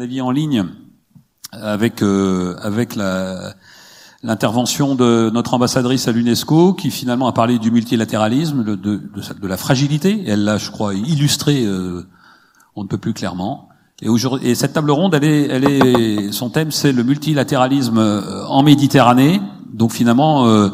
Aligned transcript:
avis, 0.00 0.20
en 0.20 0.30
ligne 0.30 0.64
avec 1.52 2.02
euh, 2.02 2.56
avec 2.62 2.96
la 2.96 3.54
l'intervention 4.22 4.94
de 4.94 5.30
notre 5.32 5.54
ambassadrice 5.54 6.06
à 6.08 6.12
l'UNESCO, 6.12 6.74
qui 6.74 6.90
finalement 6.90 7.26
a 7.26 7.32
parlé 7.32 7.58
du 7.58 7.70
multilatéralisme, 7.70 8.64
de, 8.64 8.74
de, 8.74 9.00
de, 9.40 9.48
la 9.48 9.56
fragilité. 9.56 10.22
elle 10.26 10.44
l'a, 10.44 10.58
je 10.58 10.70
crois, 10.70 10.94
illustré, 10.94 11.64
euh, 11.64 12.02
on 12.76 12.82
ne 12.82 12.88
peut 12.88 12.98
plus 12.98 13.14
clairement. 13.14 13.68
Et, 14.02 14.08
aujourd'hui, 14.08 14.48
et 14.48 14.54
cette 14.54 14.74
table 14.74 14.90
ronde, 14.90 15.14
elle 15.14 15.24
est, 15.24 15.46
elle 15.48 15.64
est, 15.64 16.32
son 16.32 16.50
thème, 16.50 16.70
c'est 16.70 16.92
le 16.92 17.02
multilatéralisme 17.02 17.98
euh, 17.98 18.44
en 18.46 18.62
Méditerranée. 18.62 19.40
Donc 19.72 19.92
finalement, 19.92 20.46
euh, 20.46 20.68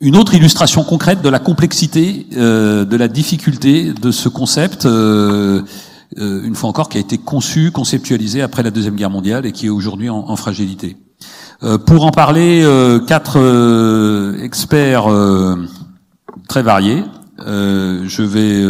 une 0.00 0.16
autre 0.16 0.34
illustration 0.34 0.84
concrète 0.84 1.22
de 1.22 1.28
la 1.28 1.38
complexité, 1.38 2.26
de 2.30 2.96
la 2.96 3.08
difficulté 3.08 3.92
de 3.92 4.12
ce 4.12 4.28
concept. 4.28 4.86
Une 6.18 6.54
fois 6.54 6.68
encore, 6.68 6.88
qui 6.88 6.98
a 6.98 7.00
été 7.00 7.16
conçu, 7.18 7.70
conceptualisé 7.70 8.42
après 8.42 8.62
la 8.62 8.70
deuxième 8.70 8.96
guerre 8.96 9.10
mondiale 9.10 9.46
et 9.46 9.52
qui 9.52 9.66
est 9.66 9.70
aujourd'hui 9.70 10.10
en, 10.10 10.24
en 10.28 10.36
fragilité. 10.36 10.96
Euh, 11.64 11.76
pour 11.76 12.04
en 12.04 12.12
parler, 12.12 12.62
euh, 12.62 13.00
quatre 13.00 13.40
euh, 13.40 14.40
experts 14.42 15.06
très 16.48 16.62
variés. 16.62 17.04
je 17.38 18.22
vais, 18.22 18.64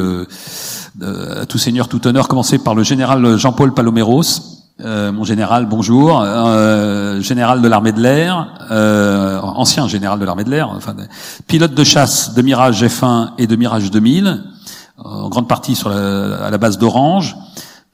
à 1.40 1.46
tout 1.46 1.58
seigneur, 1.58 1.88
tout 1.88 2.06
honneur, 2.06 2.28
commencer 2.28 2.58
par 2.58 2.74
le 2.74 2.82
général 2.82 3.36
Jean-Paul 3.36 3.74
Paloméros. 3.74 4.22
mon 4.80 5.24
général, 5.24 5.66
bonjour. 5.66 6.24
général 7.20 7.60
de 7.62 7.68
l'armée 7.68 7.92
de 7.92 8.00
l'air, 8.00 8.48
ancien 9.42 9.86
général 9.86 10.18
de 10.18 10.24
l'armée 10.24 10.44
de 10.44 10.50
l'air, 10.50 10.70
enfin, 10.70 10.94
pilote 11.46 11.74
de 11.74 11.84
chasse 11.84 12.34
de 12.34 12.42
Mirage 12.42 12.82
F1 12.82 13.32
et 13.38 13.46
de 13.46 13.56
Mirage 13.56 13.90
2000, 13.90 14.42
en 14.98 15.28
grande 15.28 15.48
partie 15.48 15.74
sur 15.74 15.88
la, 15.88 16.36
à 16.36 16.50
la 16.50 16.58
base 16.58 16.78
d'Orange. 16.78 17.36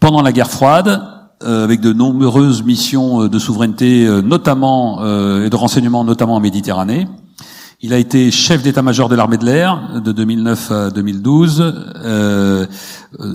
Pendant 0.01 0.23
la 0.23 0.33
guerre 0.33 0.51
froide, 0.51 1.03
euh, 1.43 1.65
avec 1.65 1.81
de 1.81 1.93
nombreuses 1.93 2.63
missions 2.63 3.23
euh, 3.23 3.29
de 3.29 3.39
souveraineté, 3.39 4.07
euh, 4.07 4.23
notamment 4.23 5.01
et 5.45 5.51
de 5.51 5.57
renseignement, 5.57 6.05
notamment 6.05 6.37
en 6.37 6.41
Méditerranée. 6.41 7.07
Il 7.87 7.93
a 7.93 7.99
été 7.99 8.31
chef 8.31 8.63
d'état-major 8.63 9.11
de 9.11 9.15
l'armée 9.15 9.37
de 9.37 9.45
l'air 9.45 10.01
de 10.03 10.11
2009 10.11 10.71
à 10.71 10.91
2012. 10.91 11.75
Euh, 12.03 12.67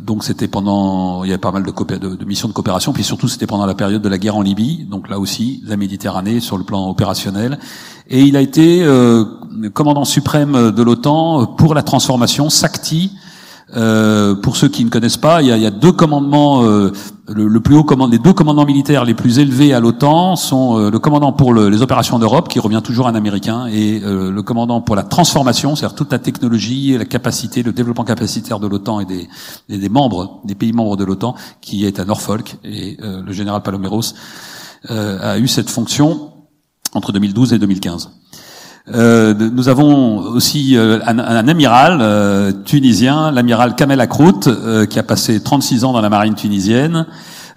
donc 0.01 0.23
c'était 0.23 0.47
pendant, 0.47 1.23
il 1.23 1.27
y 1.27 1.31
avait 1.31 1.37
pas 1.37 1.51
mal 1.51 1.61
de, 1.61 1.71
de, 1.71 2.15
de, 2.15 2.25
missions 2.25 2.47
de 2.47 2.53
coopération, 2.53 2.91
puis 2.91 3.03
surtout 3.03 3.27
c'était 3.27 3.45
pendant 3.45 3.67
la 3.67 3.75
période 3.75 4.01
de 4.01 4.09
la 4.09 4.17
guerre 4.17 4.37
en 4.37 4.41
Libye. 4.41 4.87
Donc 4.89 5.07
là 5.07 5.19
aussi, 5.19 5.61
la 5.67 5.77
Méditerranée 5.77 6.39
sur 6.39 6.57
le 6.57 6.63
plan 6.63 6.89
opérationnel. 6.89 7.59
Et 8.07 8.23
il 8.23 8.35
a 8.35 8.41
été 8.41 8.81
euh, 8.81 9.23
commandant 9.71 10.03
suprême 10.03 10.71
de 10.71 10.81
l'OTAN 10.81 11.45
pour 11.45 11.75
la 11.75 11.83
transformation 11.83 12.49
SACTI 12.49 13.11
euh, 13.75 14.35
pour 14.35 14.57
ceux 14.57 14.67
qui 14.67 14.83
ne 14.83 14.89
connaissent 14.89 15.17
pas, 15.17 15.41
il 15.41 15.47
y 15.47 15.51
a, 15.51 15.57
il 15.57 15.63
y 15.63 15.65
a 15.65 15.71
deux 15.71 15.91
commandements. 15.91 16.63
Euh, 16.63 16.91
le, 17.27 17.59
plus 17.59 17.75
haut 17.75 17.85
les 18.09 18.17
deux 18.17 18.33
commandements 18.33 18.65
militaires 18.65 19.05
les 19.05 19.13
plus 19.13 19.37
élevés 19.37 19.71
à 19.71 19.79
l'OTAN 19.79 20.35
sont 20.35 20.79
euh, 20.79 20.89
le 20.89 20.97
commandant 20.97 21.31
pour 21.31 21.53
les 21.53 21.81
opérations 21.83 22.17
d'Europe, 22.17 22.47
qui 22.47 22.59
revient 22.59 22.81
toujours 22.83 23.07
un 23.07 23.13
Américain, 23.13 23.67
et 23.67 23.99
le 23.99 24.41
commandant 24.41 24.81
pour 24.81 24.95
la 24.95 25.03
transformation, 25.03 25.75
c'est-à-dire 25.75 25.95
toute 25.95 26.11
la 26.11 26.17
technologie, 26.17 26.97
la 26.97 27.05
capacité, 27.05 27.61
le 27.61 27.71
développement 27.71 28.03
capacitaire 28.03 28.59
de 28.59 28.65
l'OTAN 28.65 29.01
et 29.01 29.05
des, 29.05 29.29
des, 29.69 29.89
membres, 29.89 30.41
des 30.43 30.55
pays 30.55 30.73
membres 30.73 30.97
de 30.97 31.03
l'OTAN, 31.03 31.35
qui 31.61 31.85
est 31.85 31.99
à 31.99 32.05
Norfolk. 32.05 32.57
Et 32.63 32.97
le 32.99 33.31
général 33.31 33.61
Paloméros 33.61 34.15
a 34.89 35.37
eu 35.37 35.47
cette 35.47 35.69
fonction 35.69 36.31
entre 36.93 37.11
2012 37.11 37.53
et 37.53 37.59
2015. 37.59 38.09
Euh, 38.87 39.33
nous 39.33 39.69
avons 39.69 40.17
aussi 40.17 40.75
euh, 40.75 40.99
un, 41.05 41.47
amiral 41.47 41.99
euh, 42.01 42.51
tunisien, 42.65 43.31
l'amiral 43.31 43.75
Kamel 43.75 44.01
Akrout, 44.01 44.49
qui 44.89 44.99
a 44.99 45.03
passé 45.03 45.41
36 45.41 45.83
ans 45.83 45.93
dans 45.93 46.01
la 46.01 46.09
marine 46.09 46.35
tunisienne, 46.35 47.05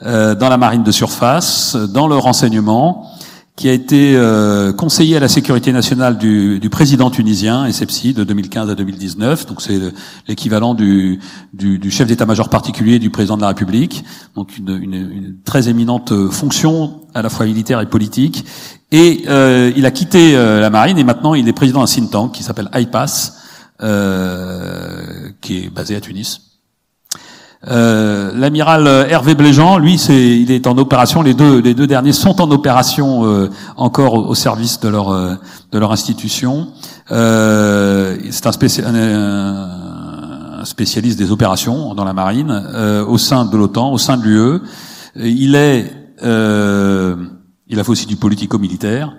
dans 0.05 0.49
la 0.49 0.57
marine 0.57 0.83
de 0.83 0.91
surface, 0.91 1.77
dans 1.77 2.09
le 2.09 2.17
renseignement, 2.17 3.13
qui 3.55 3.69
a 3.69 3.73
été 3.73 4.19
conseiller 4.79 5.19
à 5.19 5.21
la 5.21 5.29
sécurité 5.29 5.73
nationale 5.73 6.17
du, 6.17 6.69
président 6.71 7.11
tunisien, 7.11 7.71
SEPSI, 7.71 8.15
de 8.15 8.25
2015 8.25 8.71
à 8.71 8.75
2019. 8.75 9.47
Donc 9.47 9.61
c'est 9.61 9.79
l'équivalent 10.27 10.75
du, 10.75 11.21
chef 11.91 12.09
d'état-major 12.09 12.49
particulier 12.49 12.99
du 12.99 13.11
président 13.11 13.37
de 13.37 13.43
la 13.43 13.49
République. 13.49 14.05
Donc 14.35 14.57
une, 14.57 15.37
très 15.45 15.69
éminente 15.69 16.15
fonction 16.31 17.03
à 17.15 17.21
la 17.21 17.29
fois 17.29 17.45
militaire 17.45 17.81
et 17.83 17.87
politique, 17.87 18.45
et 18.93 19.25
euh, 19.27 19.73
il 19.75 19.87
a 19.87 19.91
quitté 19.91 20.37
euh, 20.37 20.61
la 20.61 20.69
marine 20.69 20.99
et 20.99 21.05
maintenant 21.05 21.35
il 21.35 21.49
est 21.49 21.55
président 21.55 21.81
d'un 21.81 21.87
think 21.87 22.11
tank 22.11 22.33
qui 22.33 22.43
s'appelle 22.43 22.69
IPAS, 22.75 23.33
euh, 23.81 25.31
qui 25.41 25.65
est 25.65 25.71
basé 25.71 25.97
à 25.97 26.01
Tunis. 26.01 26.52
Euh, 27.69 28.33
L'amiral 28.35 28.87
Hervé 29.09 29.35
Bléjean, 29.35 29.79
lui, 29.79 29.99
c'est, 29.99 30.39
il 30.39 30.51
est 30.51 30.67
en 30.67 30.77
opération. 30.79 31.23
Les 31.23 31.35
deux, 31.35 31.61
les 31.61 31.75
deux 31.75 31.87
derniers 31.87 32.13
sont 32.13 32.41
en 32.41 32.51
opération 32.51 33.25
euh, 33.25 33.51
encore 33.77 34.15
au, 34.15 34.35
service 34.35 34.81
de 34.81 34.89
leur 34.89 35.13
de 35.13 35.79
leur 35.79 35.93
institution. 35.93 36.69
c'est 37.09 37.15
un, 37.15 38.95
un, 38.95 40.65
spécialiste 40.65 41.19
des 41.19 41.31
opérations 41.31 41.95
dans 41.95 42.05
la 42.05 42.13
marine 42.13 42.51
au 43.09 43.19
sein 43.19 43.45
de 43.45 43.57
l'OTAN, 43.57 43.93
au 43.93 43.99
sein 43.99 44.17
de 44.17 44.23
l'UE. 44.23 44.61
Il 45.17 45.55
est 45.55 45.91
il 47.73 47.81
a 47.81 47.85
fait 47.85 47.91
aussi 47.91 48.07
du 48.07 48.17
politico-militaire. 48.17 49.15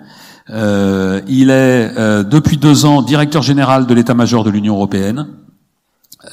Euh, 0.50 1.20
il 1.26 1.50
est 1.50 1.90
euh, 1.96 2.22
depuis 2.22 2.58
deux 2.58 2.84
ans 2.84 3.02
directeur 3.02 3.42
général 3.42 3.86
de 3.86 3.94
l'état-major 3.94 4.44
de 4.44 4.50
l'Union 4.50 4.74
européenne. 4.74 5.26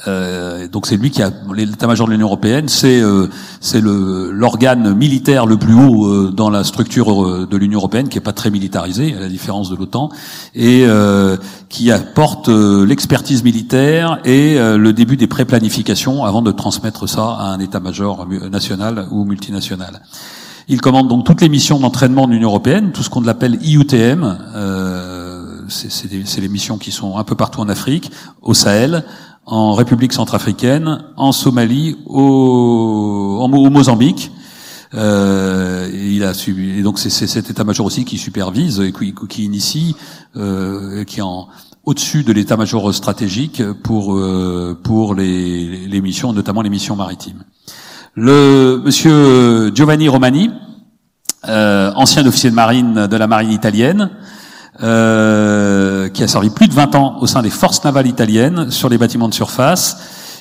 Euh, 0.08 0.68
donc 0.68 0.86
c'est 0.86 0.96
lui 0.96 1.10
qui 1.10 1.22
a 1.22 1.30
l'état-major 1.54 2.06
de 2.06 2.12
l'Union 2.12 2.26
européenne, 2.26 2.68
c'est 2.68 3.00
euh, 3.00 3.28
c'est 3.60 3.80
l'organe 3.80 4.94
militaire 4.94 5.46
le 5.46 5.56
plus 5.56 5.74
haut 5.74 6.06
euh, 6.06 6.30
dans 6.30 6.50
la 6.50 6.64
structure 6.64 7.24
euh, 7.24 7.46
de 7.48 7.56
l'Union 7.56 7.78
européenne, 7.78 8.08
qui 8.08 8.18
est 8.18 8.22
pas 8.22 8.32
très 8.32 8.50
militarisé 8.50 9.14
à 9.14 9.20
la 9.20 9.28
différence 9.28 9.70
de 9.70 9.76
l'OTAN, 9.76 10.10
et 10.54 10.86
qui 11.68 11.90
apporte 11.90 12.48
l'expertise 12.48 13.44
militaire 13.44 14.18
et 14.24 14.56
le 14.58 14.92
début 14.92 15.16
des 15.16 15.26
pré-planifications 15.26 16.24
avant 16.24 16.42
de 16.42 16.52
transmettre 16.52 17.08
ça 17.08 17.36
à 17.38 17.44
un 17.46 17.60
état-major 17.60 18.26
national 18.50 19.06
ou 19.10 19.24
multinational. 19.24 20.02
Il 20.68 20.80
commande 20.80 21.08
donc 21.08 21.24
toutes 21.24 21.40
les 21.40 21.48
missions 21.48 21.80
d'entraînement 21.80 22.26
de 22.26 22.32
l'Union 22.32 22.48
européenne, 22.48 22.92
tout 22.92 23.02
ce 23.02 23.10
qu'on 23.10 23.26
appelle 23.26 23.58
IUTM. 23.62 24.38
Euh, 24.54 25.62
c'est 25.68 26.40
les 26.40 26.48
missions 26.48 26.78
qui 26.78 26.92
sont 26.92 27.18
un 27.18 27.24
peu 27.24 27.34
partout 27.34 27.60
en 27.60 27.68
Afrique, 27.68 28.10
au 28.42 28.54
Sahel, 28.54 29.04
en 29.44 29.74
République 29.74 30.12
centrafricaine, 30.12 31.04
en 31.16 31.32
Somalie, 31.32 31.96
au, 32.06 33.38
au 33.40 33.70
Mozambique. 33.70 34.30
Euh, 34.94 35.90
il 35.94 36.22
a 36.22 36.34
suivi, 36.34 36.78
et 36.78 36.82
donc 36.82 36.98
c'est 36.98 37.08
cet 37.08 37.48
état-major 37.48 37.86
aussi 37.86 38.04
qui 38.04 38.18
supervise 38.18 38.80
et 38.80 38.92
qui, 38.92 39.14
qui 39.28 39.44
initie, 39.44 39.96
euh, 40.36 41.04
qui 41.04 41.20
est 41.20 41.22
en 41.22 41.48
au-dessus 41.84 42.22
de 42.22 42.32
l'état-major 42.32 42.94
stratégique 42.94 43.62
pour 43.82 44.14
euh, 44.14 44.78
pour 44.82 45.14
les, 45.14 45.86
les 45.88 46.00
missions, 46.00 46.32
notamment 46.32 46.62
les 46.62 46.70
missions 46.70 46.94
maritimes. 46.94 47.44
Le 48.14 48.80
monsieur 48.84 49.74
Giovanni 49.74 50.08
Romani, 50.08 50.50
euh, 51.48 51.90
ancien 51.96 52.26
officier 52.26 52.50
de 52.50 52.54
marine 52.54 53.06
de 53.06 53.16
la 53.16 53.26
marine 53.26 53.50
italienne, 53.50 54.10
euh, 54.82 56.08
qui 56.08 56.22
a 56.22 56.28
servi 56.28 56.50
plus 56.50 56.68
de 56.68 56.74
20 56.74 56.94
ans 56.94 57.16
au 57.20 57.26
sein 57.26 57.42
des 57.42 57.50
forces 57.50 57.84
navales 57.84 58.06
italiennes 58.06 58.70
sur 58.70 58.88
les 58.88 58.98
bâtiments 58.98 59.28
de 59.28 59.34
surface. 59.34 59.96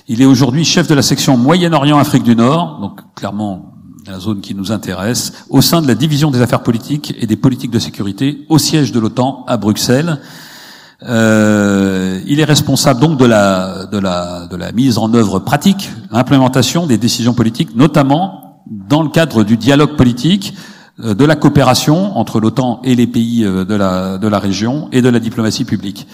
Il 0.08 0.22
est 0.22 0.26
aujourd'hui 0.26 0.66
chef 0.66 0.88
de 0.88 0.96
la 0.96 1.02
section 1.02 1.38
Moyen-Orient 1.38 1.98
Afrique 1.98 2.24
du 2.24 2.36
Nord, 2.36 2.80
donc 2.82 3.02
clairement 3.16 3.74
la 4.08 4.20
zone 4.20 4.42
qui 4.42 4.56
nous 4.56 4.72
intéresse, 4.72 5.46
au 5.50 5.62
sein 5.62 5.82
de 5.82 5.88
la 5.88 5.96
division 5.96 6.32
des 6.32 6.42
affaires 6.42 6.64
politiques 6.64 7.14
et 7.20 7.28
des 7.28 7.36
politiques 7.36 7.72
de 7.72 7.80
sécurité 7.80 8.46
au 8.50 8.58
siège 8.58 8.92
de 8.92 9.00
l'OTAN 9.00 9.46
à 9.48 9.58
Bruxelles. 9.58 10.20
Euh, 11.04 12.22
il 12.28 12.40
est 12.40 12.46
responsable 12.46 13.00
donc 13.00 13.18
de 13.18 13.26
la, 13.26 13.86
de 13.86 13.98
la, 13.98 14.48
de 14.48 14.56
la 14.56 14.72
mise 14.72 14.98
en 14.98 15.14
œuvre 15.14 15.40
pratique, 15.40 15.90
l'implémentation 16.12 16.86
des 16.86 16.98
décisions 16.98 17.34
politiques, 17.34 17.76
notamment 17.76 18.64
dans 18.70 19.02
le 19.02 19.10
cadre 19.10 19.44
du 19.44 19.58
dialogue 19.58 19.96
politique, 19.96 20.54
de 20.98 21.26
la 21.26 21.36
coopération 21.36 22.18
entre 22.18 22.40
l'OTAN 22.40 22.82
et 22.84 22.96
les 22.96 23.08
pays 23.08 23.44
euh, 23.44 23.66
de 23.66 23.76
la, 23.76 24.18
de 24.18 24.28
la 24.28 24.40
région 24.40 24.88
et 24.92 25.02
de 25.02 25.10
la 25.10 25.20
diplomatie 25.20 25.66
publique. 25.66 26.08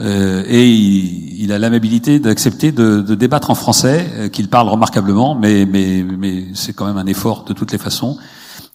Euh, 0.00 0.42
et 0.46 0.68
il, 0.68 1.42
il 1.42 1.52
a 1.52 1.58
l'amabilité 1.58 2.18
d'accepter 2.18 2.72
de, 2.72 3.02
de, 3.02 3.14
débattre 3.14 3.50
en 3.50 3.54
français, 3.54 4.10
euh, 4.14 4.28
qu'il 4.28 4.48
parle 4.48 4.68
remarquablement, 4.68 5.34
mais, 5.34 5.66
mais, 5.66 6.02
mais 6.02 6.46
c'est 6.54 6.72
quand 6.72 6.86
même 6.86 6.96
un 6.96 7.06
effort 7.06 7.44
de 7.44 7.52
toutes 7.52 7.72
les 7.72 7.78
façons 7.78 8.16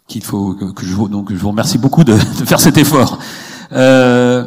qu'il 0.08 0.24
faut 0.24 0.54
que, 0.54 0.86
je 0.86 0.94
vous 0.94 1.08
donc 1.10 1.32
je 1.32 1.38
vous 1.38 1.50
remercie 1.50 1.80
beaucoup 1.80 2.04
de, 2.04 2.14
de 2.14 2.46
faire 2.46 2.60
cet 2.60 2.78
effort. 2.78 3.18
Euh, 3.72 4.46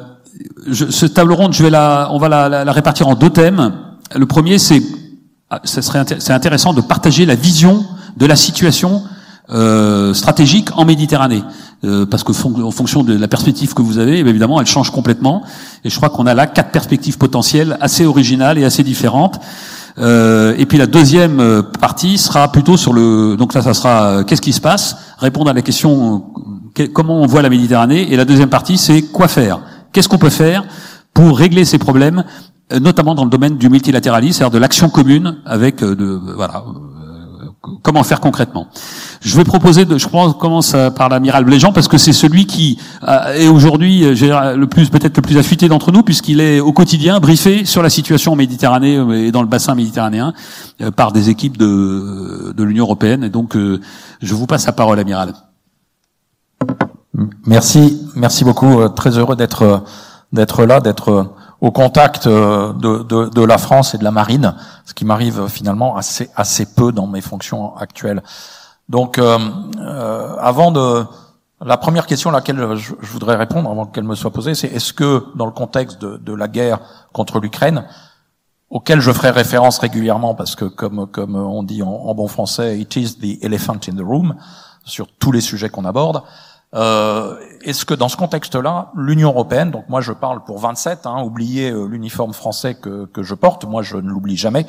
je, 0.69 0.87
ce 0.87 1.05
table 1.05 1.33
ronde, 1.33 1.53
je 1.53 1.65
vais 1.65 1.71
la, 1.71 2.09
on 2.13 2.19
va 2.19 2.29
la, 2.29 2.49
la, 2.49 2.65
la 2.65 2.73
répartir 2.73 3.09
en 3.09 3.17
deux 3.17 3.31
thèmes. 3.31 3.73
Le 4.15 4.27
premier, 4.27 4.59
c'est, 4.59 4.83
ah, 5.51 5.61
ça 5.65 5.83
serait 5.83 6.05
c'est 6.21 6.33
intéressant 6.33 6.73
de 6.75 6.81
partager 6.81 7.27
la 7.27 7.35
vision 7.35 7.85
de 8.17 8.27
la 8.27 8.37
situation 8.37 9.03
euh, 9.51 10.15
stratégique 10.15 10.69
en 10.77 10.85
Méditerranée, 10.85 11.43
euh, 11.85 12.07
parce 12.07 12.23
que 12.23 12.33
en 12.63 12.71
fonction 12.71 13.03
de 13.03 13.17
la 13.17 13.29
perspective 13.29 13.75
que 13.75 13.83
vous 13.83 13.99
avez, 13.99 14.19
évidemment, 14.19 14.61
elle 14.61 14.67
change 14.67 14.91
complètement. 14.91 15.43
Et 15.85 15.91
je 15.91 15.97
crois 15.97 16.11
qu'on 16.11 16.27
a 16.27 16.35
là 16.35 16.47
quatre 16.47 16.71
perspectives 16.71 17.19
potentielles 17.19 17.77
assez 17.81 18.05
originales 18.05 18.59
et 18.59 18.65
assez 18.65 18.83
différentes. 18.83 19.41
Euh, 20.01 20.55
et 20.59 20.67
puis 20.67 20.79
la 20.79 20.87
deuxième 20.87 21.41
euh, 21.41 21.63
partie 21.63 22.19
sera 22.19 22.53
plutôt 22.53 22.77
sur 22.77 22.93
le. 22.93 23.37
Donc 23.37 23.55
là, 23.55 23.63
ça 23.63 23.75
sera 23.75 24.05
euh, 24.05 24.25
qu'est-ce 24.25 24.43
qui 24.43 24.53
se 24.53 24.61
passe, 24.61 24.97
répondre 25.19 25.51
à 25.51 25.53
la 25.53 25.63
question 25.63 26.25
comment 26.95 27.21
on 27.21 27.27
voit 27.27 27.43
la 27.43 27.51
Méditerranée. 27.51 28.13
Et 28.13 28.17
la 28.17 28.25
deuxième 28.25 28.51
partie, 28.51 28.79
c'est 28.79 29.03
quoi 29.03 29.27
faire? 29.27 29.61
Qu'est-ce 29.93 30.09
qu'on 30.09 30.19
peut 30.19 30.31
faire 30.31 30.65
pour 31.13 31.37
régler 31.37 31.65
ces 31.65 31.79
problèmes, 31.79 32.23
notamment 32.81 33.17
dans 33.17 33.25
le 33.25 33.31
domaine 33.31 33.57
du 33.57 33.69
multilatéralisme, 33.69 34.39
c'est-à-dire 34.39 34.53
de 34.53 34.59
l'action 34.59 34.89
commune 34.89 35.39
avec 35.45 35.83
de 35.83 36.21
voilà 36.37 36.63
comment 37.83 38.03
faire 38.03 38.21
concrètement? 38.21 38.69
Je 39.21 39.37
vais 39.37 39.45
proposer, 39.45 39.85
de, 39.85 39.99
je 39.99 40.07
commence 40.07 40.77
par 40.97 41.09
l'amiral 41.09 41.45
Bléjean 41.45 41.73
parce 41.73 41.89
que 41.89 41.99
c'est 41.99 42.13
celui 42.13 42.47
qui 42.47 42.79
euh, 43.07 43.35
est 43.35 43.49
aujourd'hui 43.49 44.05
euh, 44.05 44.57
le 44.57 44.67
plus 44.67 44.91
peut-être 44.91 45.17
le 45.17 45.23
plus 45.23 45.39
affûté 45.39 45.69
d'entre 45.69 45.93
nous 45.93 46.03
puisqu'il 46.03 46.41
est 46.41 46.61
au 46.61 46.73
quotidien 46.73 47.21
briefé 47.21 47.65
sur 47.65 47.83
la 47.83 47.91
situation 47.91 48.33
en 48.33 48.37
Méditerranée 48.37 48.97
euh, 48.97 49.27
et 49.27 49.33
dans 49.33 49.43
le 49.43 49.49
bassin 49.49 49.75
méditerranéen 49.75 50.33
par 50.95 51.13
des 51.13 51.31
équipes 51.31 51.57
de, 51.57 52.53
de 52.57 52.65
l'Union 52.65 52.85
européenne. 52.85 53.25
Et 53.25 53.31
donc, 53.31 53.57
je 53.57 54.35
vous 54.35 54.47
passe 54.47 54.67
la 54.67 54.73
parole, 54.73 54.99
amiral. 55.01 55.35
Merci, 57.47 58.01
merci 58.15 58.45
beaucoup. 58.45 58.89
Très 58.91 59.19
heureux 59.19 59.35
d'être 59.35 59.83
d'être 60.33 60.65
là, 60.65 60.81
d'être 60.81 61.33
au 61.61 61.71
contact 61.71 62.27
euh, 62.27 62.73
de, 62.73 63.03
de, 63.03 63.29
de, 63.29 63.43
la 63.43 63.59
France 63.59 63.95
et 63.95 63.99
de 63.99 64.05
la 64.05 64.11
marine, 64.11 64.55
ce 64.85 64.95
qui 64.95 65.05
m'arrive 65.05 65.49
finalement 65.49 65.97
assez, 65.97 66.31
assez 66.37 66.67
peu 66.67 66.93
dans 66.93 67.07
mes 67.07 67.21
fonctions 67.21 67.77
actuelles. 67.77 68.23
Donc, 68.89 69.19
euh, 69.19 69.39
euh, 69.81 70.37
avant 70.39 70.71
de... 70.71 71.05
La 71.61 71.77
première 71.77 72.07
question 72.07 72.31
à 72.31 72.35
laquelle 72.35 72.77
je, 72.77 72.95
voudrais 73.03 73.35
répondre, 73.35 73.69
avant 73.69 73.87
qu'elle 73.87 74.05
me 74.05 74.15
soit 74.15 74.31
posée, 74.31 74.55
c'est 74.55 74.69
est-ce 74.69 74.93
que, 74.93 75.25
dans 75.35 75.47
le 75.47 75.51
contexte 75.51 76.01
de, 76.01 76.17
de 76.17 76.33
la 76.33 76.47
guerre 76.47 76.79
contre 77.13 77.41
l'Ukraine, 77.41 77.85
auquel 78.71 79.01
je 79.01 79.11
ferai 79.11 79.31
référence 79.31 79.81
régulièrement, 79.81 80.37
parce 80.37 80.55
que 80.55 80.67
comme, 80.67 81.09
comme 81.09 81.35
on 81.35 81.65
dit 81.65 81.83
en, 81.83 81.89
en 81.89 82.15
bon 82.15 82.29
français, 82.29 82.79
it 82.79 82.95
is 82.95 83.17
the 83.19 83.43
elephant 83.43 83.81
in 83.89 83.97
the 83.97 84.05
room, 84.05 84.37
sur 84.85 85.09
tous 85.19 85.33
les 85.33 85.41
sujets 85.41 85.69
qu'on 85.69 85.85
aborde, 85.85 86.23
euh, 86.75 87.39
Est-ce 87.63 87.85
que 87.85 87.95
dans 87.95 88.09
ce 88.09 88.17
contexte-là, 88.17 88.93
l'Union 88.95 89.31
européenne, 89.31 89.71
donc 89.71 89.89
moi 89.89 90.01
je 90.01 90.13
parle 90.13 90.45
pour 90.45 90.59
27, 90.59 91.07
hein, 91.07 91.23
oubliez 91.23 91.71
euh, 91.71 91.87
l'uniforme 91.87 92.33
français 92.33 92.75
que, 92.75 93.07
que, 93.07 93.23
je 93.23 93.35
porte, 93.35 93.65
moi 93.65 93.83
je 93.83 93.97
ne 93.97 94.09
l'oublie 94.09 94.37
jamais, 94.37 94.67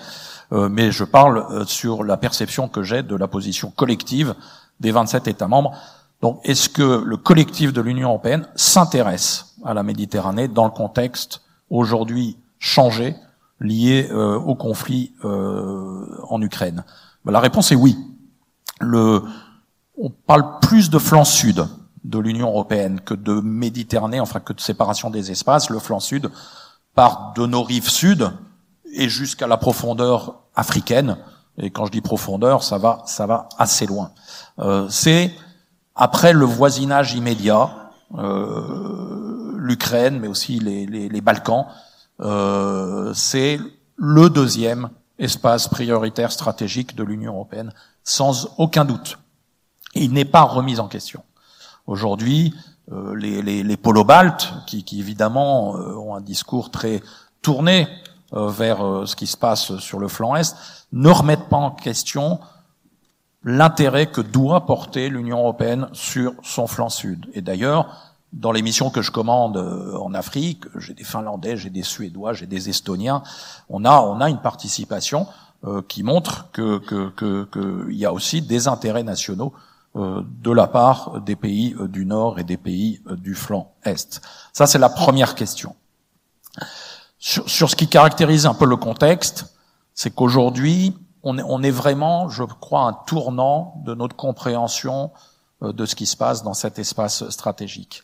euh, 0.54 0.70
mais 0.70 0.92
je 0.92 1.04
parle 1.04 1.68
sur 1.68 2.04
la 2.04 2.16
perception 2.16 2.70
que 2.70 2.84
j'ai 2.84 3.04
de 3.04 3.16
la 3.16 3.28
position 3.28 3.72
collective 3.72 4.34
des 4.80 4.92
27 4.92 5.28
États 5.28 5.48
membres. 5.48 5.74
Donc 6.22 6.40
est-ce 6.44 6.70
que 6.70 7.04
le 7.06 7.18
collectif 7.18 7.74
de 7.74 7.82
l'Union 7.82 8.10
européenne 8.10 8.48
s'intéresse 8.56 9.56
à 9.66 9.74
la 9.74 9.84
Méditerranée 9.84 10.48
dans 10.48 10.66
le 10.66 10.72
contexte 10.72 11.42
aujourd'hui 11.70 12.38
changé 12.60 13.16
lié 13.60 14.10
au 14.12 14.56
conflit 14.56 15.14
en 15.24 16.42
Ukraine? 16.42 16.84
La 17.26 17.40
réponse 17.40 17.72
est 17.72 17.76
oui. 17.76 17.98
On 18.82 20.10
parle 20.28 20.60
plus 20.62 20.90
de 20.90 21.00
flanc 21.00 21.24
sud 21.24 21.66
de 22.10 22.20
l'Union 22.20 22.50
européenne 22.50 23.00
que 23.02 23.14
de 23.14 23.40
Méditerranée, 23.40 24.20
enfin 24.20 24.40
que 24.40 24.54
de 24.54 24.60
séparation 24.60 25.10
des 25.10 25.32
espaces. 25.32 25.70
Le 25.70 25.80
flanc 25.80 26.00
sud 26.00 26.30
part 26.96 27.34
de 27.36 27.46
nos 27.46 27.64
rives 27.64 27.90
sud 27.90 28.32
et 28.94 29.10
jusqu'à 29.10 29.48
la 29.48 29.58
profondeur 29.58 30.42
africaine. 30.56 31.18
Et 31.58 31.70
quand 31.70 31.86
je 31.86 31.92
dis 31.92 32.02
profondeur, 32.02 32.64
ça 32.64 32.78
va, 32.78 33.04
ça 33.06 33.28
va 33.28 33.48
assez 33.58 33.86
loin. 33.86 34.12
Euh, 34.60 34.88
c'est 34.90 35.32
après 35.96 36.34
le 36.34 36.46
voisinage 36.46 37.14
immédiat, 37.14 37.92
euh, 38.18 39.54
l'Ukraine, 39.58 40.20
mais 40.20 40.28
aussi 40.28 40.60
les, 40.60 41.22
Balkans, 41.22 41.66
euh, 42.22 43.14
c'est 43.14 43.60
le 43.98 44.30
deuxième 44.30 44.90
espace 45.20 45.68
prioritaire 45.68 46.32
stratégique 46.32 46.96
de 46.96 47.04
l'Union 47.04 47.34
européenne, 47.34 47.74
sans 48.04 48.50
aucun 48.58 48.86
doute. 48.86 49.20
Il 49.94 50.14
n'est 50.14 50.26
pas 50.26 50.44
remis 50.44 50.80
en 50.80 50.88
question. 50.88 51.24
Aujourd'hui, 51.90 52.54
euh, 52.92 53.16
les, 53.16 53.42
les, 53.42 53.78
polo-baltes, 53.78 54.54
qui, 54.68 54.84
qui, 54.84 55.00
évidemment 55.00 55.76
euh, 55.76 55.96
ont 55.96 56.14
un 56.14 56.22
discours 56.22 56.70
très 56.70 57.02
tourné 57.42 57.88
euh, 58.34 58.48
vers 58.48 59.08
ce 59.08 59.16
qui 59.16 59.26
se 59.26 59.36
passe 59.36 59.76
sur 59.80 59.98
le 59.98 60.08
flanc 60.08 60.36
est, 60.36 60.56
ne 60.92 61.10
remettent 61.10 61.50
pas 61.50 61.58
en 61.58 61.72
question 61.72 62.40
l'intérêt 63.44 64.06
que 64.06 64.22
doit 64.22 64.68
porter 64.68 65.10
l'Union 65.10 65.40
européenne 65.40 65.90
sur 65.92 66.34
son 66.44 66.68
flanc 66.68 66.90
sud. 66.90 67.26
Et 67.34 67.42
d'ailleurs, 67.42 68.14
dans 68.34 68.52
les 68.52 68.62
missions 68.62 68.92
que 68.92 69.02
je 69.02 69.10
commande 69.10 69.58
en 69.58 70.14
Afrique, 70.14 70.66
j'ai 70.76 70.94
des 70.94 71.04
Finlandais, 71.04 71.58
j'ai 71.58 71.72
des 71.72 71.82
Suédois, 71.82 72.34
j'ai 72.34 72.46
des 72.46 72.70
Estoniens, 72.70 73.24
on 73.68 73.84
a, 73.84 74.00
on 74.00 74.22
a 74.22 74.30
une 74.30 74.42
participation 74.42 75.26
qui 75.88 76.04
montre 76.04 76.52
que 76.52 76.78
qu'il 76.78 77.12
que, 77.16 77.46
que, 77.46 77.92
y 77.92 78.06
a 78.06 78.14
aussi 78.14 78.44
des 78.44 78.68
intérêts 78.68 79.04
nationaux 79.04 79.54
de 79.96 80.52
la 80.52 80.68
part 80.68 81.22
des 81.22 81.36
pays 81.36 81.76
euh, 81.80 81.88
du 81.88 82.06
Nord 82.06 82.40
et 82.40 82.44
des 82.44 82.58
pays 82.58 83.02
euh, 83.08 83.16
du 83.16 83.34
flanc 83.34 83.74
Est. 83.84 84.22
Ça, 84.54 84.68
c'est 84.68 84.78
la 84.78 84.90
première 84.90 85.36
question. 85.36 85.76
Sur, 87.18 87.70
ce 87.70 87.76
qui 87.76 87.88
caractérise 87.88 88.46
un 88.46 88.54
peu 88.54 88.66
le 88.66 88.78
contexte, 88.78 89.54
c'est 89.94 90.12
qu'aujourd'hui, 90.12 90.96
on 91.24 91.38
est, 91.38 91.44
on 91.46 91.64
est 91.64 91.72
vraiment, 91.72 92.30
je 92.30 92.44
crois, 92.44 92.84
un 92.84 92.94
tournant 92.94 93.82
de 93.86 93.94
notre 93.94 94.16
compréhension 94.16 95.12
de 95.62 95.86
ce 95.86 95.96
qui 95.96 96.06
se 96.06 96.16
passe 96.16 96.44
dans 96.44 96.54
cet 96.54 96.80
espace 96.80 97.28
stratégique. 97.30 98.04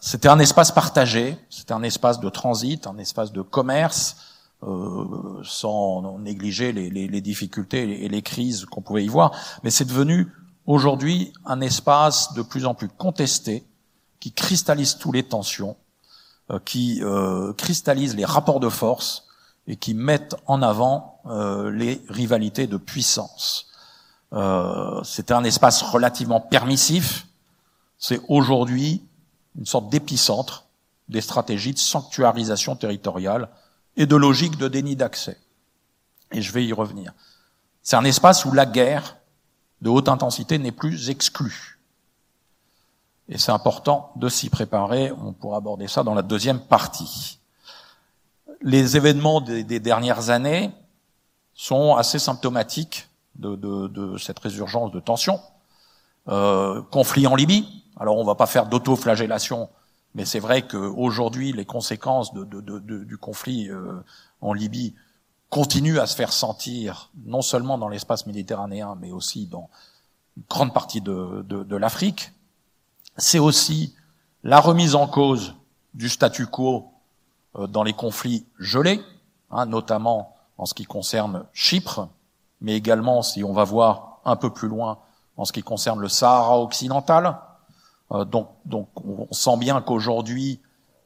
C'était 0.00 0.28
un 0.28 0.38
espace 0.38 0.72
partagé, 0.72 1.36
c'était 1.50 1.74
un 1.74 1.82
espace 1.82 2.18
de 2.18 2.30
transit, 2.30 2.86
un 2.86 2.96
espace 2.96 3.32
de 3.32 3.42
commerce, 3.42 4.16
euh, 4.62 5.42
sans 5.44 6.18
négliger 6.18 6.72
les, 6.72 7.20
difficultés 7.20 8.04
et 8.04 8.08
les 8.08 8.22
crises 8.22 8.64
qu'on 8.64 8.82
pouvait 8.82 9.04
y 9.04 9.08
voir, 9.08 9.32
mais 9.62 9.70
c'est 9.70 9.84
devenu 9.84 10.28
aujourd'hui 10.66 11.32
un 11.44 11.60
espace 11.60 12.32
de 12.34 12.42
plus 12.42 12.66
en 12.66 12.74
plus 12.74 12.88
contesté, 12.88 13.64
qui 14.20 14.32
cristallise 14.32 14.98
toutes 14.98 15.14
les 15.14 15.22
tensions, 15.22 15.76
euh, 16.50 16.58
qui 16.64 17.02
euh, 17.02 17.52
cristallise 17.54 18.14
les 18.14 18.24
rapports 18.24 18.60
de 18.60 18.68
force 18.68 19.26
et 19.66 19.76
qui 19.76 19.94
met 19.94 20.28
en 20.46 20.62
avant 20.62 21.20
euh, 21.26 21.70
les 21.70 22.02
rivalités 22.08 22.66
de 22.66 22.76
puissance. 22.76 23.66
C'était 25.02 25.32
un 25.32 25.44
espace 25.44 25.80
relativement 25.80 26.40
permissif. 26.40 27.26
C'est 27.98 28.20
aujourd'hui 28.28 29.02
une 29.56 29.64
sorte 29.64 29.88
d'épicentre 29.88 30.66
des 31.08 31.22
stratégies 31.22 31.72
de 31.72 31.78
sanctuarisation 31.78 32.76
territoriale 32.76 33.48
et 33.96 34.06
de 34.06 34.16
logique 34.16 34.56
de 34.56 34.68
déni 34.68 34.96
d'accès. 34.96 35.38
Et 36.32 36.42
je 36.42 36.52
vais 36.52 36.64
y 36.64 36.72
revenir. 36.72 37.12
C'est 37.82 37.96
un 37.96 38.04
espace 38.04 38.44
où 38.44 38.52
la 38.52 38.66
guerre 38.66 39.16
de 39.80 39.90
haute 39.90 40.08
intensité 40.08 40.58
n'est 40.58 40.72
plus 40.72 41.10
exclue. 41.10 41.78
Et 43.28 43.38
c'est 43.38 43.52
important 43.52 44.12
de 44.16 44.28
s'y 44.28 44.50
préparer. 44.50 45.12
On 45.12 45.32
pourra 45.32 45.58
aborder 45.58 45.88
ça 45.88 46.02
dans 46.02 46.14
la 46.14 46.22
deuxième 46.22 46.60
partie. 46.60 47.40
Les 48.62 48.96
événements 48.96 49.40
des, 49.40 49.80
dernières 49.80 50.30
années 50.30 50.70
sont 51.54 51.96
assez 51.96 52.18
symptomatiques 52.18 53.08
de, 53.36 53.54
de, 53.56 53.88
de 53.88 54.18
cette 54.18 54.38
résurgence 54.38 54.92
de 54.92 55.00
tension. 55.00 55.40
Euh, 56.28 56.82
conflit 56.90 57.26
en 57.26 57.36
Libye. 57.36 57.84
Alors 57.98 58.18
on 58.18 58.24
va 58.24 58.34
pas 58.34 58.46
faire 58.46 58.66
d'auto-flagellation 58.66 59.68
mais 60.16 60.24
c'est 60.24 60.40
vrai 60.40 60.66
qu'aujourd'hui, 60.66 61.52
les 61.52 61.66
conséquences 61.66 62.32
du 62.32 63.18
conflit 63.18 63.68
euh, 63.68 64.02
en 64.40 64.54
Libye 64.54 64.94
continuent 65.50 65.98
à 65.98 66.06
se 66.06 66.16
faire 66.16 66.32
sentir, 66.32 67.10
non 67.26 67.42
seulement 67.42 67.76
dans 67.76 67.90
l'espace 67.90 68.24
méditerranéen, 68.24 68.96
mais 68.98 69.12
aussi 69.12 69.46
dans 69.46 69.68
une 70.38 70.44
grande 70.48 70.72
partie 70.72 71.02
de, 71.02 71.76
l'Afrique. 71.76 72.32
C'est 73.18 73.38
aussi 73.38 73.94
la 74.42 74.58
remise 74.58 74.94
en 74.94 75.06
cause 75.06 75.54
du 75.92 76.08
statu 76.08 76.46
quo 76.46 76.92
euh, 77.56 77.66
dans 77.66 77.82
les 77.82 77.92
conflits 77.92 78.46
gelés, 78.58 79.02
hein, 79.50 79.66
notamment 79.66 80.34
en 80.56 80.64
ce 80.64 80.72
qui 80.72 80.86
concerne 80.86 81.44
Chypre, 81.52 82.08
mais 82.62 82.74
également, 82.74 83.20
si 83.20 83.44
on 83.44 83.52
va 83.52 83.64
voir 83.64 84.20
un 84.24 84.36
peu 84.36 84.48
plus 84.48 84.68
loin, 84.68 84.98
en 85.36 85.44
ce 85.44 85.52
qui 85.52 85.62
concerne 85.62 86.00
le 86.00 86.08
Sahara 86.08 86.58
occidental, 86.58 87.38
donc, 88.10 88.48
donc, 88.64 88.88
on 89.04 89.32
sent 89.32 89.56
bien 89.58 89.80
qu'aujourd'hui, 89.80 90.60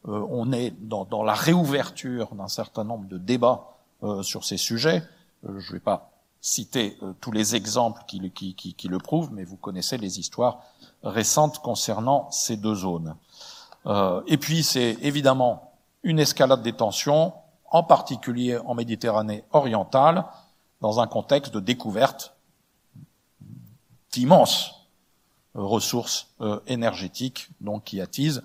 euh, 0.08 0.26
on 0.30 0.52
est 0.52 0.70
dans, 0.70 1.22
la 1.22 1.34
réouverture 1.34 2.34
d'un 2.34 2.48
certain 2.48 2.84
nombre 2.84 3.08
de 3.08 3.18
débats 3.18 3.76
euh, 4.02 4.22
sur 4.22 4.44
ces 4.44 4.56
sujets. 4.56 5.02
je 5.42 5.48
ne 5.50 5.72
vais 5.72 5.80
pas 5.80 6.10
citer 6.42 6.98
tous 7.20 7.32
les 7.32 7.54
exemples 7.54 8.02
qui, 8.06 8.88
le 8.88 8.98
prouvent, 8.98 9.30
mais 9.30 9.44
vous 9.44 9.56
connaissez 9.56 9.98
les 9.98 10.18
histoires 10.18 10.60
récentes 11.02 11.58
concernant 11.58 12.30
ces 12.30 12.56
deux 12.56 12.74
zones. 12.74 13.14
et 14.26 14.38
puis, 14.38 14.62
c'est 14.62 14.96
évidemment 15.02 15.74
une 16.02 16.18
escalade 16.18 16.62
des 16.62 16.72
tensions, 16.72 17.34
en 17.70 17.82
particulier 17.82 18.56
en 18.56 18.74
Méditerranée 18.74 19.44
orientale, 19.52 20.24
dans 20.80 21.00
un 21.00 21.06
contexte 21.06 21.52
de 21.52 21.60
découverte 21.60 22.34
d'immenses 24.12 24.79
ressources 25.54 26.28
euh, 26.40 26.60
énergétiques, 26.66 27.50
donc 27.60 27.84
qui 27.84 28.00
attisent 28.00 28.42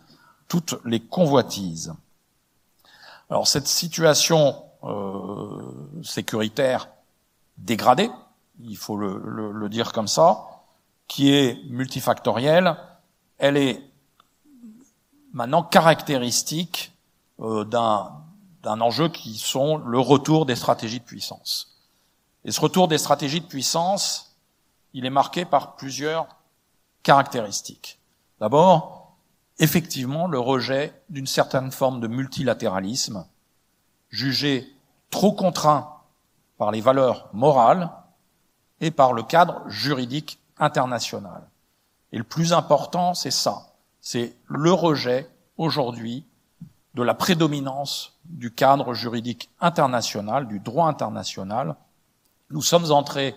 toutes 0.47 0.75
les 0.85 0.99
convoitises. 0.99 1.93
Alors 3.29 3.47
cette 3.47 3.67
situation 3.67 4.61
sécuritaire 6.03 6.89
dégradée, 7.57 8.11
il 8.59 8.77
faut 8.77 8.97
le, 8.97 9.17
le, 9.51 9.67
dire 9.67 9.93
comme 9.93 10.07
ça, 10.07 10.45
qui 11.07 11.31
est 11.33 11.59
multifactorielle, 11.71 12.77
elle 13.39 13.57
est 13.57 13.81
maintenant 15.33 15.63
caractéristique 15.63 16.93
d'un 17.39 18.11
d'un 18.65 18.81
enjeu 18.81 19.09
qui 19.09 19.37
sont 19.37 19.77
le 19.77 19.99
retour 19.99 20.47
des 20.47 20.55
stratégies 20.55 20.99
de 20.99 21.05
puissance. 21.05 21.77
Et 22.45 22.51
ce 22.51 22.59
retour 22.59 22.87
des 22.87 22.97
stratégies 22.97 23.39
de 23.39 23.45
puissance, 23.45 24.35
il 24.93 25.05
est 25.05 25.11
marqué 25.11 25.45
par 25.45 25.75
plusieurs 25.75 26.27
caractéristiques. 27.05 27.99
D'abord, 28.39 29.15
effectivement, 29.59 30.27
le 30.27 30.39
rejet 30.39 30.91
d'une 31.09 31.27
certaine 31.27 31.71
forme 31.71 32.01
de 32.01 32.07
multilatéralisme, 32.07 33.27
jugé 34.09 34.67
trop 35.11 35.31
contraint 35.31 36.01
par 36.57 36.71
les 36.71 36.81
valeurs 36.81 37.29
morales 37.31 37.91
et 38.81 38.89
par 38.89 39.13
le 39.13 39.21
cadre 39.21 39.61
juridique 39.69 40.39
international. 40.57 41.47
Et 42.11 42.17
le 42.17 42.23
plus 42.23 42.53
important, 42.53 43.13
c'est 43.13 43.29
ça, 43.29 43.75
c'est 44.01 44.35
le 44.47 44.73
rejet 44.73 45.29
aujourd'hui 45.57 46.25
de 46.95 47.03
la 47.03 47.13
prédominance 47.13 48.17
du 48.25 48.51
cadre 48.51 48.95
juridique 48.95 49.51
international, 49.61 50.47
du 50.47 50.59
droit 50.59 50.87
international. 50.87 51.75
Nous 52.49 52.63
sommes 52.63 52.91
entrés 52.91 53.35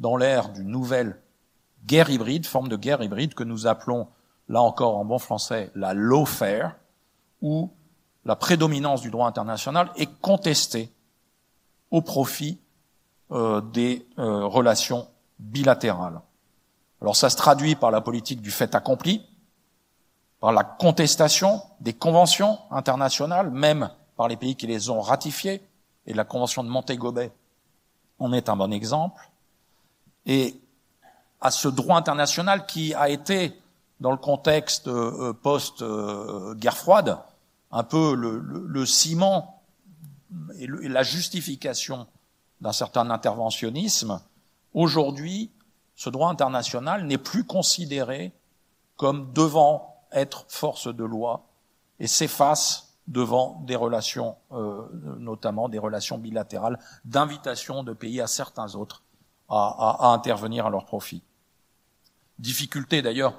dans 0.00 0.16
l'ère 0.16 0.48
d'une 0.48 0.68
nouvelle 0.68 1.20
guerre 1.86 2.10
hybride, 2.10 2.46
forme 2.46 2.68
de 2.68 2.76
guerre 2.76 3.02
hybride 3.02 3.34
que 3.34 3.44
nous 3.44 3.66
appelons, 3.66 4.08
là 4.48 4.62
encore 4.62 4.96
en 4.96 5.04
bon 5.04 5.18
français, 5.18 5.70
la 5.74 5.94
lawfare, 5.94 6.72
où 7.40 7.70
la 8.24 8.36
prédominance 8.36 9.02
du 9.02 9.10
droit 9.10 9.28
international 9.28 9.90
est 9.96 10.20
contestée 10.20 10.90
au 11.90 12.00
profit 12.00 12.58
euh, 13.30 13.60
des 13.60 14.06
euh, 14.18 14.46
relations 14.46 15.08
bilatérales. 15.38 16.20
Alors 17.00 17.16
ça 17.16 17.28
se 17.28 17.36
traduit 17.36 17.74
par 17.74 17.90
la 17.90 18.00
politique 18.00 18.40
du 18.40 18.50
fait 18.50 18.74
accompli, 18.74 19.26
par 20.40 20.52
la 20.52 20.64
contestation 20.64 21.60
des 21.80 21.92
conventions 21.92 22.58
internationales, 22.70 23.50
même 23.50 23.90
par 24.16 24.28
les 24.28 24.36
pays 24.36 24.56
qui 24.56 24.66
les 24.66 24.90
ont 24.90 25.00
ratifiées, 25.00 25.62
et 26.06 26.14
la 26.14 26.24
convention 26.24 26.64
de 26.64 26.68
Montego 26.68 27.12
Bay 27.12 27.32
en 28.18 28.32
est 28.32 28.48
un 28.48 28.56
bon 28.56 28.72
exemple, 28.72 29.30
et 30.26 30.60
à 31.44 31.50
ce 31.50 31.68
droit 31.68 31.96
international 31.96 32.66
qui 32.66 32.94
a 32.94 33.08
été, 33.08 33.52
dans 34.00 34.10
le 34.10 34.16
contexte 34.16 34.88
euh, 34.88 35.32
post-guerre 35.32 36.76
froide, 36.76 37.18
un 37.70 37.84
peu 37.84 38.14
le, 38.14 38.86
ciment 38.86 39.62
et, 40.58 40.64
et 40.64 40.88
la 40.88 41.02
justification 41.02 42.06
d'un 42.60 42.72
certain 42.72 43.10
interventionnisme, 43.10 44.20
aujourd'hui, 44.72 45.50
ce 45.94 46.10
droit 46.10 46.30
international 46.30 47.06
n'est 47.06 47.18
plus 47.18 47.44
considéré 47.44 48.32
comme 48.96 49.32
devant 49.32 50.02
être 50.12 50.46
force 50.48 50.88
de 50.88 51.04
loi 51.04 51.44
et 52.00 52.06
s'efface 52.06 52.94
devant 53.06 53.60
des 53.66 53.76
relations, 53.76 54.36
euh, 54.52 54.82
notamment 55.18 55.68
des 55.68 55.78
relations 55.78 56.16
bilatérales, 56.16 56.78
d'invitation 57.04 57.82
de 57.82 57.92
pays 57.92 58.22
à 58.22 58.26
certains 58.26 58.76
autres 58.76 59.02
à, 59.50 60.06
à, 60.06 60.14
intervenir 60.14 60.66
à 60.66 60.70
leur 60.70 60.86
profit. 60.86 61.22
Difficultés 62.38 63.02
d'ailleurs 63.02 63.34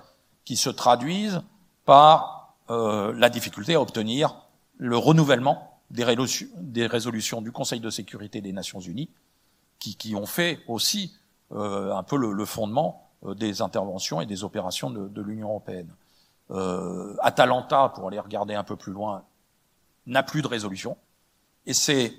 qui 0.45 0.55
se 0.55 0.69
traduisent 0.69 1.41
par 1.85 2.55
euh, 2.69 3.13
la 3.13 3.29
difficulté 3.29 3.75
à 3.75 3.81
obtenir 3.81 4.47
le 4.77 4.97
renouvellement 4.97 5.79
des, 5.91 6.03
résolutions, 6.03 7.41
du 7.41 7.51
Conseil 7.51 7.79
de 7.79 7.89
sécurité 7.89 8.41
des 8.41 8.51
Nations 8.51 8.79
Unies, 8.79 9.09
qui, 9.79 9.95
qui 9.95 10.15
ont 10.15 10.25
fait 10.25 10.59
aussi 10.67 11.13
euh, 11.51 11.93
un 11.93 12.03
peu 12.03 12.17
le, 12.17 12.31
le 12.33 12.45
fondement 12.45 13.09
euh, 13.25 13.35
des 13.35 13.61
interventions 13.61 14.21
et 14.21 14.25
des 14.25 14.43
opérations 14.43 14.89
de, 14.89 15.07
de 15.07 15.21
l'Union 15.21 15.49
européenne. 15.49 15.89
Euh, 16.51 17.15
Atalanta, 17.21 17.89
pour 17.89 18.07
aller 18.07 18.19
regarder 18.19 18.55
un 18.55 18.63
peu 18.63 18.75
plus 18.75 18.91
loin, 18.91 19.23
n'a 20.05 20.23
plus 20.23 20.41
de 20.41 20.47
résolution. 20.47 20.97
Et 21.65 21.73
c'est 21.73 22.13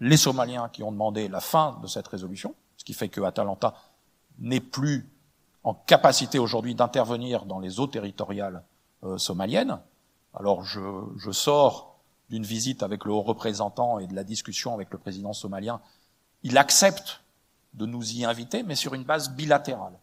les 0.00 0.16
Somaliens 0.16 0.68
qui 0.68 0.82
ont 0.82 0.92
demandé 0.92 1.28
la 1.28 1.40
fin 1.40 1.78
de 1.82 1.86
cette 1.86 2.08
résolution, 2.08 2.54
ce 2.76 2.84
qui 2.84 2.92
fait 2.92 3.08
que 3.08 3.20
Atalanta 3.22 3.74
n'est 4.38 4.60
plus 4.60 5.08
en 5.64 5.74
capacité 5.74 6.38
aujourd'hui 6.38 6.74
d'intervenir 6.74 7.46
dans 7.46 7.58
les 7.58 7.80
eaux 7.80 7.86
territoriales 7.86 8.62
euh, 9.02 9.18
somaliennes. 9.18 9.80
Alors 10.34 10.64
je, 10.64 10.80
je 11.16 11.30
sors 11.30 11.96
d'une 12.30 12.44
visite 12.44 12.82
avec 12.82 13.04
le 13.04 13.12
haut 13.12 13.22
représentant 13.22 13.98
et 13.98 14.06
de 14.06 14.14
la 14.14 14.24
discussion 14.24 14.74
avec 14.74 14.90
le 14.90 14.98
président 14.98 15.32
somalien. 15.32 15.80
Il 16.42 16.58
accepte 16.58 17.22
de 17.74 17.86
nous 17.86 18.12
y 18.12 18.24
inviter, 18.24 18.62
mais 18.62 18.74
sur 18.76 18.94
une 18.94 19.04
base 19.04 19.30
bilatérale. 19.30 19.98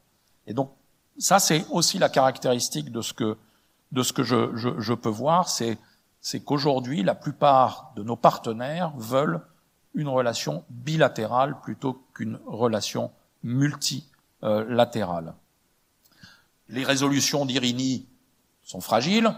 Et 0.47 0.53
donc 0.53 0.71
ça, 1.17 1.39
c'est 1.39 1.65
aussi 1.69 1.99
la 1.99 2.09
caractéristique 2.09 2.91
de 2.91 3.01
ce 3.01 3.13
que 3.13 3.37
de 3.91 4.03
ce 4.03 4.13
que 4.13 4.23
je, 4.23 4.55
je, 4.55 4.69
je 4.79 4.93
peux 4.93 5.09
voir, 5.09 5.49
c'est, 5.49 5.77
c'est 6.21 6.39
qu'aujourd'hui, 6.39 7.03
la 7.03 7.15
plupart 7.15 7.91
de 7.95 8.03
nos 8.03 8.15
partenaires 8.15 8.93
veulent 8.95 9.41
une 9.93 10.07
relation 10.07 10.63
bilatérale 10.69 11.59
plutôt 11.59 12.01
qu'une 12.13 12.39
relation 12.45 13.11
multilatérale. 13.43 15.33
Les 16.71 16.83
résolutions 16.83 17.45
d'Irini 17.45 18.07
sont 18.63 18.81
fragiles. 18.81 19.31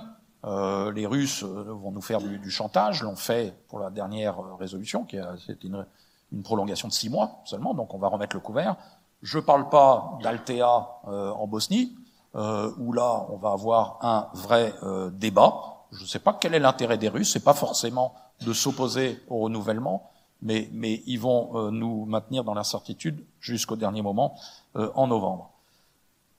Euh, 0.46 0.92
les 0.92 1.06
Russes 1.06 1.44
vont 1.44 1.92
nous 1.92 2.02
faire 2.02 2.22
du, 2.22 2.52
chantage, 2.52 3.02
l'ont 3.04 3.16
fait 3.16 3.56
pour 3.68 3.80
la 3.80 3.90
dernière 3.90 4.38
résolution, 4.58 5.04
qui 5.04 5.18
c'était 5.46 5.68
une, 5.68 5.86
une, 6.32 6.44
prolongation 6.44 6.88
de 6.88 6.94
six 6.94 7.10
mois 7.10 7.42
seulement, 7.46 7.74
donc 7.74 7.94
on 7.94 7.98
va 7.98 8.08
remettre 8.08 8.36
le 8.36 8.42
couvert. 8.42 8.76
Je 9.22 9.38
ne 9.38 9.44
parle 9.44 9.70
pas 9.70 10.18
d'Altea 10.22 11.00
euh, 11.08 11.32
en 11.32 11.48
Bosnie, 11.48 11.96
euh, 12.36 12.72
où 12.78 12.92
là, 12.92 13.26
on 13.30 13.38
va 13.38 13.52
avoir 13.52 14.00
un 14.02 14.28
vrai 14.34 14.74
euh, 14.84 15.10
débat. 15.12 15.86
Je 15.92 16.04
ne 16.04 16.08
sais 16.08 16.20
pas 16.20 16.34
quel 16.34 16.54
est 16.54 16.60
l'intérêt 16.60 16.98
des 16.98 17.08
Russes. 17.08 17.32
C'est 17.32 17.44
pas 17.44 17.54
forcément 17.54 18.16
de 18.42 18.54
s'opposer 18.54 19.22
au 19.30 19.40
renouvellement, 19.40 20.10
mais, 20.42 20.70
ils 21.06 21.20
vont 21.20 21.52
euh, 21.56 21.72
nous 21.72 22.06
maintenir 22.06 22.44
dans 22.44 22.54
l'incertitude 22.54 23.24
jusqu'au 23.40 23.76
dernier 23.76 24.02
moment 24.02 24.36
euh, 24.76 24.92
en 24.96 25.08
novembre. 25.08 25.53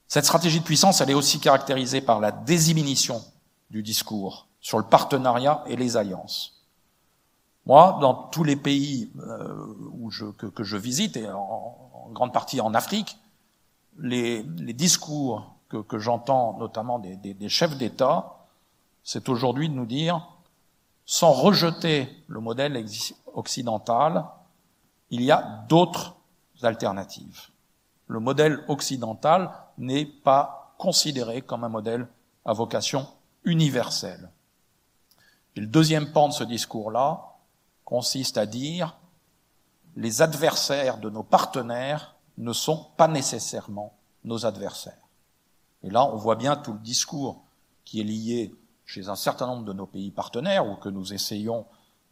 Cette 0.08 0.24
stratégie 0.24 0.60
de 0.60 0.64
puissance, 0.64 1.00
elle 1.00 1.10
est 1.10 1.14
aussi 1.14 1.40
caractérisée 1.40 2.00
par 2.00 2.20
la 2.20 2.30
désinhibition 2.30 3.22
du 3.70 3.82
discours 3.82 4.46
sur 4.60 4.78
le 4.78 4.84
partenariat 4.84 5.64
et 5.66 5.76
les 5.76 5.96
alliances. 5.96 6.62
Moi, 7.66 7.98
dans 8.00 8.14
tous 8.14 8.44
les 8.44 8.56
pays 8.56 9.10
où 9.92 10.10
je, 10.10 10.26
que, 10.26 10.62
je 10.62 10.76
visite, 10.76 11.16
et 11.16 11.28
en, 11.30 12.10
grande 12.12 12.32
partie 12.32 12.60
en 12.60 12.74
Afrique, 12.74 13.18
les, 13.98 14.42
discours 14.42 15.54
que, 15.68 15.98
j'entends 15.98 16.56
notamment 16.58 16.98
des 16.98 17.48
chefs 17.48 17.76
d'État, 17.76 18.34
c'est 19.02 19.28
aujourd'hui 19.28 19.68
de 19.68 19.74
nous 19.74 19.86
dire, 19.86 20.26
sans 21.04 21.32
rejeter 21.32 22.08
le 22.26 22.40
modèle 22.40 22.82
occidental, 23.34 24.24
il 25.10 25.22
y 25.22 25.30
a 25.30 25.64
d'autres 25.68 26.16
alternatives. 26.62 27.48
Le 28.06 28.20
modèle 28.20 28.64
occidental 28.68 29.50
n'est 29.78 30.06
pas 30.06 30.74
considéré 30.78 31.42
comme 31.42 31.64
un 31.64 31.68
modèle 31.68 32.06
à 32.44 32.52
vocation 32.52 33.06
universelle. 33.44 34.30
Et 35.56 35.60
le 35.60 35.66
deuxième 35.66 36.12
pan 36.12 36.28
de 36.28 36.32
ce 36.32 36.44
discours-là 36.44 37.36
consiste 37.84 38.38
à 38.38 38.46
dire 38.46 38.96
les 39.96 40.22
adversaires 40.22 40.98
de 40.98 41.10
nos 41.10 41.22
partenaires 41.22 42.16
ne 42.38 42.52
sont 42.52 42.88
pas 42.96 43.08
nécessairement 43.08 43.94
nos 44.24 44.46
adversaires. 44.46 45.08
Et 45.82 45.90
là, 45.90 46.04
on 46.04 46.16
voit 46.16 46.36
bien 46.36 46.56
tout 46.56 46.72
le 46.72 46.78
discours 46.78 47.44
qui 47.84 48.00
est 48.00 48.04
lié 48.04 48.54
chez 48.86 49.08
un 49.08 49.16
certain 49.16 49.46
nombre 49.46 49.64
de 49.64 49.72
nos 49.72 49.86
pays 49.86 50.10
partenaires 50.10 50.66
ou 50.66 50.76
que 50.76 50.88
nous 50.88 51.12
essayons 51.12 51.66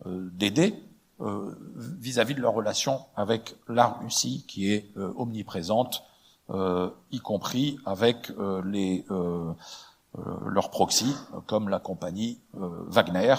euh, 0.06 0.30
d'aider 0.32 0.82
euh, 1.20 1.56
vis-à-vis 1.76 2.34
de 2.34 2.40
leur 2.40 2.54
relation 2.54 3.00
avec 3.16 3.56
la 3.68 3.86
Russie 3.86 4.44
qui 4.46 4.72
est 4.72 4.90
euh, 4.96 5.12
omniprésente, 5.16 6.04
y 7.10 7.20
compris 7.20 7.78
avec 7.86 8.30
euh, 8.30 8.62
les, 8.64 9.04
leurs 10.46 10.70
proxys 10.70 11.16
comme 11.46 11.68
la 11.68 11.78
compagnie 11.78 12.38
Wagner, 12.54 13.36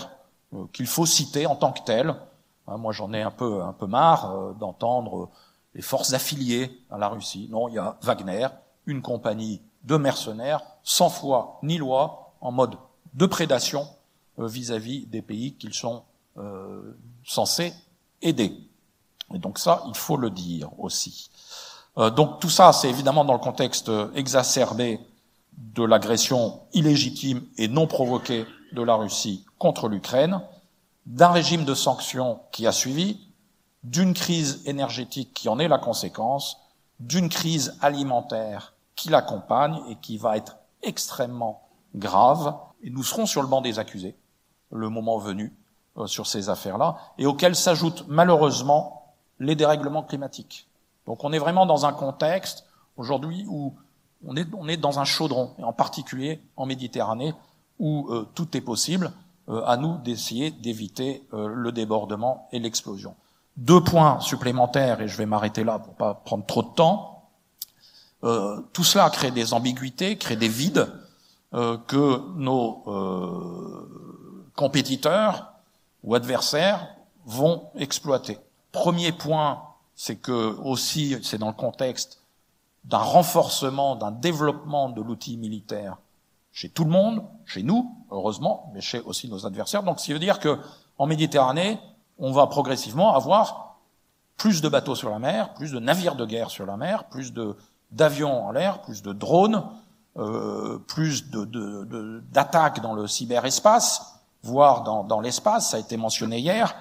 qu'il 0.71 0.87
faut 0.87 1.05
citer 1.05 1.45
en 1.45 1.55
tant 1.55 1.71
que 1.71 1.83
telle. 1.83 2.15
Hein, 2.67 2.77
moi, 2.77 2.91
j'en 2.93 3.13
ai 3.13 3.21
un 3.21 3.31
peu 3.31 3.61
un 3.61 3.73
peu 3.73 3.87
marre 3.87 4.53
d'entendre 4.55 5.29
les 5.75 5.81
forces 5.81 6.13
affiliées 6.13 6.79
à 6.89 6.97
la 6.97 7.09
Russie. 7.09 7.47
Non, 7.51 7.67
il 7.67 7.75
y 7.75 7.79
a 7.79 7.97
Wagner, 8.01 8.47
une 8.85 9.01
compagnie 9.01 9.61
de 9.83 9.97
mercenaires, 9.97 10.61
sans 10.83 11.09
foi 11.09 11.59
ni 11.63 11.77
loi, 11.77 12.33
en 12.41 12.51
mode 12.51 12.77
de 13.13 13.25
prédation 13.25 13.87
euh, 14.39 14.47
vis-à-vis 14.47 15.05
des 15.05 15.21
pays 15.21 15.53
qu'ils 15.53 15.73
sont 15.73 16.03
euh, 16.37 16.97
censés 17.23 17.73
aider. 18.21 18.57
Et 19.33 19.39
donc 19.39 19.59
ça, 19.59 19.83
il 19.87 19.95
faut 19.95 20.17
le 20.17 20.29
dire 20.29 20.69
aussi. 20.79 21.29
Euh, 21.97 22.09
donc 22.09 22.39
tout 22.39 22.49
ça, 22.49 22.73
c'est 22.73 22.89
évidemment 22.89 23.25
dans 23.25 23.33
le 23.33 23.39
contexte 23.39 23.91
exacerbé 24.15 24.99
de 25.57 25.83
l'agression 25.83 26.61
illégitime 26.73 27.43
et 27.57 27.67
non 27.67 27.87
provoquée 27.87 28.45
de 28.73 28.81
la 28.81 28.95
Russie 28.95 29.45
contre 29.59 29.87
l'Ukraine, 29.87 30.41
d'un 31.05 31.29
régime 31.29 31.65
de 31.65 31.73
sanctions 31.73 32.39
qui 32.51 32.65
a 32.65 32.71
suivi, 32.71 33.19
d'une 33.83 34.13
crise 34.13 34.61
énergétique 34.65 35.33
qui 35.33 35.49
en 35.49 35.59
est 35.59 35.67
la 35.67 35.77
conséquence, 35.77 36.57
d'une 36.99 37.29
crise 37.29 37.77
alimentaire 37.81 38.73
qui 38.95 39.09
l'accompagne 39.09 39.79
et 39.89 39.95
qui 39.95 40.17
va 40.17 40.37
être 40.37 40.57
extrêmement 40.81 41.67
grave. 41.95 42.55
Et 42.83 42.89
nous 42.89 43.03
serons 43.03 43.25
sur 43.25 43.41
le 43.41 43.47
banc 43.47 43.61
des 43.61 43.79
accusés, 43.79 44.15
le 44.71 44.89
moment 44.89 45.17
venu, 45.17 45.53
euh, 45.97 46.07
sur 46.07 46.27
ces 46.27 46.49
affaires-là, 46.49 46.97
et 47.17 47.25
auxquelles 47.25 47.55
s'ajoutent 47.55 48.05
malheureusement 48.07 49.13
les 49.39 49.55
dérèglements 49.55 50.03
climatiques. 50.03 50.67
Donc 51.05 51.23
on 51.23 51.33
est 51.33 51.39
vraiment 51.39 51.65
dans 51.65 51.85
un 51.85 51.93
contexte 51.93 52.65
aujourd'hui 52.97 53.45
où 53.47 53.75
on 54.25 54.37
est, 54.37 54.77
dans 54.77 54.99
un 54.99 55.03
chaudron, 55.03 55.51
et 55.59 55.63
en 55.63 55.73
particulier 55.73 56.41
en 56.55 56.65
Méditerranée, 56.65 57.33
où 57.79 58.07
euh, 58.09 58.25
tout 58.35 58.55
est 58.55 58.61
possible, 58.61 59.11
euh, 59.49 59.61
à 59.65 59.75
nous 59.75 59.97
d'essayer 59.97 60.51
d'éviter 60.51 61.27
le 61.33 61.71
débordement 61.73 62.47
et 62.53 62.59
l'explosion. 62.59 63.15
Deux 63.57 63.83
points 63.83 64.19
supplémentaires, 64.21 65.01
et 65.01 65.07
je 65.07 65.17
vais 65.17 65.25
m'arrêter 65.25 65.63
là 65.63 65.77
pour 65.79 65.93
pas 65.95 66.13
prendre 66.13 66.45
trop 66.45 66.63
de 66.63 66.69
temps. 66.69 67.13
Euh, 68.23 68.61
tout 68.71 68.83
cela 68.83 69.09
crée 69.09 69.31
des 69.31 69.53
ambiguïtés, 69.53 70.17
crée 70.17 70.37
des 70.37 70.47
vides 70.47 70.87
euh, 71.53 71.77
que 71.87 72.21
nos 72.35 72.83
euh, 72.87 74.49
compétiteurs 74.55 75.53
ou 76.03 76.15
adversaires 76.15 76.87
vont 77.25 77.69
exploiter. 77.75 78.39
Premier 78.71 79.11
point, 79.11 79.61
c'est 79.95 80.15
que 80.15 80.57
aussi, 80.59 81.17
c'est 81.23 81.37
dans 81.37 81.47
le 81.47 81.53
contexte 81.53 82.19
d'un 82.85 82.97
renforcement, 82.97 83.95
d'un 83.95 84.11
développement 84.11 84.89
de 84.89 85.01
l'outil 85.01 85.37
militaire 85.37 85.97
chez 86.51 86.69
tout 86.69 86.83
le 86.83 86.91
monde, 86.91 87.23
chez 87.45 87.63
nous, 87.63 87.95
heureusement, 88.11 88.71
mais 88.73 88.81
chez 88.81 88.99
aussi 89.01 89.27
nos 89.27 89.45
adversaires. 89.45 89.83
Donc, 89.83 89.99
ce 89.99 90.05
qui 90.05 90.13
veut 90.13 90.19
dire 90.19 90.39
que 90.39 90.59
en 90.97 91.07
Méditerranée, 91.07 91.79
on 92.19 92.31
va 92.31 92.45
progressivement 92.47 93.15
avoir 93.15 93.77
plus 94.37 94.61
de 94.61 94.69
bateaux 94.69 94.95
sur 94.95 95.09
la 95.09 95.19
mer, 95.19 95.53
plus 95.53 95.71
de 95.71 95.79
navires 95.79 96.15
de 96.15 96.25
guerre 96.25 96.51
sur 96.51 96.65
la 96.65 96.77
mer, 96.77 97.05
plus 97.05 97.33
d'avions 97.91 98.45
en 98.45 98.51
l'air, 98.51 98.81
plus 98.81 99.01
de 99.01 99.13
drones, 99.13 99.63
euh, 100.17 100.77
plus 100.77 101.29
de, 101.31 102.21
d'attaques 102.31 102.81
dans 102.81 102.93
le 102.93 103.07
cyberespace, 103.07 104.19
voire 104.43 104.83
dans, 104.83 105.03
dans 105.03 105.21
l'espace, 105.21 105.71
ça 105.71 105.77
a 105.77 105.79
été 105.79 105.97
mentionné 105.97 106.37
hier. 106.39 106.75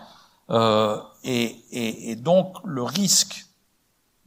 Euh, 0.51 1.01
et, 1.25 2.11
et, 2.11 2.17
donc 2.17 2.57
le 2.65 2.83
risque 2.83 3.47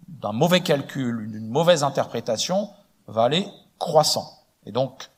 d'un 0.08 0.32
mauvais 0.32 0.62
calcul, 0.62 1.30
d'une 1.30 1.48
mauvaise 1.48 1.84
interprétation, 1.84 2.70
va 3.08 3.24
aller 3.24 3.48
croissant. 3.80 4.44
Et 4.66 4.72
donc, 4.72 5.10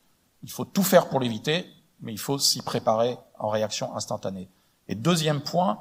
il 0.44 0.52
faut 0.52 0.66
tout 0.66 0.84
faire 0.84 1.10
pour 1.10 1.20
l'éviter, 1.20 1.66
mais 2.02 2.14
il 2.14 2.20
faut 2.20 2.40
s'y 2.40 2.62
préparer 2.62 3.18
en 3.40 3.50
réaction 3.50 3.96
instantanée. 3.96 4.50
Et 4.88 4.96
deuxième 4.96 5.42
point, 5.42 5.80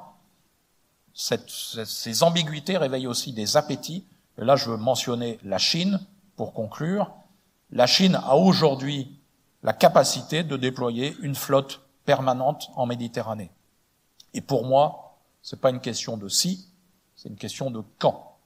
cette, 1.13 1.49
ces 1.49 2.23
ambiguïtés 2.23 2.77
réveillent 2.77 3.07
aussi 3.07 3.33
des 3.33 3.57
appétits. 3.57 4.05
Et 4.37 4.45
là, 4.45 4.55
je 4.55 4.69
veux 4.69 4.77
mentionner 4.77 5.39
la 5.43 5.57
Chine 5.57 5.99
pour 6.35 6.53
conclure. 6.53 7.11
La 7.71 7.87
Chine 7.87 8.15
a 8.15 8.35
aujourd'hui 8.35 9.19
la 9.63 9.73
capacité 9.73 10.43
de 10.43 10.57
déployer 10.57 11.15
une 11.21 11.35
flotte 11.35 11.81
permanente 12.05 12.69
en 12.75 12.85
Méditerranée. 12.85 13.51
Et 14.33 14.41
pour 14.41 14.65
moi, 14.65 15.06
c'est 15.41 15.59
pas 15.59 15.69
une 15.69 15.79
question 15.79 16.17
de 16.17 16.27
si, 16.27 16.67
c'est 17.15 17.29
une 17.29 17.37
question 17.37 17.71
de 17.71 17.81
quand. 17.99 18.37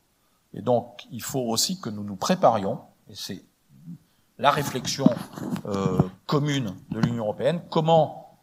Et 0.54 0.62
donc, 0.62 1.06
il 1.12 1.22
faut 1.22 1.42
aussi 1.42 1.80
que 1.80 1.90
nous 1.90 2.04
nous 2.04 2.16
préparions, 2.16 2.82
et 3.10 3.16
c'est 3.16 3.44
la 4.38 4.52
réflexion 4.52 5.10
euh, 5.66 6.02
commune 6.26 6.76
de 6.90 7.00
l'Union 7.00 7.26
européenne, 7.26 7.62
comment 7.70 8.40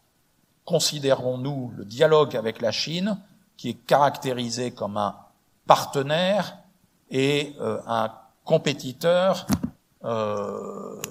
considérons-nous 0.64 1.72
le 1.76 1.84
dialogue 1.84 2.36
avec 2.36 2.60
la 2.60 2.70
Chine, 2.70 3.18
qui 3.56 3.70
est 3.70 3.86
caractérisé 3.86 4.70
comme 4.70 4.96
un 4.96 5.16
partenaire 5.66 6.58
et 7.10 7.56
euh, 7.60 7.80
un 7.86 8.12
compétiteur 8.44 9.46
euh, 10.04 11.02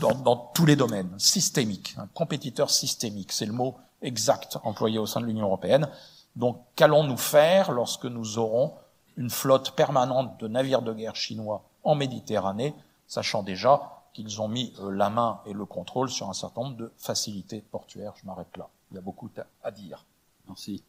dans, 0.00 0.14
dans, 0.14 0.36
tous 0.54 0.66
les 0.66 0.76
domaines, 0.76 1.10
systémique, 1.18 1.96
un 1.98 2.06
compétiteur 2.06 2.70
systémique, 2.70 3.32
c'est 3.32 3.46
le 3.46 3.52
mot 3.52 3.76
exact 4.02 4.58
employé 4.62 4.98
au 4.98 5.06
sein 5.06 5.20
de 5.20 5.26
l'Union 5.26 5.46
européenne. 5.46 5.88
Donc 6.36 6.60
qu'allons-nous 6.76 7.16
faire 7.16 7.72
lorsque 7.72 8.06
nous 8.06 8.38
aurons 8.38 8.74
une 9.16 9.30
flotte 9.30 9.72
permanente 9.72 10.38
de 10.40 10.48
navires 10.48 10.82
de 10.82 10.92
guerre 10.92 11.16
chinois 11.16 11.62
en 11.84 11.94
Méditerranée, 11.94 12.74
sachant 13.06 13.42
déjà 13.42 14.02
qu'ils 14.12 14.40
ont 14.40 14.48
mis 14.48 14.72
euh, 14.80 14.90
la 14.90 15.10
main 15.10 15.40
et 15.46 15.52
le 15.52 15.64
contrôle 15.64 16.08
sur 16.08 16.28
un 16.28 16.34
certain 16.34 16.62
nombre 16.62 16.76
de 16.76 16.92
facilités 16.96 17.62
portuaires? 17.70 18.14
Je 18.20 18.26
m'arrête 18.26 18.56
là. 18.56 18.68
Il 18.90 18.94
y 18.94 18.98
a 18.98 19.00
beaucoup 19.00 19.30
à 19.62 19.70
dire. 19.70 20.04
Merci. 20.46 20.82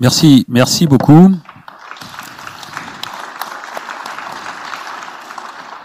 Merci, 0.00 0.44
merci 0.48 0.86
beaucoup. 0.86 1.30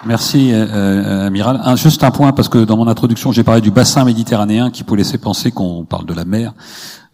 Merci, 0.08 0.54
euh, 0.54 0.66
euh, 0.70 1.28
Amiral. 1.28 1.60
Un, 1.64 1.76
juste 1.76 2.02
un 2.04 2.12
point, 2.12 2.32
parce 2.32 2.48
que 2.48 2.60
dans 2.64 2.78
mon 2.78 2.88
introduction, 2.88 3.34
j'ai 3.34 3.44
parlé 3.44 3.60
du 3.60 3.72
bassin 3.72 4.06
méditerranéen 4.06 4.72
qui 4.72 4.86
peut 4.86 4.96
laisser 4.96 5.18
penser 5.18 5.52
qu'on 5.52 5.84
parle 5.84 6.06
de 6.06 6.14
la 6.14 6.24
mer. 6.24 6.54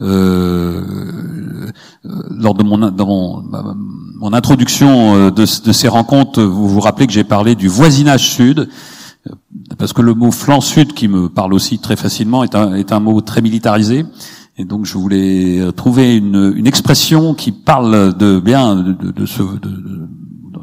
Euh, 0.01 0.81
lors 2.29 2.53
de 2.53 2.63
mon, 2.63 2.77
dans 2.77 3.41
mon, 4.19 4.33
introduction 4.33 5.31
de, 5.31 5.65
de, 5.65 5.71
ces 5.71 5.87
rencontres, 5.87 6.43
vous 6.43 6.67
vous 6.67 6.79
rappelez 6.81 7.07
que 7.07 7.13
j'ai 7.13 7.23
parlé 7.23 7.55
du 7.55 7.67
voisinage 7.67 8.29
sud, 8.29 8.69
parce 9.79 9.93
que 9.93 10.01
le 10.01 10.13
mot 10.13 10.31
flanc 10.31 10.61
sud, 10.61 10.93
qui 10.93 11.07
me 11.07 11.29
parle 11.29 11.53
aussi 11.53 11.79
très 11.79 11.95
facilement, 11.95 12.43
est 12.43 12.53
un, 12.53 12.75
est 12.75 12.91
un 12.91 12.99
mot 12.99 13.21
très 13.21 13.41
militarisé. 13.41 14.05
Et 14.57 14.65
donc 14.65 14.85
je 14.85 14.97
voulais 14.99 15.65
trouver 15.75 16.15
une, 16.15 16.53
une 16.55 16.67
expression 16.67 17.33
qui 17.33 17.51
parle 17.51 18.15
de 18.15 18.39
bien 18.39 18.75
de, 18.75 19.11
de, 19.11 19.25
ce, 19.25 19.41
de, 19.41 20.07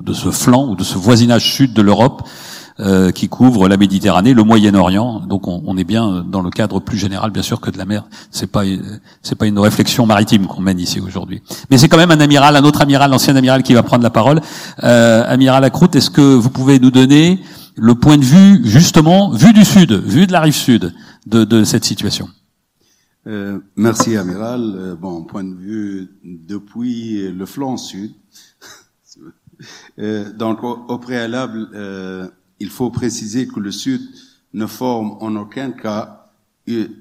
de, 0.02 0.12
ce 0.12 0.30
flanc 0.30 0.68
ou 0.68 0.74
de 0.74 0.84
ce 0.84 0.98
voisinage 0.98 1.52
sud 1.52 1.72
de 1.72 1.82
l'Europe 1.82 2.22
euh, 2.80 3.10
qui 3.10 3.28
couvre 3.28 3.68
la 3.68 3.76
Méditerranée, 3.76 4.32
le 4.32 4.42
Moyen-Orient. 4.42 5.20
Donc 5.20 5.48
on, 5.48 5.62
on, 5.66 5.76
est 5.76 5.84
bien 5.84 6.24
dans 6.26 6.40
le 6.40 6.50
cadre 6.50 6.80
plus 6.80 6.96
général, 6.96 7.30
bien 7.30 7.42
sûr, 7.42 7.60
que 7.60 7.70
de 7.70 7.76
la 7.76 7.84
mer. 7.84 8.04
C'est 8.30 8.46
pas 8.46 8.62
c'est 9.22 9.34
pas 9.34 9.46
une 9.46 9.58
réflexion 9.58 10.06
maritime 10.06 10.46
qu'on 10.46 10.62
mène 10.62 10.78
ici 10.78 10.98
aujourd'hui. 10.98 11.42
Mais 11.70 11.76
c'est 11.76 11.88
quand 11.88 11.98
même 11.98 12.10
un 12.10 12.20
amiral, 12.20 12.56
un 12.56 12.64
autre 12.64 12.80
amiral, 12.80 13.10
l'ancien 13.10 13.36
amiral, 13.36 13.62
qui 13.62 13.74
va 13.74 13.82
prendre 13.82 14.02
la 14.02 14.10
parole. 14.10 14.40
Euh, 14.82 15.24
amiral 15.26 15.60
Lacroute, 15.60 15.94
est-ce 15.94 16.08
que 16.08 16.22
vous 16.22 16.48
pouvez 16.48 16.78
nous 16.78 16.90
donner 16.90 17.40
le 17.76 17.94
point 17.94 18.16
de 18.16 18.24
vue, 18.24 18.62
justement, 18.64 19.30
vu 19.30 19.52
du 19.52 19.64
sud, 19.64 19.92
vu 19.92 20.26
de 20.26 20.32
la 20.32 20.40
rive 20.40 20.54
sud 20.54 20.94
de, 21.26 21.44
de 21.44 21.64
cette 21.64 21.84
situation? 21.84 22.28
Euh, 23.26 23.58
merci, 23.76 24.16
amiral. 24.16 24.62
Euh, 24.62 24.94
bon, 24.96 25.22
point 25.24 25.44
de 25.44 25.54
vue 25.54 26.08
depuis 26.24 27.30
le 27.30 27.44
flanc 27.44 27.76
sud. 27.76 28.12
Euh, 30.00 30.32
donc, 30.32 30.62
au, 30.62 30.98
préalable, 30.98 31.68
euh, 31.74 32.28
il 32.58 32.70
faut 32.70 32.90
préciser 32.90 33.46
que 33.46 33.60
le 33.60 33.70
sud 33.70 34.00
ne 34.54 34.66
forme 34.66 35.16
en 35.20 35.36
aucun 35.36 35.72
cas 35.72 36.26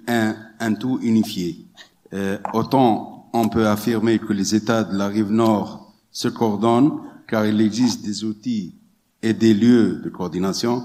un, 0.07 0.35
un 0.59 0.73
tout 0.73 0.99
unifié. 1.01 1.65
Euh, 2.13 2.37
autant 2.53 3.29
on 3.33 3.47
peut 3.47 3.67
affirmer 3.67 4.17
que 4.17 4.33
les 4.33 4.55
États 4.55 4.83
de 4.83 4.97
la 4.97 5.07
rive 5.07 5.31
nord 5.31 5.93
se 6.11 6.27
coordonnent, 6.27 6.99
car 7.27 7.45
il 7.45 7.61
existe 7.61 8.03
des 8.03 8.23
outils 8.23 8.73
et 9.21 9.33
des 9.33 9.53
lieux 9.53 10.01
de 10.03 10.09
coordination, 10.09 10.83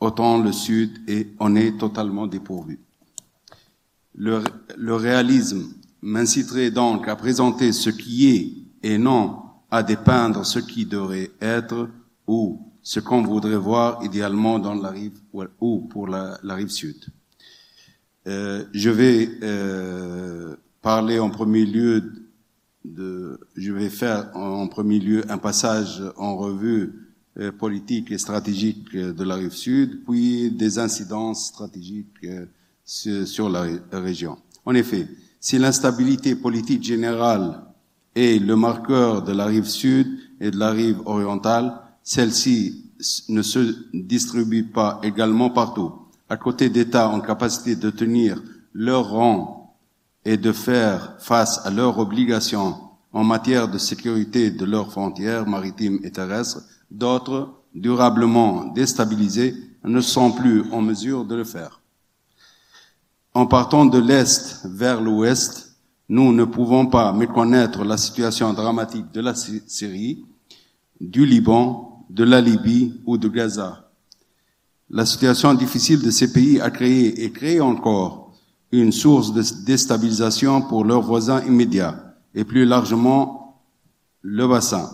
autant 0.00 0.38
le 0.38 0.50
Sud 0.50 0.90
et 1.08 1.28
on 1.38 1.54
est 1.54 1.78
totalement 1.78 2.26
dépourvu. 2.26 2.80
Le 4.16 4.94
réalisme 4.94 5.64
m'inciterait 6.02 6.72
donc 6.72 7.06
à 7.06 7.14
présenter 7.14 7.72
ce 7.72 7.90
qui 7.90 8.28
est 8.28 8.52
et 8.82 8.98
non 8.98 9.45
à 9.70 9.82
dépeindre 9.82 10.44
ce 10.44 10.58
qui 10.58 10.86
devrait 10.86 11.30
être 11.40 11.88
ou 12.26 12.60
ce 12.82 13.00
qu'on 13.00 13.22
voudrait 13.22 13.56
voir 13.56 14.04
idéalement 14.04 14.58
dans 14.58 14.74
la 14.74 14.90
rive 14.90 15.18
ou 15.60 15.80
pour 15.80 16.06
la, 16.06 16.38
rive 16.42 16.68
sud. 16.68 17.04
Euh, 18.26 18.64
je 18.72 18.90
vais 18.90 19.28
euh, 19.42 20.56
parler 20.82 21.18
en 21.18 21.30
premier 21.30 21.64
lieu 21.64 22.12
de, 22.84 23.40
je 23.56 23.72
vais 23.72 23.90
faire 23.90 24.30
en 24.36 24.68
premier 24.68 24.98
lieu 24.98 25.24
un 25.30 25.38
passage 25.38 26.02
en 26.16 26.36
revue 26.36 27.06
euh, 27.38 27.52
politique 27.52 28.10
et 28.12 28.16
stratégique 28.16 28.94
euh, 28.94 29.12
de 29.12 29.22
la 29.22 29.34
rive 29.34 29.52
sud, 29.52 30.04
puis 30.06 30.50
des 30.50 30.78
incidences 30.78 31.48
stratégiques 31.48 32.24
euh, 32.24 33.26
sur 33.26 33.50
la 33.50 33.66
région. 33.92 34.38
En 34.64 34.74
effet, 34.74 35.06
si 35.38 35.58
l'instabilité 35.58 36.34
politique 36.34 36.82
générale 36.82 37.65
est 38.16 38.38
le 38.38 38.56
marqueur 38.56 39.22
de 39.22 39.32
la 39.32 39.44
rive 39.44 39.66
sud 39.66 40.18
et 40.40 40.50
de 40.50 40.58
la 40.58 40.70
rive 40.70 41.00
orientale, 41.04 41.80
celle-ci 42.02 42.84
ne 43.28 43.42
se 43.42 43.76
distribue 43.92 44.64
pas 44.64 44.98
également 45.02 45.50
partout. 45.50 45.92
À 46.28 46.36
côté 46.36 46.70
d'États 46.70 47.10
en 47.10 47.20
capacité 47.20 47.76
de 47.76 47.90
tenir 47.90 48.42
leur 48.72 49.10
rang 49.10 49.76
et 50.24 50.36
de 50.36 50.50
faire 50.50 51.16
face 51.18 51.64
à 51.64 51.70
leurs 51.70 51.98
obligations 51.98 52.74
en 53.12 53.22
matière 53.22 53.68
de 53.68 53.78
sécurité 53.78 54.50
de 54.50 54.64
leurs 54.64 54.90
frontières 54.90 55.46
maritimes 55.46 56.00
et 56.02 56.10
terrestres, 56.10 56.62
d'autres, 56.90 57.50
durablement 57.74 58.64
déstabilisés, 58.72 59.54
ne 59.84 60.00
sont 60.00 60.32
plus 60.32 60.64
en 60.72 60.80
mesure 60.80 61.24
de 61.24 61.36
le 61.36 61.44
faire. 61.44 61.80
En 63.34 63.46
partant 63.46 63.86
de 63.86 63.98
l'Est 63.98 64.66
vers 64.66 65.00
l'Ouest, 65.00 65.65
Nous 66.08 66.32
ne 66.32 66.44
pouvons 66.44 66.86
pas 66.86 67.12
méconnaître 67.12 67.84
la 67.84 67.96
situation 67.96 68.52
dramatique 68.52 69.10
de 69.12 69.20
la 69.20 69.34
Syrie, 69.34 70.24
du 71.00 71.26
Liban, 71.26 72.06
de 72.10 72.22
la 72.22 72.40
Libye 72.40 73.00
ou 73.06 73.18
de 73.18 73.28
Gaza. 73.28 73.90
La 74.88 75.04
situation 75.04 75.52
difficile 75.54 76.00
de 76.00 76.10
ces 76.10 76.32
pays 76.32 76.60
a 76.60 76.70
créé 76.70 77.24
et 77.24 77.32
crée 77.32 77.60
encore 77.60 78.32
une 78.70 78.92
source 78.92 79.32
de 79.32 79.42
déstabilisation 79.64 80.62
pour 80.62 80.84
leurs 80.84 81.02
voisins 81.02 81.42
immédiats 81.44 82.14
et 82.34 82.44
plus 82.44 82.64
largement 82.64 83.62
le 84.22 84.46
bassin. 84.46 84.88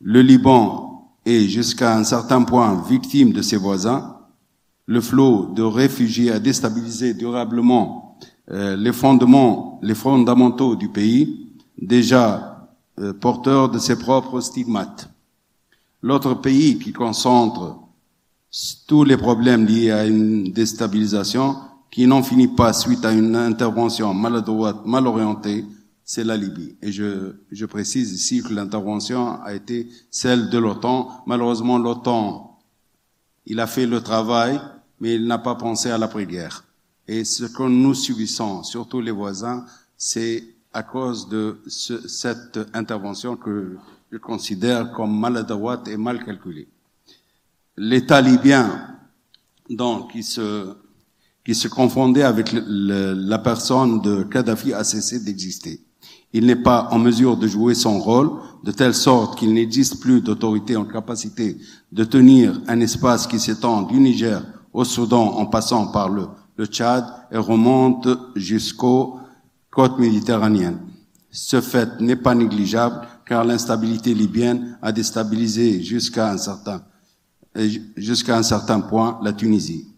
Le 0.00 0.22
Liban 0.22 1.12
est 1.24 1.46
jusqu'à 1.46 1.96
un 1.96 2.04
certain 2.04 2.42
point 2.42 2.82
victime 2.88 3.32
de 3.32 3.42
ses 3.42 3.56
voisins. 3.56 4.16
Le 4.86 5.00
flot 5.00 5.52
de 5.54 5.62
réfugiés 5.62 6.32
a 6.32 6.40
déstabilisé 6.40 7.14
durablement 7.14 8.05
les 8.48 8.92
fondements, 8.92 9.80
les 9.82 9.94
fondamentaux 9.94 10.76
du 10.76 10.88
pays, 10.88 11.46
déjà 11.80 12.56
euh, 12.98 13.12
porteur 13.12 13.68
de 13.68 13.78
ses 13.78 13.98
propres 13.98 14.40
stigmates. 14.40 15.10
L'autre 16.02 16.34
pays 16.34 16.78
qui 16.78 16.92
concentre 16.92 17.80
tous 18.86 19.04
les 19.04 19.16
problèmes 19.16 19.66
liés 19.66 19.90
à 19.90 20.06
une 20.06 20.44
déstabilisation 20.44 21.56
qui 21.90 22.06
n'en 22.06 22.22
finit 22.22 22.48
pas 22.48 22.72
suite 22.72 23.04
à 23.04 23.12
une 23.12 23.36
intervention 23.36 24.14
maladroite, 24.14 24.86
mal 24.86 25.06
orientée, 25.06 25.64
c'est 26.04 26.24
la 26.24 26.36
Libye. 26.36 26.76
Et 26.80 26.92
je, 26.92 27.34
je 27.50 27.66
précise 27.66 28.12
ici 28.12 28.42
que 28.42 28.54
l'intervention 28.54 29.42
a 29.42 29.52
été 29.54 29.88
celle 30.10 30.48
de 30.48 30.58
l'OTAN. 30.58 31.10
Malheureusement, 31.26 31.78
l'OTAN, 31.78 32.58
il 33.44 33.60
a 33.60 33.66
fait 33.66 33.86
le 33.86 34.00
travail, 34.00 34.60
mais 35.00 35.16
il 35.16 35.26
n'a 35.26 35.38
pas 35.38 35.54
pensé 35.54 35.90
à 35.90 35.98
l'après-guerre. 35.98 36.65
Et 37.08 37.24
ce 37.24 37.44
que 37.44 37.62
nous 37.62 37.94
subissons, 37.94 38.62
surtout 38.62 39.00
les 39.00 39.12
voisins, 39.12 39.64
c'est 39.96 40.42
à 40.72 40.82
cause 40.82 41.28
de 41.28 41.58
ce, 41.66 42.06
cette 42.08 42.58
intervention 42.74 43.36
que 43.36 43.76
je 44.10 44.18
considère 44.18 44.92
comme 44.92 45.18
maladroite 45.18 45.88
et 45.88 45.96
mal 45.96 46.24
calculée. 46.24 46.68
L'État 47.76 48.20
libyen, 48.20 48.88
donc, 49.70 50.12
qui 50.12 50.22
se, 50.22 50.74
qui 51.44 51.54
se 51.54 51.68
confondait 51.68 52.22
avec 52.22 52.52
le, 52.52 53.12
la 53.14 53.38
personne 53.38 54.00
de 54.00 54.22
Kadhafi 54.24 54.72
a 54.72 54.84
cessé 54.84 55.20
d'exister. 55.20 55.80
Il 56.32 56.46
n'est 56.46 56.56
pas 56.56 56.88
en 56.90 56.98
mesure 56.98 57.36
de 57.36 57.46
jouer 57.46 57.74
son 57.74 57.98
rôle 57.98 58.30
de 58.64 58.72
telle 58.72 58.94
sorte 58.94 59.38
qu'il 59.38 59.54
n'existe 59.54 60.00
plus 60.00 60.20
d'autorité 60.20 60.76
en 60.76 60.84
capacité 60.84 61.56
de 61.92 62.04
tenir 62.04 62.60
un 62.66 62.80
espace 62.80 63.26
qui 63.26 63.38
s'étend 63.38 63.82
du 63.82 63.98
Niger 63.98 64.42
au 64.72 64.84
Soudan 64.84 65.34
en 65.36 65.46
passant 65.46 65.86
par 65.86 66.08
le, 66.08 66.26
le 66.56 66.66
Tchad 66.66 67.04
et 67.30 67.36
remonte 67.36 68.08
jusqu'aux 68.34 69.20
côtes 69.70 69.98
méditerranéennes. 69.98 70.80
Ce 71.30 71.60
fait 71.60 72.00
n'est 72.00 72.16
pas 72.16 72.34
négligeable 72.34 73.06
car 73.26 73.44
l'instabilité 73.44 74.14
libyenne 74.14 74.78
a 74.80 74.92
déstabilisé 74.92 75.82
jusqu'à 75.82 76.30
un 76.30 76.38
certain 76.38 76.82
jusqu'à 77.96 78.36
un 78.36 78.42
certain 78.42 78.80
point 78.80 79.18
la 79.22 79.32
Tunisie. 79.32 79.88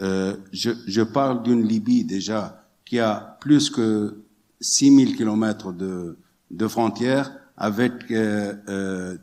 Euh, 0.00 0.36
je, 0.52 1.02
parle 1.02 1.42
d'une 1.42 1.62
Libye 1.62 2.04
déjà 2.04 2.64
qui 2.84 2.98
a 2.98 3.36
plus 3.40 3.68
que 3.70 4.22
6000 4.60 5.16
kilomètres 5.16 5.72
de, 5.72 6.16
de 6.50 6.68
frontières 6.68 7.32
avec 7.56 8.10
euh, 8.10 8.54
euh, 8.68 9.18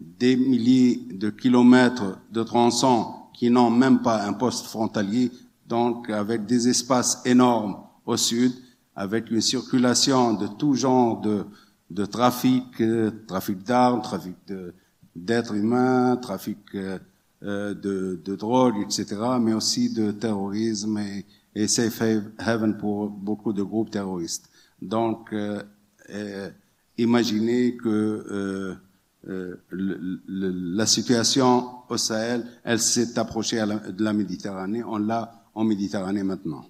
des 0.00 0.36
milliers 0.36 1.06
de 1.12 1.30
kilomètres 1.30 2.18
de 2.32 2.42
tronçons 2.42 3.14
qui 3.32 3.50
n'ont 3.50 3.70
même 3.70 4.02
pas 4.02 4.24
un 4.24 4.32
poste 4.32 4.66
frontalier, 4.66 5.30
donc 5.68 6.10
avec 6.10 6.46
des 6.46 6.68
espaces 6.68 7.22
énormes 7.24 7.76
au 8.06 8.16
sud, 8.16 8.52
avec 8.96 9.30
une 9.30 9.40
circulation 9.40 10.34
de 10.34 10.46
tout 10.46 10.74
genre 10.74 11.20
de, 11.20 11.44
de 11.90 12.04
trafic, 12.04 12.80
euh, 12.80 13.10
trafic 13.26 13.62
d'armes, 13.62 14.02
trafic 14.02 14.34
d'êtres 15.14 15.54
humains, 15.54 16.16
trafic 16.16 16.58
euh, 16.74 16.98
euh, 17.44 17.72
de, 17.72 18.20
de 18.24 18.34
drogue, 18.34 18.82
etc., 18.82 19.16
mais 19.40 19.52
aussi 19.52 19.94
de 19.94 20.10
terrorisme 20.10 20.98
et, 20.98 21.24
et 21.54 21.68
safe 21.68 22.02
haven 22.36 22.76
pour 22.76 23.08
beaucoup 23.10 23.52
de 23.52 23.62
groupes 23.62 23.92
terroristes. 23.92 24.50
Donc, 24.82 25.32
euh, 25.32 25.62
euh, 26.10 26.50
imaginez 26.96 27.76
que 27.76 28.76
la 29.28 30.86
situation 30.86 31.68
au 31.88 31.96
Sahel, 31.96 32.44
elle 32.64 32.80
s'est 32.80 33.16
approchée 33.20 33.58
de 33.58 34.02
la 34.02 34.12
Méditerranée. 34.12 34.82
On 34.82 34.98
l'a 34.98 35.37
en 35.58 35.64
Méditerranée 35.64 36.22
maintenant. 36.22 36.64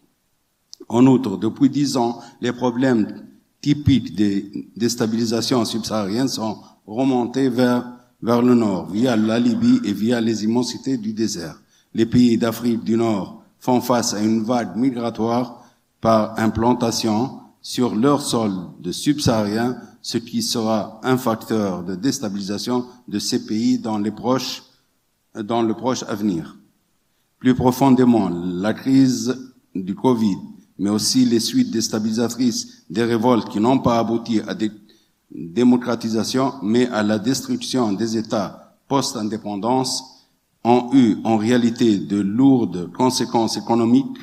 En 0.88 1.06
outre, 1.06 1.36
depuis 1.36 1.68
dix 1.68 1.98
ans, 1.98 2.20
les 2.40 2.52
problèmes 2.52 3.22
typiques 3.60 4.14
des 4.14 4.70
déstabilisations 4.76 5.66
subsahariennes 5.66 6.28
sont 6.28 6.58
remontés 6.86 7.50
vers, 7.50 7.84
vers 8.22 8.40
le 8.40 8.54
nord, 8.54 8.88
via 8.90 9.14
la 9.14 9.38
Libye 9.38 9.80
et 9.84 9.92
via 9.92 10.22
les 10.22 10.44
immensités 10.44 10.96
du 10.96 11.12
désert. 11.12 11.60
Les 11.92 12.06
pays 12.06 12.38
d'Afrique 12.38 12.82
du 12.82 12.96
Nord 12.96 13.42
font 13.60 13.82
face 13.82 14.14
à 14.14 14.22
une 14.22 14.42
vague 14.42 14.74
migratoire 14.74 15.66
par 16.00 16.38
implantation 16.38 17.40
sur 17.60 17.94
leur 17.94 18.22
sol 18.22 18.52
de 18.80 18.90
subsaharien, 18.90 19.76
ce 20.00 20.16
qui 20.16 20.40
sera 20.40 20.98
un 21.02 21.18
facteur 21.18 21.82
de 21.82 21.94
déstabilisation 21.94 22.86
de 23.06 23.18
ces 23.18 23.44
pays 23.44 23.78
dans 23.78 23.98
les 23.98 24.12
proches, 24.12 24.62
dans 25.34 25.60
le 25.60 25.74
proche 25.74 26.04
avenir. 26.04 26.57
Plus 27.38 27.54
profondément, 27.54 28.28
la 28.28 28.74
crise 28.74 29.52
du 29.74 29.94
Covid, 29.94 30.36
mais 30.78 30.90
aussi 30.90 31.24
les 31.24 31.40
suites 31.40 31.70
déstabilisatrices 31.70 32.84
des 32.90 33.04
révoltes 33.04 33.48
qui 33.48 33.60
n'ont 33.60 33.78
pas 33.78 33.98
abouti 33.98 34.40
à 34.46 34.54
des 34.54 34.70
démocratisations, 35.30 36.54
mais 36.62 36.88
à 36.88 37.02
la 37.02 37.18
destruction 37.18 37.92
des 37.92 38.16
États 38.16 38.76
post-indépendance, 38.88 40.02
ont 40.64 40.90
eu 40.92 41.18
en 41.24 41.36
réalité 41.36 41.98
de 41.98 42.18
lourdes 42.18 42.90
conséquences 42.92 43.56
économiques. 43.56 44.18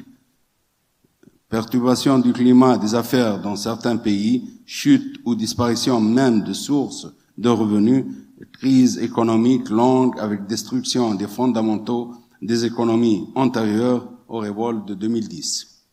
Perturbation 1.47 2.19
du 2.19 2.34
climat 2.34 2.78
des 2.78 2.95
affaires 2.95 3.41
dans 3.41 3.56
certains 3.56 3.97
pays, 3.97 4.49
chute 4.65 5.21
ou 5.23 5.36
disparition 5.36 6.01
même 6.01 6.43
de 6.43 6.54
sources 6.54 7.08
de 7.38 7.49
revenus, 7.49 8.06
crise 8.51 8.97
économique 8.97 9.69
longue 9.69 10.19
avec 10.19 10.45
destruction 10.47 11.15
des 11.15 11.28
fondamentaux 11.28 12.13
des 12.45 12.65
économies 12.65 13.27
antérieures 13.36 14.08
aux 14.27 14.39
révoltes 14.39 14.88
de 14.88 14.93
2010. 14.93 15.84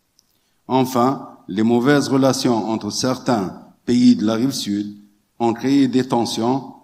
Enfin, 0.69 1.29
les 1.49 1.63
mauvaises 1.63 2.09
relations 2.09 2.71
entre 2.71 2.91
certains 2.91 3.63
pays 3.85 4.17
de 4.17 4.25
la 4.25 4.35
rive 4.35 4.53
sud 4.53 4.97
ont 5.39 5.53
créé 5.53 5.89
des 5.89 6.07
tensions, 6.07 6.75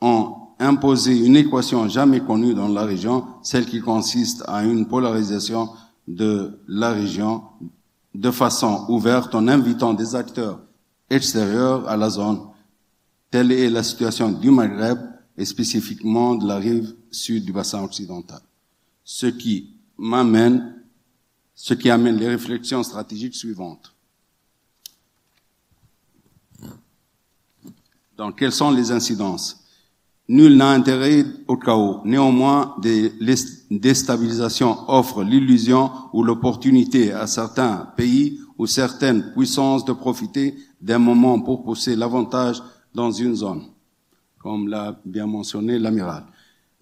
ont 0.00 0.34
imposé 0.58 1.18
une 1.24 1.36
équation 1.36 1.88
jamais 1.88 2.20
connue 2.20 2.54
dans 2.54 2.68
la 2.68 2.84
région, 2.84 3.24
celle 3.42 3.66
qui 3.66 3.80
consiste 3.80 4.44
à 4.46 4.64
une 4.64 4.86
polarisation 4.86 5.70
de 6.06 6.60
la 6.68 6.90
région 6.90 7.42
de 8.14 8.30
façon 8.30 8.84
ouverte 8.88 9.34
en 9.34 9.48
invitant 9.48 9.94
des 9.94 10.14
acteurs 10.14 10.60
extérieurs 11.10 11.88
à 11.88 11.96
la 11.96 12.10
zone. 12.10 12.40
Telle 13.30 13.50
est 13.52 13.70
la 13.70 13.82
situation 13.82 14.30
du 14.30 14.50
Maghreb 14.50 14.98
et 15.36 15.44
spécifiquement 15.44 16.36
de 16.36 16.46
la 16.46 16.56
rive 16.56 16.94
sud 17.10 17.44
du 17.44 17.52
bassin 17.52 17.82
occidental. 17.82 18.40
Ce 19.04 19.26
qui 19.26 19.70
m'amène, 19.98 20.82
ce 21.54 21.74
qui 21.74 21.90
amène 21.90 22.16
les 22.16 22.28
réflexions 22.28 22.82
stratégiques 22.82 23.34
suivantes. 23.34 23.94
Donc, 28.16 28.38
quelles 28.38 28.52
sont 28.52 28.70
les 28.70 28.90
incidences? 28.92 29.60
Nul 30.28 30.56
n'a 30.56 30.70
intérêt 30.70 31.26
au 31.48 31.56
chaos. 31.56 32.00
Néanmoins, 32.04 32.76
des 32.80 33.12
déstabilisations 33.70 34.88
offrent 34.88 35.22
l'illusion 35.22 35.90
ou 36.12 36.22
l'opportunité 36.22 37.12
à 37.12 37.26
certains 37.26 37.92
pays 37.96 38.40
ou 38.56 38.66
certaines 38.66 39.32
puissances 39.32 39.84
de 39.84 39.92
profiter 39.92 40.56
d'un 40.80 40.98
moment 40.98 41.40
pour 41.40 41.62
pousser 41.62 41.94
l'avantage 41.94 42.62
dans 42.94 43.10
une 43.10 43.34
zone, 43.34 43.64
comme 44.38 44.68
l'a 44.68 44.98
bien 45.04 45.26
mentionné 45.26 45.78
l'amiral. 45.78 46.24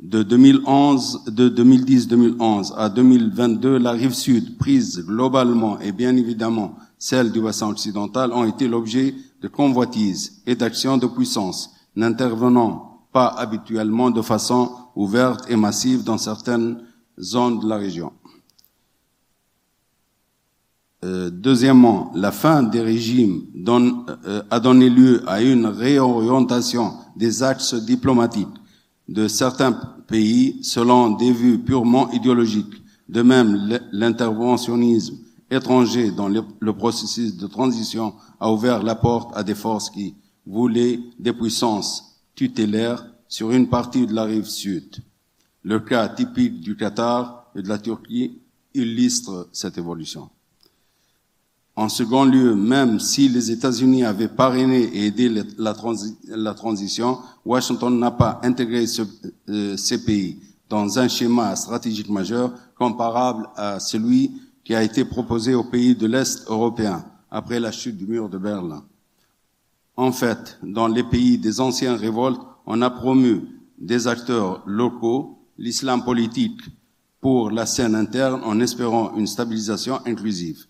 De 0.03 0.25
2011, 0.25 1.27
de 1.27 1.49
2010-2011 1.49 2.75
à 2.77 2.89
2022, 2.89 3.79
la 3.79 3.93
rive 3.93 4.15
sud, 4.15 4.59
prise 4.59 5.07
globalement 5.07 5.79
et 5.79 5.93
bien 5.93 6.17
évidemment 6.17 6.75
celle 6.99 7.31
du 7.31 7.41
bassin 7.41 7.69
occidental, 7.69 8.33
ont 8.33 8.45
été 8.45 8.67
l'objet 8.67 9.15
de 9.41 9.47
convoitises 9.47 10.43
et 10.45 10.57
d'actions 10.57 10.99
de 10.99 11.07
puissance, 11.07 11.71
n'intervenant 11.95 13.05
pas 13.13 13.29
habituellement 13.29 14.11
de 14.11 14.23
façon 14.23 14.73
ouverte 14.97 15.49
et 15.49 15.55
massive 15.55 16.03
dans 16.03 16.19
certaines 16.19 16.83
zones 17.21 17.61
de 17.61 17.69
la 17.69 17.77
région. 17.77 18.13
Euh, 21.05 21.31
deuxièmement, 21.31 22.11
la 22.17 22.33
fin 22.33 22.65
des 22.65 22.81
régimes 22.81 23.43
euh, 23.69 24.43
a 24.51 24.59
donné 24.59 24.91
lieu 24.91 25.23
à 25.29 25.43
une 25.43 25.67
réorientation 25.67 26.95
des 27.15 27.45
axes 27.45 27.75
diplomatiques 27.75 28.49
de 29.09 29.29
certains 29.29 29.73
pays 30.07 30.63
selon 30.63 31.11
des 31.11 31.33
vues 31.33 31.59
purement 31.59 32.11
idéologiques. 32.13 32.83
De 33.09 33.23
même, 33.23 33.81
l'interventionnisme 33.93 35.19
étranger 35.51 36.11
dans 36.11 36.29
le, 36.29 36.73
processus 36.73 37.37
de 37.37 37.47
transition 37.47 38.15
a 38.41 38.51
ouvert 38.51 38.83
la 38.83 38.95
porte 38.95 39.37
à 39.37 39.43
des 39.43 39.55
forces 39.55 39.91
qui 39.91 40.15
voulaient 40.47 40.99
des 41.19 41.33
puissances 41.33 42.23
tutélaires 42.35 43.05
sur 43.29 43.51
une 43.51 43.69
partie 43.69 44.07
de 44.07 44.15
la 44.15 44.25
rive 44.25 44.47
sud. 44.47 44.97
Le 45.63 45.79
cas 45.79 46.09
typique 46.09 46.61
du 46.61 46.77
Qatar 46.77 47.51
et 47.55 47.63
de 47.63 47.69
la 47.69 47.79
Turquie 47.79 48.41
illustre 48.75 49.49
cette 49.53 49.79
évolution. 49.79 50.31
En 51.75 51.89
second 51.89 52.27
lieu, 52.27 52.55
même 52.55 53.01
si 53.01 53.29
les 53.29 53.51
États-Unis 53.51 54.05
avaient 54.05 54.29
parrainé 54.29 54.83
et 54.83 55.07
aidé 55.07 55.31
la, 55.57 55.73
transi 55.73 56.19
la 56.29 56.53
transition, 56.53 57.19
Washington 57.47 57.99
n'a 57.99 58.11
pas 58.11 58.41
intégré 58.43 58.85
euh, 59.49 59.77
ces 59.79 60.05
pays 60.05 60.41
dans 60.69 60.99
un 60.99 61.09
schéma 61.09 61.57
stratégique 61.57 62.11
majeur 62.11 62.53
comparable 62.77 63.49
à 63.57 63.81
celui 63.81 64.33
qui 64.65 64.75
a 64.75 64.83
été 64.83 65.07
proposé 65.07 65.55
aux 65.55 65.65
pays 65.65 65.95
de 65.95 66.07
l'Est 66.07 66.47
européen 66.49 67.05
après 67.31 67.59
la 67.59 67.73
chute 67.73 67.97
du 67.97 68.07
mur 68.07 68.29
de 68.29 68.37
Berlin. 68.37 68.85
En 69.97 70.13
fait, 70.13 70.59
dans 70.63 70.89
les 70.89 71.03
pays 71.03 71.39
des 71.39 71.59
anciennes 71.61 71.97
révoltes, 71.97 72.41
on 72.67 72.83
a 72.83 72.91
promu 72.91 73.43
des 73.79 74.07
acteurs 74.09 74.63
locaux, 74.67 75.39
l'islam 75.57 76.05
politique 76.05 76.61
pour 77.21 77.51
la 77.51 77.65
scène 77.65 77.95
interne 77.95 78.43
en 78.45 78.61
espérant 78.61 79.15
une 79.17 79.27
stabilisation 79.27 80.01
inclusive 80.05 80.67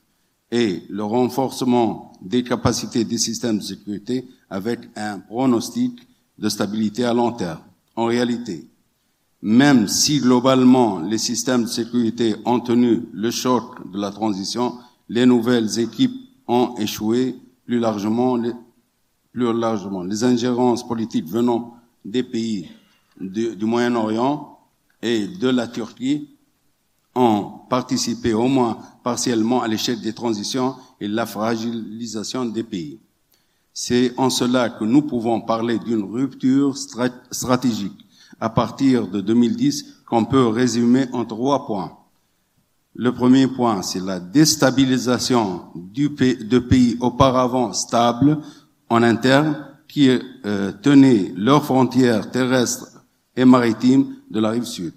et 0.52 0.82
le 0.90 1.02
renforcement 1.02 2.12
des 2.20 2.44
capacités 2.44 3.04
des 3.04 3.18
systèmes 3.18 3.58
de 3.58 3.62
sécurité 3.62 4.28
avec 4.50 4.80
un 4.94 5.18
pronostic 5.18 5.98
de 6.38 6.48
stabilité 6.50 7.04
à 7.04 7.14
long 7.14 7.32
terme. 7.32 7.60
En 7.96 8.04
réalité, 8.04 8.68
même 9.40 9.88
si 9.88 10.20
globalement 10.20 11.00
les 11.00 11.18
systèmes 11.18 11.62
de 11.62 11.68
sécurité 11.68 12.36
ont 12.44 12.60
tenu 12.60 13.08
le 13.12 13.30
choc 13.30 13.90
de 13.90 13.98
la 13.98 14.10
transition, 14.10 14.74
les 15.08 15.24
nouvelles 15.24 15.78
équipes 15.80 16.14
ont 16.46 16.74
échoué 16.76 17.36
plus 17.64 17.78
largement, 17.78 18.36
les, 18.36 18.52
plus 19.32 19.58
largement. 19.58 20.02
Les 20.02 20.22
ingérences 20.22 20.86
politiques 20.86 21.26
venant 21.26 21.74
des 22.04 22.22
pays 22.22 22.68
du, 23.18 23.56
du 23.56 23.64
Moyen-Orient 23.64 24.58
et 25.00 25.26
de 25.26 25.48
la 25.48 25.66
Turquie 25.66 26.28
ont 27.14 27.60
participé 27.68 28.34
au 28.34 28.48
moins 28.48 28.78
partiellement 29.02 29.62
à 29.62 29.68
l'échec 29.68 30.00
des 30.00 30.12
transitions 30.12 30.76
et 31.00 31.08
la 31.08 31.26
fragilisation 31.26 32.44
des 32.44 32.62
pays. 32.62 33.00
C'est 33.74 34.12
en 34.16 34.30
cela 34.30 34.68
que 34.70 34.84
nous 34.84 35.02
pouvons 35.02 35.40
parler 35.40 35.78
d'une 35.78 36.04
rupture 36.04 36.76
stratégique 36.76 38.06
à 38.40 38.50
partir 38.50 39.08
de 39.08 39.20
2010 39.20 40.02
qu'on 40.06 40.24
peut 40.24 40.46
résumer 40.46 41.06
en 41.12 41.24
trois 41.24 41.66
points. 41.66 41.96
Le 42.94 43.12
premier 43.12 43.46
point, 43.46 43.80
c'est 43.82 44.04
la 44.04 44.20
déstabilisation 44.20 45.62
du 45.74 46.10
de 46.10 46.58
pays 46.58 46.98
auparavant 47.00 47.72
stables 47.72 48.38
en 48.90 49.02
interne 49.02 49.56
qui 49.88 50.10
euh, 50.10 50.72
tenaient 50.72 51.32
leurs 51.36 51.64
frontières 51.64 52.30
terrestres 52.30 53.02
et 53.34 53.46
maritimes 53.46 54.16
de 54.30 54.40
la 54.40 54.50
rive 54.50 54.64
sud. 54.64 54.92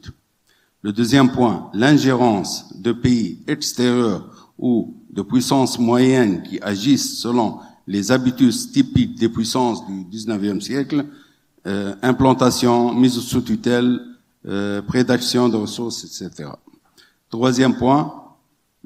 Le 0.85 0.93
deuxième 0.93 1.31
point, 1.31 1.71
l'ingérence 1.73 2.71
de 2.79 2.91
pays 2.91 3.39
extérieurs 3.47 4.51
ou 4.59 4.93
de 5.09 5.23
puissances 5.23 5.79
moyennes 5.79 6.43
qui 6.43 6.59
agissent 6.61 7.17
selon 7.21 7.57
les 7.87 8.11
habitudes 8.11 8.53
typiques 8.71 9.17
des 9.17 9.27
puissances 9.27 9.83
du 9.87 10.03
19e 10.03 10.61
siècle, 10.61 11.07
euh, 11.65 11.95
implantation, 12.03 12.93
mise 12.93 13.19
sous 13.19 13.41
tutelle, 13.41 13.99
euh, 14.47 14.83
prédaction 14.83 15.49
de 15.49 15.55
ressources, 15.55 16.03
etc. 16.03 16.51
Troisième 17.31 17.77
point, 17.77 18.13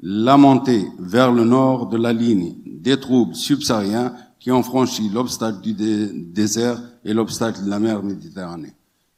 la 0.02 0.38
montée 0.38 0.86
vers 0.98 1.30
le 1.30 1.44
nord 1.44 1.86
de 1.90 1.98
la 1.98 2.14
ligne 2.14 2.54
des 2.64 2.98
troubles 2.98 3.34
subsahariens 3.34 4.14
qui 4.38 4.50
ont 4.50 4.62
franchi 4.62 5.10
l'obstacle 5.10 5.60
du 5.60 5.74
désert 5.74 6.80
et 7.04 7.12
l'obstacle 7.12 7.62
de 7.62 7.68
la 7.68 7.78
mer 7.78 8.02
Méditerranée. 8.02 8.72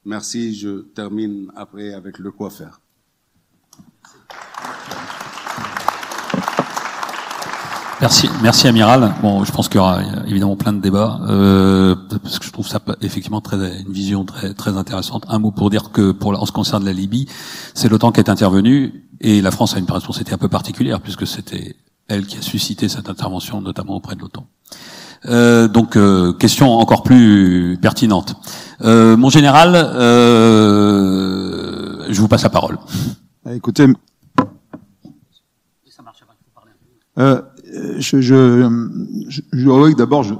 Merci, 0.05 0.55
je 0.55 0.81
termine 0.81 1.51
après 1.55 1.95
avec 1.95 2.19
le 2.19 2.33
quoi 2.33 2.51
faire. 2.51 2.81
Merci, 8.01 8.29
merci 8.43 8.67
amiral. 8.67 9.15
Bon, 9.23 9.45
je 9.45 9.53
pense 9.53 9.69
qu'il 9.69 9.77
y 9.77 9.81
aura 9.81 10.03
évidemment 10.27 10.57
plein 10.57 10.73
de 10.73 10.81
débats 10.81 11.21
euh, 11.29 11.95
parce 12.21 12.41
que 12.41 12.45
je 12.45 12.51
trouve 12.51 12.67
ça 12.67 12.81
effectivement 13.01 13.41
très 13.41 13.81
une 13.81 13.93
vision 13.93 14.25
très 14.25 14.55
très 14.55 14.77
intéressante. 14.77 15.25
Un 15.29 15.39
mot 15.39 15.53
pour 15.53 15.71
dire 15.71 15.93
que 15.93 16.11
pour 16.11 16.31
en 16.33 16.45
ce 16.45 16.51
qui 16.51 16.57
concerne 16.57 16.85
la 16.85 16.93
Libye, 16.93 17.29
c'est 17.75 17.89
l'OTAN 17.89 18.11
qui 18.11 18.19
est 18.19 18.29
intervenu 18.29 19.09
et 19.21 19.41
la 19.41 19.53
France 19.53 19.77
a 19.77 19.79
une 19.79 19.89
responsabilité 19.89 20.35
un 20.35 20.39
peu 20.39 20.49
particulière 20.49 21.01
puisque 21.01 21.29
c'était 21.29 21.77
elle 22.09 22.27
qui 22.27 22.39
a 22.39 22.43
suscité 22.43 22.89
cette 22.89 23.09
intervention, 23.09 23.61
notamment 23.61 23.95
auprès 23.95 24.17
de 24.17 24.21
l'OTAN. 24.21 24.49
Euh, 25.27 25.69
donc, 25.69 25.97
euh, 25.97 26.33
question 26.33 26.71
encore 26.71 27.03
plus 27.05 27.79
pertinente. 27.81 28.35
Euh, 28.83 29.17
mon 29.17 29.31
général, 29.31 29.75
euh, 29.77 31.33
je 32.09 32.21
vous 32.21 32.27
passe 32.29 32.43
la 32.43 32.51
parole. 32.51 32.79
Écoutez, 33.51 33.87
euh, 37.19 37.41
je, 37.99 38.21
je, 38.21 38.69
je, 39.29 39.41
je 39.53 39.97
d'abord, 39.97 40.23
je, 40.25 40.35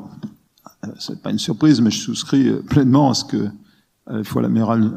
c'est 0.99 1.23
pas 1.23 1.31
une 1.31 1.39
surprise, 1.39 1.81
mais 1.81 1.91
je 1.91 2.01
souscris 2.01 2.51
pleinement 2.69 3.11
à 3.11 3.15
ce 3.15 3.25
que 3.25 3.49
à 4.07 4.17
la 4.17 4.25
fois 4.25 4.43
l'amiral 4.43 4.91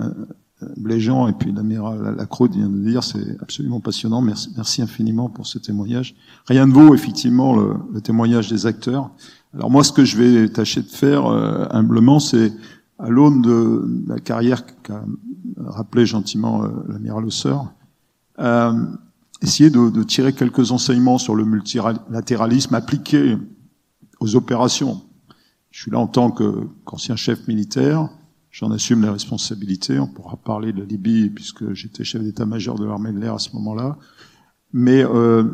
Bléjean 0.77 1.27
et 1.27 1.33
puis 1.33 1.51
l'amiral 1.51 2.15
Lacroix 2.17 2.47
vient 2.47 2.69
de 2.69 2.79
dire. 2.79 3.03
C'est 3.03 3.37
absolument 3.41 3.79
passionnant. 3.79 4.21
Merci, 4.21 4.49
merci 4.55 4.81
infiniment 4.81 5.29
pour 5.29 5.45
ce 5.45 5.59
témoignage. 5.59 6.15
Rien 6.47 6.65
ne 6.65 6.73
vaut 6.73 6.95
effectivement 6.95 7.55
le, 7.55 7.75
le 7.93 8.01
témoignage 8.01 8.49
des 8.49 8.65
acteurs. 8.65 9.11
Alors 9.55 9.71
moi, 9.71 9.85
ce 9.85 9.93
que 9.93 10.03
je 10.03 10.17
vais 10.17 10.49
tâcher 10.49 10.81
de 10.81 10.89
faire 10.89 11.27
euh, 11.27 11.65
humblement, 11.71 12.19
c'est 12.19 12.51
à 12.99 13.09
l'aune 13.09 13.41
de 13.41 14.03
la 14.07 14.19
carrière 14.19 14.65
qu'a 14.83 15.03
rappelé 15.57 16.05
gentiment 16.05 16.63
euh, 16.63 16.69
l'amiral 16.89 17.25
Osseur, 17.25 17.71
euh, 18.39 18.73
essayer 19.41 19.69
de, 19.69 19.89
de, 19.89 20.03
tirer 20.03 20.33
quelques 20.33 20.71
enseignements 20.71 21.17
sur 21.17 21.35
le 21.35 21.45
multilatéralisme 21.45 22.75
appliqué 22.75 23.37
aux 24.19 24.35
opérations. 24.35 25.01
Je 25.71 25.83
suis 25.83 25.91
là 25.91 25.99
en 25.99 26.07
tant 26.07 26.31
qu'ancien 26.31 27.15
chef 27.15 27.47
militaire, 27.47 28.09
j'en 28.51 28.71
assume 28.71 29.03
les 29.03 29.09
responsabilités. 29.09 29.99
On 29.99 30.07
pourra 30.07 30.35
parler 30.35 30.73
de 30.73 30.79
la 30.79 30.85
Libye 30.85 31.29
puisque 31.29 31.73
j'étais 31.73 32.03
chef 32.03 32.21
d'état-major 32.21 32.77
de 32.77 32.85
l'armée 32.85 33.13
de 33.13 33.19
l'air 33.19 33.35
à 33.35 33.39
ce 33.39 33.51
moment-là 33.53 33.97
mais 34.77 35.05
euh, 35.05 35.45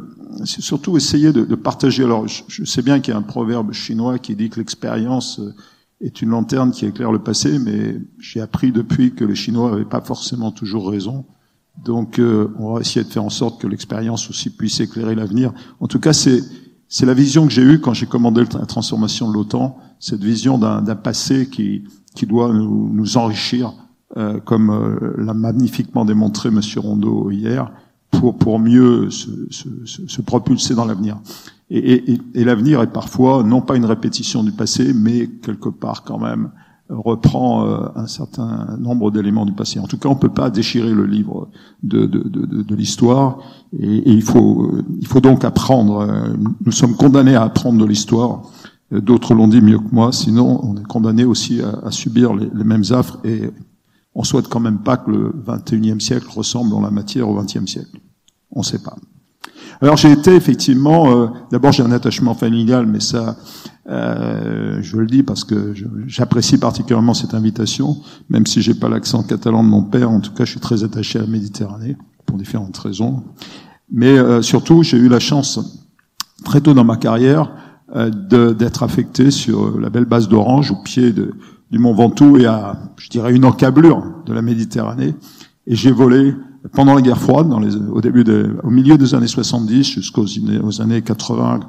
c'est 0.45 0.61
surtout 0.61 0.97
essayer 0.97 1.31
de, 1.31 1.45
de 1.45 1.55
partager. 1.55 2.03
Alors, 2.03 2.27
je, 2.27 2.41
je 2.47 2.65
sais 2.65 2.81
bien 2.81 2.99
qu'il 2.99 3.13
y 3.13 3.15
a 3.15 3.19
un 3.19 3.21
proverbe 3.21 3.71
chinois 3.71 4.17
qui 4.17 4.35
dit 4.35 4.49
que 4.49 4.59
l'expérience 4.59 5.39
euh, 5.39 5.53
est 6.01 6.23
une 6.23 6.29
lanterne 6.29 6.71
qui 6.71 6.87
éclaire 6.87 7.11
le 7.11 7.19
passé, 7.19 7.59
mais 7.59 7.99
j'ai 8.17 8.41
appris 8.41 8.71
depuis 8.71 9.13
que 9.13 9.23
les 9.23 9.35
Chinois 9.35 9.69
n'avaient 9.69 9.85
pas 9.85 10.01
forcément 10.01 10.51
toujours 10.51 10.89
raison. 10.89 11.25
Donc, 11.85 12.17
euh, 12.17 12.47
on 12.57 12.73
va 12.73 12.81
essayer 12.81 13.05
de 13.05 13.11
faire 13.11 13.23
en 13.23 13.29
sorte 13.29 13.61
que 13.61 13.67
l'expérience 13.67 14.27
aussi 14.27 14.49
puisse 14.49 14.79
éclairer 14.79 15.13
l'avenir. 15.13 15.53
En 15.79 15.85
tout 15.85 15.99
cas, 15.99 16.13
c'est 16.13 16.41
c'est 16.93 17.05
la 17.05 17.13
vision 17.13 17.45
que 17.45 17.53
j'ai 17.53 17.61
eue 17.61 17.79
quand 17.79 17.93
j'ai 17.93 18.07
commandé 18.07 18.43
la 18.53 18.65
transformation 18.65 19.29
de 19.29 19.33
l'OTAN, 19.35 19.77
cette 19.99 20.23
vision 20.23 20.57
d'un 20.57 20.95
passé 20.95 21.47
qui, 21.47 21.83
qui 22.15 22.25
doit 22.25 22.51
nous, 22.51 22.89
nous 22.91 23.17
enrichir, 23.17 23.71
euh, 24.17 24.39
comme 24.41 24.71
euh, 24.71 25.13
l'a 25.17 25.33
magnifiquement 25.33 26.05
démontré 26.05 26.49
M. 26.49 26.59
Rondeau 26.77 27.31
hier, 27.31 27.71
pour, 28.11 28.37
pour 28.37 28.59
mieux 28.59 29.09
se, 29.09 29.29
se, 29.49 29.67
se 30.07 30.21
propulser 30.21 30.75
dans 30.75 30.85
l'avenir. 30.85 31.17
Et, 31.69 32.13
et, 32.13 32.21
et 32.35 32.43
l'avenir 32.43 32.81
est 32.81 32.91
parfois 32.91 33.43
non 33.43 33.61
pas 33.61 33.77
une 33.77 33.85
répétition 33.85 34.43
du 34.43 34.51
passé, 34.51 34.93
mais 34.93 35.27
quelque 35.27 35.69
part 35.69 36.03
quand 36.03 36.19
même 36.19 36.51
reprend 36.89 37.65
euh, 37.65 37.87
un 37.95 38.07
certain 38.07 38.77
nombre 38.77 39.11
d'éléments 39.11 39.45
du 39.45 39.53
passé. 39.53 39.79
En 39.79 39.87
tout 39.87 39.97
cas, 39.97 40.09
on 40.09 40.15
peut 40.15 40.29
pas 40.29 40.49
déchirer 40.49 40.93
le 40.93 41.05
livre 41.05 41.47
de, 41.83 42.05
de, 42.05 42.19
de, 42.27 42.63
de 42.63 42.75
l'histoire, 42.75 43.39
et, 43.79 44.11
il, 44.11 44.21
faut, 44.21 44.71
il 44.99 45.07
faut 45.07 45.21
donc 45.21 45.45
apprendre. 45.45 46.05
Nous 46.65 46.71
sommes 46.73 46.95
condamnés 46.95 47.35
à 47.35 47.43
apprendre 47.43 47.79
de 47.79 47.85
l'histoire. 47.85 48.41
D'autres 48.91 49.33
l'ont 49.33 49.47
dit 49.47 49.61
mieux 49.61 49.79
que 49.79 49.93
moi, 49.93 50.11
sinon 50.11 50.59
on 50.63 50.75
est 50.75 50.83
condamné 50.83 51.23
aussi 51.23 51.61
à, 51.61 51.87
à 51.87 51.91
subir 51.91 52.33
les, 52.33 52.49
les, 52.53 52.65
mêmes 52.65 52.83
affres 52.91 53.19
et 53.23 53.49
on 54.15 54.23
souhaite 54.23 54.47
quand 54.47 54.59
même 54.59 54.79
pas 54.79 54.97
que 54.97 55.11
le 55.11 55.33
21e 55.45 55.99
siècle 55.99 56.27
ressemble 56.29 56.73
en 56.73 56.81
la 56.81 56.91
matière 56.91 57.29
au 57.29 57.41
20e 57.41 57.67
siècle. 57.67 57.99
On 58.51 58.59
ne 58.59 58.65
sait 58.65 58.79
pas. 58.79 58.95
Alors 59.81 59.97
j'ai 59.97 60.11
été 60.11 60.35
effectivement, 60.35 61.11
euh, 61.11 61.27
d'abord 61.51 61.71
j'ai 61.71 61.81
un 61.81 61.91
attachement 61.91 62.35
familial, 62.35 62.85
mais 62.85 62.99
ça, 62.99 63.37
euh, 63.89 64.77
je 64.81 64.97
le 64.97 65.07
dis 65.07 65.23
parce 65.23 65.43
que 65.43 65.73
j'apprécie 66.05 66.59
particulièrement 66.59 67.15
cette 67.15 67.33
invitation, 67.33 67.97
même 68.29 68.45
si 68.45 68.61
j'ai 68.61 68.75
pas 68.75 68.89
l'accent 68.89 69.23
catalan 69.23 69.63
de 69.63 69.69
mon 69.69 69.83
père. 69.83 70.11
En 70.11 70.19
tout 70.19 70.33
cas, 70.33 70.45
je 70.45 70.51
suis 70.51 70.59
très 70.59 70.83
attaché 70.83 71.17
à 71.17 71.23
la 71.23 71.27
Méditerranée 71.27 71.97
pour 72.27 72.37
différentes 72.37 72.77
raisons. 72.77 73.23
Mais 73.91 74.17
euh, 74.17 74.41
surtout, 74.41 74.83
j'ai 74.83 74.97
eu 74.97 75.09
la 75.09 75.19
chance 75.19 75.59
très 76.45 76.61
tôt 76.61 76.73
dans 76.73 76.85
ma 76.85 76.97
carrière 76.97 77.51
d'être 77.93 78.83
affecté 78.83 79.31
sur 79.31 79.77
la 79.77 79.89
belle 79.89 80.05
base 80.05 80.29
d'Orange, 80.29 80.71
au 80.71 80.77
pied 80.81 81.11
de, 81.11 81.33
du 81.71 81.79
Mont 81.79 81.93
Ventoux 81.93 82.37
et 82.37 82.45
à, 82.45 82.77
je 82.97 83.09
dirais, 83.09 83.33
une 83.33 83.45
encablure 83.45 84.03
de 84.25 84.33
la 84.33 84.41
Méditerranée. 84.41 85.15
Et 85.67 85.75
j'ai 85.75 85.91
volé 85.91 86.35
pendant 86.73 86.93
la 86.93 87.01
guerre 87.01 87.19
froide, 87.19 87.51
au 87.91 88.01
début 88.01 88.23
au 88.63 88.69
milieu 88.69 88.97
des 88.97 89.15
années 89.15 89.27
70 89.27 89.83
jusqu'aux 89.83 90.25
aux 90.63 90.81
années 90.81 91.01
80, 91.01 91.61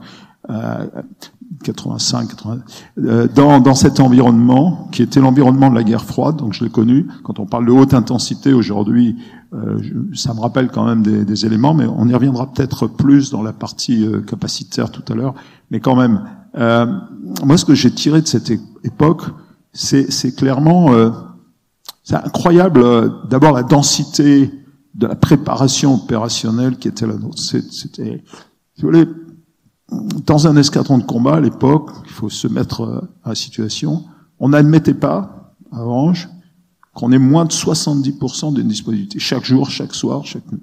euh, 0.50 0.86
85, 1.64 2.28
80, 2.28 2.58
euh, 2.98 3.28
dans, 3.34 3.60
dans 3.60 3.74
cet 3.74 4.00
environnement 4.00 4.88
qui 4.92 5.02
était 5.02 5.20
l'environnement 5.20 5.70
de 5.70 5.76
la 5.76 5.84
guerre 5.84 6.04
froide. 6.04 6.36
Donc 6.36 6.52
je 6.52 6.64
l'ai 6.64 6.70
connu. 6.70 7.06
Quand 7.22 7.38
on 7.38 7.46
parle 7.46 7.66
de 7.66 7.72
haute 7.72 7.94
intensité 7.94 8.52
aujourd'hui, 8.52 9.16
euh, 9.54 9.78
ça 10.14 10.32
me 10.32 10.40
rappelle 10.40 10.68
quand 10.68 10.86
même 10.86 11.02
des, 11.02 11.24
des, 11.24 11.46
éléments, 11.46 11.74
mais 11.74 11.84
on 11.86 12.08
y 12.08 12.14
reviendra 12.14 12.50
peut-être 12.50 12.86
plus 12.86 13.30
dans 13.30 13.42
la 13.42 13.52
partie 13.52 14.06
euh, 14.06 14.20
capacitaire 14.20 14.90
tout 14.90 15.04
à 15.12 15.14
l'heure. 15.14 15.34
Mais 15.70 15.78
quand 15.80 15.94
même, 15.94 16.22
euh, 16.56 16.86
moi 17.44 17.58
ce 17.58 17.64
que 17.64 17.74
j'ai 17.74 17.90
tiré 17.90 18.22
de 18.22 18.26
cette 18.26 18.50
époque, 18.82 19.22
c'est 19.72 20.36
clairement, 20.36 20.90
c'est 22.02 22.16
incroyable. 22.16 22.82
D'abord 23.28 23.52
la 23.52 23.62
densité 23.62 24.50
de 24.94 25.06
la 25.06 25.14
préparation 25.14 25.94
opérationnelle 25.94 26.76
qui 26.76 26.88
était 26.88 27.06
la 27.06 27.14
nôtre. 27.14 27.38
C'était, 27.38 28.22
si 28.76 28.82
vous 28.82 28.88
voulez, 28.88 29.06
dans 30.26 30.46
un 30.46 30.56
escadron 30.56 30.98
de 30.98 31.04
combat 31.04 31.36
à 31.36 31.40
l'époque, 31.40 31.90
il 32.04 32.10
faut 32.10 32.28
se 32.28 32.48
mettre 32.48 33.08
à 33.24 33.30
la 33.30 33.34
situation, 33.34 34.04
on 34.38 34.50
n'admettait 34.50 34.94
pas, 34.94 35.54
à 35.70 35.84
Orange, 35.84 36.28
qu'on 36.94 37.12
ait 37.12 37.18
moins 37.18 37.44
de 37.44 37.52
70% 37.52 38.54
d'une 38.54 38.68
disponibilité, 38.68 39.18
chaque 39.18 39.44
jour, 39.44 39.70
chaque 39.70 39.94
soir, 39.94 40.24
chaque 40.26 40.50
nuit. 40.52 40.60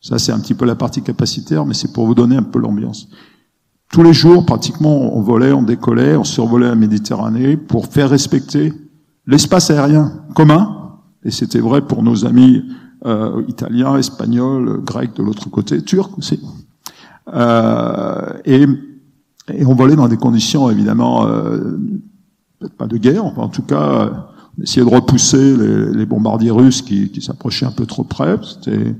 Ça, 0.00 0.18
c'est 0.18 0.32
un 0.32 0.40
petit 0.40 0.54
peu 0.54 0.64
la 0.64 0.74
partie 0.74 1.02
capacitaire, 1.02 1.64
mais 1.64 1.74
c'est 1.74 1.92
pour 1.92 2.06
vous 2.06 2.14
donner 2.14 2.36
un 2.36 2.42
peu 2.42 2.58
l'ambiance. 2.58 3.08
Tous 3.94 4.02
les 4.02 4.12
jours, 4.12 4.44
pratiquement, 4.44 5.16
on 5.16 5.20
volait, 5.20 5.52
on 5.52 5.62
décollait, 5.62 6.16
on 6.16 6.24
survolait 6.24 6.66
la 6.66 6.74
Méditerranée 6.74 7.56
pour 7.56 7.86
faire 7.86 8.10
respecter 8.10 8.72
l'espace 9.24 9.70
aérien 9.70 10.24
commun, 10.34 10.96
et 11.22 11.30
c'était 11.30 11.60
vrai 11.60 11.80
pour 11.80 12.02
nos 12.02 12.26
amis 12.26 12.64
euh, 13.06 13.44
italiens, 13.46 13.96
espagnols, 13.96 14.80
grecs 14.82 15.14
de 15.14 15.22
l'autre 15.22 15.48
côté, 15.48 15.80
turcs 15.80 16.10
aussi. 16.18 16.40
Euh, 17.32 18.32
et, 18.44 18.66
on 19.64 19.76
volait 19.76 19.94
dans 19.94 20.08
des 20.08 20.16
conditions 20.16 20.68
évidemment 20.68 21.28
euh, 21.28 21.78
pas 22.76 22.88
de 22.88 22.96
guerre, 22.96 23.24
en 23.24 23.48
tout 23.48 23.62
cas 23.62 24.10
on 24.58 24.62
essayait 24.64 24.84
de 24.84 24.92
repousser 24.92 25.56
les, 25.56 25.92
les 25.92 26.04
bombardiers 26.04 26.50
russes 26.50 26.82
qui, 26.82 27.12
qui 27.12 27.22
s'approchaient 27.22 27.66
un 27.66 27.70
peu 27.70 27.86
trop 27.86 28.02
près. 28.02 28.38
C'était 28.42 28.96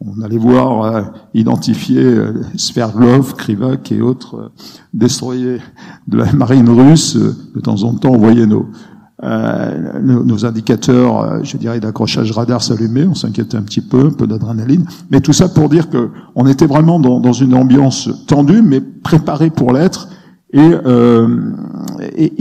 on 0.00 0.20
allait 0.22 0.38
voir 0.38 0.82
euh, 0.82 1.02
identifier 1.34 2.02
euh, 2.02 2.42
Sverdlov, 2.56 3.34
Krivak 3.34 3.90
et 3.90 4.00
autres 4.00 4.36
euh, 4.36 4.48
destroyers 4.94 5.58
de 6.06 6.18
la 6.18 6.32
marine 6.32 6.68
russe. 6.68 7.16
De 7.16 7.60
temps 7.60 7.82
en 7.82 7.94
temps, 7.94 8.10
on 8.10 8.18
voyait 8.18 8.46
nos, 8.46 8.66
euh, 9.24 10.00
nos, 10.00 10.46
indicateurs, 10.46 11.20
euh, 11.20 11.40
je 11.42 11.56
dirais, 11.56 11.80
d'accrochage 11.80 12.30
radar 12.30 12.62
s'allumer, 12.62 13.04
on 13.04 13.16
s'inquiétait 13.16 13.56
un 13.56 13.62
petit 13.62 13.80
peu, 13.80 14.06
un 14.06 14.10
peu 14.12 14.28
d'adrénaline, 14.28 14.86
mais 15.10 15.20
tout 15.20 15.32
ça 15.32 15.48
pour 15.48 15.68
dire 15.68 15.90
que 15.90 16.10
on 16.36 16.46
était 16.46 16.68
vraiment 16.68 17.00
dans, 17.00 17.32
une 17.32 17.54
ambiance 17.54 18.08
tendue, 18.28 18.62
mais 18.62 18.80
préparée 18.80 19.50
pour 19.50 19.72
l'être, 19.72 20.08
et, 20.52 20.60
euh, 20.60 21.50
et, 22.16 22.32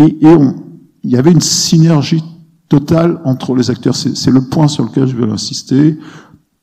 il 1.04 1.12
y 1.12 1.18
avait 1.18 1.32
une 1.32 1.42
synergie 1.42 2.24
totale 2.70 3.22
entre 3.24 3.56
les 3.56 3.72
acteurs. 3.72 3.96
C'est 3.96 4.30
le 4.30 4.42
point 4.42 4.68
sur 4.68 4.84
lequel 4.84 5.08
je 5.08 5.16
veux 5.16 5.32
insister. 5.32 5.98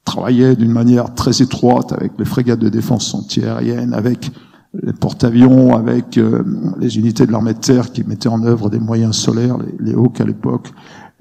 Travailler 0.04 0.54
d'une 0.56 0.72
manière 0.72 1.14
très 1.14 1.42
étroite 1.42 1.92
avec 1.92 2.12
les 2.18 2.24
frégates 2.24 2.60
de 2.60 2.68
défense 2.68 3.14
antiaérienne, 3.14 3.94
avec 3.94 4.30
les 4.82 4.92
porte-avions 4.92 5.76
avec 5.76 6.18
euh, 6.18 6.42
les 6.80 6.98
unités 6.98 7.26
de 7.26 7.32
l'armée 7.32 7.54
de 7.54 7.58
terre 7.58 7.92
qui 7.92 8.02
mettaient 8.04 8.28
en 8.28 8.42
œuvre 8.42 8.70
des 8.70 8.78
moyens 8.78 9.16
solaires, 9.16 9.56
les, 9.78 9.94
Hawks 9.94 10.20
à 10.20 10.24
l'époque, 10.24 10.72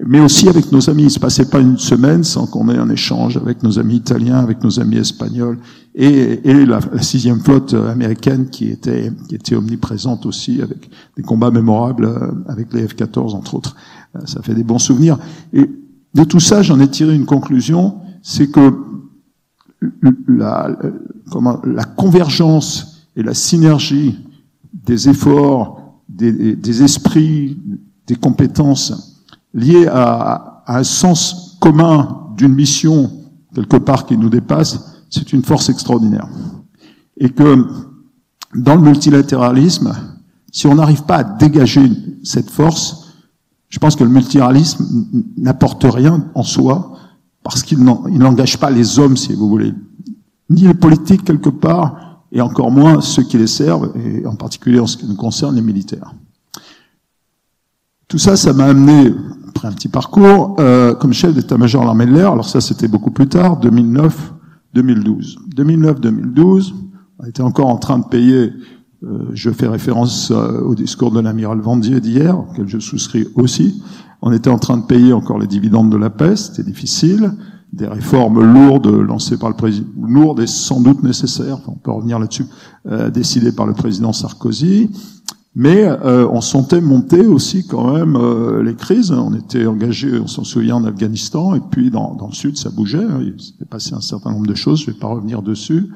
mais 0.04 0.20
aussi 0.20 0.48
avec 0.48 0.72
nos 0.72 0.90
amis. 0.90 1.04
Il 1.04 1.10
se 1.10 1.20
passait 1.20 1.44
pas 1.44 1.60
une 1.60 1.78
semaine 1.78 2.24
sans 2.24 2.46
qu'on 2.46 2.68
ait 2.68 2.76
un 2.76 2.90
échange 2.90 3.36
avec 3.36 3.62
nos 3.62 3.78
amis 3.78 3.96
italiens, 3.96 4.38
avec 4.38 4.62
nos 4.64 4.80
amis 4.80 4.96
espagnols 4.96 5.58
et, 5.94 6.40
la, 6.66 6.80
sixième 7.00 7.40
flotte 7.40 7.74
américaine 7.74 8.48
qui 8.50 8.68
était 8.68 9.12
qui 9.28 9.36
était 9.36 9.54
omniprésente 9.54 10.26
aussi 10.26 10.60
avec 10.60 10.90
des 11.16 11.22
combats 11.22 11.50
mémorables 11.50 12.06
euh, 12.06 12.32
avec 12.48 12.72
les 12.72 12.86
F-14 12.86 13.34
entre 13.34 13.54
autres. 13.54 13.76
Euh, 14.16 14.20
ça 14.24 14.42
fait 14.42 14.54
des 14.54 14.64
bons 14.64 14.80
souvenirs. 14.80 15.18
Et 15.52 15.70
de 16.14 16.24
tout 16.24 16.40
ça, 16.40 16.62
j'en 16.62 16.80
ai 16.80 16.88
tiré 16.88 17.14
une 17.14 17.26
conclusion, 17.26 17.96
c'est 18.24 18.50
que 18.50 18.72
la, 20.26 20.74
comment, 21.30 21.60
la 21.62 21.84
convergence 21.84 23.06
et 23.14 23.22
la 23.22 23.34
synergie 23.34 24.18
des 24.72 25.10
efforts, 25.10 26.00
des, 26.08 26.82
esprits, 26.82 27.58
des 28.06 28.16
compétences 28.16 29.22
liées 29.52 29.86
à, 29.86 30.62
à 30.66 30.78
un 30.78 30.84
sens 30.84 31.58
commun 31.60 32.32
d'une 32.36 32.54
mission 32.54 33.10
quelque 33.54 33.76
part 33.76 34.06
qui 34.06 34.16
nous 34.16 34.30
dépasse, 34.30 35.04
c'est 35.10 35.32
une 35.34 35.44
force 35.44 35.68
extraordinaire. 35.68 36.26
Et 37.18 37.28
que 37.28 37.66
dans 38.54 38.74
le 38.74 38.80
multilatéralisme, 38.80 39.92
si 40.50 40.66
on 40.66 40.76
n'arrive 40.76 41.04
pas 41.04 41.18
à 41.18 41.24
dégager 41.24 41.90
cette 42.22 42.50
force, 42.50 43.12
je 43.68 43.78
pense 43.78 43.96
que 43.96 44.02
le 44.02 44.10
multilatéralisme 44.10 45.06
n'apporte 45.36 45.84
rien 45.84 46.24
en 46.34 46.42
soi 46.42 46.94
parce 47.44 47.62
qu'il 47.62 47.78
n'engage 47.84 48.58
pas 48.58 48.70
les 48.70 48.98
hommes, 48.98 49.16
si 49.16 49.34
vous 49.34 49.48
voulez, 49.48 49.72
ni 50.50 50.62
les 50.62 50.74
politiques 50.74 51.24
quelque 51.24 51.50
part, 51.50 52.22
et 52.32 52.40
encore 52.40 52.72
moins 52.72 53.00
ceux 53.00 53.22
qui 53.22 53.38
les 53.38 53.46
servent, 53.46 53.92
et 53.96 54.26
en 54.26 54.34
particulier 54.34 54.80
en 54.80 54.86
ce 54.88 54.96
qui 54.96 55.06
nous 55.06 55.14
concerne, 55.14 55.54
les 55.54 55.62
militaires. 55.62 56.12
Tout 58.08 58.18
ça, 58.18 58.36
ça 58.36 58.52
m'a 58.52 58.64
amené, 58.64 59.14
après 59.48 59.68
un 59.68 59.72
petit 59.72 59.88
parcours, 59.88 60.56
euh, 60.58 60.94
comme 60.94 61.12
chef 61.12 61.34
d'état-major 61.34 61.82
de 61.82 61.86
l'armée 61.86 62.06
de 62.06 62.12
l'air, 62.12 62.32
alors 62.32 62.48
ça 62.48 62.60
c'était 62.60 62.88
beaucoup 62.88 63.10
plus 63.10 63.28
tard, 63.28 63.60
2009-2012. 63.60 65.36
2009-2012, 65.54 66.72
on 67.18 67.26
était 67.26 67.42
encore 67.42 67.68
en 67.68 67.76
train 67.76 67.98
de 67.98 68.04
payer, 68.04 68.52
euh, 69.04 69.30
je 69.34 69.50
fais 69.50 69.68
référence 69.68 70.30
euh, 70.30 70.60
au 70.62 70.74
discours 70.74 71.12
de 71.12 71.20
l'amiral 71.20 71.60
Vendier 71.60 72.00
d'hier, 72.00 72.38
auquel 72.38 72.68
je 72.68 72.78
souscris 72.78 73.28
aussi, 73.34 73.82
on 74.26 74.32
était 74.32 74.48
en 74.48 74.58
train 74.58 74.78
de 74.78 74.86
payer 74.86 75.12
encore 75.12 75.38
les 75.38 75.46
dividendes 75.46 75.92
de 75.92 75.98
la 75.98 76.08
paix, 76.08 76.34
c'était 76.34 76.62
difficile, 76.62 77.30
des 77.74 77.86
réformes 77.86 78.42
lourdes 78.42 78.86
lancées 78.86 79.36
par 79.36 79.50
le 79.50 79.54
président, 79.54 79.86
lourdes 80.02 80.40
et 80.40 80.46
sans 80.46 80.80
doute 80.80 81.02
nécessaires, 81.02 81.58
on 81.68 81.74
peut 81.74 81.90
revenir 81.90 82.18
là-dessus, 82.18 82.46
euh, 82.86 83.10
décidées 83.10 83.52
par 83.52 83.66
le 83.66 83.74
président 83.74 84.14
Sarkozy. 84.14 84.90
Mais 85.56 85.84
euh, 85.84 86.26
on 86.32 86.40
sentait 86.40 86.80
monter 86.80 87.26
aussi 87.26 87.66
quand 87.66 87.92
même 87.92 88.16
euh, 88.16 88.62
les 88.62 88.74
crises. 88.74 89.12
On 89.12 89.34
était 89.34 89.66
engagé, 89.66 90.18
on 90.18 90.26
s'en 90.26 90.42
souvient, 90.42 90.76
en 90.76 90.84
Afghanistan, 90.84 91.54
et 91.54 91.60
puis 91.70 91.90
dans, 91.90 92.14
dans 92.14 92.26
le 92.26 92.32
sud, 92.32 92.56
ça 92.56 92.70
bougeait. 92.70 93.04
Hein. 93.04 93.20
Il 93.22 93.40
s'est 93.40 93.64
passé 93.66 93.94
un 93.94 94.00
certain 94.00 94.32
nombre 94.32 94.46
de 94.46 94.54
choses, 94.54 94.80
je 94.80 94.90
ne 94.90 94.94
vais 94.94 94.98
pas 94.98 95.06
revenir 95.06 95.42
dessus. 95.42 95.90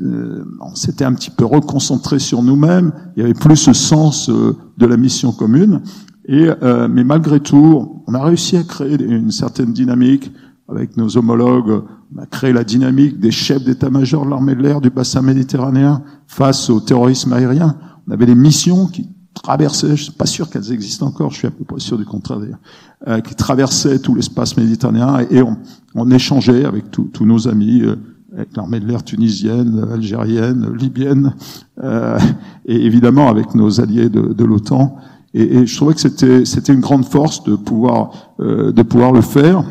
Euh, 0.00 0.44
on 0.60 0.74
s'était 0.74 1.04
un 1.04 1.14
petit 1.14 1.30
peu 1.30 1.44
reconcentré 1.44 2.18
sur 2.18 2.42
nous-mêmes. 2.42 2.92
Il 3.16 3.20
y 3.20 3.24
avait 3.24 3.34
plus 3.34 3.56
ce 3.56 3.72
sens 3.72 4.28
euh, 4.28 4.56
de 4.78 4.86
la 4.86 4.96
mission 4.96 5.32
commune. 5.32 5.80
Et 6.26 6.48
euh, 6.62 6.88
mais 6.88 7.04
malgré 7.04 7.40
tout, 7.40 8.02
on 8.06 8.14
a 8.14 8.22
réussi 8.22 8.56
à 8.56 8.62
créer 8.62 9.02
une 9.02 9.32
certaine 9.32 9.72
dynamique 9.72 10.30
avec 10.68 10.96
nos 10.96 11.16
homologues. 11.16 11.82
On 12.14 12.20
a 12.20 12.26
créé 12.26 12.52
la 12.52 12.64
dynamique 12.64 13.18
des 13.18 13.30
chefs 13.30 13.64
d'état-major 13.64 14.24
de 14.24 14.30
l'armée 14.30 14.54
de 14.54 14.62
l'air 14.62 14.80
du 14.80 14.90
bassin 14.90 15.22
méditerranéen 15.22 16.02
face 16.26 16.70
au 16.70 16.80
terrorisme 16.80 17.32
aérien. 17.32 17.76
On 18.08 18.12
avait 18.12 18.26
des 18.26 18.34
missions 18.34 18.86
qui 18.86 19.08
traversaient, 19.34 19.96
je 19.96 20.04
suis 20.04 20.12
pas 20.12 20.26
sûr 20.26 20.50
qu'elles 20.50 20.72
existent 20.72 21.06
encore, 21.06 21.30
je 21.30 21.38
suis 21.38 21.48
à 21.48 21.50
peu 21.50 21.64
près 21.64 21.80
sûr 21.80 21.98
du 21.98 22.04
contraire 22.04 22.38
d'ailleurs, 22.40 22.60
euh, 23.08 23.20
qui 23.20 23.34
traversaient 23.34 23.98
tout 23.98 24.14
l'espace 24.14 24.56
méditerranéen 24.56 25.26
et, 25.30 25.42
on, 25.42 25.56
on, 25.94 26.10
échangeait 26.10 26.64
avec 26.64 26.90
tous 26.90 27.24
nos 27.24 27.48
amis, 27.48 27.82
euh, 27.82 27.96
avec 28.36 28.56
l'armée 28.56 28.80
de 28.80 28.86
l'air 28.86 29.02
tunisienne, 29.02 29.86
algérienne, 29.92 30.72
libyenne, 30.74 31.34
euh, 31.82 32.18
et 32.66 32.84
évidemment 32.84 33.28
avec 33.28 33.54
nos 33.54 33.80
alliés 33.80 34.08
de, 34.08 34.32
de 34.32 34.44
l'OTAN. 34.44 34.96
Et, 35.34 35.58
et, 35.58 35.66
je 35.66 35.76
trouvais 35.76 35.94
que 35.94 36.00
c'était 36.00 36.44
c'était 36.44 36.74
une 36.74 36.80
grande 36.80 37.06
force 37.06 37.42
de 37.44 37.56
pouvoir 37.56 38.34
euh, 38.40 38.72
de 38.72 38.82
pouvoir 38.82 39.12
le 39.12 39.22
faire, 39.22 39.64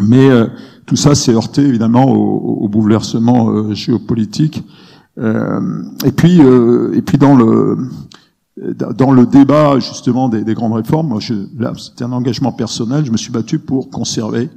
mais 0.00 0.28
euh, 0.28 0.46
tout 0.86 0.96
ça 0.96 1.14
s'est 1.14 1.32
heurté 1.32 1.62
évidemment 1.62 2.04
au, 2.10 2.64
au 2.64 2.68
bouleversement 2.68 3.72
géopolitique 3.74 4.64
Euh, 4.64 4.91
et 5.18 6.12
puis, 6.12 6.40
euh, 6.40 6.94
et 6.94 7.02
puis 7.02 7.18
dans 7.18 7.36
le 7.36 7.76
dans 8.96 9.12
le 9.12 9.26
débat 9.26 9.78
justement 9.78 10.28
des, 10.28 10.44
des 10.44 10.54
grandes 10.54 10.74
réformes, 10.74 11.08
moi, 11.08 11.20
c'était 11.20 12.04
un 12.04 12.12
engagement 12.12 12.52
personnel. 12.52 13.04
Je 13.04 13.10
me 13.10 13.16
suis 13.16 13.32
battu 13.32 13.58
pour 13.58 13.90
conserver 13.90 14.50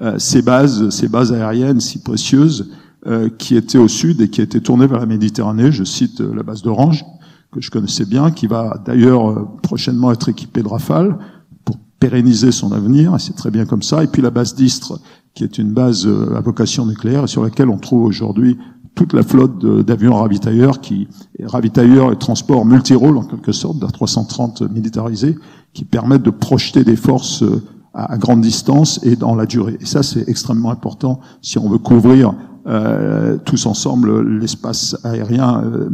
euh, 0.00 0.18
ces 0.18 0.40
bases, 0.40 0.88
ces 0.90 1.08
bases 1.08 1.32
aériennes 1.32 1.80
si 1.80 1.98
précieuses 1.98 2.70
euh, 3.06 3.28
qui 3.28 3.54
étaient 3.54 3.78
au 3.78 3.88
sud 3.88 4.20
et 4.22 4.30
qui 4.30 4.40
étaient 4.40 4.60
tournées 4.60 4.86
vers 4.86 5.00
la 5.00 5.06
Méditerranée. 5.06 5.72
Je 5.72 5.84
cite 5.84 6.22
euh, 6.22 6.34
la 6.34 6.42
base 6.42 6.62
d'Orange 6.62 7.04
que 7.52 7.60
je 7.60 7.70
connaissais 7.70 8.06
bien, 8.06 8.30
qui 8.30 8.46
va 8.46 8.80
d'ailleurs 8.86 9.56
prochainement 9.60 10.12
être 10.12 10.28
équipée 10.28 10.62
de 10.62 10.68
Rafale 10.68 11.18
pour 11.64 11.76
pérenniser 11.98 12.52
son 12.52 12.70
avenir. 12.70 13.14
Et 13.16 13.18
c'est 13.18 13.34
très 13.34 13.50
bien 13.50 13.66
comme 13.66 13.82
ça. 13.82 14.04
Et 14.04 14.06
puis 14.06 14.22
la 14.22 14.30
base 14.30 14.54
d'Istre, 14.54 15.00
qui 15.34 15.42
est 15.42 15.58
une 15.58 15.72
base 15.72 16.06
à 16.06 16.40
vocation 16.40 16.86
nucléaire 16.86 17.24
et 17.24 17.26
sur 17.26 17.42
laquelle 17.42 17.68
on 17.68 17.78
trouve 17.78 18.04
aujourd'hui 18.04 18.56
toute 19.00 19.14
la 19.14 19.22
flotte 19.22 19.64
d'avions 19.64 20.14
ravitailleurs 20.14 20.82
qui 20.82 21.08
ravitailleurs 21.42 22.12
et 22.12 22.16
transports 22.16 22.66
multirôles 22.66 23.16
en 23.16 23.22
quelque 23.22 23.50
sorte, 23.50 23.78
d'A330 23.78 24.70
militarisés, 24.70 25.38
qui 25.72 25.86
permettent 25.86 26.22
de 26.22 26.28
projeter 26.28 26.84
des 26.84 26.96
forces 26.96 27.42
euh, 27.42 27.62
à, 27.94 28.18
grande 28.18 28.42
distance 28.42 29.00
et 29.02 29.16
dans 29.16 29.34
la 29.34 29.46
durée. 29.46 29.78
Et 29.80 29.86
ça, 29.86 30.02
c'est 30.02 30.28
extrêmement 30.28 30.70
important 30.70 31.20
si 31.40 31.56
on 31.56 31.70
veut 31.70 31.78
couvrir 31.78 32.34
euh, 32.66 33.38
tous 33.42 33.64
ensemble 33.64 34.38
l'espace 34.38 34.94
aérien 35.02 35.64
euh, 35.64 35.88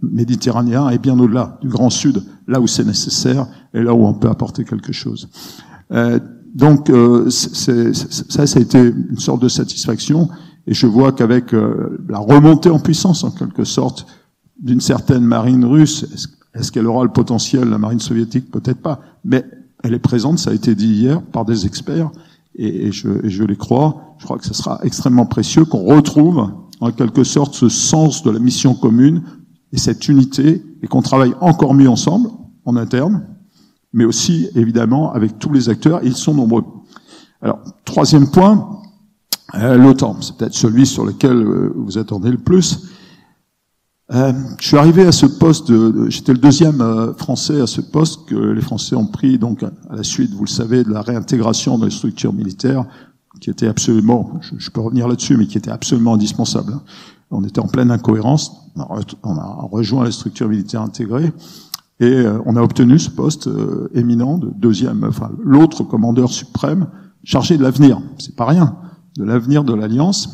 méditerranéen 0.00 0.88
et 0.88 0.96
bien 0.96 1.18
au-delà 1.18 1.58
du 1.60 1.68
Grand 1.68 1.90
Sud, 1.90 2.22
là 2.48 2.58
où 2.58 2.66
c'est 2.66 2.86
nécessaire 2.86 3.48
et 3.74 3.82
là 3.82 3.92
où 3.92 4.06
on 4.06 4.14
peut 4.14 4.30
apporter 4.30 4.64
quelque 4.64 4.92
chose. 4.94 5.28
Euh, 5.92 6.18
donc 6.54 6.88
euh, 6.88 7.28
ça, 7.28 7.92
ça 7.92 8.58
a 8.58 8.60
été 8.62 8.80
une 8.80 9.18
sorte 9.18 9.42
de 9.42 9.48
satisfaction. 9.48 10.30
Et 10.66 10.74
je 10.74 10.86
vois 10.86 11.12
qu'avec 11.12 11.54
euh, 11.54 11.98
la 12.08 12.18
remontée 12.18 12.70
en 12.70 12.78
puissance, 12.78 13.24
en 13.24 13.30
quelque 13.30 13.64
sorte, 13.64 14.06
d'une 14.60 14.80
certaine 14.80 15.24
marine 15.24 15.64
russe, 15.64 16.28
est-ce 16.54 16.72
qu'elle 16.72 16.86
aura 16.86 17.04
le 17.04 17.12
potentiel, 17.12 17.68
la 17.68 17.78
marine 17.78 18.00
soviétique? 18.00 18.50
Peut-être 18.50 18.80
pas. 18.80 19.00
Mais 19.24 19.44
elle 19.82 19.94
est 19.94 19.98
présente, 19.98 20.38
ça 20.38 20.50
a 20.50 20.54
été 20.54 20.74
dit 20.74 20.88
hier 20.88 21.22
par 21.22 21.44
des 21.44 21.66
experts, 21.66 22.10
et, 22.54 22.90
je, 22.90 23.24
et 23.24 23.28
je 23.28 23.44
les 23.44 23.56
crois. 23.56 24.16
Je 24.18 24.24
crois 24.24 24.38
que 24.38 24.46
ce 24.46 24.54
sera 24.54 24.80
extrêmement 24.82 25.26
précieux 25.26 25.66
qu'on 25.66 25.84
retrouve, 25.84 26.50
en 26.80 26.90
quelque 26.90 27.24
sorte, 27.24 27.54
ce 27.54 27.68
sens 27.68 28.22
de 28.22 28.30
la 28.30 28.38
mission 28.38 28.74
commune 28.74 29.22
et 29.72 29.78
cette 29.78 30.08
unité, 30.08 30.64
et 30.82 30.86
qu'on 30.86 31.02
travaille 31.02 31.34
encore 31.40 31.74
mieux 31.74 31.88
ensemble, 31.88 32.30
en 32.64 32.76
interne, 32.76 33.26
mais 33.92 34.04
aussi, 34.04 34.48
évidemment, 34.54 35.12
avec 35.12 35.38
tous 35.38 35.52
les 35.52 35.68
acteurs, 35.68 36.00
ils 36.02 36.16
sont 36.16 36.34
nombreux. 36.34 36.64
Alors, 37.42 37.60
troisième 37.84 38.30
point, 38.30 38.80
euh, 39.54 39.94
c'est 40.20 40.36
peut-être 40.36 40.54
celui 40.54 40.86
sur 40.86 41.04
lequel 41.04 41.36
euh, 41.36 41.72
vous 41.76 41.98
attendez 41.98 42.30
le 42.30 42.38
plus. 42.38 42.90
Euh, 44.12 44.32
je 44.60 44.68
suis 44.68 44.76
arrivé 44.76 45.04
à 45.04 45.12
ce 45.12 45.26
poste, 45.26 45.70
de, 45.70 46.08
j'étais 46.10 46.32
le 46.32 46.38
deuxième 46.38 46.80
euh, 46.80 47.12
Français 47.14 47.60
à 47.60 47.66
ce 47.66 47.80
poste 47.80 48.26
que 48.26 48.36
les 48.36 48.60
Français 48.60 48.94
ont 48.94 49.06
pris 49.06 49.36
donc 49.38 49.64
à 49.64 49.96
la 49.96 50.04
suite, 50.04 50.32
vous 50.32 50.44
le 50.44 50.50
savez, 50.50 50.84
de 50.84 50.92
la 50.92 51.00
réintégration 51.00 51.78
des 51.78 51.90
structures 51.90 52.32
militaires, 52.32 52.84
qui 53.40 53.50
était 53.50 53.66
absolument, 53.66 54.40
je, 54.40 54.70
peux 54.70 54.80
revenir 54.80 55.08
là-dessus, 55.08 55.36
mais 55.36 55.46
qui 55.46 55.58
était 55.58 55.72
absolument 55.72 56.14
indispensable. 56.14 56.74
On 57.30 57.42
était 57.44 57.58
en 57.58 57.66
pleine 57.66 57.90
incohérence, 57.90 58.52
on 58.76 59.36
a, 59.36 59.68
rejoint 59.70 60.04
les 60.04 60.12
structures 60.12 60.48
militaires 60.48 60.82
intégrées, 60.82 61.32
et 61.98 62.24
on 62.44 62.56
a 62.56 62.62
obtenu 62.62 62.98
ce 62.98 63.10
poste 63.10 63.48
éminent 63.94 64.38
de 64.38 64.50
deuxième, 64.54 65.04
enfin 65.04 65.32
l'autre 65.42 65.82
commandeur 65.82 66.30
suprême 66.30 66.86
chargé 67.24 67.58
de 67.58 67.62
l'avenir. 67.62 68.00
C'est 68.18 68.36
pas 68.36 68.46
rien 68.46 68.76
de 69.16 69.24
l'avenir 69.24 69.64
de 69.64 69.74
l'Alliance. 69.74 70.28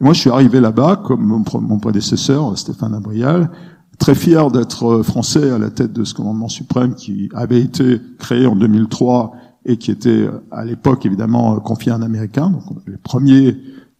Moi, 0.00 0.12
je 0.12 0.20
suis 0.20 0.30
arrivé 0.30 0.60
là-bas, 0.60 0.96
comme 1.04 1.24
mon, 1.24 1.78
prédécesseur, 1.78 2.56
Stéphane 2.58 2.94
Abrial, 2.94 3.50
très 3.98 4.14
fier 4.14 4.50
d'être 4.50 5.02
français 5.02 5.50
à 5.50 5.58
la 5.58 5.70
tête 5.70 5.92
de 5.92 6.04
ce 6.04 6.14
commandement 6.14 6.48
suprême 6.48 6.94
qui 6.94 7.28
avait 7.34 7.60
été 7.60 8.00
créé 8.18 8.46
en 8.46 8.56
2003 8.56 9.32
et 9.66 9.76
qui 9.76 9.90
était 9.90 10.28
à 10.50 10.64
l'époque 10.64 11.06
évidemment 11.06 11.58
confié 11.60 11.92
à 11.92 11.94
un 11.94 12.02
Américain, 12.02 12.50
donc 12.50 12.64
les 12.86 12.96
premiers 12.96 13.56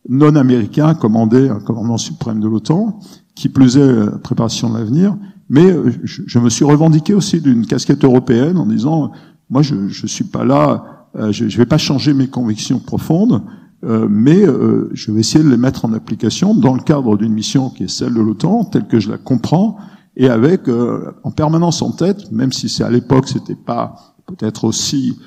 non-américains 0.09 0.95
commandaient 0.95 1.49
un 1.49 1.61
commandement 1.61 1.97
suprême 1.97 2.41
de 2.41 2.49
l'OTAN, 2.49 2.99
qui 3.35 3.49
plus 3.49 3.79
est 3.79 4.19
préparation 4.23 4.71
de 4.71 4.79
l'avenir. 4.79 5.17
Mais 5.49 5.75
je, 6.03 6.23
je, 6.27 6.39
me 6.39 6.51
suis 6.51 6.65
revendiqué 6.65 7.15
aussi 7.15 7.41
d'une 7.41 7.67
casquette 7.67 8.05
européenne 8.05 8.59
en 8.59 8.67
disant, 8.67 9.13
moi 9.49 9.63
je 9.63 9.75
ne 9.75 10.09
suis 10.09 10.25
pas 10.25 10.45
là, 10.45 11.09
euh, 11.17 11.33
je 11.33 11.45
ne 11.45 11.51
vais 11.51 11.67
pas 11.67 11.79
changer 11.79 12.13
mes 12.13 12.27
convictions 12.27 12.79
profondes, 12.79 13.43
euh, 13.85 14.07
mais 14.09 14.47
euh, 14.47 14.89
je 14.95 15.13
vais 15.13 15.21
essayer 15.21 15.45
de 15.45 15.51
les 15.51 15.59
mettre 15.59 15.85
en 15.85 15.93
application 15.93 16.55
dans 16.55 16.75
le 16.75 16.81
cadre 16.81 17.17
d'une 17.19 17.33
mission 17.33 17.69
qui 17.69 17.85
est 17.85 17.89
celle 17.89 18.15
de 18.15 18.21
l'OTAN, 18.21 18.65
telle 18.65 18.87
que 18.87 18.99
je 18.99 19.11
la 19.11 19.19
comprends, 19.19 19.77
et 20.17 20.29
avec 20.29 20.69
euh, 20.69 21.13
en 21.23 21.31
permanence 21.31 21.83
en 21.83 21.91
tête, 21.91 22.33
même 22.33 22.53
si 22.53 22.69
c'est 22.69 22.85
à 22.85 22.91
l'époque 22.91 23.29
c'était 23.29 23.55
pas 23.55 24.17
peut-être 24.27 24.65
aussi 24.65 25.19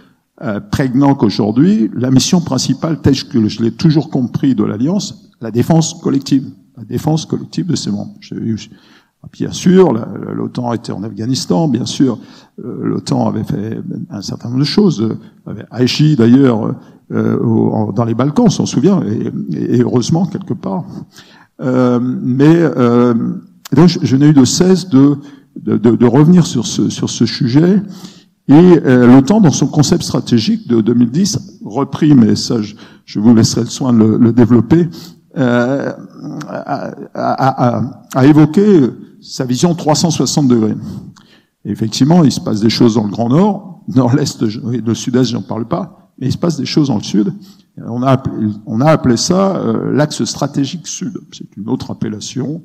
prégnant 0.72 1.16
qu'aujourd'hui, 1.16 1.90
la 1.96 2.12
mission 2.12 2.42
principale, 2.42 3.02
telle 3.02 3.16
que 3.24 3.48
je 3.48 3.64
l'ai 3.64 3.72
toujours 3.72 4.12
compris 4.12 4.54
de 4.54 4.64
l'Alliance, 4.64 5.32
la 5.42 5.50
défense 5.50 5.96
collective, 5.96 6.46
la 6.78 6.84
défense 6.84 7.26
collective 7.26 7.66
de 7.66 7.76
ses 7.76 7.90
membres. 7.90 8.14
Bien 9.34 9.52
sûr, 9.52 9.94
l'OTAN 9.94 10.74
était 10.74 10.92
en 10.92 11.02
Afghanistan, 11.02 11.68
bien 11.68 11.88
sûr, 11.88 12.20
l'OTAN 12.64 13.28
avait 13.28 13.44
fait 13.44 13.80
un 14.12 14.22
certain 14.22 14.50
nombre 14.50 14.60
de 14.60 14.66
choses, 14.66 15.18
avait 15.48 15.66
agi 15.72 16.16
d'ailleurs 16.16 16.76
euh, 17.12 17.92
dans 17.94 18.06
les 18.06 18.14
Balkans, 18.14 18.48
on 18.48 18.50
s'en 18.50 18.66
souvient, 18.66 19.02
et, 19.52 19.82
heureusement 19.82 20.26
quelque 20.26 20.54
part. 20.54 20.84
Euh, 21.62 22.00
mais 22.02 22.56
euh, 22.56 23.14
donc 23.74 23.88
je, 23.88 24.16
n'ai 24.16 24.28
eu 24.28 24.34
de 24.34 24.46
cesse 24.46 24.90
de, 24.90 25.18
de, 25.56 25.78
de, 25.78 26.06
revenir 26.06 26.46
sur 26.46 26.66
ce, 26.66 26.90
sur 26.90 27.10
ce 27.10 27.26
sujet. 27.26 27.82
Et 28.50 28.54
euh, 28.54 29.08
l'OTAN, 29.08 29.42
dans 29.42 29.52
son 29.52 29.68
concept 29.68 30.04
stratégique 30.04 30.68
de 30.68 30.80
2010, 30.80 31.60
repris, 31.66 32.14
mais 32.14 32.36
ça, 32.36 32.56
je, 33.06 33.20
vous 33.20 33.36
laisserai 33.36 33.62
le 33.62 33.68
soin 33.68 33.92
de 33.92 34.00
le, 34.00 34.18
le 34.18 34.32
développer, 34.32 34.88
euh, 35.38 35.92
a, 36.48 36.92
a, 37.14 37.78
a, 37.78 38.02
a, 38.16 38.26
évoqué 38.26 38.90
sa 39.22 39.44
vision 39.44 39.76
360 39.76 40.48
degrés. 40.48 40.76
Et 41.66 41.72
effectivement, 41.72 42.24
il 42.24 42.32
se 42.32 42.40
passe 42.40 42.62
des 42.62 42.70
choses 42.70 42.96
dans 42.96 43.04
le 43.04 43.12
Grand 43.12 43.30
Nord, 43.30 43.84
dans 43.90 44.10
l'Est, 44.14 44.42
le 44.42 44.94
Sud-Est, 44.94 45.32
j'en 45.32 45.42
parle 45.42 45.68
pas, 45.68 46.07
mais 46.18 46.28
il 46.28 46.32
se 46.32 46.38
passe 46.38 46.58
des 46.58 46.66
choses 46.66 46.88
dans 46.88 46.98
le 46.98 47.04
sud. 47.04 47.34
On 47.78 48.02
a 48.02 48.12
appelé, 48.12 48.50
on 48.66 48.82
a 48.82 48.90
appelé 48.90 49.18
ça 49.18 49.58
euh, 49.58 49.92
l'axe 49.94 50.24
stratégique 50.24 50.88
sud. 50.88 51.20
C'est 51.32 51.56
une 51.58 51.70
autre 51.70 51.92
appellation 51.92 52.64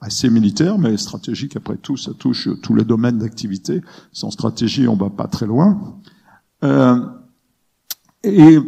assez 0.00 0.30
militaire, 0.30 0.78
mais 0.78 0.96
stratégique 0.96 1.56
après 1.56 1.76
tout, 1.76 1.96
ça 1.96 2.12
touche 2.14 2.48
tous 2.62 2.74
les 2.74 2.84
domaines 2.84 3.18
d'activité. 3.18 3.82
Sans 4.12 4.30
stratégie, 4.30 4.88
on 4.88 4.96
va 4.96 5.10
pas 5.10 5.28
très 5.28 5.46
loin. 5.46 5.98
Euh, 6.64 7.00
et 8.24 8.58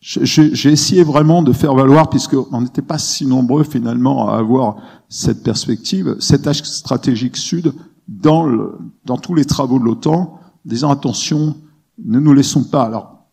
j'ai 0.00 0.72
essayé 0.72 1.02
vraiment 1.02 1.42
de 1.42 1.52
faire 1.52 1.74
valoir, 1.74 2.08
puisqu'on 2.08 2.60
n'était 2.60 2.82
pas 2.82 2.98
si 2.98 3.26
nombreux 3.26 3.64
finalement 3.64 4.28
à 4.28 4.38
avoir 4.38 4.76
cette 5.08 5.42
perspective, 5.42 6.16
cet 6.20 6.46
axe 6.46 6.62
stratégique 6.62 7.36
sud 7.36 7.72
dans, 8.06 8.46
le, 8.46 8.78
dans 9.04 9.18
tous 9.18 9.34
les 9.34 9.44
travaux 9.44 9.78
de 9.78 9.84
l'OTAN, 9.84 10.38
disant 10.64 10.90
attention, 10.90 11.56
ne 12.04 12.18
nous 12.20 12.32
laissons 12.32 12.64
pas. 12.64 12.84
Alors, 12.84 13.26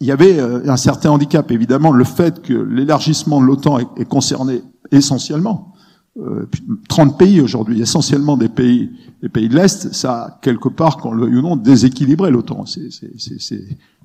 il 0.00 0.06
y 0.06 0.12
avait 0.12 0.38
euh, 0.38 0.68
un 0.68 0.76
certain 0.76 1.10
handicap, 1.10 1.50
évidemment, 1.50 1.92
le 1.92 2.04
fait 2.04 2.42
que 2.42 2.52
l'élargissement 2.52 3.40
de 3.40 3.46
l'OTAN 3.46 3.78
est, 3.78 4.04
concerné 4.04 4.62
essentiellement 4.90 5.72
euh, 6.18 6.46
30 6.88 7.18
pays 7.18 7.40
aujourd'hui, 7.40 7.80
essentiellement 7.80 8.36
des 8.36 8.48
pays, 8.48 8.90
des 9.22 9.28
pays 9.28 9.48
de 9.48 9.54
l'Est, 9.54 9.94
ça 9.94 10.38
quelque 10.42 10.68
part, 10.68 10.98
qu'on 10.98 11.12
le 11.12 11.24
veuille 11.24 11.36
ou 11.36 11.42
non, 11.42 11.56
déséquilibré 11.56 12.30
l'OTAN. 12.30 12.64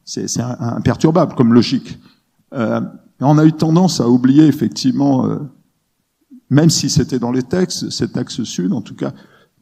C'est 0.06 0.40
imperturbable 0.40 1.36
comme 1.36 1.54
logique. 1.54 2.00
Euh, 2.54 2.80
on 3.20 3.38
a 3.38 3.46
eu 3.46 3.52
tendance 3.52 4.00
à 4.00 4.08
oublier 4.10 4.46
effectivement, 4.46 5.26
euh, 5.26 5.40
même 6.50 6.70
si 6.70 6.90
c'était 6.90 7.20
dans 7.20 7.32
les 7.32 7.44
textes, 7.44 7.90
cet 7.90 8.16
axe 8.16 8.44
sud, 8.44 8.72
en 8.74 8.82
tout 8.82 8.96
cas, 8.96 9.14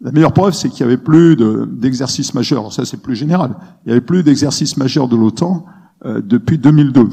la 0.01 0.11
meilleure 0.11 0.33
preuve, 0.33 0.53
c'est 0.53 0.69
qu'il 0.69 0.81
y 0.81 0.83
avait 0.83 0.97
plus 0.97 1.35
d'exercices 1.35 2.33
majeurs. 2.33 2.59
Alors 2.59 2.73
ça, 2.73 2.85
c'est 2.85 3.01
plus 3.01 3.15
général. 3.15 3.55
Il 3.85 3.89
y 3.89 3.91
avait 3.91 4.01
plus 4.01 4.23
d'exercices 4.23 4.77
majeurs 4.77 5.07
de 5.07 5.15
l'OTAN 5.15 5.65
euh, 6.05 6.21
depuis 6.21 6.57
2002. 6.57 7.07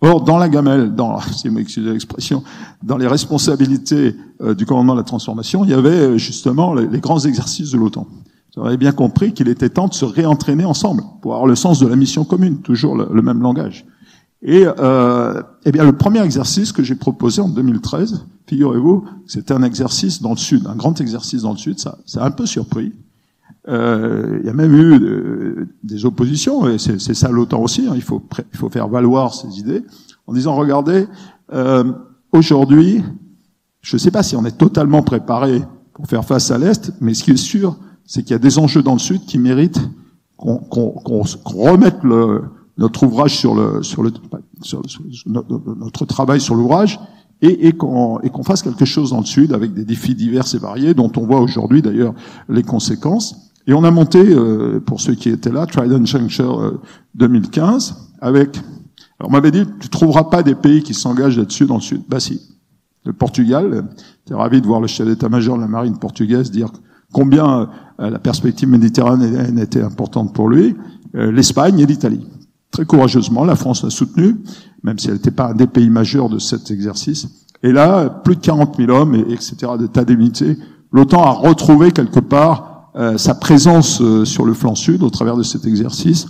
Or, 0.00 0.22
dans 0.22 0.36
la 0.36 0.48
gamelle, 0.48 0.94
dans, 0.94 1.20
si 1.32 1.48
vous 1.48 1.56
l'expression, 1.56 2.42
dans 2.82 2.96
les 2.96 3.06
responsabilités 3.06 4.14
euh, 4.42 4.54
du 4.54 4.66
commandement 4.66 4.94
de 4.94 5.00
la 5.00 5.04
transformation, 5.04 5.64
il 5.64 5.70
y 5.70 5.74
avait 5.74 5.90
euh, 5.90 6.18
justement 6.18 6.74
les, 6.74 7.00
grands 7.00 7.20
exercices 7.20 7.70
de 7.70 7.78
l'OTAN. 7.78 8.06
Vous 8.56 8.66
avez 8.66 8.78
bien 8.78 8.92
compris 8.92 9.32
qu'il 9.32 9.48
était 9.48 9.68
temps 9.68 9.86
de 9.86 9.94
se 9.94 10.06
réentraîner 10.06 10.64
ensemble 10.64 11.02
pour 11.20 11.34
avoir 11.34 11.46
le 11.46 11.56
sens 11.56 11.78
de 11.78 11.86
la 11.86 11.94
mission 11.94 12.24
commune, 12.24 12.62
toujours 12.62 12.96
le, 12.96 13.22
même 13.22 13.42
langage. 13.42 13.84
Et 14.42 14.64
euh, 14.66 15.42
eh 15.64 15.72
bien, 15.72 15.84
le 15.84 15.96
premier 15.96 16.22
exercice 16.22 16.72
que 16.72 16.82
j'ai 16.82 16.94
proposé 16.94 17.40
en 17.40 17.48
2013, 17.48 18.26
figurez-vous, 18.46 19.04
c'était 19.26 19.54
un 19.54 19.62
exercice 19.62 20.20
dans 20.22 20.30
le 20.30 20.36
sud, 20.36 20.66
un 20.66 20.76
grand 20.76 21.00
exercice 21.00 21.42
dans 21.42 21.52
le 21.52 21.58
sud. 21.58 21.78
Ça, 21.78 21.98
ça 22.04 22.22
a 22.22 22.26
un 22.26 22.30
peu 22.30 22.46
surpris. 22.46 22.92
Euh, 23.68 24.38
il 24.40 24.46
y 24.46 24.48
a 24.48 24.52
même 24.52 24.74
eu 24.74 25.00
euh, 25.00 25.68
des 25.82 26.04
oppositions, 26.04 26.68
et 26.68 26.78
c'est 26.78 27.14
ça 27.14 27.30
l'OTAN 27.30 27.62
aussi. 27.62 27.86
Hein, 27.88 27.94
il 27.96 28.02
faut 28.02 28.22
il 28.52 28.58
faut 28.58 28.70
faire 28.70 28.88
valoir 28.88 29.34
ses 29.34 29.58
idées 29.58 29.82
en 30.26 30.32
disant 30.32 30.54
regardez, 30.54 31.06
euh, 31.52 31.92
aujourd'hui, 32.32 33.02
Je 33.80 33.96
ne 33.96 33.98
sais 33.98 34.10
pas 34.10 34.22
si 34.22 34.34
on 34.36 34.44
est 34.44 34.58
totalement 34.58 35.02
préparé 35.02 35.62
pour 35.94 36.06
faire 36.06 36.24
face 36.24 36.50
à 36.50 36.58
l'Est, 36.58 36.92
mais 37.00 37.14
ce 37.14 37.24
qui 37.24 37.30
est 37.30 37.36
sûr, 37.36 37.76
c'est 38.04 38.22
qu'il 38.22 38.32
y 38.32 38.34
a 38.34 38.38
des 38.38 38.58
enjeux 38.58 38.82
dans 38.82 38.94
le 38.94 38.98
Sud 38.98 39.24
qui 39.26 39.38
méritent 39.38 39.80
qu'on 40.36 40.60
remette 41.44 42.02
le, 42.02 42.42
notre 42.78 43.04
ouvrage 43.04 43.36
sur 43.36 43.54
le, 43.54 43.82
sur 43.82 44.02
le, 44.02 44.12
notre, 45.26 46.04
travail 46.04 46.40
sur 46.40 46.54
l'ouvrage 46.54 47.00
et, 47.40 47.68
et 47.68 47.72
qu'on 47.72 48.42
fasse 48.44 48.62
quelque 48.62 48.84
chose 48.84 49.10
dans 49.10 49.20
le 49.20 49.26
Sud 49.26 49.52
avec 49.52 49.72
des 49.72 49.84
défis 49.84 50.14
divers 50.14 50.44
et 50.54 50.58
variés 50.58 50.94
dont 50.94 51.10
on 51.16 51.26
voit 51.26 51.40
aujourd'hui 51.40 51.82
d'ailleurs 51.82 52.14
les 52.48 52.62
conséquences. 52.62 53.52
Et 53.66 53.72
on 53.72 53.82
a 53.82 53.90
monté, 53.90 54.20
euh, 54.20 54.80
pour 54.80 55.00
ceux 55.00 55.14
qui 55.14 55.28
étaient 55.28 55.50
là, 55.50 55.66
Trident 55.66 56.04
Juncture 56.04 56.80
2015 57.14 57.90
euh, 57.90 58.26
avec. 58.26 58.56
Alors 59.18 59.30
on 59.30 59.32
m'avait 59.32 59.50
dit, 59.50 59.64
tu 59.80 59.88
trouveras 59.88 60.24
pas 60.24 60.42
des 60.42 60.54
pays 60.54 60.82
qui 60.82 60.94
s'engagent 60.94 61.38
là-dessus 61.38 61.66
dans 61.66 61.76
le 61.76 61.80
Sud. 61.80 62.02
Bah 62.08 62.20
si. 62.20 62.40
Le 63.04 63.12
Portugal, 63.12 63.84
j'étais 64.24 64.34
ravi 64.34 64.60
de 64.60 64.66
voir 64.66 64.80
le 64.80 64.88
chef 64.88 65.06
d'état-major 65.06 65.56
de 65.56 65.62
la 65.62 65.68
marine 65.68 65.96
portugaise 65.96 66.50
dire 66.50 66.72
combien 67.12 67.68
euh, 68.00 68.10
la 68.10 68.18
perspective 68.18 68.68
méditerranéenne 68.68 69.60
était 69.60 69.82
importante 69.82 70.34
pour 70.34 70.48
lui. 70.48 70.76
L'Espagne 71.14 71.78
et 71.78 71.86
l'Italie. 71.86 72.26
Très 72.76 72.84
courageusement, 72.84 73.46
la 73.46 73.56
France 73.56 73.84
l'a 73.84 73.88
soutenu, 73.88 74.36
même 74.82 74.98
si 74.98 75.06
elle 75.06 75.14
n'était 75.14 75.30
pas 75.30 75.52
un 75.52 75.54
des 75.54 75.66
pays 75.66 75.88
majeurs 75.88 76.28
de 76.28 76.38
cet 76.38 76.70
exercice. 76.70 77.26
Et 77.62 77.72
là, 77.72 78.10
plus 78.10 78.36
de 78.36 78.40
40 78.42 78.76
000 78.76 78.90
hommes, 78.90 79.14
et, 79.14 79.32
etc., 79.32 79.56
d'état 79.78 80.04
d'unité, 80.04 80.58
l'OTAN 80.92 81.22
a 81.22 81.30
retrouvé 81.30 81.90
quelque 81.90 82.20
part 82.20 82.90
euh, 82.94 83.16
sa 83.16 83.34
présence 83.34 84.02
euh, 84.02 84.26
sur 84.26 84.44
le 84.44 84.52
flanc 84.52 84.74
sud 84.74 85.02
au 85.02 85.08
travers 85.08 85.38
de 85.38 85.42
cet 85.42 85.64
exercice 85.64 86.26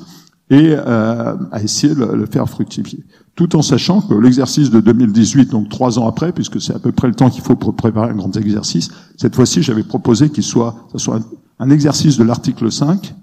et 0.48 0.76
euh, 0.76 1.34
a 1.50 1.62
essayé 1.64 1.92
de 1.96 2.04
le, 2.04 2.26
faire 2.26 2.48
fructifier. 2.48 3.02
Tout 3.34 3.56
en 3.56 3.62
sachant 3.62 4.00
que 4.00 4.14
l'exercice 4.14 4.70
de 4.70 4.78
2018, 4.78 5.50
donc 5.50 5.68
trois 5.68 5.98
ans 5.98 6.06
après, 6.06 6.30
puisque 6.30 6.60
c'est 6.62 6.76
à 6.76 6.78
peu 6.78 6.92
près 6.92 7.08
le 7.08 7.16
temps 7.16 7.28
qu'il 7.28 7.42
faut 7.42 7.56
pour 7.56 7.74
préparer 7.74 8.10
un 8.10 8.14
grand 8.14 8.36
exercice, 8.36 8.88
cette 9.16 9.34
fois-ci, 9.34 9.64
j'avais 9.64 9.82
proposé 9.82 10.30
qu'il 10.30 10.44
soit, 10.44 10.76
ça 10.92 10.98
soit 10.98 11.18
un 11.58 11.70
exercice 11.70 12.16
de 12.16 12.22
l'article 12.22 12.70
5, 12.70 13.16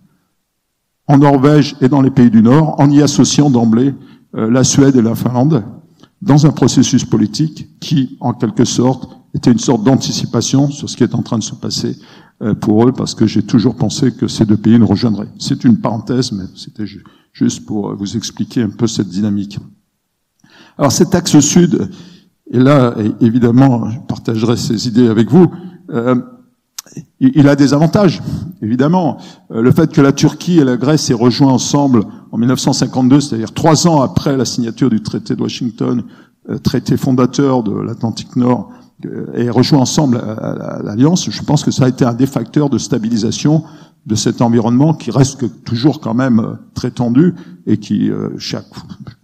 en 1.08 1.18
Norvège 1.18 1.76
et 1.82 1.90
dans 1.90 2.02
les 2.02 2.12
pays 2.12 2.30
du 2.30 2.42
Nord, 2.42 2.80
en 2.80 2.90
y 2.90 3.02
associant 3.02 3.50
d'emblée 3.50 3.94
euh, 4.36 4.50
la 4.50 4.64
Suède 4.64 4.96
et 4.96 5.02
la 5.02 5.16
Finlande, 5.16 5.64
dans 6.22 6.46
un 6.46 6.52
processus 6.52 7.04
politique 7.04 7.68
qui, 7.80 8.18
en 8.22 8.34
quelque 8.34 8.66
sorte, 8.66 9.10
était 9.34 9.52
une 9.52 9.60
sorte 9.60 9.84
d'anticipation 9.84 10.70
sur 10.70 10.90
ce 10.90 10.96
qui 10.96 11.04
est 11.04 11.16
en 11.16 11.22
train 11.22 11.38
de 11.38 11.44
se 11.44 11.56
passer 11.56 11.98
euh, 12.42 12.54
pour 12.54 12.88
eux, 12.88 12.94
parce 12.94 13.16
que 13.16 13.28
j'ai 13.28 13.44
toujours 13.44 13.76
pensé 13.76 14.14
que 14.14 14.28
ces 14.28 14.46
deux 14.46 14.58
pays 14.58 14.80
nous 14.80 14.88
rejoindraient. 14.88 15.30
C'est 15.40 15.64
une 15.66 15.80
parenthèse, 15.80 16.32
mais 16.32 16.46
c'était 16.56 16.86
juste 17.34 17.66
pour 17.66 17.90
euh, 17.90 17.96
vous 17.96 18.16
expliquer 18.16 18.62
un 18.62 18.70
peu 18.70 18.88
cette 18.88 19.10
dynamique. 19.10 19.60
Alors 20.78 20.92
cet 20.92 21.14
axe 21.14 21.40
sud, 21.40 21.90
et 22.50 22.60
là, 22.60 22.96
évidemment, 23.22 23.90
je 23.90 24.00
partagerai 24.08 24.58
ces 24.58 24.88
idées 24.88 25.08
avec 25.08 25.30
vous, 25.30 25.48
il 27.20 27.48
a 27.48 27.56
des 27.56 27.74
avantages, 27.74 28.22
évidemment. 28.62 29.18
Euh, 29.52 29.62
le 29.62 29.72
fait 29.72 29.92
que 29.92 30.02
la 30.02 30.12
Turquie 30.12 30.60
et 30.60 30.64
la 30.64 30.78
Grèce 30.78 31.10
aient 31.10 31.16
rejoint 31.16 31.52
ensemble 31.52 32.04
en 32.32 32.38
1952, 32.38 33.22
c'est-à-dire 33.22 33.54
trois 33.54 33.88
ans 33.88 34.02
après 34.02 34.36
la 34.38 34.46
signature 34.46 34.90
du 34.90 35.02
traité 35.02 35.36
de 35.36 35.42
Washington, 35.42 36.04
euh, 36.50 36.58
traité 36.58 36.98
fondateur 36.98 37.64
de 37.64 37.74
l'Atlantique 37.74 38.36
Nord, 38.36 38.70
euh, 39.06 39.34
et 39.36 39.50
rejoint 39.50 39.80
ensemble 39.80 40.22
l'Alliance, 40.84 41.30
je 41.30 41.44
pense 41.44 41.64
que 41.64 41.72
ça 41.72 41.86
a 41.86 41.90
été 41.90 42.06
un 42.06 42.14
des 42.14 42.28
facteurs 42.28 42.70
de 42.70 42.78
stabilisation 42.78 43.64
de 44.06 44.16
cet 44.16 44.42
environnement 44.42 44.94
qui 44.94 45.12
reste 45.12 45.64
toujours 45.64 46.02
quand 46.02 46.14
même 46.14 46.58
très 46.74 46.92
tendu 46.92 47.36
et 47.66 47.78
qui, 47.78 48.12
chaque, 48.38 48.68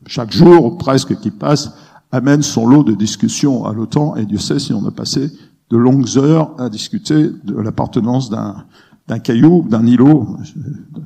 chaque 0.08 0.32
jour 0.32 0.78
presque 0.78 1.20
qui 1.20 1.32
passe, 1.32 1.72
amène 2.14 2.42
son 2.42 2.66
lot 2.66 2.84
de 2.84 2.94
discussions 2.94 3.66
à 3.66 3.74
l'OTAN, 3.74 4.16
et 4.16 4.26
Dieu 4.26 4.38
sait 4.38 4.58
si 4.58 4.72
on 4.72 4.86
a 4.88 4.92
passé 4.92 5.32
de 5.70 5.78
longues 5.78 6.18
heures 6.18 6.54
à 6.60 6.70
discuter 6.70 7.30
de 7.44 7.56
l'appartenance 7.56 8.30
d'un 8.30 9.20
caillou, 9.20 9.66
d'un 9.70 9.86
îlot, 9.86 10.38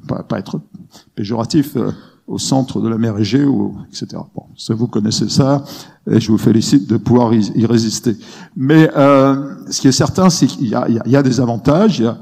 pas, 0.08 0.24
pas 0.24 0.40
être 0.40 0.62
péjoratif, 1.16 1.76
euh, 1.76 1.92
au 2.28 2.38
centre 2.38 2.80
de 2.80 2.88
la 2.88 2.98
mer 2.98 3.18
Égée, 3.18 3.44
ou, 3.44 3.76
etc. 3.90 4.22
Bon, 4.34 4.46
ça 4.56 4.74
vous 4.74 4.88
connaissez 4.88 5.28
ça, 5.30 5.64
et 6.10 6.20
je 6.20 6.32
vous 6.32 6.38
félicite 6.38 6.90
de 6.90 6.98
pouvoir 6.98 7.34
y, 7.34 7.66
résister. 7.66 8.16
Mais 8.56 8.90
euh, 8.96 9.56
ce 9.70 9.82
qui 9.82 9.88
est 9.88 9.94
certain, 9.94 10.30
c'est 10.30 10.48
qu'il 10.48 10.68
y 10.68 10.76
a, 10.76 10.88
il 10.88 11.12
y 11.12 11.16
a, 11.16 11.24
des 11.24 11.42
avantages. 11.42 12.00
Il 12.00 12.06
y 12.06 12.08
a 12.08 12.18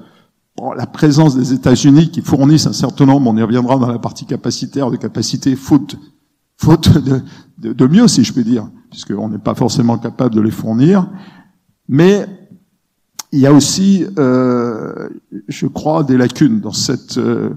bon, 0.58 0.72
la 0.72 0.88
présence 0.88 1.36
des 1.36 1.54
États-Unis 1.54 2.10
qui 2.10 2.22
fournissent 2.22 2.66
un 2.66 2.74
certain 2.74 3.06
nombre, 3.06 3.30
on 3.30 3.38
y 3.38 3.44
reviendra 3.44 3.78
dans 3.78 3.92
la 3.92 4.00
partie 4.00 4.26
capacitaire, 4.26 4.90
de 4.90 4.96
capacité 4.96 5.56
faute, 5.56 5.98
faute 6.58 6.98
de, 6.98 7.22
de, 7.60 7.74
de 7.74 7.88
mieux, 7.88 8.08
si 8.08 8.24
je 8.24 8.34
puis 8.34 8.44
dire, 8.44 8.68
puisqu'on 8.90 9.30
n'est 9.30 9.38
pas 9.38 9.54
forcément 9.54 10.00
capable 10.00 10.34
de 10.34 10.42
les 10.42 10.52
fournir. 10.52 11.08
Mais 11.92 12.26
il 13.34 13.40
y 13.40 13.46
a 13.46 13.54
aussi, 13.54 14.06
euh, 14.18 15.10
je 15.50 15.68
crois, 15.68 16.04
des 16.04 16.18
lacunes 16.18 16.62
dans 16.62 16.72
cette 16.72 17.18
euh, 17.18 17.50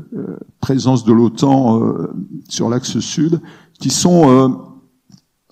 présence 0.61 1.05
de 1.05 1.13
l'OTAN 1.13 1.81
euh, 1.81 2.13
sur 2.49 2.69
l'axe 2.69 2.99
sud 2.99 3.41
qui 3.79 3.91
sont 3.91 4.29
euh, 4.29 4.49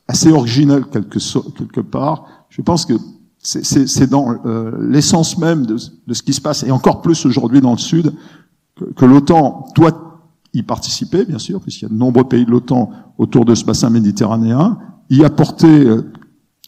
assez 0.09 0.33
originelles 0.33 0.85
quelque, 0.87 1.21
quelque 1.53 1.81
part. 1.81 2.27
Je 2.49 2.61
pense 2.61 2.85
que 2.85 2.95
c'est 3.39 4.11
dans 4.11 4.37
l'essence 4.81 5.39
même 5.39 5.65
de, 5.65 5.77
ce 5.77 6.23
qui 6.23 6.33
se 6.33 6.41
passe, 6.41 6.65
et 6.65 6.71
encore 6.71 7.03
plus 7.03 7.25
aujourd'hui 7.25 7.61
dans 7.61 7.73
le 7.73 7.79
sud, 7.79 8.13
que, 8.77 8.85
que 8.85 9.05
l'OTAN 9.05 9.67
doit 9.75 10.23
y 10.55 10.63
participer, 10.63 11.25
bien 11.25 11.39
sûr, 11.39 11.61
puisqu'il 11.61 11.85
y 11.85 11.87
a 11.87 11.89
de 11.89 11.99
nombreux 11.99 12.25
pays 12.25 12.45
de 12.45 12.51
l'OTAN 12.51 12.91
autour 13.19 13.45
de 13.45 13.55
ce 13.57 13.65
bassin 13.65 13.91
méditerranéen, 13.91 14.79
y 15.11 15.25
apporter 15.25 15.89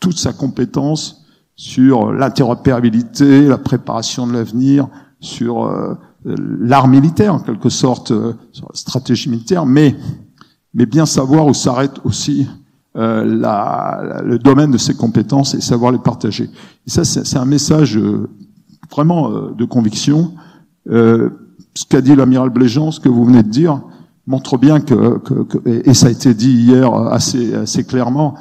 toute 0.00 0.18
sa 0.18 0.32
compétence, 0.32 1.23
sur 1.56 2.12
l'interopérabilité, 2.12 3.46
la 3.46 3.58
préparation 3.58 4.26
de 4.26 4.32
l'avenir, 4.32 4.88
sur 5.20 5.64
euh, 5.64 5.94
l'art 6.24 6.88
militaire 6.88 7.34
en 7.34 7.38
quelque 7.38 7.68
sorte, 7.68 8.10
euh, 8.10 8.34
sur 8.52 8.66
la 8.68 8.76
stratégie 8.76 9.28
militaire, 9.28 9.66
mais 9.66 9.96
mais 10.76 10.86
bien 10.86 11.06
savoir 11.06 11.46
où 11.46 11.54
s'arrête 11.54 12.00
aussi 12.04 12.48
euh, 12.96 13.24
la, 13.24 14.22
le 14.24 14.40
domaine 14.40 14.72
de 14.72 14.78
ses 14.78 14.94
compétences 14.94 15.54
et 15.54 15.60
savoir 15.60 15.92
les 15.92 15.98
partager. 15.98 16.50
Et 16.86 16.90
ça, 16.90 17.04
c'est 17.04 17.36
un 17.36 17.44
message 17.44 17.96
euh, 17.96 18.28
vraiment 18.90 19.30
de 19.30 19.64
conviction. 19.64 20.32
ce 20.86 21.30
qu'a 21.88 22.00
dit 22.00 22.16
l'amiral 22.16 22.50
Bléjean, 22.50 22.90
ce 22.90 22.98
que 22.98 23.08
vous 23.08 23.24
venez 23.24 23.44
de 23.44 23.48
dire, 23.48 23.80
montre 24.26 24.58
bien 24.58 24.80
que, 24.80 25.18
que, 25.18 25.34
que 25.44 25.58
et 25.88 25.94
ça 25.94 26.08
a 26.08 26.10
été 26.10 26.34
dit 26.34 26.50
hier 26.50 26.92
assez, 26.92 27.54
assez 27.54 27.84
clairement, 27.84 28.34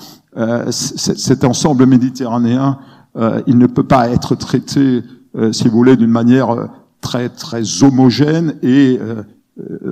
cet 0.71 1.43
ensemble 1.43 1.85
méditerranéen 1.85 2.79
euh, 2.79 2.92
il 3.47 3.57
ne 3.57 3.67
peut 3.67 3.83
pas 3.83 4.09
être 4.09 4.35
traité, 4.35 5.03
euh, 5.35 5.51
si 5.51 5.67
vous 5.67 5.77
voulez, 5.77 5.95
d'une 5.95 6.11
manière 6.11 6.49
euh, 6.51 6.65
très 7.01 7.29
très 7.29 7.83
homogène 7.83 8.55
et 8.63 8.99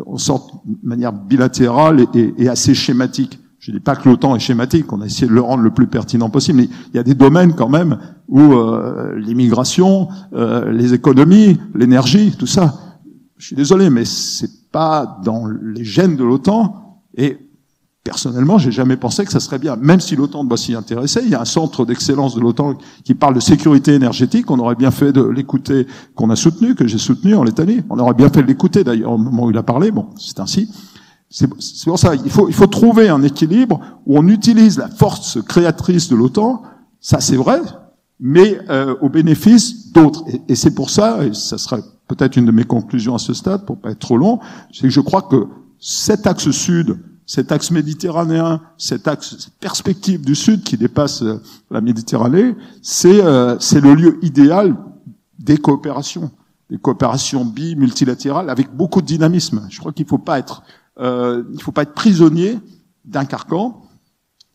en 0.07 0.17
sorte 0.17 0.53
de 0.65 0.75
manière 0.81 1.13
bilatérale 1.13 2.05
et, 2.15 2.33
et, 2.37 2.49
assez 2.49 2.73
schématique. 2.73 3.39
Je 3.59 3.69
ne 3.69 3.77
dis 3.77 3.83
pas 3.83 3.95
que 3.95 4.09
l'OTAN 4.09 4.35
est 4.35 4.39
schématique, 4.39 4.91
on 4.91 5.01
a 5.01 5.05
essayé 5.05 5.27
de 5.27 5.33
le 5.33 5.41
rendre 5.41 5.61
le 5.61 5.69
plus 5.69 5.85
pertinent 5.85 6.31
possible, 6.31 6.57
mais 6.57 6.69
il 6.91 6.95
y 6.95 6.99
a 6.99 7.03
des 7.03 7.13
domaines 7.13 7.53
quand 7.53 7.69
même 7.69 7.99
où 8.27 8.53
euh, 8.53 9.13
l'immigration, 9.19 10.07
euh, 10.33 10.71
les 10.71 10.95
économies, 10.95 11.59
l'énergie, 11.75 12.33
tout 12.39 12.47
ça, 12.47 12.73
je 13.37 13.47
suis 13.47 13.55
désolé, 13.55 13.91
mais 13.91 14.05
c'est 14.05 14.71
pas 14.71 15.19
dans 15.23 15.45
les 15.45 15.83
gènes 15.83 16.15
de 16.15 16.23
l'OTAN 16.23 17.01
et 17.15 17.37
Personnellement, 18.03 18.57
j'ai 18.57 18.71
jamais 18.71 18.97
pensé 18.97 19.25
que 19.25 19.31
ça 19.31 19.39
serait 19.39 19.59
bien. 19.59 19.75
Même 19.75 19.99
si 19.99 20.15
l'OTAN 20.15 20.43
doit 20.43 20.57
s'y 20.57 20.73
intéresser, 20.73 21.21
il 21.23 21.29
y 21.29 21.35
a 21.35 21.41
un 21.41 21.45
centre 21.45 21.85
d'excellence 21.85 22.33
de 22.33 22.41
l'OTAN 22.41 22.79
qui 23.03 23.13
parle 23.13 23.35
de 23.35 23.39
sécurité 23.39 23.93
énergétique. 23.93 24.49
On 24.49 24.57
aurait 24.57 24.75
bien 24.75 24.89
fait 24.89 25.13
de 25.13 25.21
l'écouter, 25.21 25.85
qu'on 26.15 26.31
a 26.31 26.35
soutenu, 26.35 26.73
que 26.73 26.87
j'ai 26.87 26.97
soutenu 26.97 27.35
en 27.35 27.43
Lettonie. 27.43 27.81
On 27.91 27.99
aurait 27.99 28.15
bien 28.15 28.29
fait 28.29 28.41
de 28.41 28.47
l'écouter 28.47 28.83
d'ailleurs 28.83 29.11
au 29.11 29.17
moment 29.19 29.45
où 29.45 29.51
il 29.51 29.57
a 29.57 29.61
parlé. 29.61 29.91
Bon, 29.91 30.07
c'est 30.17 30.39
ainsi. 30.39 30.67
C'est 31.29 31.47
pour 31.85 31.99
ça, 31.99 32.15
il 32.15 32.31
faut, 32.31 32.49
il 32.49 32.55
faut 32.55 32.67
trouver 32.67 33.07
un 33.07 33.21
équilibre 33.21 33.79
où 34.07 34.17
on 34.17 34.27
utilise 34.27 34.79
la 34.79 34.89
force 34.89 35.39
créatrice 35.43 36.09
de 36.09 36.15
l'OTAN. 36.15 36.63
Ça, 36.99 37.19
c'est 37.19 37.37
vrai, 37.37 37.61
mais 38.19 38.59
euh, 38.71 38.95
au 39.01 39.09
bénéfice 39.09 39.91
d'autres. 39.91 40.23
Et, 40.27 40.41
et 40.49 40.55
c'est 40.55 40.73
pour 40.73 40.89
ça, 40.89 41.23
et 41.23 41.33
ça 41.35 41.59
serait 41.59 41.83
peut-être 42.07 42.35
une 42.35 42.45
de 42.45 42.51
mes 42.51 42.65
conclusions 42.65 43.13
à 43.13 43.19
ce 43.19 43.33
stade, 43.35 43.65
pour 43.65 43.77
pas 43.77 43.91
être 43.91 43.99
trop 43.99 44.17
long, 44.17 44.39
c'est 44.73 44.83
que 44.83 44.89
je 44.89 44.99
crois 45.01 45.21
que 45.21 45.45
cet 45.79 46.25
axe 46.25 46.49
sud 46.49 46.97
cet 47.31 47.53
axe 47.53 47.71
méditerranéen, 47.71 48.59
cet 48.77 49.07
axe, 49.07 49.37
cette 49.39 49.53
perspective 49.53 50.19
du 50.19 50.35
Sud 50.35 50.63
qui 50.63 50.75
dépasse 50.75 51.21
euh, 51.21 51.41
la 51.69 51.79
Méditerranée, 51.79 52.55
c'est 52.81 53.23
euh, 53.23 53.57
le 53.71 53.93
lieu 53.93 54.19
idéal 54.21 54.75
des 55.39 55.55
coopérations, 55.55 56.29
des 56.69 56.77
coopérations 56.77 57.45
bi 57.45 57.77
multilatérales 57.77 58.49
avec 58.49 58.75
beaucoup 58.75 59.01
de 59.01 59.05
dynamisme. 59.05 59.65
Je 59.69 59.79
crois 59.79 59.93
qu'il 59.93 60.05
faut 60.05 60.17
pas 60.17 60.39
être 60.39 60.63
euh, 60.99 61.45
il 61.53 61.61
faut 61.61 61.71
pas 61.71 61.83
être 61.83 61.93
prisonnier 61.93 62.59
d'un 63.05 63.23
carcan. 63.23 63.81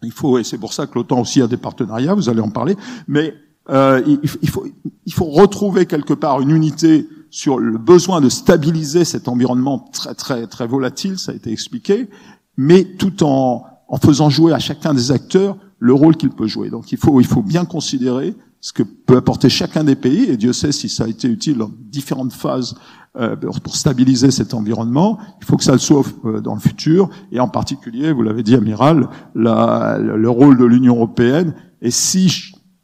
Il 0.02 0.12
faut 0.12 0.36
et 0.36 0.44
c'est 0.44 0.58
pour 0.58 0.74
ça 0.74 0.86
que 0.86 0.96
l'OTAN 0.96 1.22
aussi 1.22 1.40
a 1.40 1.46
des 1.46 1.56
partenariats. 1.56 2.12
Vous 2.12 2.28
allez 2.28 2.42
en 2.42 2.50
parler, 2.50 2.76
mais 3.08 3.32
euh, 3.70 4.02
il, 4.06 4.20
il, 4.42 4.50
faut 4.50 4.66
il 5.06 5.14
faut 5.14 5.24
retrouver 5.24 5.86
quelque 5.86 6.12
part 6.12 6.42
une 6.42 6.50
unité 6.50 7.08
sur 7.30 7.58
le 7.58 7.78
besoin 7.78 8.20
de 8.20 8.28
stabiliser 8.28 9.04
cet 9.04 9.28
environnement 9.28 9.78
très 9.92 10.14
très 10.14 10.46
très 10.46 10.66
volatile, 10.66 11.18
ça 11.18 11.32
a 11.32 11.34
été 11.34 11.50
expliqué, 11.50 12.08
mais 12.56 12.84
tout 12.84 13.22
en, 13.22 13.64
en 13.88 13.96
faisant 13.98 14.30
jouer 14.30 14.52
à 14.52 14.58
chacun 14.58 14.94
des 14.94 15.10
acteurs 15.10 15.56
le 15.78 15.92
rôle 15.92 16.16
qu'il 16.16 16.30
peut 16.30 16.46
jouer. 16.46 16.70
Donc 16.70 16.92
il 16.92 16.98
faut, 16.98 17.20
il 17.20 17.26
faut 17.26 17.42
bien 17.42 17.64
considérer 17.64 18.34
ce 18.60 18.72
que 18.72 18.82
peut 18.82 19.16
apporter 19.16 19.48
chacun 19.48 19.84
des 19.84 19.96
pays, 19.96 20.24
et 20.24 20.36
Dieu 20.36 20.52
sait 20.52 20.72
si 20.72 20.88
ça 20.88 21.04
a 21.04 21.08
été 21.08 21.28
utile 21.28 21.58
dans 21.58 21.70
différentes 21.90 22.32
phases 22.32 22.74
euh, 23.16 23.36
pour 23.36 23.76
stabiliser 23.76 24.30
cet 24.30 24.54
environnement. 24.54 25.18
Il 25.40 25.44
faut 25.44 25.56
que 25.56 25.62
ça 25.62 25.72
le 25.72 25.78
soit 25.78 26.02
euh, 26.24 26.40
dans 26.40 26.54
le 26.54 26.60
futur, 26.60 27.08
et 27.30 27.38
en 27.38 27.48
particulier, 27.48 28.12
vous 28.12 28.22
l'avez 28.22 28.42
dit, 28.42 28.54
amiral, 28.54 29.08
la, 29.34 29.98
le 29.98 30.30
rôle 30.30 30.58
de 30.58 30.64
l'Union 30.64 30.96
européenne. 30.96 31.54
Et 31.80 31.90
si 31.90 32.28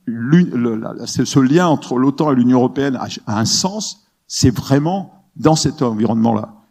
ce 0.06 1.40
lien 1.40 1.66
entre 1.66 1.96
l'OTAN 1.96 2.32
et 2.32 2.36
l'Union 2.36 2.58
européenne 2.58 2.96
a 3.26 3.40
un 3.40 3.44
sens, 3.44 4.06
c'est 4.28 4.54
vraiment 4.54 5.26
dans 5.36 5.56
cet 5.56 5.82
environnement-là. 5.82 6.61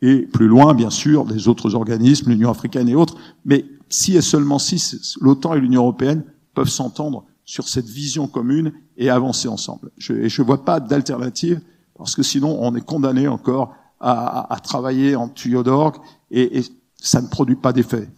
Et 0.00 0.22
plus 0.22 0.46
loin, 0.46 0.74
bien 0.74 0.90
sûr, 0.90 1.26
les 1.26 1.48
autres 1.48 1.74
organismes, 1.74 2.30
l'Union 2.30 2.50
africaine 2.50 2.88
et 2.88 2.94
autres. 2.94 3.16
Mais 3.44 3.64
si 3.88 4.16
et 4.16 4.20
seulement 4.20 4.58
si 4.58 4.82
l'OTAN 5.20 5.54
et 5.54 5.60
l'Union 5.60 5.82
européenne 5.82 6.24
peuvent 6.54 6.68
s'entendre 6.68 7.24
sur 7.44 7.66
cette 7.68 7.88
vision 7.88 8.28
commune 8.28 8.72
et 8.96 9.10
avancer 9.10 9.48
ensemble. 9.48 9.90
Je, 9.96 10.12
et 10.12 10.28
je 10.28 10.42
ne 10.42 10.46
vois 10.46 10.64
pas 10.64 10.80
d'alternative, 10.80 11.60
parce 11.96 12.14
que 12.14 12.22
sinon 12.22 12.58
on 12.60 12.74
est 12.74 12.84
condamné 12.84 13.26
encore 13.26 13.74
à, 14.00 14.52
à, 14.52 14.60
travailler 14.60 15.16
en 15.16 15.28
tuyau 15.28 15.62
d'orgue 15.62 15.96
et, 16.30 16.62
ça 17.00 17.22
ne 17.22 17.28
produit 17.28 17.56
pas 17.56 17.72
d'effet. 17.72 18.08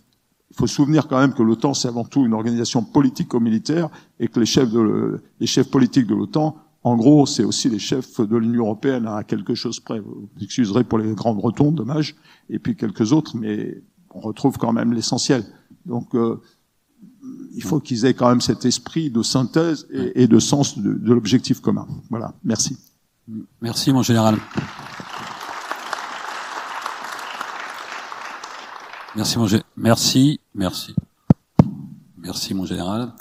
Il 0.51 0.57
faut 0.57 0.67
se 0.67 0.75
souvenir 0.75 1.07
quand 1.07 1.21
même 1.21 1.35
que 1.35 1.43
l'OTAN 1.43 1.75
c'est 1.75 1.87
avant 1.87 2.05
tout 2.05 2.25
une 2.25 2.33
organisation 2.33 2.83
politico-militaire 2.83 3.89
et 4.19 4.27
que 4.27 4.41
les 4.41 5.21
les 5.39 5.47
chefs 5.47 5.71
politiques 5.71 6.07
de 6.07 6.15
l'OTAN, 6.15 6.57
en 6.83 6.97
gros, 6.97 7.27
c'est 7.27 7.45
aussi 7.45 7.69
les 7.69 7.79
chefs 7.79 8.21
de 8.21 8.37
l'Union 8.37 8.65
européenne 8.65 9.07
à 9.07 9.23
quelque 9.23 9.55
chose 9.55 9.81
près. 9.81 10.01
Vous 10.01 10.29
excuserez 10.41 10.85
pour 10.85 10.99
les 10.99 11.13
grandes 11.15 11.41
retombes, 11.41 11.75
dommage, 11.75 12.17
et 12.49 12.59
puis 12.59 12.77
quelques 12.77 13.13
autres, 13.13 13.37
mais 13.37 13.83
on 14.11 14.21
retrouve 14.21 14.57
quand 14.57 14.73
même 14.73 14.93
l'essentiel. 14.93 15.45
Donc 15.85 16.15
euh, 16.15 16.41
il 17.55 17.63
faut 17.63 17.81
qu'ils 17.81 18.07
aient 18.07 18.15
quand 18.15 18.29
même 18.29 18.41
cet 18.41 18.65
esprit 18.65 19.11
de 19.11 19.23
synthèse 19.23 19.87
et, 19.91 20.23
et 20.23 20.27
de 20.27 20.39
sens 20.39 20.79
de, 20.79 20.95
de 20.95 21.13
l'objectif 21.13 21.61
commun. 21.61 21.87
Voilà, 22.09 22.35
merci. 22.45 22.79
Merci, 23.61 23.93
mon 23.93 24.03
général. 24.03 24.37
Merci, 29.17 29.39
mon 29.39 29.47
gé... 29.47 29.61
merci, 29.77 30.41
merci, 30.55 30.95
merci, 32.17 32.55
mon 32.55 32.65
général. 32.65 33.13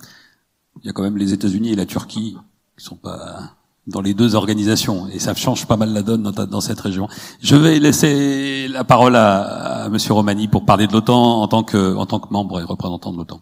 Il 0.81 0.85
y 0.85 0.89
a 0.89 0.93
quand 0.93 1.03
même 1.03 1.17
les 1.17 1.33
États-Unis 1.33 1.71
et 1.71 1.75
la 1.75 1.85
Turquie 1.85 2.37
qui 2.79 2.85
sont 2.85 2.95
pas 2.95 3.51
dans 3.87 4.01
les 4.01 4.13
deux 4.13 4.35
organisations 4.35 5.07
et 5.07 5.19
ça 5.19 5.33
change 5.33 5.65
pas 5.65 5.77
mal 5.77 5.91
la 5.91 6.03
donne 6.03 6.23
dans, 6.23 6.61
cette 6.61 6.79
région. 6.79 7.07
Je 7.41 7.55
vais 7.55 7.79
laisser 7.79 8.67
la 8.67 8.83
parole 8.83 9.15
à, 9.15 9.89
Monsieur 9.89 10.13
Romani 10.13 10.47
pour 10.47 10.65
parler 10.65 10.87
de 10.87 10.93
l'OTAN 10.93 11.41
en 11.41 11.47
tant 11.47 11.63
que 11.63 11.95
en 11.95 12.05
tant 12.05 12.19
que 12.19 12.31
membre 12.31 12.59
et 12.59 12.63
représentant 12.63 13.11
de 13.11 13.17
l'OTAN. 13.17 13.41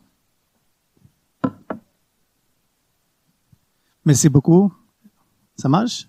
Merci 4.05 4.29
beaucoup. 4.29 4.73
Ça 5.57 5.67
marche? 5.67 6.07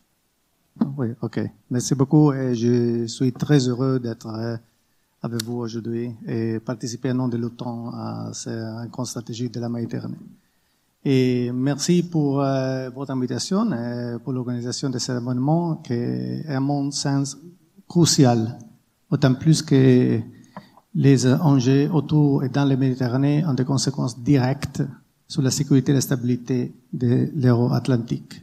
Oui, 0.96 1.08
ok. 1.20 1.40
Merci 1.70 1.94
beaucoup 1.96 2.32
et 2.32 2.54
je 2.54 3.06
suis 3.06 3.32
très 3.32 3.66
heureux 3.68 3.98
d'être 3.98 4.28
euh, 4.28 4.56
avec 5.22 5.42
vous 5.42 5.56
aujourd'hui 5.56 6.14
et 6.28 6.60
participer 6.60 7.10
au 7.10 7.14
nom 7.14 7.26
de 7.26 7.36
l'OTAN 7.36 7.90
à 7.92 8.30
cette 8.32 8.90
grande 8.92 9.06
stratégie 9.06 9.50
de 9.50 9.58
la 9.58 9.68
Méditerranée. 9.68 10.18
Et 11.10 11.50
merci 11.54 12.02
pour 12.02 12.42
euh, 12.42 12.90
votre 12.90 13.12
invitation 13.12 13.72
et 13.72 14.18
pour 14.22 14.34
l'organisation 14.34 14.90
de 14.90 14.98
cet 14.98 15.22
événement 15.22 15.76
qui 15.76 15.94
est, 15.94 16.46
à 16.46 16.60
mon 16.60 16.90
sens, 16.90 17.34
crucial, 17.88 18.58
autant 19.10 19.32
plus 19.32 19.62
que 19.62 20.20
les 20.94 21.26
enjeux 21.26 21.88
autour 21.90 22.44
et 22.44 22.50
dans 22.50 22.66
la 22.66 22.76
Méditerranée 22.76 23.42
ont 23.46 23.54
des 23.54 23.64
conséquences 23.64 24.22
directes 24.22 24.82
sur 25.26 25.40
la 25.40 25.50
sécurité 25.50 25.92
et 25.92 25.94
la 25.94 26.02
stabilité 26.02 26.74
de 26.92 27.30
l'euro-atlantique. 27.34 28.42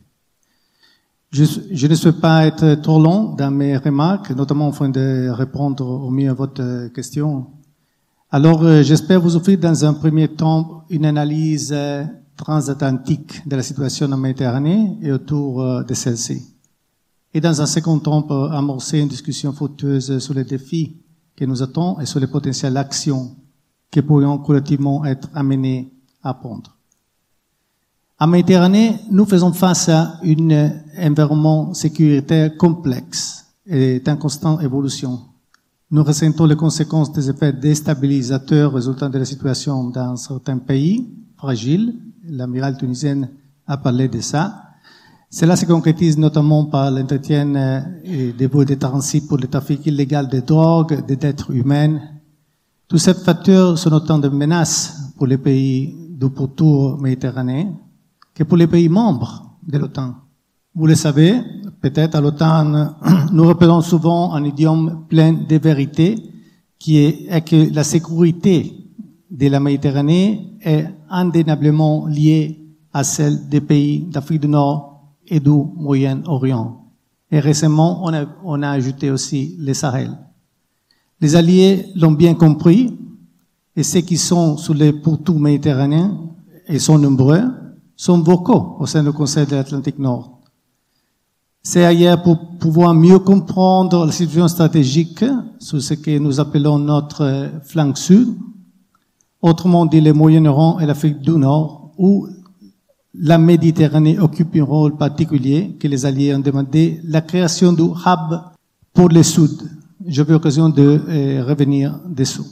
Je, 1.30 1.43
je, 1.72 1.86
ne 1.86 1.93
souhaite 1.93 2.20
pas 2.20 2.47
être 2.47 2.82
trop 2.82 2.99
long 2.99 3.36
dans 3.36 3.51
mes 3.51 3.78
remarques, 3.78 4.32
notamment 4.32 4.70
afin 4.70 4.89
de 4.89 5.30
répondre 5.30 5.88
au 5.88 6.09
mieux 6.09 6.32
à 6.32 6.34
votre 6.34 6.88
question. 6.88 7.45
Alors, 8.32 8.63
euh, 8.63 8.82
j'espère 8.82 9.22
vous 9.22 9.36
offrir 9.36 9.59
dans 9.59 9.86
un 9.86 9.93
premier 9.93 10.30
temps 10.30 10.86
une 10.89 11.05
analyse 11.05 11.72
euh, 11.72 12.05
transatlantique 12.36 13.48
de 13.48 13.56
la 13.56 13.64
situation 13.64 14.12
en 14.12 14.18
Méditerranée 14.18 14.98
et 15.02 15.12
autour 15.12 15.62
euh, 15.62 15.84
de 15.84 15.94
celle-ci. 15.94 16.42
Et 17.34 17.42
dans 17.42 17.62
un 17.62 17.66
second 17.66 18.00
temps, 18.00 18.26
amorcer 18.52 19.00
une 19.00 19.10
discussion 19.10 19.52
fructueuse 19.52 20.20
sur 20.20 20.34
les 20.34 20.46
défis 20.46 20.98
que 21.36 21.44
nous 21.44 21.62
attendons 21.62 22.00
et 22.00 22.06
sur 22.06 22.20
les 22.20 22.28
potentielles 22.28 22.78
actions 22.78 23.36
qui 23.92 24.02
pourront 24.02 24.38
collectivement 24.38 25.04
être 25.06 25.30
amenées 25.34 25.92
à 26.24 26.34
prendre. 26.34 26.76
En 28.18 28.28
Méditerranée, 28.28 28.96
nous 29.12 29.26
faisons 29.26 29.52
face 29.52 29.90
à 29.90 30.20
un 30.24 31.12
environnement 31.12 31.74
sécuritaire 31.74 32.56
complexe 32.56 33.46
et 33.68 34.02
en 34.08 34.16
constante 34.16 34.64
évolution. 34.64 35.20
Nous 35.92 36.04
ressentons 36.04 36.46
les 36.46 36.56
conséquences 36.56 37.12
des 37.12 37.30
effets 37.30 37.52
déstabilisateurs 37.52 38.74
résultant 38.74 39.10
de 39.10 39.18
la 39.20 39.26
situation 39.26 39.90
dans 39.90 40.16
certains 40.16 40.58
pays 40.58 41.08
fragiles. 41.38 41.96
L'amiral 42.28 42.78
tunisienne 42.78 43.30
a 43.67 43.78
parlé 43.78 44.07
de 44.07 44.19
ça. 44.19 44.63
Cela 45.30 45.55
se 45.55 45.65
concrétise 45.65 46.17
notamment 46.17 46.65
par 46.65 46.89
l'entretien 46.89 47.55
euh, 47.55 47.82
des 48.38 48.47
voies 48.47 48.65
de 48.65 48.76
transit 48.76 49.28
pour 49.28 49.38
le 49.38 49.47
trafic 49.47 49.86
illégal 49.86 50.28
de 50.28 50.39
drogue, 50.39 51.05
des 51.05 51.17
êtres 51.26 51.51
humains. 51.51 51.99
Tous 52.88 52.97
ces 52.97 53.13
facteurs 53.13 53.78
sont 53.78 53.91
autant 53.93 54.17
de 54.17 54.30
menaces 54.30 55.13
pour 55.17 55.28
les 55.28 55.38
pays 55.38 55.95
du 56.09 56.30
pourtour 56.30 56.99
méditerranéen 56.99 57.73
que 58.34 58.43
pour 58.43 58.57
les 58.57 58.67
pays 58.67 58.89
membres 58.89 59.57
de 59.67 59.78
l'OTAN. 59.78 60.15
Vous 60.73 60.88
le 60.88 60.95
savez, 60.95 61.41
peut-être 61.82 62.15
à 62.15 62.21
l'OTAN, 62.21 62.95
nous 63.34 63.47
reprenons 63.47 63.82
souvent 63.82 64.34
un 64.34 64.43
idiome 64.43 65.05
plein 65.09 65.34
de 65.34 65.55
vérité 65.57 66.15
qui 66.80 66.97
est, 66.97 67.45
que 67.45 67.73
la 67.73 67.84
sécurité 67.84 68.85
de 69.30 69.47
la 69.47 69.59
Méditerranée 69.59 70.57
est 70.61 70.86
indéniablement 71.09 72.05
liée 72.07 72.59
à 72.93 73.03
celle 73.03 73.49
des 73.49 73.61
pays 73.61 74.01
d'Afrique 74.01 74.41
du 74.41 74.47
Nord 74.47 75.01
et 75.28 75.39
du 75.39 75.49
Moyen-Orient. 75.49 76.82
Et 77.32 77.39
récemment, 77.39 78.03
on 78.43 78.61
a, 78.63 78.69
ajouté 78.69 79.11
aussi 79.11 79.55
les 79.59 79.73
Sahel. 79.73 80.11
Les 81.19 81.36
alliés 81.36 81.88
l'ont 81.95 82.11
bien 82.11 82.36
compris, 82.36 82.97
et 83.76 83.84
ceux 83.84 84.01
qui 84.01 84.17
sont 84.17 84.57
sur 84.57 84.73
les 84.73 84.93
pourtours 84.93 85.39
méditerranéens, 85.39 86.17
et 86.67 86.80
sont 86.80 86.97
nombreux, 86.97 87.43
sont 87.95 88.21
vocaux 88.21 88.78
au 88.80 88.86
sein 88.86 89.03
du 89.03 89.11
Conseil 89.11 89.45
de 89.45 89.55
l'Atlantique 89.55 89.99
Nord. 89.99 90.39
C'est 91.61 91.84
ailleurs 91.84 92.21
pour 92.21 92.57
pouvoir 92.59 92.93
mieux 92.93 93.19
comprendre 93.19 94.05
la 94.05 94.11
situation 94.11 94.47
stratégique 94.47 95.26
sur 95.59 95.82
ce 95.82 95.95
que 95.95 96.17
nous 96.19 96.39
appelons 96.39 96.78
notre 96.78 97.49
flanc 97.63 97.95
sud, 97.95 98.36
autrement 99.46 99.86
dit 99.86 100.02
le 100.02 100.12
Moyen-Orient 100.12 100.80
et 100.80 100.86
l'Afrique 100.86 101.20
du 101.20 101.32
Nord, 101.32 101.91
où 101.98 102.28
la 103.14 103.38
Méditerranée 103.38 104.20
occupe 104.20 104.56
un 104.56 104.64
rôle 104.64 104.98
particulier 104.98 105.78
que 105.80 105.88
les 105.88 106.06
Alliés 106.06 106.34
ont 106.36 106.39
demandé, 106.39 107.00
la 107.04 107.22
création 107.22 107.72
du 107.72 107.84
hub 107.84 108.39
pour 108.91 109.10
le 109.10 109.22
Sud. 109.24 109.52
J'avais 110.06 110.34
l'occasion 110.34 110.70
de 110.70 111.00
euh, 111.08 111.46
revenir 111.48 112.00
dessous. 112.08 112.46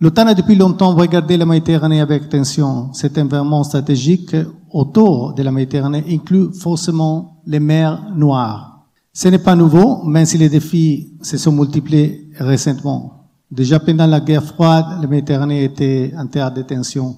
L'OTAN 0.00 0.26
a 0.26 0.34
depuis 0.34 0.56
longtemps 0.56 0.94
regardé 0.94 1.36
la 1.36 1.46
Méditerranée 1.46 2.00
avec 2.00 2.24
attention. 2.24 2.92
Cet 2.92 3.16
environnement 3.16 3.62
stratégique 3.64 4.36
autour 4.70 5.34
de 5.34 5.42
la 5.42 5.52
Méditerranée 5.52 6.04
inclut 6.10 6.52
forcément 6.52 7.40
les 7.46 7.60
mers 7.60 8.10
noires. 8.14 8.86
Ce 9.12 9.28
n'est 9.28 9.38
pas 9.38 9.56
nouveau, 9.56 10.04
même 10.04 10.26
si 10.26 10.36
les 10.36 10.48
défis 10.48 11.12
se 11.22 11.36
sont 11.36 11.52
multipliés 11.52 12.28
récemment. 12.38 13.17
Déjà 13.50 13.80
pendant 13.80 14.06
la 14.06 14.20
guerre 14.20 14.44
froide, 14.44 15.00
la 15.00 15.06
Méditerranée 15.06 15.64
était 15.64 16.12
en 16.16 16.26
terre 16.26 16.52
de 16.52 16.62
tension, 16.62 17.16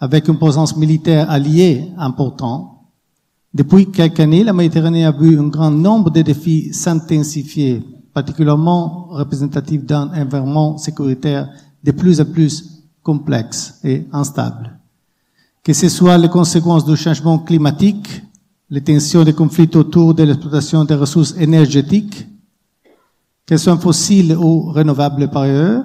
avec 0.00 0.26
une 0.26 0.38
présence 0.38 0.76
militaire 0.76 1.30
alliée 1.30 1.88
importante. 1.96 2.72
Depuis 3.54 3.90
quelques 3.90 4.20
années, 4.20 4.42
la 4.42 4.52
Méditerranée 4.52 5.06
a 5.06 5.12
vu 5.12 5.38
un 5.38 5.46
grand 5.46 5.70
nombre 5.70 6.10
de 6.10 6.22
défis 6.22 6.74
s'intensifier, 6.74 7.80
particulièrement 8.12 9.06
représentatifs 9.10 9.84
d'un 9.84 10.10
environnement 10.20 10.78
sécuritaire 10.78 11.48
de 11.84 11.92
plus 11.92 12.20
en 12.20 12.24
plus 12.24 12.82
complexe 13.04 13.78
et 13.84 14.04
instable. 14.12 14.76
Que 15.62 15.72
ce 15.72 15.88
soit 15.88 16.18
les 16.18 16.28
conséquences 16.28 16.84
du 16.84 16.96
changement 16.96 17.38
climatique, 17.38 18.22
les 18.68 18.82
tensions 18.82 19.22
des 19.22 19.32
conflits 19.32 19.70
autour 19.74 20.12
de 20.12 20.24
l'exploitation 20.24 20.84
des 20.84 20.96
ressources 20.96 21.36
énergétiques, 21.38 22.26
qu'elles 23.46 23.58
soient 23.58 23.78
fossiles 23.78 24.36
ou 24.36 24.72
renouvelables 24.72 25.30
par 25.30 25.42
ailleurs, 25.42 25.84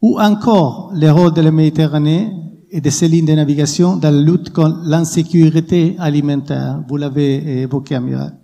ou 0.00 0.18
encore 0.18 0.90
les 0.94 1.10
rôles 1.10 1.34
de 1.34 1.42
la 1.42 1.50
Méditerranée 1.50 2.32
et 2.70 2.80
de 2.80 2.90
ses 2.90 3.06
lignes 3.06 3.26
de 3.26 3.34
navigation 3.34 3.96
dans 3.96 4.10
la 4.10 4.20
lutte 4.20 4.50
contre 4.50 4.80
l'insécurité 4.84 5.94
alimentaire. 5.98 6.82
Vous 6.88 6.96
l'avez 6.96 7.62
évoqué, 7.62 7.94
Amiral. 7.94 8.34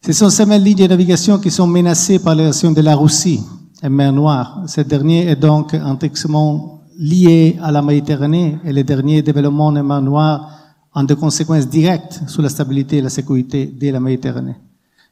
Ce 0.00 0.12
sont 0.12 0.30
ces 0.30 0.46
mêmes 0.46 0.62
lignes 0.62 0.78
de 0.78 0.86
navigation 0.86 1.38
qui 1.38 1.50
sont 1.50 1.66
menacées 1.66 2.20
par 2.20 2.34
l'action 2.34 2.72
de 2.72 2.80
la 2.80 2.94
Russie, 2.94 3.40
et 3.82 3.88
mer 3.88 4.12
Noire. 4.12 4.62
Cette 4.66 4.88
dernière 4.88 5.28
est 5.28 5.36
donc 5.36 5.74
intrinsèquement 5.74 6.82
liées 6.98 7.56
à 7.60 7.70
la 7.70 7.82
Méditerranée 7.82 8.58
et 8.64 8.72
les 8.72 8.84
derniers 8.84 9.22
développements 9.22 9.66
en 9.66 9.82
mer 9.82 10.02
Noire 10.02 10.50
ont 10.94 11.04
des 11.04 11.14
conséquences 11.14 11.68
directes 11.68 12.22
sur 12.26 12.42
la 12.42 12.48
stabilité 12.48 12.98
et 12.98 13.02
la 13.02 13.08
sécurité 13.08 13.66
de 13.66 13.90
la 13.90 14.00
Méditerranée. 14.00 14.56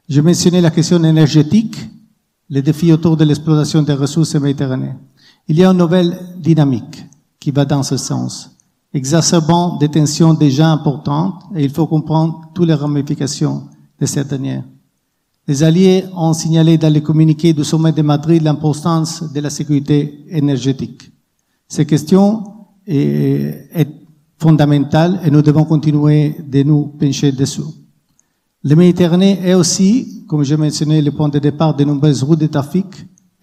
Je 0.09 0.21
mentionnais 0.21 0.61
la 0.61 0.71
question 0.71 1.01
énergétique, 1.03 1.77
les 2.49 2.61
défis 2.61 2.91
autour 2.91 3.17
de 3.17 3.25
l'exploitation 3.25 3.81
des 3.81 3.93
ressources 3.93 4.35
méditerranéennes. 4.35 4.99
Il 5.47 5.57
y 5.57 5.63
a 5.63 5.69
une 5.69 5.77
nouvelle 5.77 6.17
dynamique 6.37 7.05
qui 7.39 7.51
va 7.51 7.65
dans 7.65 7.83
ce 7.83 7.97
sens, 7.97 8.51
exacerbant 8.93 9.77
des 9.77 9.89
tensions 9.89 10.33
déjà 10.33 10.69
importantes 10.69 11.43
et 11.55 11.63
il 11.63 11.69
faut 11.69 11.87
comprendre 11.87 12.41
toutes 12.53 12.67
les 12.67 12.73
ramifications 12.73 13.63
de 13.99 14.05
cette 14.05 14.29
dernière. 14.29 14.63
Les 15.47 15.63
Alliés 15.63 16.03
ont 16.13 16.33
signalé 16.33 16.77
dans 16.77 16.91
les 16.91 17.01
communiqués 17.01 17.53
du 17.53 17.63
sommet 17.63 17.93
de 17.93 18.01
Madrid 18.01 18.41
l'importance 18.41 19.23
de 19.31 19.39
la 19.39 19.49
sécurité 19.49 20.25
énergétique. 20.29 21.09
Cette 21.69 21.87
question 21.87 22.43
est, 22.85 23.69
est 23.73 23.87
fondamentale 24.37 25.21
et 25.23 25.31
nous 25.31 25.41
devons 25.41 25.63
continuer 25.63 26.35
de 26.45 26.63
nous 26.63 26.87
pencher 26.87 27.31
dessus. 27.31 27.61
La 28.63 28.75
Méditerranée 28.75 29.39
est 29.43 29.53
aussi, 29.53 30.25
comme 30.27 30.43
je 30.43 30.55
mentionnais, 30.55 31.01
le 31.01 31.11
point 31.11 31.29
de 31.29 31.39
départ 31.39 31.75
de 31.75 31.83
nombreuses 31.83 32.23
routes 32.23 32.39
de 32.39 32.47
trafic 32.47 32.85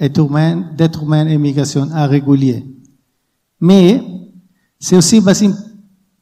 d'êtres 0.00 1.02
humains, 1.02 1.26
et 1.28 1.38
migration 1.38 1.88
irréguliers. 1.96 2.64
Mais 3.60 4.02
c'est 4.78 4.96
aussi 4.96 5.18
un 5.18 5.20
bassin 5.20 5.54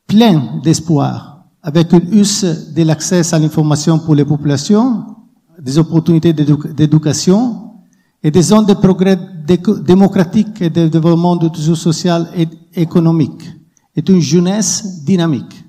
plein 0.07 0.61
d'espoir, 0.63 1.47
avec 1.63 1.93
une 1.93 2.21
hausse 2.21 2.45
de 2.45 2.83
l'accès 2.83 3.35
à 3.35 3.39
l'information 3.39 3.99
pour 3.99 4.15
les 4.15 4.27
populations, 4.27 5.05
des 5.59 5.79
opportunités 5.79 6.33
d'éducation 6.33 7.71
et 8.23 8.31
des 8.31 8.43
zones 8.43 8.67
de 8.67 8.75
progrès 8.75 9.19
démocratique 9.85 10.61
et 10.61 10.71
de 10.71 10.89
développement 10.89 11.37
de 11.37 11.49
social 11.75 12.29
et 12.37 12.47
économique. 12.75 13.51
Et 13.97 14.03
une 14.09 14.21
jeunesse 14.21 15.03
dynamique. 15.05 15.62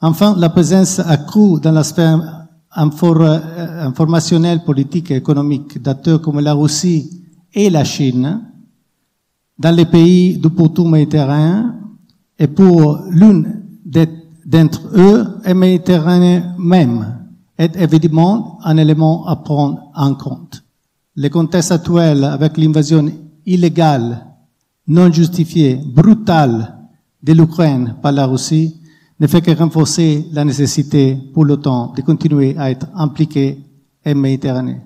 Enfin, 0.00 0.36
la 0.38 0.48
présence 0.48 1.00
accrue 1.00 1.60
dans 1.60 1.72
la 1.72 1.82
sphère 1.82 2.46
informationnelle, 2.70 4.62
politique 4.62 5.10
et 5.10 5.16
économique 5.16 5.82
d'acteurs 5.82 6.22
comme 6.22 6.38
la 6.38 6.54
Russie 6.54 7.24
et 7.52 7.68
la 7.68 7.82
Chine 7.82 8.42
dans 9.58 9.74
les 9.74 9.86
pays 9.86 10.38
du 10.38 10.50
pourtour 10.50 10.88
méditerranéen 10.88 11.74
et 12.38 12.46
pour 12.46 13.00
l'une 13.10 13.64
d'entre 14.46 14.82
eux, 14.94 15.26
et 15.44 15.54
Méditerranée 15.54 16.42
même, 16.58 17.18
est 17.58 17.74
évidemment 17.76 18.60
un 18.62 18.76
élément 18.76 19.26
à 19.26 19.34
prendre 19.34 19.90
en 19.96 20.14
compte. 20.14 20.62
Le 21.16 21.28
contexte 21.28 21.72
actuel 21.72 22.22
avec 22.22 22.56
l'invasion 22.56 23.10
illégale, 23.44 24.24
non 24.86 25.12
justifiée, 25.12 25.80
brutale 25.84 26.78
de 27.20 27.32
l'Ukraine 27.32 27.96
par 28.00 28.12
la 28.12 28.26
Russie 28.26 28.76
ne 29.20 29.26
fait 29.26 29.40
que 29.40 29.50
renforcer 29.50 30.26
la 30.32 30.44
nécessité 30.44 31.16
pour 31.34 31.44
l'OTAN 31.44 31.92
de 31.96 32.02
continuer 32.02 32.56
à 32.56 32.70
être 32.70 32.86
impliqué 32.94 33.58
en 34.06 34.14
Méditerranée 34.14 34.80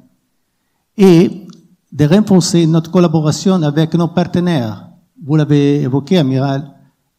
et 0.97 1.47
de 1.93 2.05
renforcer 2.07 2.67
notre 2.67 2.91
collaboration 2.91 3.63
avec 3.63 3.95
nos 3.95 4.09
partenaires. 4.09 4.89
Vous 5.23 5.37
l'avez 5.37 5.83
évoqué, 5.83 6.19
amiral 6.19 6.71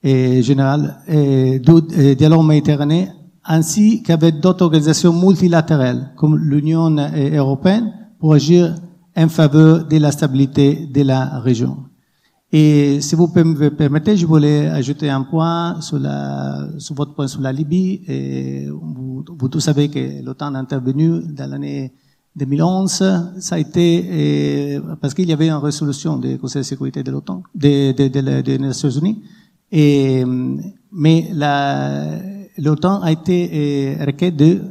et 0.01 0.41
général, 0.41 0.97
du 1.07 2.16
dialogue 2.16 2.45
méditerranéen, 2.45 3.09
ainsi 3.45 4.01
qu'avec 4.03 4.39
d'autres 4.39 4.66
organisations 4.66 5.14
multilatérales 5.14 6.14
comme 6.16 6.38
l'Union 6.38 6.95
européenne 7.34 7.93
pour 8.20 8.34
agir 8.34 8.76
en 9.16 9.30
faveur 9.30 9.86
de 9.86 9.97
la 9.97 10.11
stabilité 10.11 10.88
de 10.88 11.03
la 11.03 11.39
région. 11.39 11.78
Et 12.56 13.01
si 13.01 13.16
vous 13.16 13.26
me 13.34 13.70
permettez, 13.70 14.16
je 14.16 14.28
voulais 14.28 14.68
ajouter 14.68 15.10
un 15.10 15.24
point 15.24 15.82
sur, 15.82 15.97
la, 15.97 16.68
sur 16.78 16.93
votre 16.93 17.16
point 17.16 17.28
sur 17.28 17.41
la 17.41 17.51
Libye. 17.51 18.04
Et 18.08 18.68
vous, 18.70 19.26
vous 19.28 19.49
tous 19.49 19.60
savez 19.60 19.89
que 19.89 20.24
l'OTAN 20.24 20.54
est 20.54 20.60
intervenu 20.60 21.24
dans 21.30 21.49
l'année 21.49 21.93
2011. 22.36 22.89
Ça 23.39 23.56
a 23.56 23.58
été 23.58 24.80
parce 25.01 25.16
qu'il 25.16 25.28
y 25.28 25.34
avait 25.34 25.47
une 25.47 25.56
résolution 25.56 26.18
du 26.18 26.38
Conseil 26.38 26.62
de 26.62 26.68
sécurité 26.68 27.01
de 27.01 27.10
l'OTAN, 27.10 27.41
des 27.56 27.91
de, 27.93 28.08
de, 28.08 28.58
Nations 28.58 28.91
Unies. 28.91 29.24
Et, 29.72 30.24
mais 30.91 31.32
l'OTAN 32.60 33.01
a 33.01 33.12
été 33.12 33.97
requête 33.99 34.36
de 34.36 34.62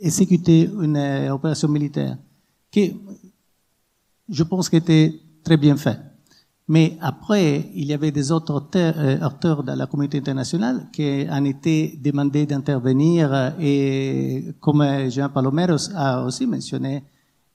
exécuter 0.00 0.70
une 0.80 1.30
opération 1.32 1.66
militaire 1.66 2.16
qui, 2.70 2.94
je 4.28 4.44
pense, 4.44 4.72
était 4.72 5.18
très 5.42 5.56
bien 5.56 5.76
fait. 5.76 5.98
Mais 6.70 6.98
après, 7.00 7.70
il 7.74 7.86
y 7.86 7.94
avait 7.94 8.10
des 8.10 8.30
autres 8.30 8.54
acteurs, 9.22 9.62
de 9.62 9.72
la 9.72 9.86
communauté 9.86 10.18
internationale 10.18 10.88
qui 10.92 11.26
ont 11.30 11.44
été 11.46 11.98
demandés 12.02 12.44
d'intervenir 12.44 13.54
et 13.58 14.44
comme 14.60 14.84
Jean 15.08 15.30
Palomeros 15.30 15.90
a 15.94 16.24
aussi 16.24 16.46
mentionné, 16.46 17.04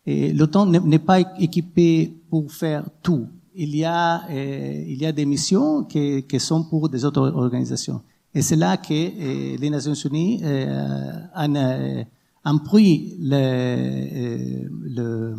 l'OTAN 0.07 0.65
n'est 0.65 0.97
pas 0.97 1.19
équipé 1.39 2.11
pour 2.27 2.51
faire 2.51 2.85
tout. 3.03 3.27
Il 3.53 3.75
y 3.75 3.85
a, 3.85 4.23
il 4.31 4.99
y 4.99 5.05
a 5.05 5.11
des 5.11 5.25
missions 5.27 5.83
qui, 5.83 6.23
qui 6.23 6.39
sont 6.39 6.63
pour 6.63 6.89
des 6.89 7.05
autres 7.05 7.31
organisations. 7.35 8.01
Et 8.33 8.41
c'est 8.41 8.55
là 8.55 8.77
que 8.77 9.57
les 9.59 9.69
Nations 9.69 9.93
Unies 9.93 10.41
ont, 11.35 12.05
ont 12.45 12.59
pris 12.59 13.15
le, 13.21 14.67
le 14.89 15.35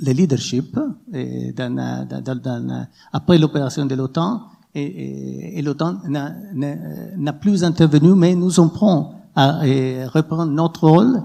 le 0.00 0.12
leadership 0.12 0.78
et 1.12 1.52
dans, 1.52 1.74
dans, 1.74 2.34
dans, 2.36 2.86
après 3.12 3.38
l'opération 3.38 3.86
de 3.86 3.94
l'OTAN 3.94 4.42
et, 4.74 4.82
et, 4.82 5.58
et 5.58 5.62
l'OTAN 5.62 6.00
n'a 6.08 7.32
plus 7.32 7.64
intervenu, 7.64 8.14
mais 8.14 8.34
nous 8.34 8.60
en 8.60 8.68
prenons 8.68 9.12
à 9.34 9.60
reprendre 10.08 10.52
notre 10.52 10.88
rôle 10.88 11.22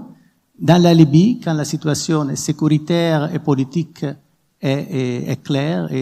dans 0.60 0.80
la 0.80 0.94
Libye 0.94 1.40
quand 1.42 1.54
la 1.54 1.64
situation 1.64 2.34
sécuritaire 2.36 3.34
et 3.34 3.38
politique 3.38 4.04
est, 4.04 4.70
est, 4.70 5.30
est 5.30 5.42
claire 5.42 5.92
et, 5.92 5.98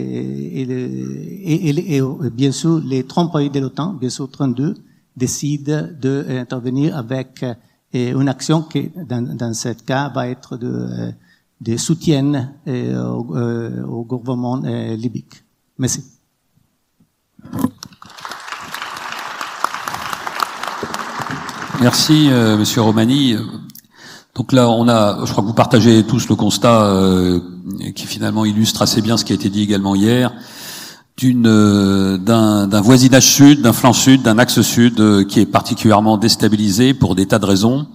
et, 0.62 1.97
et, 1.97 2.03
bien 2.33 2.53
sûr 2.53 2.81
les 2.85 3.05
30 3.05 3.33
pays 3.33 3.51
de 3.51 3.59
l'OTAN, 3.61 3.95
bien 3.95 4.11
sûr 4.11 4.31
32, 4.31 4.75
décident 5.16 5.89
d'intervenir 6.01 6.97
avec 6.97 7.45
une 7.93 8.29
action 8.29 8.62
qui 8.62 8.91
dans, 9.09 9.23
dans 9.37 9.55
ce 9.55 9.71
cas 9.71 10.09
va 10.11 10.29
être 10.29 10.57
de 10.57 11.12
de 11.61 11.77
soutien 11.77 12.53
euh, 12.67 13.03
au, 13.03 13.37
euh, 13.37 13.85
au, 13.85 14.03
gouvernement 14.05 14.63
euh, 14.65 14.97
libique. 14.97 15.45
Merci. 15.79 16.03
Merci, 21.81 22.29
euh, 22.31 22.57
Monsieur 22.57 22.83
Romani. 22.83 23.37
Donc 24.35 24.53
là, 24.53 24.71
on 24.71 24.89
a, 24.89 25.25
je 25.25 25.33
crois 25.33 25.43
que 25.43 25.49
vous 25.49 25.55
partagez 25.55 26.05
tous 26.05 26.29
le 26.29 26.35
constat 26.35 26.85
euh, 26.85 27.41
qui 27.95 28.07
finalement 28.07 28.45
illustre 28.45 28.83
assez 28.83 29.03
bien 29.03 29.17
ce 29.17 29.25
qui 29.25 29.33
a 29.33 29.35
été 29.35 29.51
dit 29.51 29.63
également 29.63 29.95
hier, 29.95 30.33
d'une 31.17 31.43
d'un 31.43 32.81
voisinage 32.81 33.27
sud, 33.27 33.61
d'un 33.61 33.73
flanc 33.73 33.93
sud, 33.93 34.23
d'un 34.23 34.39
axe 34.39 34.63
sud 34.63 35.27
qui 35.27 35.41
est 35.41 35.47
particulièrement 35.47 36.17
déstabilisé 36.17 36.95
pour 36.95 37.15
des 37.15 37.27
tas 37.27 37.39
de 37.39 37.47
raisons. 37.47 37.87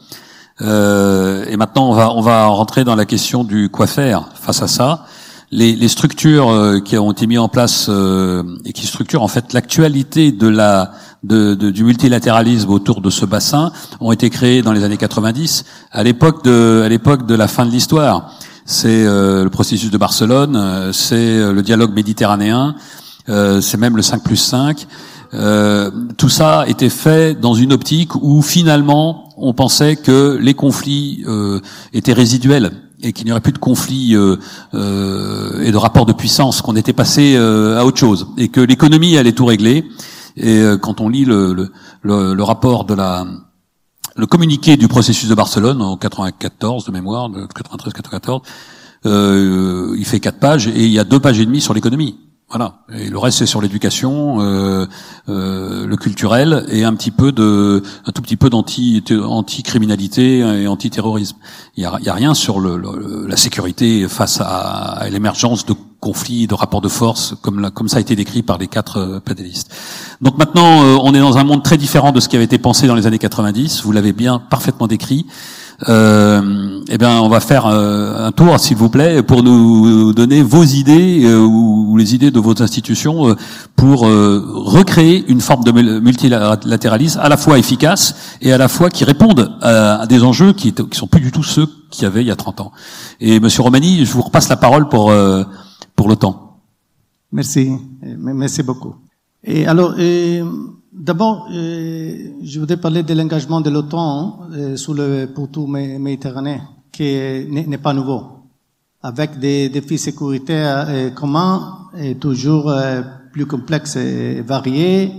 Euh, 0.61 1.45
et 1.49 1.57
maintenant, 1.57 1.89
on 1.89 1.93
va, 1.93 2.11
on 2.13 2.21
va 2.21 2.45
rentrer 2.45 2.83
dans 2.83 2.95
la 2.95 3.05
question 3.05 3.43
du 3.43 3.69
quoi 3.69 3.87
faire 3.87 4.29
face 4.35 4.61
à 4.61 4.67
ça. 4.67 5.05
Les, 5.51 5.75
les 5.75 5.87
structures 5.87 6.49
euh, 6.49 6.79
qui 6.79 6.97
ont 6.97 7.11
été 7.11 7.27
mises 7.27 7.39
en 7.39 7.49
place 7.49 7.87
euh, 7.89 8.43
et 8.65 8.73
qui 8.73 8.87
structurent 8.87 9.21
en 9.21 9.27
fait 9.27 9.53
l'actualité 9.53 10.31
de 10.31 10.47
la 10.47 10.91
de, 11.23 11.55
de, 11.55 11.71
du 11.71 11.83
multilatéralisme 11.83 12.69
autour 12.69 13.01
de 13.01 13.09
ce 13.09 13.25
bassin 13.25 13.71
ont 13.99 14.11
été 14.11 14.29
créées 14.29 14.61
dans 14.61 14.71
les 14.71 14.83
années 14.83 14.97
90, 14.97 15.65
à 15.91 16.03
l'époque 16.03 16.43
de 16.43 16.81
à 16.83 16.89
l'époque 16.89 17.25
de 17.25 17.35
la 17.35 17.47
fin 17.47 17.65
de 17.65 17.71
l'histoire. 17.71 18.31
C'est 18.65 19.05
le 19.05 19.47
processus 19.49 19.91
de 19.91 19.97
Barcelone, 19.99 20.91
c'est 20.91 21.53
le 21.53 21.61
dialogue 21.61 21.93
méditerranéen, 21.93 22.73
c'est 23.27 23.77
même 23.77 23.95
le 23.95 24.01
5 24.01 24.23
plus 24.23 24.37
5. 24.37 24.87
Euh, 25.35 25.91
tout 26.17 26.29
ça 26.29 26.65
était 26.67 26.89
fait 26.89 27.39
dans 27.39 27.53
une 27.53 27.73
optique 27.73 28.15
où 28.15 28.41
finalement 28.41 29.24
on 29.37 29.53
pensait 29.53 29.95
que 29.95 30.37
les 30.41 30.53
conflits 30.53 31.23
euh, 31.27 31.59
étaient 31.93 32.13
résiduels 32.13 32.71
et 33.01 33.13
qu'il 33.13 33.25
n'y 33.25 33.31
aurait 33.31 33.41
plus 33.41 33.51
de 33.51 33.57
conflits 33.57 34.15
euh, 34.15 34.37
euh 34.73 35.61
et 35.61 35.71
de 35.71 35.77
rapports 35.77 36.05
de 36.05 36.13
puissance, 36.13 36.61
qu'on 36.61 36.75
était 36.75 36.93
passé 36.93 37.35
à 37.37 37.85
autre 37.85 37.97
chose 37.97 38.27
et 38.37 38.49
que 38.49 38.61
l'économie 38.61 39.17
allait 39.17 39.33
tout 39.33 39.45
régler. 39.45 39.85
Et 40.37 40.63
quand 40.81 40.99
on 40.99 41.07
lit 41.07 41.23
le, 41.23 41.53
le, 41.53 41.71
le, 42.01 42.33
le, 42.33 42.43
rapport 42.43 42.83
de 42.83 42.93
la 42.93 43.25
le 44.17 44.25
communiqué 44.27 44.75
du 44.75 44.87
processus 44.89 45.29
de 45.29 45.35
Barcelone 45.35 45.81
en 45.81 45.95
94 45.95 46.85
de 46.85 46.91
mémoire, 46.91 47.29
de 47.29 47.47
93-94, 49.05 49.95
il 49.97 50.05
fait 50.05 50.19
quatre 50.19 50.39
pages 50.39 50.67
et 50.67 50.83
il 50.83 50.91
y 50.91 50.99
a 50.99 51.05
deux 51.05 51.19
pages 51.19 51.39
et 51.39 51.45
demie 51.45 51.61
sur 51.61 51.73
l'économie. 51.73 52.17
Voilà. 52.49 52.79
Et 52.93 53.09
le 53.09 53.17
reste 53.17 53.39
c'est 53.39 53.45
sur 53.47 53.59
l'éducation, 53.59 54.39
euh, 54.39 54.85
euh, 55.29 55.87
le 55.87 55.97
culturel 55.97 56.65
et 56.69 56.83
un 56.83 56.93
petit 56.93 57.11
peu 57.11 57.31
de, 57.31 57.81
un 58.05 58.11
tout 58.11 58.21
petit 58.21 58.37
peu 58.37 58.49
d'anti 58.49 59.03
anti-criminalité 59.11 60.39
et 60.39 60.67
anti-terrorisme. 60.67 61.37
Il 61.75 61.83
y 61.83 61.85
a, 61.85 62.13
rien 62.13 62.33
sur 62.33 62.59
le, 62.59 62.77
le, 62.77 63.25
la 63.27 63.35
sécurité 63.35 64.07
face 64.07 64.39
à, 64.41 64.45
à 64.45 65.09
l'émergence 65.09 65.65
de 65.65 65.73
conflits, 66.05 66.45
de 66.45 66.53
rapports 66.53 66.81
de 66.81 66.87
force, 66.87 67.33
comme, 67.41 67.59
la, 67.59 67.71
comme 67.71 67.87
ça 67.87 67.97
a 67.97 67.99
été 67.99 68.15
décrit 68.15 68.43
par 68.43 68.59
les 68.59 68.67
quatre 68.67 68.97
euh, 68.97 69.19
panélistes. 69.19 69.73
Donc 70.21 70.37
maintenant, 70.37 70.83
euh, 70.83 70.97
on 71.01 71.15
est 71.15 71.19
dans 71.19 71.39
un 71.39 71.43
monde 71.43 71.63
très 71.63 71.77
différent 71.77 72.11
de 72.11 72.19
ce 72.19 72.29
qui 72.29 72.35
avait 72.35 72.45
été 72.45 72.59
pensé 72.59 72.85
dans 72.85 72.93
les 72.93 73.07
années 73.07 73.17
90. 73.17 73.81
Vous 73.83 73.91
l'avez 73.91 74.13
bien 74.13 74.37
parfaitement 74.37 74.85
décrit. 74.85 75.25
Euh, 75.89 76.81
eh 76.89 76.97
bien, 76.97 77.19
on 77.21 77.29
va 77.29 77.39
faire 77.39 77.65
euh, 77.65 78.27
un 78.27 78.31
tour, 78.31 78.59
s'il 78.59 78.77
vous 78.77 78.89
plaît, 78.89 79.23
pour 79.23 79.43
nous 79.43 80.13
donner 80.13 80.41
vos 80.41 80.63
idées 80.63 81.25
euh, 81.25 81.39
ou, 81.39 81.97
les 81.97 82.15
idées 82.15 82.31
de 82.31 82.39
vos 82.39 82.61
institutions 82.61 83.29
euh, 83.29 83.35
pour 83.75 84.01
recréer 84.01 85.25
une 85.27 85.41
forme 85.41 85.63
de 85.63 85.71
multilatéralisme 85.71 87.19
à 87.21 87.29
la 87.29 87.37
fois 87.37 87.57
efficace 87.57 88.37
et 88.41 88.51
à 88.51 88.57
la 88.57 88.67
fois 88.67 88.89
qui 88.89 89.03
répondent 89.03 89.57
à, 89.61 90.05
des 90.07 90.23
enjeux 90.23 90.53
qui, 90.53 90.73
qui 90.73 90.97
sont 90.97 91.07
plus 91.07 91.21
du 91.21 91.31
tout 91.31 91.43
ceux 91.43 91.67
qu'il 91.89 92.03
y 92.03 92.05
avait 92.05 92.21
il 92.21 92.27
y 92.27 92.31
a 92.31 92.35
30 92.35 92.61
ans. 92.61 92.71
Et 93.19 93.39
Monsieur 93.39 93.63
Romani, 93.63 94.05
je 94.05 94.11
vous 94.11 94.21
repasse 94.21 94.49
la 94.49 94.57
parole 94.57 94.89
pour 94.89 95.13
pour 95.95 96.09
l'OTAN. 96.09 96.59
Merci, 97.31 97.71
merci 98.01 98.63
beaucoup. 98.63 98.95
Et 99.43 99.65
alors. 99.67 99.95
D'abord, 100.97 101.49
euh, 101.51 102.29
je 102.41 102.57
voudrais 102.57 102.77
parler 102.77 103.03
de 103.03 103.13
l'engagement 103.13 103.59
de 103.59 103.69
l'OTAN 103.69 104.47
euh, 104.53 104.77
sur 104.77 104.93
le 104.93 105.25
pourtour 105.25 105.67
méditerranéen, 105.67 106.61
qui 106.89 107.03
n'est 107.49 107.77
pas 107.77 107.91
nouveau, 107.91 108.23
avec 109.03 109.37
des 109.37 109.67
défis 109.67 109.97
sécuritaires 109.97 110.85
euh, 110.87 111.09
communs 111.09 111.89
et 111.99 112.15
toujours 112.15 112.73
plus 113.33 113.45
complexes 113.45 113.97
et 113.97 114.41
variés. 114.41 115.11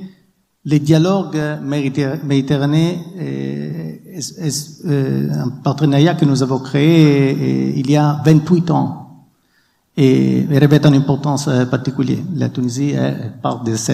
Les 0.65 0.79
dialogues 0.79 1.39
méditerranéens 1.63 2.97
est, 3.19 4.01
un 4.87 5.51
partenariat 5.63 6.15
que 6.15 6.25
nous 6.25 6.43
avons 6.43 6.59
créé 6.59 7.79
il 7.79 7.91
y 7.91 7.97
a 7.97 8.23
28 8.25 8.71
ans 8.71 9.27
et, 9.95 10.47
revêt 10.51 10.81
une 10.87 10.95
importance 10.95 11.51
particulière. 11.71 12.25
La 12.35 12.49
Tunisie 12.49 12.93
est 12.93 13.41
part 13.43 13.63
de 13.63 13.77
ce 13.77 13.93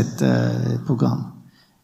programme 0.84 1.31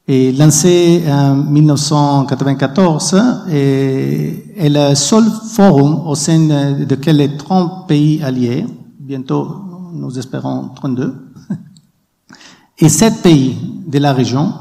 est 0.09 0.33
lancé 0.39 1.05
en 1.07 1.35
1994 1.37 3.17
et 3.53 4.55
est 4.57 4.71
le 4.71 4.95
seul 4.95 5.25
forum 5.51 6.07
au 6.07 6.15
sein 6.15 6.39
de 6.39 7.11
les 7.11 7.37
30 7.37 7.87
pays 7.87 8.23
alliés, 8.23 8.65
bientôt 8.99 9.55
nous 9.93 10.19
espérons 10.19 10.71
32, 10.75 11.15
et 12.79 12.89
7 12.89 13.23
pays 13.23 13.57
de 13.87 13.99
la 13.99 14.15
région 14.15 14.53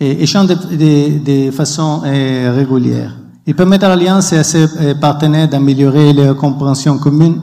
échangent 0.00 0.48
de, 0.48 1.46
de, 1.46 1.50
façon 1.52 2.02
euh, 2.04 2.52
régulière. 2.56 3.16
Il 3.46 3.54
permet 3.54 3.82
à 3.84 3.88
l'Alliance 3.88 4.32
et 4.32 4.38
à 4.38 4.44
ses 4.44 4.66
euh, 4.80 4.94
partenaires 4.94 5.48
d'améliorer 5.48 6.12
leur 6.12 6.36
compréhension 6.36 6.98
commune 6.98 7.40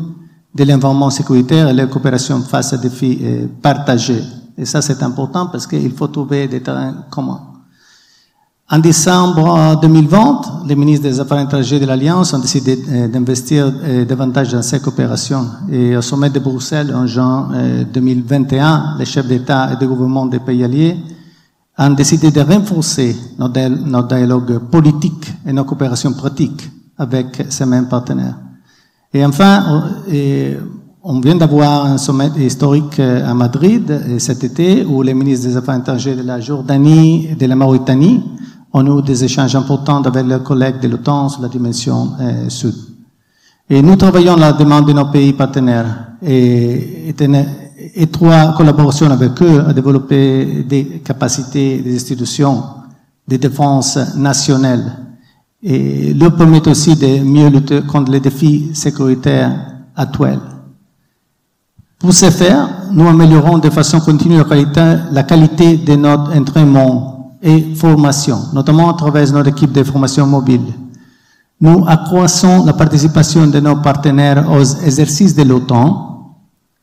de 0.54 0.64
l'environnement 0.66 1.10
sécuritaire 1.10 1.70
et 1.70 1.74
la 1.74 1.86
coopération 1.86 2.42
face 2.42 2.74
à 2.74 2.78
des 2.78 2.90
défis 2.90 3.20
euh, 3.22 3.48
partagés 3.62 4.24
et 4.60 4.66
ça, 4.66 4.82
c'est 4.82 5.02
important 5.04 5.48
parce 5.48 5.66
qu'il 5.66 5.94
faut 5.94 6.10
trouver 6.10 6.50
des 6.50 6.62
terrains 6.62 7.06
communs. 7.10 7.42
En 8.70 8.78
décembre 8.78 9.80
2020, 9.82 10.66
les 10.68 10.76
ministres 10.76 11.08
des 11.08 11.20
Affaires 11.20 11.40
étrangères 11.40 11.80
de 11.80 11.86
l'Alliance 11.86 12.34
ont 12.34 12.40
décidé 12.40 12.78
euh, 12.90 13.08
d'investir 13.08 13.72
euh, 13.84 14.04
davantage 14.04 14.52
dans 14.52 14.62
ces 14.62 14.82
coopérations. 14.82 15.46
Et 15.72 15.96
au 15.96 16.02
sommet 16.02 16.30
de 16.30 16.40
Bruxelles, 16.40 16.94
en 16.94 17.08
juin 17.08 17.50
2021, 17.92 18.98
les 19.00 19.06
chefs 19.06 19.28
d'État 19.28 19.72
et 19.72 19.78
de 19.78 19.86
gouvernement 19.88 20.26
des 20.26 20.40
pays 20.40 20.64
alliés 20.64 20.98
ont 21.78 21.92
décidé 21.92 22.30
de 22.30 22.42
renforcer 22.42 23.16
notre 23.40 24.08
dialogue 24.08 24.60
politique 24.70 25.34
et 25.48 25.54
nos 25.54 25.64
coopérations 25.64 26.12
pratiques 26.12 26.70
avec 26.98 27.46
ces 27.50 27.66
mêmes 27.66 27.88
partenaires. 27.88 28.36
Et 29.14 29.26
enfin, 29.26 29.84
on 31.12 31.20
vient 31.22 31.34
d'avoir 31.36 31.88
un 31.88 31.98
sommet 31.98 32.30
historique 32.38 33.00
euh, 33.00 33.28
à 33.28 33.34
Madrid 33.34 33.90
euh, 33.90 34.20
cet 34.20 34.44
été 34.44 34.86
où 34.86 35.02
les 35.02 35.16
ministres 35.16 35.48
des 35.48 35.58
Affaires 35.58 35.78
étrangères 35.80 36.16
de 36.16 36.22
la 36.22 36.40
Jordanie 36.40 37.30
et 37.32 37.36
de 37.36 37.48
la 37.48 37.56
Mauritanie 37.56 38.24
ont 38.72 39.00
eu 39.00 39.02
des 39.02 39.24
échanges 39.24 39.56
importants 39.56 40.04
avec 40.04 40.28
leurs 40.28 40.44
collègues 40.44 40.80
de 40.80 40.88
l'OTAN 40.88 41.30
sur 41.30 41.42
la 41.42 41.48
dimension 41.48 42.12
euh, 42.22 42.48
sud. 42.50 42.76
Et 43.68 43.82
nous 43.82 43.96
travaillons 43.96 44.36
à 44.36 44.40
la 44.40 44.54
demande 44.54 44.86
de 44.86 44.94
nos 44.94 45.06
pays 45.06 45.34
partenaires 45.34 46.10
et, 46.22 47.10
et 47.10 47.16
une 47.24 47.44
étroite 47.96 48.56
collaboration 48.56 49.10
avec 49.10 49.42
eux 49.42 49.64
à 49.68 49.74
développer 49.74 50.64
des 50.70 51.02
capacités 51.04 51.80
des 51.80 51.96
institutions 51.96 52.64
de 53.28 53.36
défense 53.36 53.98
nationale 54.16 54.96
et 55.64 56.14
leur 56.14 56.36
permettre 56.36 56.70
aussi 56.70 56.96
de 56.96 57.24
mieux 57.24 57.50
lutter 57.50 57.82
contre 57.82 58.12
les 58.12 58.20
défis 58.20 58.70
sécuritaires 58.76 59.52
actuels. 59.96 60.59
Pour 62.00 62.14
ce 62.14 62.32
faire, 62.32 62.70
nous 62.94 63.06
améliorons 63.10 63.58
de 63.58 63.70
façon 63.70 64.00
continue 64.00 64.38
la 65.12 65.24
qualité, 65.24 65.76
de 65.76 65.96
notre 65.98 66.34
entraînement 66.34 67.36
et 67.44 67.76
formation, 67.76 68.38
notamment 68.54 68.90
à 68.90 68.94
travers 68.94 69.30
notre 69.34 69.50
équipe 69.50 69.74
de 69.74 69.84
formation 69.84 70.26
mobile. 70.26 70.62
Nous 71.60 71.84
accroissons 71.86 72.64
la 72.64 72.72
participation 72.72 73.48
de 73.48 73.60
nos 73.60 73.76
partenaires 73.82 74.50
aux 74.50 74.64
exercices 74.64 75.36
de 75.36 75.44
l'OTAN. 75.44 76.36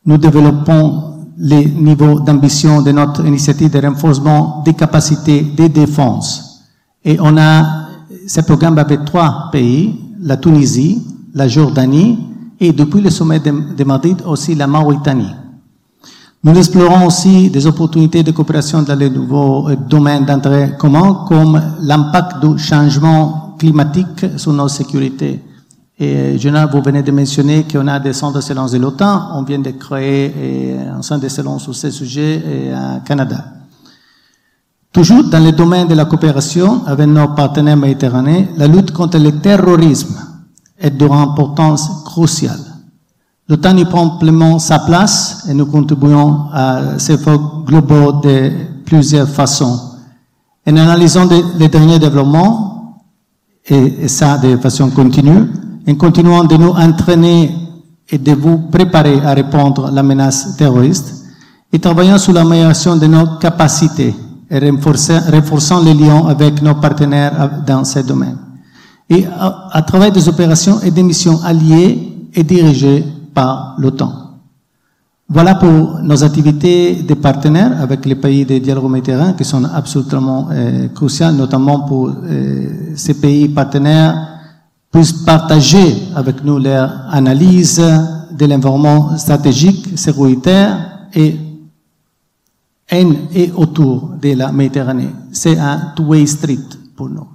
Nous 0.05 0.19
développons 0.19 1.25
les 1.39 1.65
niveaux 1.65 2.19
d'ambition 2.19 2.83
de 2.83 2.91
notre 2.91 3.25
initiative 3.25 3.71
de 3.71 3.79
renforcement 3.87 4.61
des 4.63 4.73
capacités 4.75 5.41
de 5.41 5.65
défense. 5.65 6.61
Et 7.03 7.17
on 7.19 7.35
a 7.37 7.87
ce 8.27 8.41
programme 8.41 8.77
avec 8.77 9.03
trois 9.05 9.49
pays, 9.51 9.99
la 10.21 10.37
Tunisie, 10.37 11.01
la 11.33 11.47
Jordanie 11.47 12.19
et 12.59 12.71
depuis 12.73 13.01
le 13.01 13.09
sommet 13.09 13.39
de, 13.39 13.83
Madrid 13.83 14.21
aussi 14.25 14.55
la 14.55 14.67
Mauritanie. 14.67 15.33
Nous 16.43 16.55
explorons 16.55 17.05
aussi 17.07 17.49
des 17.49 17.65
opportunités 17.67 18.23
de 18.23 18.31
coopération 18.31 18.81
dans 18.81 18.95
les 18.97 19.09
nouveaux 19.09 19.69
euh, 19.69 19.75
domaines 19.75 20.25
d'intérêt 20.25 20.75
commun 20.77 21.25
comme 21.27 21.61
l'impact 21.81 22.45
du 22.45 22.57
changement 22.57 23.55
climatique 23.57 24.25
sur 24.37 24.53
nos 24.53 24.67
sécurités. 24.67 25.39
Et 25.99 26.37
Jonah, 26.37 26.67
vous 26.67 26.81
venez 26.81 27.01
de 27.01 27.11
mentionner 27.11 27.65
qu'on 27.69 27.87
a 27.87 27.99
des 27.99 28.13
centres 28.13 28.35
d'excellence 28.35 28.71
de 28.71 28.77
l'OTAN. 28.77 29.29
On 29.33 29.41
vient 29.41 29.59
de 29.59 29.71
créer 29.71 30.33
euh, 30.37 30.97
un 30.99 31.01
centre 31.01 31.21
d'excellence 31.21 31.63
sur 31.63 31.75
ce 31.75 31.89
sujet 31.89 32.41
au 32.71 33.03
Canada. 33.05 33.43
Toujours 34.91 35.23
dans 35.23 35.43
le 35.43 35.51
domaine 35.51 35.87
de 35.87 35.95
la 35.95 36.05
coopération 36.05 36.83
avec 36.85 37.07
nos 37.07 37.27
partenaires 37.29 37.77
méditerranéens, 37.77 38.45
la 38.57 38.67
lutte 38.67 38.91
contre 38.91 39.17
le 39.17 39.31
terrorisme 39.31 40.26
est 40.79 40.91
d'une 40.91 41.11
importance 41.11 41.89
cruciale. 42.05 42.59
L'OTAN 43.49 43.77
y 43.77 43.85
prend 43.85 44.17
pleinement 44.17 44.59
sa 44.59 44.79
place 44.79 45.45
et 45.49 45.53
nous 45.53 45.65
contribuons 45.65 46.47
à 46.51 46.99
ces 46.99 47.13
efforts 47.13 47.63
globaux 47.65 48.13
de 48.21 48.51
plusieurs 48.85 49.27
façons. 49.27 49.79
En 50.67 50.75
analysant 50.75 51.27
les 51.57 51.69
derniers 51.69 51.97
développements, 51.97 53.03
et, 53.69 54.07
ça 54.07 54.37
de 54.37 54.57
façon 54.57 54.89
continue, 54.89 55.47
en 55.87 55.95
continuant 55.95 56.43
de 56.43 56.57
nous 56.57 56.71
entraîner 56.71 57.55
et 58.09 58.17
de 58.17 58.33
vous 58.33 58.57
préparer 58.69 59.19
à 59.25 59.33
répondre 59.33 59.87
à 59.87 59.91
la 59.91 60.03
menace 60.03 60.55
terroriste, 60.57 61.25
et 61.71 61.79
travaillant 61.79 62.17
sur 62.17 62.33
l'amélioration 62.33 62.95
de 62.97 63.07
nos 63.07 63.37
capacités 63.39 64.15
et 64.49 64.59
renforçant 64.59 65.81
les 65.83 65.93
liens 65.93 66.25
avec 66.27 66.61
nos 66.61 66.75
partenaires 66.75 67.61
dans 67.65 67.83
ces 67.83 68.03
domaines 68.03 68.46
et 69.09 69.25
à, 69.25 69.81
travers 69.83 70.11
des 70.11 70.27
opérations 70.27 70.81
et 70.81 70.91
des 70.91 71.03
missions 71.03 71.41
alliées 71.43 72.13
et 72.33 72.43
dirigées 72.43 73.05
par 73.33 73.75
l'OTAN. 73.77 74.11
Voilà 75.29 75.55
pour 75.55 75.99
nos 76.01 76.23
activités 76.23 77.03
de 77.03 77.13
partenaires 77.13 77.81
avec 77.81 78.05
les 78.05 78.15
pays 78.15 78.45
des 78.45 78.59
dialogues 78.59 78.89
méditerranéens 78.89 79.33
qui 79.33 79.43
sont 79.43 79.63
absolument 79.65 80.47
euh, 80.51 80.87
cruciales, 80.89 81.35
notamment 81.35 81.81
pour 81.81 82.09
euh, 82.09 82.93
ces 82.95 83.13
pays 83.13 83.49
partenaires 83.49 84.37
puissent 84.91 85.23
partager 85.25 85.95
avec 86.15 86.43
nous 86.43 86.59
leur 86.59 86.89
analyse 87.11 87.81
de 88.31 88.45
l'environnement 88.45 89.17
stratégique, 89.17 89.97
sécuritaire 89.97 91.07
et 91.13 91.37
en 92.93 93.11
et 93.33 93.51
autour 93.55 94.11
de 94.21 94.33
la 94.33 94.51
Méditerranée. 94.51 95.09
C'est 95.31 95.57
un 95.57 95.91
two-way 95.95 96.25
street 96.25 96.69
pour 96.95 97.09
nous. 97.09 97.27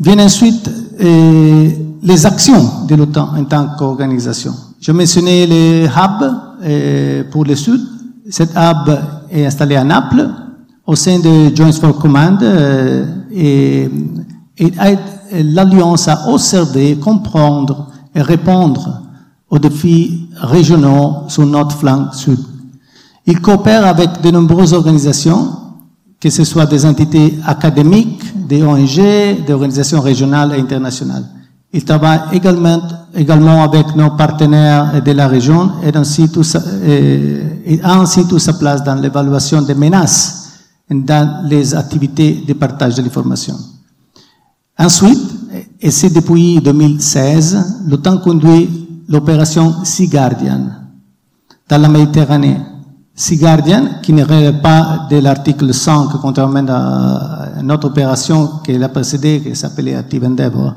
Viennent 0.00 0.22
ensuite 0.22 0.70
euh, 0.98 1.70
les 2.02 2.24
actions 2.24 2.86
de 2.88 2.94
l'OTAN 2.94 3.34
en 3.36 3.44
tant 3.44 3.66
qu'organisation. 3.78 4.54
Je 4.80 4.92
mentionnais 4.92 5.46
le 5.46 5.84
hub 5.84 6.32
euh, 6.62 7.24
pour 7.30 7.44
le 7.44 7.54
Sud. 7.54 7.82
Cet 8.30 8.52
hub 8.56 8.96
est 9.30 9.44
installé 9.44 9.76
à 9.76 9.84
Naples, 9.84 10.26
au 10.86 10.96
sein 10.96 11.18
de 11.18 11.54
Joint 11.54 11.72
for 11.72 11.98
Command, 11.98 12.42
euh, 12.42 13.04
et, 13.30 13.90
et 14.56 14.72
l'Alliance 15.42 16.08
a 16.08 16.30
observé, 16.30 16.96
comprendre 16.96 17.88
et 18.14 18.22
répondre 18.22 19.02
aux 19.50 19.58
défis 19.58 20.28
régionaux 20.40 21.24
sur 21.28 21.44
notre 21.44 21.76
flanc 21.76 22.10
sud. 22.12 22.38
Il 23.26 23.40
coopère 23.42 23.84
avec 23.86 24.22
de 24.22 24.30
nombreuses 24.30 24.72
organisations, 24.72 25.48
que 26.20 26.28
ce 26.28 26.44
soit 26.44 26.66
des 26.66 26.84
entités 26.84 27.38
académiques, 27.46 28.22
des 28.46 28.62
ONG, 28.62 28.96
des 29.46 29.52
organisations 29.52 30.00
régionales 30.00 30.52
et 30.54 30.60
internationales. 30.60 31.24
Il 31.72 31.84
travaille 31.84 32.20
également, 32.32 32.82
également 33.14 33.62
avec 33.62 33.94
nos 33.96 34.10
partenaires 34.10 35.02
de 35.02 35.12
la 35.12 35.28
région 35.28 35.70
et, 35.82 35.96
ainsi 35.96 36.28
tout 36.28 36.42
ainsi 37.82 38.26
toute 38.26 38.40
sa 38.40 38.52
place 38.54 38.82
dans 38.82 38.96
l'évaluation 38.96 39.62
des 39.62 39.74
menaces 39.74 40.58
et 40.90 40.94
dans 40.94 41.46
les 41.48 41.74
activités 41.74 42.44
de 42.46 42.52
partage 42.52 42.96
de 42.96 43.02
l'information. 43.02 43.56
Ensuite, 44.76 45.20
et 45.80 45.90
c'est 45.90 46.10
depuis 46.10 46.60
2016, 46.60 47.84
l'OTAN 47.86 48.18
conduit 48.18 48.88
l'opération 49.08 49.84
Sea 49.84 50.08
Guardian 50.08 50.66
dans 51.68 51.78
la 51.80 51.88
Méditerranée. 51.88 52.58
Sea 53.20 53.36
Guardian, 53.36 54.00
qui 54.00 54.14
ne 54.14 54.24
relève 54.24 54.62
pas 54.62 55.06
de 55.10 55.18
l'article 55.18 55.74
5, 55.74 56.08
contrairement 56.22 56.64
à 56.70 57.60
une 57.60 57.70
autre 57.70 57.88
opération 57.88 58.48
qui 58.64 58.78
l'a 58.78 58.88
précédée, 58.88 59.42
qui 59.42 59.54
s'appelait 59.54 59.94
Active 59.94 60.24
Endeavor, 60.24 60.72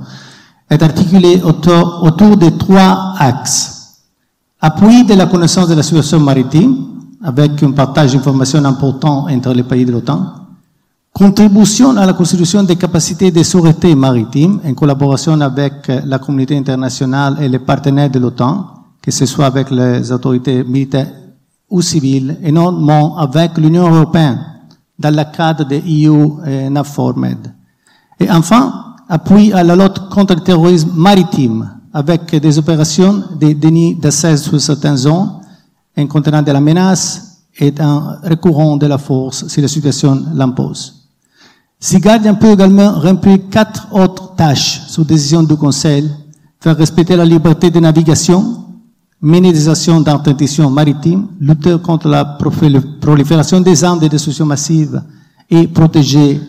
est 0.70 0.84
articulée 0.84 1.42
autour, 1.42 2.04
autour 2.04 2.36
de 2.36 2.50
trois 2.50 3.14
axes. 3.18 4.02
Appui 4.60 5.06
de 5.06 5.14
la 5.14 5.28
connaissance 5.28 5.70
de 5.70 5.74
la 5.74 5.84
situation 5.84 6.20
maritime, 6.20 6.76
avec 7.24 7.64
un 7.64 7.72
partage 7.72 8.12
d'informations 8.12 8.66
important 8.66 9.26
entre 9.30 9.54
les 9.54 9.64
pays 9.64 9.86
de 9.86 9.94
l'OTAN. 9.94 10.26
Contribution 11.14 11.96
à 11.96 12.06
la 12.06 12.12
constitution 12.12 12.62
des 12.64 12.76
capacités 12.76 13.32
de 13.32 13.42
sûreté 13.42 13.96
maritime 13.96 14.60
en 14.68 14.74
collaboration 14.74 15.40
avec 15.40 15.88
la 15.88 16.20
communauté 16.20 16.58
internationale 16.58 17.38
et 17.40 17.48
les 17.48 17.60
partenaires 17.60 18.10
de 18.10 18.20
l'OTAN, 18.20 18.66
que 19.02 19.12
ce 19.12 19.26
soit 19.26 19.46
avec 19.46 19.72
les 19.72 20.12
autorités 20.12 20.62
militaires 20.66 21.23
ou 21.74 21.82
civiles, 21.82 22.38
et 22.44 22.52
notamment 22.52 23.18
avec 23.18 23.58
l'Union 23.58 23.92
européenne, 23.92 24.40
dans 25.00 25.10
le 25.10 25.24
cadre 25.36 25.66
de 25.66 25.78
EU 25.78 26.14
et 28.20 28.30
enfin, 28.30 28.94
appui 29.10 29.52
à 29.52 29.64
la 29.64 29.76
lutte 29.76 30.08
contre 30.10 30.36
le 30.36 30.42
terrorisme 30.42 30.92
maritime, 30.96 31.68
avec 31.92 32.36
des 32.36 32.60
opérations 32.60 33.24
de 33.40 33.54
déni 33.54 33.96
d'accès 33.96 34.38
sur 34.38 34.62
certaines 34.62 34.98
zones, 34.98 35.32
en 35.98 36.08
contenant 36.08 36.44
de 36.44 36.52
la 36.52 36.62
menace 36.62 37.40
et 37.60 37.74
en 37.82 38.18
recourant 38.24 38.78
de 38.78 38.86
la 38.86 39.00
force 39.00 39.48
si 39.48 39.60
la 39.60 39.68
situation 39.68 40.24
l'impose. 40.36 41.10
Sea 41.80 42.00
Guardian 42.00 42.36
peut 42.36 42.52
également 42.52 42.92
remplir 43.00 43.50
quatre 43.50 43.88
autres 43.92 44.36
tâches 44.36 44.82
sous 44.88 45.04
décision 45.04 45.42
du 45.42 45.56
Conseil, 45.56 46.10
faire 46.60 46.78
respecter 46.78 47.16
la 47.16 47.26
liberté 47.26 47.72
de 47.72 47.80
navigation, 47.80 48.64
actions 49.68 50.02
d'interdiction 50.02 50.70
maritime, 50.70 51.28
lutter 51.40 51.78
contre 51.82 52.10
la 52.10 52.26
prolifération 53.02 53.62
des 53.62 53.84
armes 53.84 54.00
de 54.00 54.08
destruction 54.08 54.46
massive 54.46 55.02
et 55.50 55.68
protéger 55.68 56.40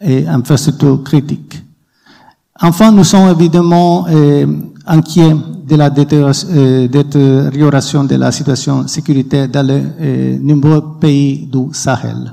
les 0.00 0.26
infrastructures 0.26 1.02
critiques. 1.02 1.62
Enfin, 2.60 2.90
nous 2.90 3.04
sommes 3.04 3.30
évidemment 3.30 4.06
euh, 4.08 4.46
inquiets 4.86 5.34
de 5.66 5.76
la 5.76 5.90
détérioration 5.90 8.04
de 8.04 8.16
la 8.16 8.32
situation 8.32 8.88
sécuritaire 8.88 9.48
dans 9.48 9.66
les 9.66 9.82
euh, 10.00 10.38
nombreux 10.40 10.98
pays 10.98 11.46
du 11.46 11.68
Sahel. 11.72 12.32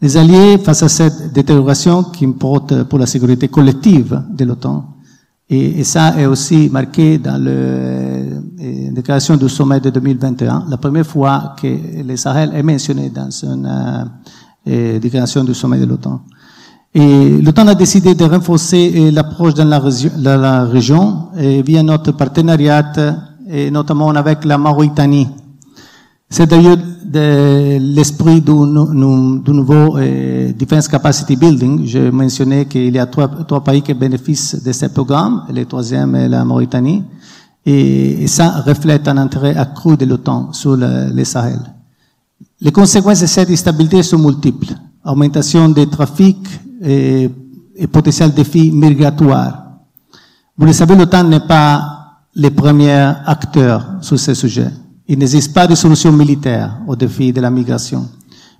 Les 0.00 0.16
alliés, 0.16 0.58
face 0.58 0.82
à 0.82 0.88
cette 0.88 1.32
détérioration 1.32 2.02
qui 2.04 2.24
importe 2.24 2.84
pour 2.84 2.98
la 2.98 3.06
sécurité 3.06 3.48
collective 3.48 4.22
de 4.30 4.44
l'OTAN, 4.44 4.91
et, 5.52 5.80
et, 5.80 5.84
ça 5.84 6.18
est 6.18 6.24
aussi 6.24 6.70
marqué 6.70 7.18
dans 7.18 7.36
la 7.36 7.50
euh, 7.50 8.40
déclaration 8.90 9.36
du 9.36 9.48
sommet 9.50 9.80
de 9.80 9.90
2021, 9.90 10.64
la 10.68 10.76
première 10.78 11.06
fois 11.06 11.54
que 11.60 11.66
le 12.02 12.16
Sahel 12.16 12.52
est 12.54 12.62
mentionné 12.62 13.10
dans 13.10 13.28
une 13.30 14.08
euh, 14.66 14.98
déclaration 14.98 15.44
du 15.44 15.52
sommet 15.52 15.78
de 15.78 15.84
l'OTAN. 15.84 16.22
Et 16.94 17.40
l'OTAN 17.42 17.68
a 17.68 17.74
décidé 17.74 18.14
de 18.14 18.24
renforcer 18.24 19.10
l'approche 19.10 19.52
dans 19.54 19.66
la, 19.68 20.64
région, 20.64 21.28
via 21.34 21.82
notre 21.82 22.12
partenariat, 22.12 22.92
et 23.48 23.70
notamment 23.70 24.10
avec 24.10 24.44
la 24.44 24.56
Mauritanie. 24.56 25.28
C'est 26.32 26.46
d'ailleurs 26.46 26.78
l'esprit 27.12 28.40
du, 28.40 28.52
nouveau 28.52 29.98
euh, 29.98 30.50
Defense 30.54 30.88
Capacity 30.88 31.36
Building. 31.36 31.86
Je 31.86 32.08
mentionnais 32.08 32.64
qu'il 32.64 32.94
y 32.94 32.98
a 32.98 33.04
trois, 33.04 33.62
pays 33.62 33.82
qui 33.82 33.92
bénéficient 33.92 34.62
de 34.64 34.72
ce 34.72 34.86
programme. 34.86 35.44
Le 35.54 35.66
troisième 35.66 36.14
est 36.14 36.30
la 36.30 36.42
Mauritanie. 36.42 37.04
Et, 37.66 38.26
ça 38.28 38.62
reflète 38.62 39.06
un 39.08 39.18
intérêt 39.18 39.54
accru 39.54 39.98
de 39.98 40.06
l'OTAN 40.06 40.54
sur 40.54 40.74
le, 40.74 41.22
Sahel. 41.24 41.60
Les 42.62 42.72
conséquences 42.72 43.20
de 43.20 43.26
cette 43.26 43.50
instabilité 43.50 44.02
sont 44.02 44.18
multiples. 44.18 44.72
Augmentation 45.04 45.68
des 45.68 45.86
trafics 45.86 46.48
et, 46.80 47.28
et 47.76 47.86
potentiel 47.86 48.32
défi 48.32 48.72
migratoire. 48.72 49.64
Vous 50.56 50.64
le 50.64 50.72
savez, 50.72 50.96
l'OTAN 50.96 51.24
n'est 51.24 51.46
pas 51.46 52.22
le 52.34 52.48
premier 52.48 53.12
acteur 53.26 53.96
sur 54.00 54.18
ce 54.18 54.32
sujet. 54.32 54.70
Il 55.08 55.18
n'existe 55.18 55.52
pas 55.52 55.66
de 55.66 55.74
solution 55.74 56.12
militaire 56.12 56.78
au 56.86 56.94
défi 56.94 57.32
de 57.32 57.40
la 57.40 57.50
migration. 57.50 58.08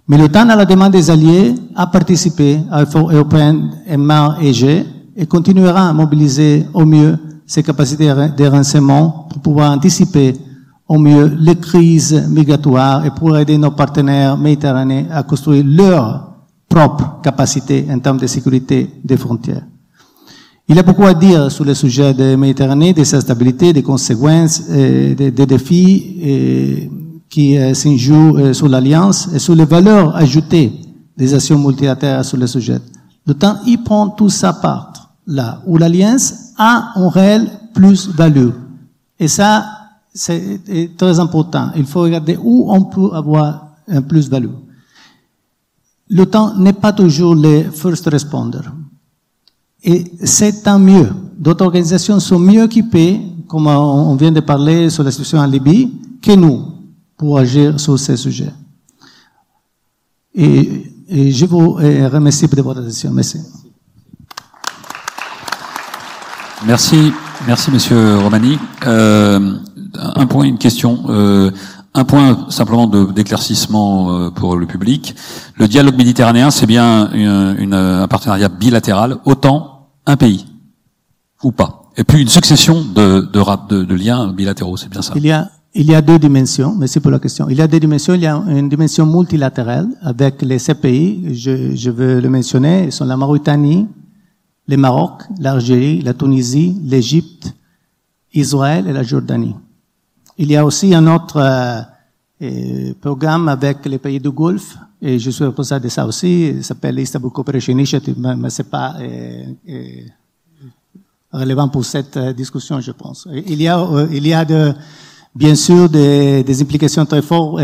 Mais 0.08 0.18
l'OTAN, 0.18 0.48
à 0.48 0.56
la 0.56 0.64
demande 0.64 0.92
des 0.92 1.10
alliés, 1.10 1.54
a 1.76 1.86
participé 1.86 2.58
à 2.70 2.80
l'effort 2.80 3.10
européen 3.12 3.70
en 3.88 4.40
Égée 4.40 4.84
et 5.16 5.26
continuera 5.26 5.88
à 5.88 5.92
mobiliser 5.92 6.66
au 6.74 6.84
mieux 6.84 7.16
ses 7.46 7.62
capacités 7.62 8.06
de 8.06 8.46
renseignement 8.46 9.28
pour 9.30 9.40
pouvoir 9.40 9.70
anticiper 9.72 10.34
au 10.88 10.98
mieux 10.98 11.26
les 11.38 11.56
crises 11.56 12.26
migratoires 12.28 13.06
et 13.06 13.10
pour 13.10 13.36
aider 13.38 13.56
nos 13.56 13.70
partenaires 13.70 14.36
méditerranéens 14.36 15.06
à 15.10 15.22
construire 15.22 15.64
leur 15.64 16.32
propre 16.68 17.20
capacité 17.22 17.86
en 17.90 17.98
termes 17.98 18.18
de 18.18 18.26
sécurité 18.26 18.90
des 19.04 19.16
frontières. 19.16 19.62
Il 20.72 20.76
y 20.76 20.78
a 20.78 20.82
beaucoup 20.82 21.04
à 21.04 21.12
dire 21.12 21.52
sur 21.52 21.66
le 21.66 21.74
sujet 21.74 22.14
de 22.14 22.34
Méditerranée, 22.34 22.94
de 22.94 23.04
sa 23.04 23.20
stabilité, 23.20 23.74
des 23.74 23.82
conséquences, 23.82 24.62
euh, 24.70 25.14
des, 25.14 25.30
défis 25.30 26.18
euh, 26.24 26.76
qui 27.28 27.58
euh, 27.58 27.74
s'injouent 27.74 28.54
sur 28.54 28.68
l'Alliance 28.70 29.28
et 29.34 29.38
sur 29.38 29.54
les 29.54 29.66
valeurs 29.66 30.16
ajoutées 30.16 30.72
des 31.14 31.34
actions 31.34 31.58
multilatérales 31.58 32.24
sur 32.24 32.38
le 32.38 32.46
sujet. 32.46 32.80
Temps 33.38 33.58
y 33.66 33.76
prend 33.76 34.08
tout 34.08 34.30
sa 34.30 34.54
part, 34.54 35.10
là 35.26 35.60
où 35.66 35.76
l'Alliance 35.76 36.54
a 36.56 36.92
un 36.94 37.10
réel 37.10 37.50
plus-value. 37.74 38.52
Et 39.20 39.28
ça, 39.28 39.66
c'est 40.14 40.58
très 40.96 41.20
important. 41.20 41.68
Il 41.76 41.84
faut 41.84 42.00
regarder 42.00 42.38
où 42.42 42.72
on 42.72 42.84
peut 42.84 43.10
avoir 43.12 43.74
un 43.86 44.00
plus-value. 44.00 44.56
L'OTAN 46.08 46.56
n'est 46.56 46.72
pas 46.72 46.94
toujours 46.94 47.34
le 47.34 47.64
first 47.64 48.06
responder. 48.06 48.60
Et 49.84 50.04
c'est 50.22 50.62
tant 50.62 50.78
mieux. 50.78 51.10
D'autres 51.36 51.64
organisations 51.64 52.20
sont 52.20 52.38
mieux 52.38 52.64
équipées, 52.64 53.20
comme 53.48 53.66
on 53.66 54.14
vient 54.16 54.32
de 54.32 54.40
parler 54.40 54.90
sur 54.90 55.02
la 55.02 55.10
situation 55.10 55.38
en 55.38 55.46
Libye, 55.46 55.92
que 56.22 56.32
nous 56.32 56.64
pour 57.16 57.38
agir 57.38 57.78
sur 57.78 57.98
ces 57.98 58.16
sujets. 58.16 58.52
Et, 60.34 60.92
et 61.08 61.30
je 61.30 61.46
vous 61.46 61.72
remercie 61.72 62.48
pour 62.48 62.62
votre 62.62 62.80
attention. 62.80 63.10
Merci. 63.12 63.38
Merci, 66.64 67.12
merci 67.46 67.70
Monsieur 67.72 68.18
Romani. 68.18 68.56
Euh, 68.86 69.58
un 69.94 70.26
point, 70.26 70.44
une 70.44 70.58
question. 70.58 71.04
Euh, 71.08 71.50
un 71.94 72.04
point 72.04 72.46
simplement 72.48 72.86
d'éclaircissement 72.86 74.12
euh, 74.12 74.30
pour 74.30 74.56
le 74.56 74.64
public. 74.66 75.14
Le 75.56 75.66
dialogue 75.66 75.96
méditerranéen, 75.96 76.50
c'est 76.50 76.66
bien 76.66 77.10
une, 77.12 77.56
une, 77.58 77.74
un 77.74 78.08
partenariat 78.08 78.48
bilatéral, 78.48 79.18
autant 79.24 79.71
un 80.06 80.16
pays 80.16 80.46
ou 81.42 81.52
pas. 81.52 81.82
Et 81.96 82.04
puis 82.04 82.22
une 82.22 82.28
succession 82.28 82.82
de, 82.82 83.20
de, 83.20 83.68
de, 83.68 83.84
de 83.84 83.94
liens 83.94 84.32
bilatéraux, 84.32 84.76
c'est 84.76 84.88
bien 84.88 85.02
ça. 85.02 85.12
Il 85.16 85.26
y 85.26 85.32
a 85.32 85.50
il 85.74 85.86
y 85.86 85.94
a 85.94 86.02
deux 86.02 86.18
dimensions, 86.18 86.74
merci 86.74 87.00
pour 87.00 87.10
la 87.10 87.18
question. 87.18 87.48
Il 87.48 87.56
y 87.56 87.62
a 87.62 87.66
deux 87.66 87.80
dimensions. 87.80 88.12
Il 88.12 88.20
y 88.20 88.26
a 88.26 88.36
une 88.36 88.68
dimension 88.68 89.06
multilatérale 89.06 89.88
avec 90.02 90.42
les 90.42 90.58
sept 90.58 90.80
pays, 90.82 91.34
je, 91.34 91.74
je 91.74 91.90
veux 91.90 92.20
le 92.20 92.28
mentionner, 92.28 92.84
ils 92.84 92.92
sont 92.92 93.06
la 93.06 93.16
Mauritanie, 93.16 93.88
le 94.68 94.76
Maroc, 94.76 95.22
l'Algérie, 95.40 96.02
la 96.02 96.12
Tunisie, 96.12 96.76
l'Égypte, 96.84 97.54
Israël 98.34 98.86
et 98.86 98.92
la 98.92 99.02
Jordanie. 99.02 99.54
Il 100.36 100.50
y 100.50 100.56
a 100.56 100.64
aussi 100.66 100.94
un 100.94 101.06
autre 101.06 101.38
euh, 102.42 102.90
euh, 102.90 102.94
programme 103.00 103.48
avec 103.48 103.84
les 103.86 103.98
pays 103.98 104.20
du 104.20 104.30
Golfe, 104.30 104.76
et 105.00 105.18
je 105.18 105.30
suis 105.30 105.44
responsable 105.44 105.84
de 105.84 105.88
ça 105.88 106.06
aussi, 106.06 106.48
il 106.48 106.64
s'appelle 106.64 106.98
Istanbul 106.98 107.30
Cooperation 107.30 107.72
Initiative, 107.72 108.16
mais, 108.18 108.50
c'est 108.50 108.68
pas 108.68 108.96
euh, 109.00 109.44
euh, 109.68 110.00
relevant 111.32 111.68
pour 111.68 111.84
cette 111.84 112.16
euh, 112.16 112.32
discussion, 112.32 112.80
je 112.80 112.92
pense. 112.92 113.28
Il 113.46 113.60
y 113.62 113.68
a, 113.68 113.78
euh, 113.80 114.08
il 114.12 114.26
y 114.26 114.32
a 114.32 114.44
de, 114.44 114.72
bien 115.34 115.54
sûr 115.54 115.88
des, 115.88 116.42
des 116.42 116.62
implications 116.62 117.06
très 117.06 117.22
fortes 117.22 117.62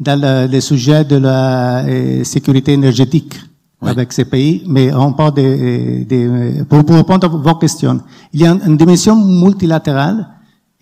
dans 0.00 0.20
le, 0.20 0.52
le, 0.52 0.60
sujet 0.60 1.04
de 1.04 1.16
la 1.16 1.84
sécurité 2.24 2.72
énergétique 2.72 3.34
oui. 3.80 3.90
avec 3.90 4.12
ces 4.12 4.24
pays, 4.24 4.64
mais 4.66 4.92
on 4.92 5.12
parle 5.12 5.34
de, 5.34 6.04
de 6.04 6.64
pour, 6.64 6.84
pour 6.84 6.96
répondre 6.96 7.26
à 7.26 7.28
vos 7.28 7.54
questions. 7.56 8.00
Il 8.32 8.40
y 8.40 8.46
a 8.46 8.50
une 8.66 8.76
dimension 8.76 9.16
multilatérale 9.16 10.26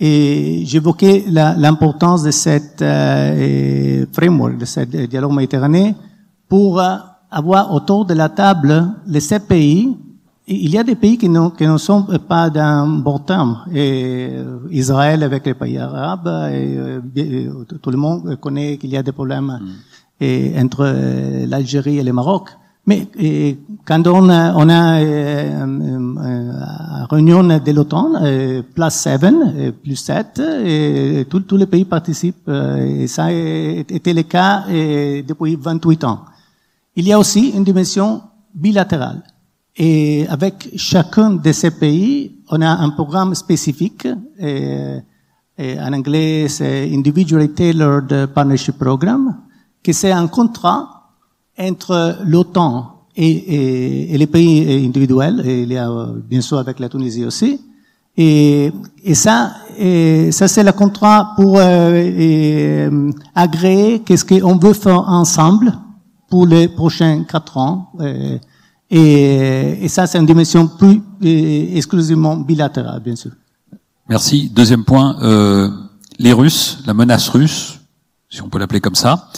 Et 0.03 0.63
j'évoquais 0.65 1.27
l'importance 1.29 2.23
de 2.23 2.31
cette 2.31 2.81
euh, 2.81 4.07
framework, 4.11 4.57
de 4.57 4.65
ce 4.65 4.81
dialogue 4.81 5.35
méditerranéen, 5.35 5.93
pour 6.49 6.81
euh, 6.81 6.97
avoir 7.31 7.75
autour 7.75 8.07
de 8.07 8.15
la 8.15 8.31
table 8.31 8.95
les 9.07 9.21
sept 9.21 9.47
pays. 9.47 9.95
Il 10.47 10.71
y 10.71 10.79
a 10.79 10.83
des 10.83 10.97
pays 10.97 11.19
qui, 11.19 11.29
qui 11.29 11.67
ne 11.67 11.77
sont 11.77 12.07
pas 12.27 12.49
d'un 12.49 12.87
bon 12.87 13.19
terme. 13.19 13.59
Et 13.75 14.31
Israël 14.71 15.23
avec 15.23 15.45
les 15.45 15.55
pays 15.55 15.77
arabes, 15.77 16.51
et, 16.51 17.47
tout 17.83 17.91
le 17.91 17.99
monde 17.99 18.37
connaît 18.41 18.79
qu'il 18.79 18.91
y 18.91 18.97
a 18.97 19.03
des 19.03 19.13
problèmes 19.13 19.61
mm. 19.61 20.25
et, 20.25 20.55
entre 20.59 21.47
l'Algérie 21.47 21.99
et 21.99 22.03
le 22.03 22.15
Maroc. 22.15 22.49
Mais 22.87 23.07
et, 23.19 23.59
quand 23.85 24.07
on 24.07 24.29
a, 24.29 24.55
on 24.55 24.69
a 24.69 25.01
euh, 25.01 25.67
euh, 26.19 27.05
réunion 27.11 27.43
de 27.43 27.73
l'OTAN, 27.73 28.15
euh, 28.23 28.63
plus 28.63 28.91
7, 28.91 29.25
euh, 29.25 29.73
plus 29.73 29.97
7, 29.97 30.43
et 30.65 31.27
tous 31.29 31.57
les 31.57 31.67
pays 31.67 31.85
participent. 31.85 32.49
Et 32.49 33.07
ça 33.07 33.25
a 33.25 33.33
été 33.33 34.13
le 34.13 34.23
cas 34.23 34.65
depuis 34.69 35.57
28 35.57 36.05
ans. 36.05 36.25
Il 36.97 37.07
y 37.07 37.13
a 37.13 37.19
aussi 37.19 37.51
une 37.51 37.65
dimension 37.65 38.23
bilatérale. 38.55 39.23
Et 39.77 40.27
avec 40.29 40.71
chacun 40.77 41.31
de 41.31 41.53
ces 41.53 41.71
pays, 41.71 42.43
on 42.51 42.61
a 42.61 42.71
un 42.71 42.91
programme 42.91 43.35
spécifique. 43.35 44.09
Et, 44.39 44.97
et 45.57 45.81
en 45.81 45.93
anglais, 45.93 46.49
c'est 46.49 46.91
Individually 46.93 47.51
Tailored 47.51 48.27
Partnership 48.35 48.79
Program, 48.79 49.37
qui 49.83 49.95
c'est 49.95 50.13
un 50.13 50.27
contrat 50.27 51.00
entre 51.59 52.19
l'OTAN 52.25 53.07
et, 53.17 53.29
et, 53.29 54.15
et, 54.15 54.19
les 54.19 54.27
pays 54.27 54.85
individuels, 54.87 55.43
et 55.45 55.63
il 55.63 55.73
y 55.73 55.77
a 55.77 55.91
bien 56.29 56.41
sûr 56.41 56.59
avec 56.59 56.79
la 56.79 56.89
Tunisie 56.89 57.25
aussi. 57.25 57.61
Et, 58.17 58.73
et 59.05 59.15
ça, 59.15 59.53
ça 60.31 60.49
c'est 60.49 60.63
le 60.63 60.73
contrat 60.73 61.33
pour 61.37 61.57
euh, 61.59 63.11
agréer 63.35 64.01
qu'est-ce 64.01 64.25
qu'on 64.25 64.57
veut 64.57 64.73
faire 64.73 65.09
ensemble 65.09 65.73
pour 66.29 66.47
les 66.47 66.69
prochains 66.69 67.25
quatre 67.25 67.57
ans. 67.57 67.93
Et, 68.91 69.85
et 69.85 69.89
ça, 69.89 70.07
c'est 70.07 70.19
une 70.19 70.27
dimension 70.27 70.67
plus 70.67 71.01
exclusivement 71.23 72.37
bilatérale, 72.37 73.01
bien 73.01 73.17
sûr. 73.17 73.31
Merci. 74.09 74.51
Deuxième 74.51 74.85
point, 74.85 75.17
euh, 75.23 75.71
les 76.19 76.33
Russes, 76.33 76.79
la 76.87 76.95
menace 76.95 77.29
russe, 77.29 77.79
si 78.29 78.43
on 78.43 78.49
peut 78.49 78.59
l'appeler 78.59 78.81
comme 78.81 78.97
ça. 78.97 79.29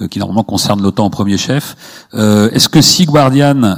Euh, 0.00 0.08
qui 0.08 0.18
normalement 0.18 0.44
concerne 0.44 0.82
l'OTAN 0.82 1.06
en 1.06 1.10
premier 1.10 1.36
chef. 1.36 2.06
Euh, 2.14 2.50
est-ce 2.50 2.68
que 2.68 2.80
Sea 2.80 3.06
Guardian 3.06 3.76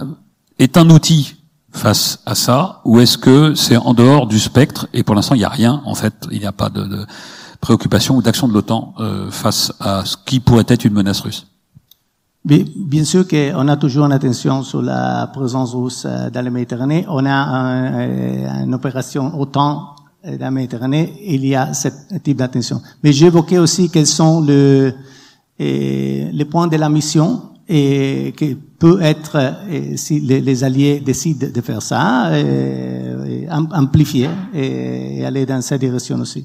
est 0.58 0.76
un 0.76 0.88
outil 0.90 1.36
face 1.72 2.20
à 2.26 2.34
ça, 2.34 2.80
ou 2.84 3.00
est-ce 3.00 3.16
que 3.18 3.54
c'est 3.54 3.76
en 3.76 3.94
dehors 3.94 4.26
du 4.26 4.38
spectre 4.38 4.88
et 4.92 5.02
pour 5.02 5.14
l'instant 5.14 5.34
il 5.34 5.38
n'y 5.38 5.44
a 5.44 5.48
rien 5.48 5.82
en 5.86 5.94
fait, 5.94 6.14
il 6.30 6.38
n'y 6.38 6.46
a 6.46 6.52
pas 6.52 6.68
de, 6.68 6.82
de 6.82 7.06
préoccupation 7.60 8.16
ou 8.16 8.22
d'action 8.22 8.46
de 8.46 8.52
l'OTAN 8.52 8.94
euh, 9.00 9.30
face 9.30 9.72
à 9.80 10.04
ce 10.04 10.16
qui 10.24 10.38
pourrait 10.38 10.66
être 10.68 10.84
une 10.84 10.92
menace 10.92 11.20
russe? 11.20 11.46
Bien 12.44 13.04
sûr 13.04 13.26
qu'on 13.26 13.68
a 13.68 13.76
toujours 13.76 14.04
une 14.04 14.12
attention 14.12 14.62
sur 14.62 14.82
la 14.82 15.28
présence 15.28 15.74
russe 15.74 16.04
dans 16.04 16.44
la 16.44 16.50
Méditerranée. 16.50 17.06
On 17.08 17.24
a 17.24 17.32
un, 17.32 18.64
une 18.64 18.74
opération 18.74 19.40
OTAN 19.40 19.94
dans 20.24 20.38
la 20.38 20.50
Méditerranée, 20.50 21.14
il 21.24 21.46
y 21.46 21.54
a 21.54 21.72
ce 21.72 21.88
type 22.22 22.38
d'attention. 22.38 22.80
Mais 23.02 23.12
j'évoquais 23.12 23.58
aussi 23.58 23.90
quels 23.90 24.06
sont 24.08 24.40
le, 24.40 24.92
et 25.62 26.28
les 26.32 26.44
points 26.44 26.66
de 26.66 26.76
la 26.76 26.88
mission 26.88 27.42
et 27.68 28.34
qui 28.36 28.54
peut 28.54 29.00
être, 29.00 29.38
si 29.96 30.20
les, 30.20 30.64
alliés 30.64 31.00
décident 31.00 31.46
de 31.54 31.60
faire 31.60 31.80
ça, 31.80 32.36
et, 32.36 33.46
amplifier 33.72 34.28
et, 34.52 35.24
aller 35.24 35.46
dans 35.46 35.62
cette 35.62 35.80
direction 35.80 36.18
aussi. 36.20 36.44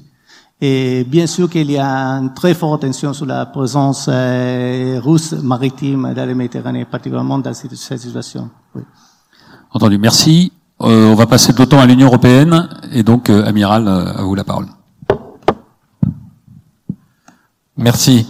Et 0.60 1.04
bien 1.04 1.26
sûr 1.26 1.48
qu'il 1.48 1.70
y 1.70 1.78
a 1.78 2.18
une 2.18 2.34
très 2.34 2.54
forte 2.54 2.82
attention 2.82 3.12
sur 3.12 3.26
la 3.26 3.46
présence 3.46 4.08
euh, 4.10 5.00
russe 5.00 5.32
maritime 5.32 6.12
dans 6.14 6.26
la 6.26 6.34
Méditerranée, 6.34 6.84
particulièrement 6.84 7.38
dans 7.38 7.54
cette, 7.54 7.74
situation. 7.76 8.50
Oui. 8.74 8.82
Entendu. 9.72 9.98
Merci. 9.98 10.52
Euh, 10.80 11.12
on 11.12 11.14
va 11.14 11.26
passer 11.26 11.52
de 11.52 11.58
l'OTAN 11.58 11.80
à 11.80 11.86
l'Union 11.86 12.06
européenne 12.06 12.68
et 12.92 13.02
donc, 13.02 13.30
euh, 13.30 13.44
amiral, 13.44 13.86
à 13.86 14.22
vous 14.22 14.34
la 14.34 14.44
parole. 14.44 14.66
Merci. 17.76 18.26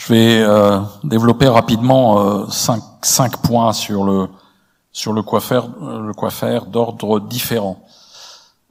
Je 0.00 0.14
vais 0.14 0.40
euh, 0.40 0.80
développer 1.04 1.46
rapidement 1.46 2.20
euh, 2.20 2.46
cinq, 2.48 2.82
cinq, 3.02 3.36
points 3.42 3.74
sur 3.74 4.02
le 4.02 4.28
sur 4.92 5.12
le 5.12 5.22
quoi 5.22 5.42
faire, 5.42 5.68
euh, 5.82 6.00
le 6.00 6.14
quoi 6.14 6.30
faire 6.30 6.64
d'ordre 6.64 7.20
différent. 7.20 7.84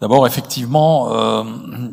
D'abord, 0.01 0.25
effectivement, 0.25 1.11
euh, 1.11 1.43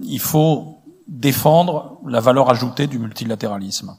il 0.04 0.20
faut 0.20 0.78
défendre 1.06 1.98
la 2.06 2.20
valeur 2.20 2.48
ajoutée 2.48 2.86
du 2.86 2.98
multilatéralisme. 2.98 3.98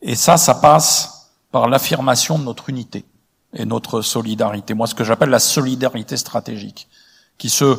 Et 0.00 0.14
ça, 0.14 0.38
ça 0.38 0.54
passe 0.54 1.30
par 1.52 1.68
l'affirmation 1.68 2.38
de 2.38 2.44
notre 2.44 2.70
unité 2.70 3.04
et 3.52 3.66
notre 3.66 4.00
solidarité. 4.00 4.72
Moi, 4.72 4.86
ce 4.86 4.94
que 4.94 5.04
j'appelle 5.04 5.30
la 5.30 5.40
solidarité 5.40 6.16
stratégique, 6.16 6.88
qui 7.36 7.50
se 7.50 7.78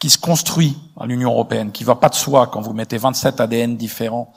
qui 0.00 0.10
se 0.10 0.18
construit 0.18 0.76
à 0.98 1.06
l'Union 1.06 1.30
européenne, 1.30 1.70
qui 1.70 1.84
va 1.84 1.94
pas 1.94 2.08
de 2.08 2.16
soi 2.16 2.48
quand 2.48 2.60
vous 2.60 2.72
mettez 2.72 2.98
27 2.98 3.40
ADN 3.40 3.76
différents 3.76 4.34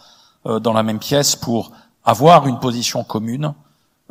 dans 0.59 0.73
la 0.73 0.83
même 0.83 0.99
pièce 0.99 1.35
pour 1.35 1.71
avoir 2.07 2.47
une 2.47 2.59
position 2.59 3.03
commune, 3.03 3.53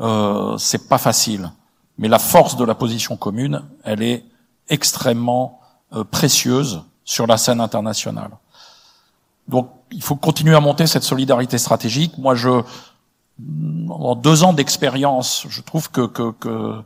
euh, 0.01 0.57
c'est 0.59 0.89
pas 0.89 0.99
facile. 0.99 1.51
Mais 1.99 2.09
la 2.09 2.19
force 2.19 2.57
de 2.57 2.65
la 2.65 2.75
position 2.75 3.17
commune, 3.17 3.63
elle 3.85 4.03
est 4.03 4.25
extrêmement 4.69 5.61
euh, 5.95 6.05
précieuse 6.05 6.83
sur 7.05 7.27
la 7.27 7.39
scène 7.39 7.61
internationale. 7.61 8.31
Donc, 9.49 9.71
il 9.91 10.03
faut 10.03 10.17
continuer 10.17 10.55
à 10.55 10.61
monter 10.61 10.87
cette 10.87 11.05
solidarité 11.05 11.57
stratégique. 11.57 12.19
Moi, 12.19 12.35
je, 12.35 12.63
en 13.89 14.15
deux 14.15 14.45
ans 14.45 14.53
d'expérience, 14.53 15.47
je 15.49 15.63
trouve 15.63 15.91
que, 15.91 16.07
que, 16.07 16.33
que, 16.33 16.83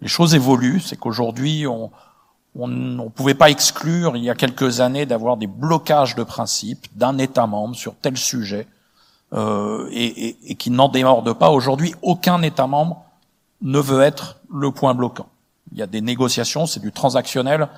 les 0.00 0.08
choses 0.08 0.34
évoluent. 0.34 0.80
C'est 0.80 0.96
qu'aujourd'hui, 0.96 1.66
on 1.66 1.90
ne 2.66 3.08
pouvait 3.08 3.34
pas 3.34 3.50
exclure, 3.50 4.16
il 4.16 4.24
y 4.24 4.30
a 4.30 4.34
quelques 4.34 4.80
années, 4.80 5.06
d'avoir 5.06 5.36
des 5.36 5.46
blocages 5.46 6.16
de 6.16 6.24
principes 6.24 6.86
d'un 6.96 7.18
État 7.18 7.46
membre 7.46 7.76
sur 7.76 7.94
tel 7.94 8.16
sujet 8.16 8.66
euh, 9.32 9.88
et, 9.90 10.28
et, 10.28 10.36
et, 10.46 10.54
qui 10.54 10.70
n'en 10.70 10.88
démorde 10.88 11.32
pas. 11.34 11.50
Aujourd'hui, 11.50 11.94
aucun 12.02 12.42
État 12.42 12.66
membre 12.66 13.04
ne 13.60 13.78
veut 13.78 14.02
être 14.02 14.40
le 14.50 14.70
point 14.70 14.94
bloquant. 14.94 15.28
Il 15.72 15.78
y 15.78 15.82
a 15.82 15.86
des 15.86 16.00
négociations, 16.00 16.66
c'est 16.66 16.80
du 16.80 16.92
transactionnel, 16.92 17.68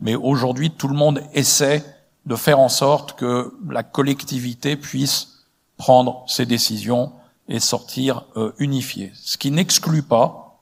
mais 0.00 0.14
aujourd'hui, 0.14 0.70
tout 0.70 0.88
le 0.88 0.94
monde 0.94 1.22
essaie 1.34 1.84
de 2.26 2.36
faire 2.36 2.60
en 2.60 2.68
sorte 2.68 3.14
que 3.14 3.52
la 3.68 3.82
collectivité 3.82 4.76
puisse 4.76 5.46
prendre 5.76 6.24
ses 6.28 6.46
décisions 6.46 7.12
et 7.48 7.58
sortir 7.58 8.24
euh, 8.36 8.52
unifiée. 8.58 9.12
Ce 9.14 9.36
qui 9.36 9.50
n'exclut 9.50 10.02
pas 10.02 10.60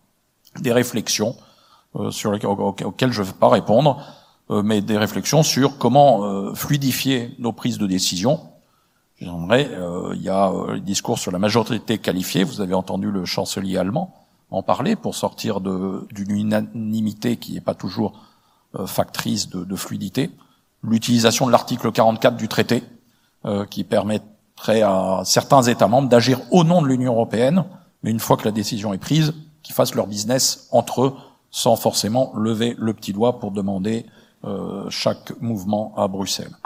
des 0.61 0.73
réflexions 0.73 1.37
euh, 1.97 2.11
sur 2.11 2.33
lesquelles, 2.33 2.51
auxquelles 2.51 3.13
je 3.13 3.23
ne 3.23 3.27
vais 3.27 3.33
pas 3.33 3.49
répondre, 3.49 4.03
euh, 4.51 4.63
mais 4.63 4.81
des 4.81 4.97
réflexions 4.99 5.43
sur 5.43 5.79
comment 5.79 6.25
euh, 6.25 6.55
fluidifier 6.55 7.35
nos 7.39 7.53
prises 7.53 7.79
de 7.79 7.87
décision 7.87 8.41
J'aimerais, 9.21 9.69
euh, 9.73 10.13
il 10.15 10.23
y 10.23 10.29
a 10.29 10.51
euh, 10.51 10.75
le 10.75 10.81
discours 10.81 11.19
sur 11.19 11.33
la 11.33 11.39
majorité 11.39 11.99
qualifiée, 11.99 12.45
vous 12.45 12.61
avez 12.61 12.75
entendu 12.75 13.11
le 13.11 13.25
chancelier 13.25 13.77
allemand 13.77 14.15
en 14.51 14.63
parler 14.63 14.97
pour 14.97 15.15
sortir 15.15 15.61
d'une 15.61 16.31
unanimité 16.31 17.37
qui 17.37 17.53
n'est 17.53 17.61
pas 17.61 17.75
toujours 17.75 18.21
euh, 18.75 18.87
factrice 18.87 19.49
de, 19.49 19.65
de 19.65 19.77
fluidité. 19.77 20.31
L'utilisation 20.83 21.47
de 21.47 21.53
l'article 21.53 21.91
44 21.91 22.37
du 22.37 22.49
traité, 22.49 22.83
euh, 23.45 23.65
qui 23.65 23.85
permettrait 23.85 24.83
à 24.83 25.23
certains 25.25 25.63
États 25.63 25.89
membres 25.89 26.09
d'agir 26.09 26.41
au 26.51 26.65
nom 26.65 26.83
de 26.83 26.89
l'Union 26.89 27.13
européenne, 27.13 27.65
mais 28.03 28.11
une 28.11 28.21
fois 28.21 28.37
que 28.37 28.45
la 28.45 28.51
décision 28.51 28.93
est 28.93 28.99
prise, 28.99 29.33
qu'ils 29.63 29.75
fassent 29.75 29.95
leur 29.95 30.07
business 30.07 30.69
entre 30.73 31.03
eux, 31.03 31.15
sans 31.51 31.77
forcément 31.77 32.33
lever 32.37 32.75
le 32.79 32.93
petit 32.95 33.13
doigt 33.13 33.39
pour 33.39 33.51
demander 33.51 34.07
euh, 34.45 34.85
chaque 34.91 35.41
mouvement 35.41 35.95
à 35.97 36.09
Bruxelles. 36.09 36.57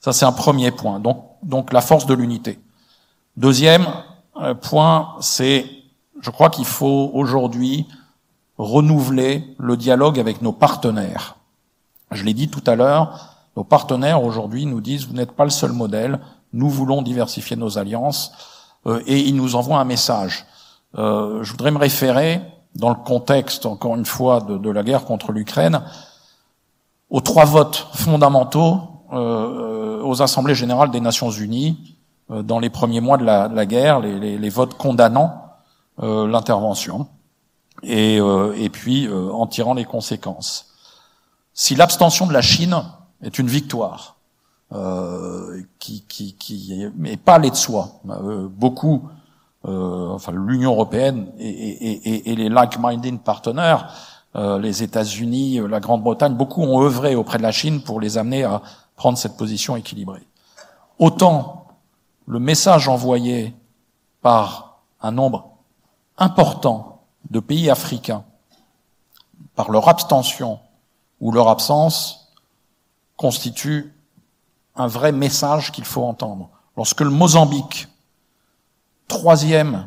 Ça, 0.00 0.12
c'est 0.12 0.24
un 0.24 0.32
premier 0.32 0.70
point. 0.70 1.00
Donc, 1.00 1.24
donc 1.42 1.72
la 1.72 1.80
force 1.80 2.06
de 2.06 2.14
l'unité. 2.14 2.58
Deuxième 3.36 3.86
euh, 4.36 4.54
point, 4.54 5.14
c'est, 5.20 5.66
je 6.20 6.30
crois 6.30 6.50
qu'il 6.50 6.64
faut 6.64 7.10
aujourd'hui 7.14 7.86
renouveler 8.58 9.54
le 9.58 9.76
dialogue 9.76 10.18
avec 10.18 10.42
nos 10.42 10.52
partenaires. 10.52 11.36
Je 12.10 12.24
l'ai 12.24 12.34
dit 12.34 12.48
tout 12.48 12.62
à 12.66 12.76
l'heure, 12.76 13.36
nos 13.56 13.64
partenaires 13.64 14.22
aujourd'hui 14.22 14.66
nous 14.66 14.80
disent 14.80 15.06
vous 15.06 15.14
n'êtes 15.14 15.32
pas 15.32 15.44
le 15.44 15.50
seul 15.50 15.72
modèle, 15.72 16.20
nous 16.52 16.68
voulons 16.68 17.02
diversifier 17.02 17.56
nos 17.56 17.78
alliances, 17.78 18.32
euh, 18.86 19.02
et 19.06 19.18
ils 19.20 19.36
nous 19.36 19.54
envoient 19.54 19.78
un 19.78 19.84
message. 19.84 20.46
Euh, 20.98 21.42
je 21.42 21.50
voudrais 21.52 21.70
me 21.70 21.78
référer, 21.78 22.40
dans 22.74 22.90
le 22.90 22.96
contexte, 22.96 23.66
encore 23.66 23.96
une 23.96 24.04
fois, 24.04 24.40
de, 24.40 24.70
la 24.70 24.82
guerre 24.82 25.04
contre 25.04 25.32
l'Ukraine, 25.32 25.82
aux 27.10 27.20
trois 27.20 27.44
votes 27.44 27.88
fondamentaux 27.94 28.82
aux 30.02 30.22
assemblées 30.22 30.54
générales 30.54 30.90
des 30.90 31.00
Nations 31.00 31.30
Unies 31.30 31.96
euh, 32.30 32.42
dans 32.42 32.58
les 32.58 32.70
premiers 32.70 33.00
mois 33.00 33.16
de 33.18 33.24
la, 33.24 33.48
de 33.48 33.54
la 33.54 33.66
guerre, 33.66 34.00
les, 34.00 34.18
les, 34.18 34.38
les, 34.38 34.48
votes 34.48 34.74
condamnant 34.74 35.42
euh, 36.02 36.26
l'intervention 36.26 37.08
et, 37.82 38.16
et 38.16 38.68
puis 38.68 39.08
en 39.10 39.46
tirant 39.46 39.72
les 39.72 39.86
conséquences. 39.86 40.66
Si 41.54 41.74
l'abstention 41.74 42.26
de 42.26 42.34
la 42.34 42.42
Chine 42.42 42.76
est 43.22 43.38
une 43.38 43.46
victoire, 43.46 44.20
euh, 44.72 45.62
qui, 45.80 46.04
qui, 46.08 46.34
qui, 46.34 46.86
pas 47.24 47.34
aller 47.34 47.50
de 47.50 47.56
soi. 47.56 47.88
Euh, 48.08 48.46
beaucoup, 48.48 49.08
euh, 49.66 50.08
enfin 50.10 50.32
l'Union 50.32 50.72
européenne 50.72 51.26
et, 51.38 51.48
et, 51.48 52.08
et, 52.08 52.30
et 52.30 52.36
les 52.36 52.48
like-minded 52.48 53.20
partenaires, 53.20 53.92
euh, 54.36 54.60
les 54.60 54.84
États-Unis, 54.84 55.60
la 55.68 55.80
Grande-Bretagne, 55.80 56.34
beaucoup 56.34 56.62
ont 56.62 56.84
œuvré 56.84 57.16
auprès 57.16 57.38
de 57.38 57.42
la 57.42 57.50
Chine 57.50 57.82
pour 57.82 58.00
les 58.00 58.16
amener 58.16 58.44
à 58.44 58.62
prendre 59.00 59.16
cette 59.16 59.38
position 59.38 59.76
équilibrée. 59.76 60.28
Autant 60.98 61.68
le 62.26 62.38
message 62.38 62.86
envoyé 62.86 63.54
par 64.20 64.82
un 65.00 65.10
nombre 65.10 65.56
important 66.18 67.00
de 67.30 67.40
pays 67.40 67.70
africains, 67.70 68.24
par 69.54 69.70
leur 69.70 69.88
abstention 69.88 70.60
ou 71.18 71.32
leur 71.32 71.48
absence, 71.48 72.30
constitue 73.16 73.94
un 74.76 74.86
vrai 74.86 75.12
message 75.12 75.72
qu'il 75.72 75.86
faut 75.86 76.04
entendre. 76.04 76.50
Lorsque 76.76 77.00
le 77.00 77.08
Mozambique, 77.08 77.88
troisième 79.08 79.86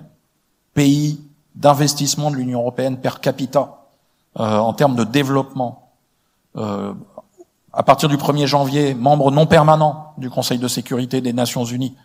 pays 0.74 1.22
d'investissement 1.54 2.32
de 2.32 2.38
l'Union 2.38 2.62
européenne 2.62 3.00
per 3.00 3.20
capita 3.22 3.86
euh, 4.40 4.58
en 4.58 4.74
termes 4.74 4.96
de 4.96 5.04
développement, 5.04 5.92
euh, 6.56 6.96
à 7.74 7.82
partir 7.82 8.08
du 8.08 8.18
1er 8.18 8.46
janvier, 8.46 8.94
membre 8.94 9.32
non 9.32 9.48
permanent 9.48 10.14
du 10.18 10.30
Conseil 10.30 10.60
de 10.60 10.68
sécurité 10.68 11.22
des 11.22 11.34
Nations 11.34 11.66
Unies, 11.66 11.96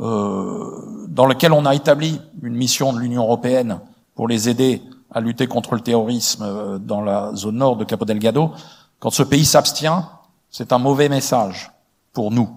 euh, 0.00 1.06
dans 1.08 1.26
lequel 1.26 1.52
on 1.52 1.66
a 1.66 1.74
établi 1.74 2.18
une 2.42 2.54
mission 2.56 2.94
de 2.94 2.98
l'Union 2.98 3.22
européenne 3.22 3.80
pour 4.14 4.26
les 4.26 4.48
aider 4.48 4.82
à 5.10 5.20
lutter 5.20 5.46
contre 5.46 5.74
le 5.74 5.82
terrorisme 5.82 6.42
euh, 6.42 6.78
dans 6.78 7.02
la 7.02 7.34
zone 7.34 7.56
nord 7.56 7.76
de 7.76 7.84
Capo 7.84 8.06
Delgado, 8.06 8.52
quand 8.98 9.10
ce 9.10 9.22
pays 9.22 9.44
s'abstient, 9.44 10.08
c'est 10.50 10.72
un 10.72 10.78
mauvais 10.78 11.10
message 11.10 11.72
pour 12.14 12.30
nous. 12.30 12.48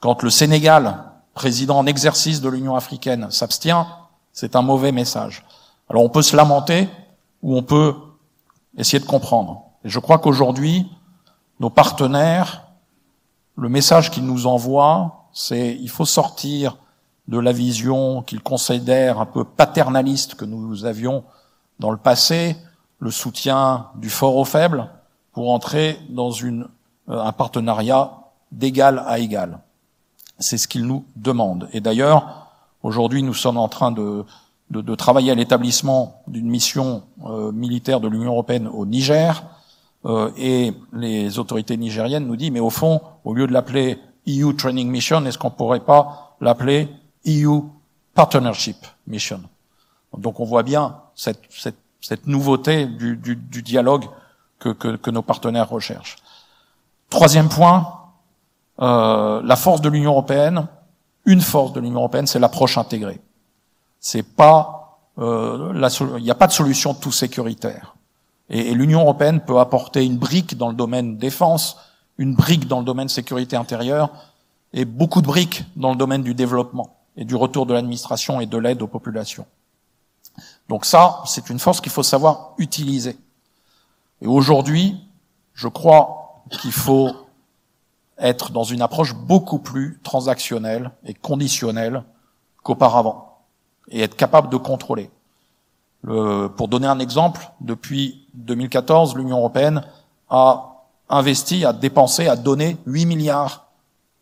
Quand 0.00 0.22
le 0.22 0.30
Sénégal, 0.30 1.04
président 1.34 1.78
en 1.78 1.86
exercice 1.86 2.40
de 2.40 2.48
l'Union 2.48 2.74
africaine, 2.74 3.30
s'abstient, 3.30 3.86
c'est 4.32 4.56
un 4.56 4.62
mauvais 4.62 4.92
message. 4.92 5.44
Alors 5.90 6.02
on 6.02 6.08
peut 6.08 6.22
se 6.22 6.36
lamenter 6.36 6.88
ou 7.42 7.56
on 7.56 7.62
peut 7.62 7.94
essayer 8.78 8.98
de 8.98 9.06
comprendre. 9.06 9.62
Et 9.84 9.90
je 9.90 9.98
crois 9.98 10.18
qu'aujourd'hui, 10.18 10.88
nos 11.60 11.70
partenaires, 11.70 12.66
le 13.56 13.68
message 13.68 14.10
qu'ils 14.10 14.26
nous 14.26 14.46
envoient, 14.46 15.28
c'est 15.32 15.76
il 15.80 15.88
faut 15.88 16.04
sortir 16.04 16.76
de 17.28 17.38
la 17.38 17.52
vision 17.52 18.22
qu'ils 18.22 18.42
considèrent 18.42 19.20
un 19.20 19.26
peu 19.26 19.44
paternaliste 19.44 20.34
que 20.34 20.44
nous 20.44 20.84
avions 20.84 21.24
dans 21.78 21.90
le 21.90 21.96
passé, 21.96 22.56
le 23.00 23.10
soutien 23.10 23.88
du 23.96 24.10
fort 24.10 24.36
au 24.36 24.44
faible, 24.44 24.88
pour 25.32 25.52
entrer 25.52 25.98
dans 26.08 26.30
euh, 26.30 26.64
un 27.08 27.32
partenariat 27.32 28.12
d'égal 28.52 29.02
à 29.06 29.18
égal. 29.18 29.58
C'est 30.38 30.58
ce 30.58 30.68
qu'ils 30.68 30.86
nous 30.86 31.04
demandent. 31.16 31.68
Et 31.72 31.80
d'ailleurs, 31.80 32.48
aujourd'hui, 32.82 33.22
nous 33.22 33.34
sommes 33.34 33.58
en 33.58 33.68
train 33.68 33.90
de 33.90 34.94
travailler 34.94 35.32
à 35.32 35.34
l'établissement 35.34 36.22
d'une 36.26 36.48
mission 36.48 37.02
euh, 37.26 37.52
militaire 37.52 38.00
de 38.00 38.08
l'Union 38.08 38.32
européenne 38.32 38.68
au 38.68 38.86
Niger. 38.86 39.42
Euh, 40.06 40.30
et 40.36 40.72
les 40.92 41.38
autorités 41.38 41.76
nigériennes 41.76 42.26
nous 42.26 42.36
disent, 42.36 42.52
mais 42.52 42.60
au 42.60 42.70
fond, 42.70 43.00
au 43.24 43.34
lieu 43.34 43.46
de 43.46 43.52
l'appeler 43.52 43.98
EU 44.28 44.54
Training 44.54 44.88
Mission, 44.88 45.24
est-ce 45.26 45.38
qu'on 45.38 45.50
pourrait 45.50 45.80
pas 45.80 46.36
l'appeler 46.40 46.88
EU 47.26 47.62
Partnership 48.14 48.76
Mission? 49.06 49.40
Donc 50.16 50.38
on 50.38 50.44
voit 50.44 50.62
bien 50.62 50.96
cette, 51.14 51.42
cette, 51.50 51.78
cette 52.00 52.26
nouveauté 52.26 52.86
du, 52.86 53.16
du, 53.16 53.36
du 53.36 53.62
dialogue 53.62 54.04
que, 54.60 54.68
que, 54.68 54.96
que 54.96 55.10
nos 55.10 55.22
partenaires 55.22 55.68
recherchent. 55.68 56.16
Troisième 57.10 57.48
point, 57.48 57.92
euh, 58.80 59.42
la 59.42 59.56
force 59.56 59.80
de 59.80 59.88
l'Union 59.88 60.12
européenne, 60.12 60.68
une 61.24 61.40
force 61.40 61.72
de 61.72 61.80
l'Union 61.80 61.98
européenne, 61.98 62.26
c'est 62.26 62.38
l'approche 62.38 62.78
intégrée. 62.78 63.20
C'est 63.98 64.22
pas, 64.22 65.00
euh, 65.18 65.72
il 66.18 66.22
n'y 66.22 66.30
a 66.30 66.34
pas 66.34 66.46
de 66.46 66.52
solution 66.52 66.94
tout 66.94 67.12
sécuritaire. 67.12 67.95
Et, 68.48 68.74
l'Union 68.74 69.00
européenne 69.00 69.40
peut 69.40 69.58
apporter 69.58 70.04
une 70.04 70.18
brique 70.18 70.56
dans 70.56 70.68
le 70.68 70.74
domaine 70.74 71.16
défense, 71.16 71.76
une 72.18 72.34
brique 72.34 72.66
dans 72.68 72.78
le 72.78 72.84
domaine 72.84 73.08
sécurité 73.08 73.56
intérieure, 73.56 74.10
et 74.72 74.84
beaucoup 74.84 75.20
de 75.20 75.26
briques 75.26 75.64
dans 75.76 75.90
le 75.90 75.96
domaine 75.96 76.22
du 76.22 76.34
développement 76.34 76.96
et 77.16 77.24
du 77.24 77.34
retour 77.34 77.66
de 77.66 77.74
l'administration 77.74 78.40
et 78.40 78.46
de 78.46 78.58
l'aide 78.58 78.82
aux 78.82 78.86
populations. 78.86 79.46
Donc 80.68 80.84
ça, 80.84 81.22
c'est 81.26 81.48
une 81.50 81.58
force 81.58 81.80
qu'il 81.80 81.92
faut 81.92 82.02
savoir 82.02 82.54
utiliser. 82.58 83.16
Et 84.20 84.26
aujourd'hui, 84.26 85.00
je 85.54 85.68
crois 85.68 86.42
qu'il 86.50 86.72
faut 86.72 87.10
être 88.18 88.50
dans 88.50 88.64
une 88.64 88.82
approche 88.82 89.14
beaucoup 89.14 89.58
plus 89.58 90.00
transactionnelle 90.02 90.90
et 91.04 91.14
conditionnelle 91.14 92.02
qu'auparavant, 92.62 93.38
et 93.88 94.00
être 94.00 94.16
capable 94.16 94.48
de 94.48 94.56
contrôler. 94.56 95.10
Pour 96.06 96.68
donner 96.68 96.86
un 96.86 97.00
exemple, 97.00 97.50
depuis 97.60 98.26
2014, 98.34 99.16
l'Union 99.16 99.38
européenne 99.38 99.82
a 100.30 100.76
investi, 101.08 101.64
a 101.64 101.72
dépensé, 101.72 102.28
a 102.28 102.36
donné 102.36 102.76
8 102.86 103.06
milliards 103.06 103.66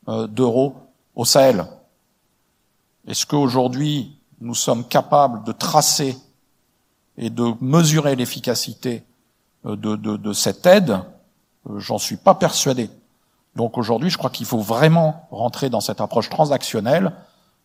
euh, 0.08 0.26
d'euros 0.26 0.74
au 1.14 1.24
Sahel. 1.24 1.66
Est-ce 3.06 3.26
qu'aujourd'hui, 3.26 4.16
nous 4.40 4.54
sommes 4.54 4.84
capables 4.84 5.44
de 5.44 5.52
tracer 5.52 6.16
et 7.16 7.30
de 7.30 7.54
mesurer 7.60 8.16
l'efficacité 8.16 9.04
euh, 9.66 9.76
de, 9.76 9.96
de, 9.96 10.16
de, 10.16 10.32
cette 10.32 10.66
aide? 10.66 11.00
Euh, 11.70 11.78
J'en 11.78 11.98
suis 11.98 12.16
pas 12.16 12.34
persuadé. 12.34 12.90
Donc 13.56 13.78
aujourd'hui, 13.78 14.10
je 14.10 14.18
crois 14.18 14.30
qu'il 14.30 14.46
faut 14.46 14.58
vraiment 14.58 15.26
rentrer 15.30 15.70
dans 15.70 15.80
cette 15.80 16.00
approche 16.00 16.28
transactionnelle 16.28 17.12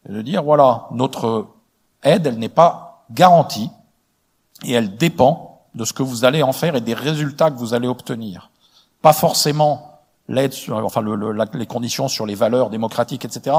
et 0.08 0.14
de 0.14 0.22
dire, 0.22 0.44
voilà, 0.44 0.88
notre 0.92 1.48
aide, 2.04 2.28
elle 2.28 2.38
n'est 2.38 2.48
pas 2.48 3.06
garantie 3.12 3.70
et 4.66 4.74
elle 4.74 4.96
dépend 4.98 5.62
de 5.76 5.86
ce 5.86 5.94
que 5.94 6.04
vous 6.04 6.26
allez 6.26 6.44
en 6.44 6.54
faire 6.54 6.76
et 6.76 6.82
des 6.82 6.94
résultats 6.94 7.52
que 7.52 7.58
vous 7.58 7.74
allez 7.74 7.88
obtenir. 7.88 8.52
Pas 9.02 9.14
forcément 9.14 10.02
l'aide, 10.28 10.54
enfin 10.70 11.02
le, 11.02 11.34
les 11.54 11.66
conditions 11.66 12.08
sur 12.08 12.26
les 12.26 12.36
valeurs 12.36 12.70
démocratiques, 12.70 13.26
etc., 13.26 13.56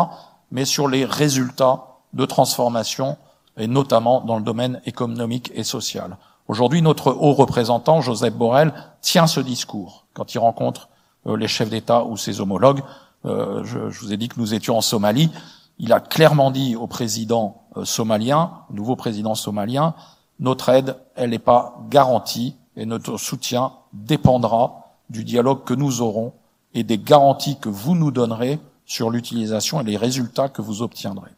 mais 0.51 0.65
sur 0.65 0.89
les 0.89 1.05
résultats 1.05 1.85
de 2.13 2.25
transformation 2.25 3.17
et 3.57 3.67
notamment 3.67 4.21
dans 4.21 4.37
le 4.37 4.43
domaine 4.43 4.81
économique 4.87 5.53
et 5.55 5.65
social. 5.65 6.17
Aujourd'hui, 6.49 6.83
notre 6.83 7.13
haut 7.13 7.33
représentant, 7.33 8.01
Joseph 8.01 8.35
Borrell, 8.35 8.73
tient 9.03 9.27
ce 9.27 9.41
discours 9.41 10.07
quand 10.15 10.35
il 10.35 10.39
rencontre 10.39 10.89
euh, 11.27 11.37
les 11.37 11.47
chefs 11.47 11.71
d'État 11.71 12.05
ou 12.05 12.17
ses 12.17 12.41
homologues. 12.41 12.83
Euh, 13.25 13.63
je, 13.65 13.91
je, 13.91 14.01
vous 14.01 14.13
ai 14.13 14.17
dit 14.17 14.29
que 14.29 14.41
nous 14.41 14.55
étions 14.55 14.77
en 14.77 14.81
Somalie. 14.81 15.31
Il 15.79 15.93
a 15.93 16.01
clairement 16.01 16.51
dit 16.51 16.75
au 16.75 16.87
président 16.87 17.63
euh, 17.77 17.85
somalien, 17.85 18.53
nouveau 18.71 18.97
président 18.97 19.35
somalien, 19.35 19.95
notre 20.41 20.71
aide, 20.71 20.97
elle 21.15 21.31
n'est 21.31 21.39
pas 21.39 21.79
garantie 21.91 22.57
et 22.77 22.87
notre 22.87 23.19
soutien 23.19 23.73
dépendra 23.93 24.97
du 25.11 25.23
dialogue 25.23 25.65
que 25.65 25.75
nous 25.75 26.01
aurons 26.01 26.33
et 26.73 26.83
des 26.83 26.99
garanties 26.99 27.59
que 27.59 27.69
vous 27.69 27.95
nous 27.95 28.11
donnerez 28.11 28.59
sur 28.87 29.11
l'utilisation 29.11 29.81
et 29.81 29.85
les 29.85 29.97
résultats 29.97 30.49
que 30.49 30.63
vous 30.63 30.83
obtiendrez. 30.83 31.31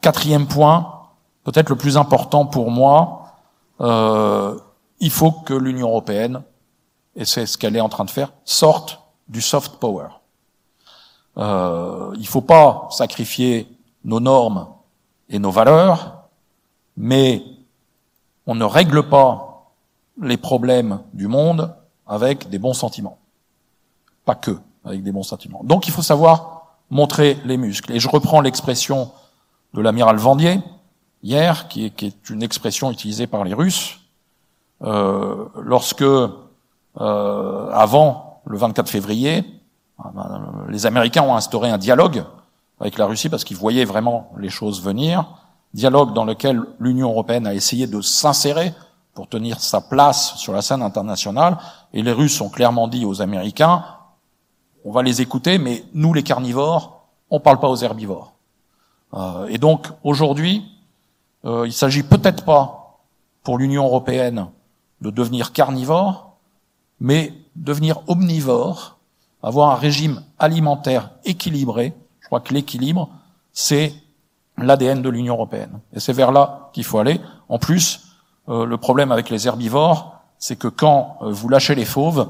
Quatrième 0.00 0.46
point, 0.46 1.08
peut-être 1.42 1.70
le 1.70 1.76
plus 1.76 1.96
important 1.96 2.46
pour 2.46 2.70
moi, 2.70 3.32
euh, 3.80 4.56
il 5.00 5.10
faut 5.10 5.32
que 5.32 5.54
l'Union 5.54 5.88
européenne 5.88 6.42
et 7.16 7.24
c'est 7.24 7.46
ce 7.46 7.58
qu'elle 7.58 7.74
est 7.76 7.80
en 7.80 7.88
train 7.88 8.04
de 8.04 8.10
faire, 8.10 8.32
sortent 8.44 9.00
du 9.28 9.40
soft 9.40 9.76
power. 9.76 10.08
Euh, 11.38 12.10
il 12.14 12.20
ne 12.20 12.26
faut 12.26 12.42
pas 12.42 12.88
sacrifier 12.90 13.68
nos 14.04 14.20
normes 14.20 14.68
et 15.28 15.38
nos 15.38 15.50
valeurs, 15.50 16.15
mais 16.96 17.42
on 18.46 18.54
ne 18.54 18.64
règle 18.64 19.08
pas 19.08 19.72
les 20.20 20.36
problèmes 20.36 21.00
du 21.12 21.28
monde 21.28 21.74
avec 22.06 22.48
des 22.48 22.58
bons 22.58 22.74
sentiments. 22.74 23.18
Pas 24.24 24.34
que 24.34 24.58
avec 24.84 25.02
des 25.02 25.12
bons 25.12 25.22
sentiments. 25.22 25.62
Donc 25.64 25.88
il 25.88 25.92
faut 25.92 26.02
savoir 26.02 26.76
montrer 26.90 27.38
les 27.44 27.56
muscles. 27.56 27.92
Et 27.92 28.00
je 28.00 28.08
reprends 28.08 28.40
l'expression 28.40 29.10
de 29.74 29.80
l'amiral 29.80 30.16
Vendier, 30.16 30.60
hier, 31.22 31.68
qui 31.68 31.84
est, 31.84 32.30
une 32.30 32.42
expression 32.42 32.90
utilisée 32.90 33.26
par 33.26 33.44
les 33.44 33.52
Russes, 33.52 33.98
euh, 34.82 35.46
lorsque 35.60 36.02
euh, 36.02 37.70
avant 37.72 38.40
le 38.46 38.56
24 38.56 38.88
février, 38.88 39.44
ah 39.98 40.10
ben, 40.14 40.66
les 40.68 40.86
Américains 40.86 41.22
ont 41.22 41.34
instauré 41.34 41.70
un 41.70 41.78
dialogue 41.78 42.24
avec 42.80 42.98
la 42.98 43.06
Russie 43.06 43.28
parce 43.28 43.44
qu'ils 43.44 43.56
voyaient 43.56 43.84
vraiment 43.84 44.30
les 44.38 44.50
choses 44.50 44.82
venir. 44.82 45.26
Dialogue 45.76 46.14
dans 46.14 46.24
lequel 46.24 46.62
l'Union 46.80 47.10
européenne 47.10 47.46
a 47.46 47.52
essayé 47.52 47.86
de 47.86 48.00
s'insérer 48.00 48.72
pour 49.12 49.28
tenir 49.28 49.60
sa 49.60 49.82
place 49.82 50.34
sur 50.36 50.54
la 50.54 50.62
scène 50.62 50.80
internationale. 50.80 51.58
Et 51.92 52.02
les 52.02 52.12
Russes 52.12 52.40
ont 52.40 52.48
clairement 52.48 52.88
dit 52.88 53.04
aux 53.04 53.20
Américains, 53.20 53.84
on 54.86 54.90
va 54.90 55.02
les 55.02 55.20
écouter, 55.20 55.58
mais 55.58 55.84
nous 55.92 56.14
les 56.14 56.22
carnivores, 56.22 57.06
on 57.28 57.40
parle 57.40 57.60
pas 57.60 57.68
aux 57.68 57.76
herbivores. 57.76 58.32
Euh, 59.12 59.48
et 59.48 59.58
donc 59.58 59.88
aujourd'hui, 60.02 60.64
euh, 61.44 61.66
il 61.66 61.74
s'agit 61.74 62.02
peut-être 62.02 62.46
pas 62.46 63.02
pour 63.42 63.58
l'Union 63.58 63.84
européenne 63.84 64.46
de 65.02 65.10
devenir 65.10 65.52
carnivore, 65.52 66.38
mais 67.00 67.34
devenir 67.54 68.00
omnivore 68.06 68.96
avoir 69.42 69.72
un 69.72 69.76
régime 69.76 70.22
alimentaire 70.38 71.10
équilibré. 71.26 71.92
Je 72.20 72.26
crois 72.28 72.40
que 72.40 72.54
l'équilibre, 72.54 73.10
c'est 73.52 73.92
l'ADN 74.58 75.02
de 75.02 75.08
l'Union 75.08 75.34
européenne. 75.34 75.80
Et 75.92 76.00
c'est 76.00 76.12
vers 76.12 76.32
là 76.32 76.70
qu'il 76.72 76.84
faut 76.84 76.98
aller. 76.98 77.20
En 77.48 77.58
plus, 77.58 78.06
euh, 78.48 78.64
le 78.64 78.76
problème 78.76 79.12
avec 79.12 79.30
les 79.30 79.46
herbivores, 79.46 80.20
c'est 80.38 80.56
que 80.56 80.68
quand 80.68 81.18
euh, 81.22 81.30
vous 81.30 81.48
lâchez 81.48 81.74
les 81.74 81.84
fauves, 81.84 82.28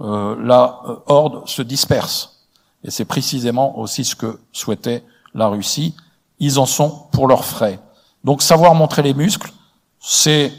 euh, 0.00 0.36
la 0.40 0.80
horde 1.06 1.48
se 1.48 1.62
disperse. 1.62 2.46
Et 2.82 2.90
c'est 2.90 3.04
précisément 3.04 3.78
aussi 3.78 4.04
ce 4.04 4.14
que 4.14 4.40
souhaitait 4.52 5.04
la 5.34 5.48
Russie. 5.48 5.96
Ils 6.38 6.58
en 6.58 6.66
sont 6.66 7.06
pour 7.12 7.26
leurs 7.26 7.44
frais. 7.44 7.78
Donc 8.24 8.42
savoir 8.42 8.74
montrer 8.74 9.02
les 9.02 9.14
muscles, 9.14 9.52
c'est, 10.00 10.52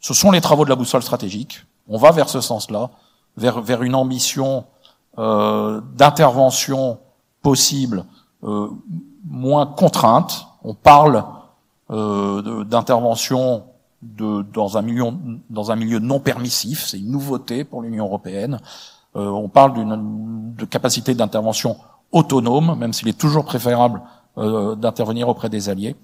ce 0.00 0.14
sont 0.14 0.30
les 0.30 0.40
travaux 0.40 0.64
de 0.64 0.70
la 0.70 0.76
boussole 0.76 1.02
stratégique. 1.02 1.64
On 1.88 1.98
va 1.98 2.10
vers 2.10 2.28
ce 2.28 2.40
sens-là, 2.40 2.90
vers, 3.36 3.60
vers 3.60 3.82
une 3.82 3.94
ambition 3.94 4.64
d'intervention 5.16 6.98
possible 7.40 8.04
moins 9.24 9.66
contrainte. 9.66 10.46
On 10.62 10.74
parle 10.74 11.24
euh, 11.90 12.64
d'intervention 12.64 13.64
dans, 14.02 14.76
un 14.76 14.82
milieu, 14.82 15.98
non 15.98 16.20
permissif, 16.20 16.86
c'est 16.86 16.98
une 16.98 17.10
nouveauté 17.10 17.64
pour 17.64 17.82
l'Union 17.82 18.04
européenne. 18.04 18.60
Euh, 19.16 19.28
on 19.28 19.48
parle 19.48 19.74
d'une 19.74 20.54
capacité 20.68 21.14
d'intervention 21.14 21.76
autonome, 22.12 22.76
même 22.78 22.92
s'il 22.92 23.08
est 23.08 23.18
toujours 23.18 23.44
préférable 23.44 24.02
euh, 24.36 24.74
d'intervenir 24.74 25.28
auprès 25.28 25.48
des 25.48 25.68
alliés. 25.68 25.96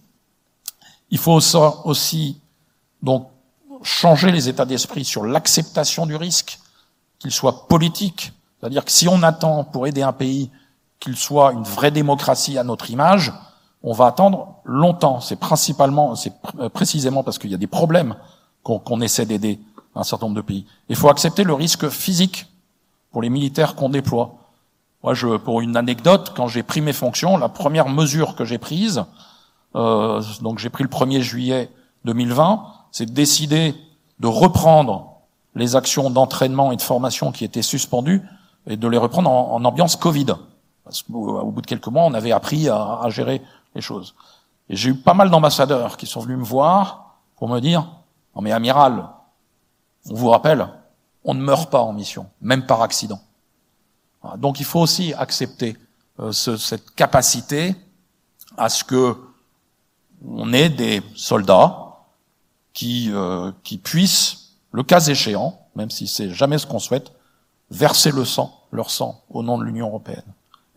Il 1.10 1.18
faut 1.18 1.38
aussi 1.84 2.40
donc 3.02 3.28
changer 3.82 4.30
les 4.30 4.48
états 4.48 4.64
d'esprit 4.64 5.04
sur 5.04 5.24
l'acceptation 5.24 6.06
du 6.06 6.16
risque, 6.16 6.58
qu'il 7.18 7.32
soit 7.32 7.68
politique, 7.68 8.32
c'est-à-dire 8.60 8.84
que 8.84 8.92
si 8.92 9.08
on 9.08 9.22
attend 9.22 9.64
pour 9.64 9.86
aider 9.86 10.02
un 10.02 10.12
pays 10.12 10.50
qu'il 11.00 11.16
soit 11.16 11.52
une 11.52 11.64
vraie 11.64 11.90
démocratie 11.90 12.58
à 12.58 12.64
notre 12.64 12.90
image, 12.90 13.32
on 13.82 13.92
va 13.92 14.06
attendre 14.06 14.56
longtemps. 14.64 15.20
C'est 15.20 15.36
principalement, 15.36 16.14
c'est 16.14 16.34
précisément 16.72 17.22
parce 17.22 17.38
qu'il 17.38 17.50
y 17.50 17.54
a 17.54 17.58
des 17.58 17.66
problèmes 17.66 18.14
qu'on 18.62 19.00
essaie 19.00 19.24
d'aider 19.24 19.58
un 19.94 20.04
certain 20.04 20.26
nombre 20.26 20.36
de 20.36 20.42
pays. 20.42 20.66
Il 20.88 20.96
faut 20.96 21.08
accepter 21.08 21.44
le 21.44 21.54
risque 21.54 21.88
physique 21.88 22.46
pour 23.10 23.22
les 23.22 23.30
militaires 23.30 23.74
qu'on 23.74 23.88
déploie. 23.88 24.34
Moi, 25.02 25.14
je, 25.14 25.36
pour 25.38 25.62
une 25.62 25.76
anecdote, 25.76 26.32
quand 26.36 26.46
j'ai 26.46 26.62
pris 26.62 26.82
mes 26.82 26.92
fonctions, 26.92 27.38
la 27.38 27.48
première 27.48 27.88
mesure 27.88 28.36
que 28.36 28.44
j'ai 28.44 28.58
prise, 28.58 29.04
euh, 29.74 30.22
donc 30.42 30.58
j'ai 30.58 30.68
pris 30.68 30.84
le 30.84 30.90
1er 30.90 31.20
juillet 31.20 31.70
2020, 32.04 32.62
c'est 32.92 33.06
de 33.06 33.12
décider 33.12 33.74
de 34.18 34.26
reprendre 34.26 35.20
les 35.54 35.74
actions 35.74 36.10
d'entraînement 36.10 36.70
et 36.72 36.76
de 36.76 36.82
formation 36.82 37.32
qui 37.32 37.44
étaient 37.44 37.62
suspendues 37.62 38.22
et 38.66 38.76
de 38.76 38.88
les 38.88 38.98
reprendre 38.98 39.30
en, 39.30 39.64
ambiance 39.64 39.96
Covid. 39.96 40.26
Parce 40.90 41.02
qu'au 41.04 41.52
bout 41.52 41.60
de 41.60 41.68
quelques 41.68 41.86
mois, 41.86 42.02
on 42.02 42.14
avait 42.14 42.32
appris 42.32 42.68
à, 42.68 43.04
gérer 43.10 43.40
les 43.76 43.80
choses. 43.80 44.16
Et 44.68 44.74
j'ai 44.74 44.90
eu 44.90 44.96
pas 44.96 45.14
mal 45.14 45.30
d'ambassadeurs 45.30 45.96
qui 45.96 46.06
sont 46.06 46.18
venus 46.18 46.38
me 46.38 46.42
voir 46.44 47.14
pour 47.36 47.48
me 47.48 47.60
dire, 47.60 47.82
non 48.34 48.42
mais 48.42 48.50
amiral, 48.50 49.08
on 50.08 50.14
vous 50.14 50.30
rappelle, 50.30 50.66
on 51.22 51.34
ne 51.34 51.40
meurt 51.40 51.70
pas 51.70 51.80
en 51.80 51.92
mission, 51.92 52.26
même 52.40 52.66
par 52.66 52.82
accident. 52.82 53.20
Donc 54.38 54.58
il 54.58 54.66
faut 54.66 54.80
aussi 54.80 55.14
accepter 55.14 55.76
euh, 56.18 56.32
ce, 56.32 56.56
cette 56.56 56.92
capacité 56.96 57.76
à 58.56 58.68
ce 58.68 58.82
que 58.82 59.16
on 60.26 60.52
ait 60.52 60.70
des 60.70 61.02
soldats 61.14 62.00
qui, 62.72 63.10
euh, 63.12 63.52
qui 63.62 63.78
puissent, 63.78 64.56
le 64.72 64.82
cas 64.82 65.00
échéant, 65.00 65.68
même 65.76 65.90
si 65.90 66.08
c'est 66.08 66.30
jamais 66.30 66.58
ce 66.58 66.66
qu'on 66.66 66.80
souhaite, 66.80 67.12
verser 67.70 68.10
le 68.10 68.24
sang, 68.24 68.64
leur 68.72 68.90
sang, 68.90 69.22
au 69.30 69.44
nom 69.44 69.56
de 69.56 69.62
l'Union 69.62 69.86
européenne. 69.86 70.24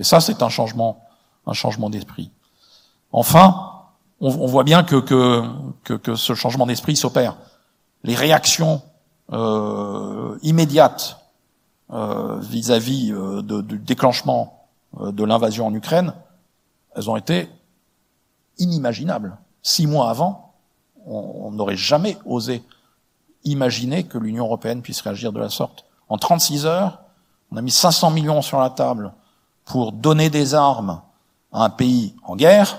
Et 0.04 0.06
ça, 0.06 0.20
c'est 0.20 0.44
un 0.44 0.50
changement, 0.50 1.02
un 1.48 1.54
changement 1.54 1.90
d'esprit. 1.90 2.30
Enfin, 3.14 3.84
on, 4.20 4.48
voit 4.48 4.66
bien 4.66 4.84
que, 4.84 5.02
ce 6.14 6.34
changement 6.34 6.66
d'esprit 6.66 6.98
s'opère. 6.98 7.38
Les 8.04 8.14
réactions 8.14 8.82
euh, 9.32 10.38
immédiates 10.42 11.22
euh, 11.94 12.38
vis-à-vis 12.42 13.14
euh, 13.14 13.42
du 13.42 13.80
déclenchement 13.80 14.68
de 15.00 15.24
l'invasion 15.24 15.68
en 15.68 15.74
Ukraine, 15.74 16.14
elles 16.98 17.10
ont 17.10 17.16
été 17.16 17.48
inimaginables. 18.58 19.38
Six 19.62 19.88
mois 19.88 20.10
avant, 20.10 20.54
on 21.06 21.52
n'aurait 21.52 21.78
jamais 21.78 22.18
osé 22.26 22.62
imaginer 23.46 24.04
que 24.04 24.18
l'Union 24.18 24.44
européenne 24.44 24.82
puisse 24.82 25.00
réagir 25.00 25.32
de 25.32 25.40
la 25.40 25.50
sorte. 25.50 25.86
En 26.10 26.18
36 26.18 26.66
heures, 26.66 27.00
on 27.54 27.56
a 27.56 27.62
mis 27.62 27.72
500 27.72 28.12
millions 28.12 28.42
sur 28.42 28.60
la 28.60 28.70
table 28.70 29.14
pour 29.65 29.91
donner 29.91 30.30
des 30.30 30.53
armes 30.53 31.02
à 31.52 31.64
un 31.65 31.69
pays 31.69 32.15
en 32.23 32.35
guerre. 32.35 32.77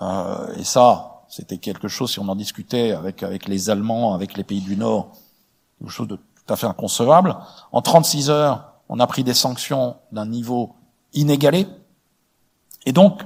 Euh, 0.00 0.54
et 0.56 0.64
ça, 0.64 1.22
c'était 1.28 1.58
quelque 1.58 1.88
chose, 1.88 2.12
si 2.12 2.18
on 2.18 2.28
en 2.28 2.36
discutait 2.36 2.92
avec, 2.92 3.48
les 3.48 3.70
Allemands, 3.70 4.14
avec 4.14 4.36
les 4.36 4.44
pays 4.44 4.60
du 4.60 4.76
Nord, 4.76 5.12
quelque 5.78 5.90
chose 5.90 6.08
de 6.08 6.16
tout 6.16 6.52
à 6.52 6.56
fait 6.56 6.66
inconcevable. 6.66 7.36
En 7.70 7.82
36 7.82 8.30
heures, 8.30 8.72
on 8.88 9.00
a 9.00 9.06
pris 9.06 9.24
des 9.24 9.34
sanctions 9.34 9.96
d'un 10.10 10.26
niveau 10.26 10.74
inégalé. 11.14 11.66
Et 12.84 12.92
donc, 12.92 13.22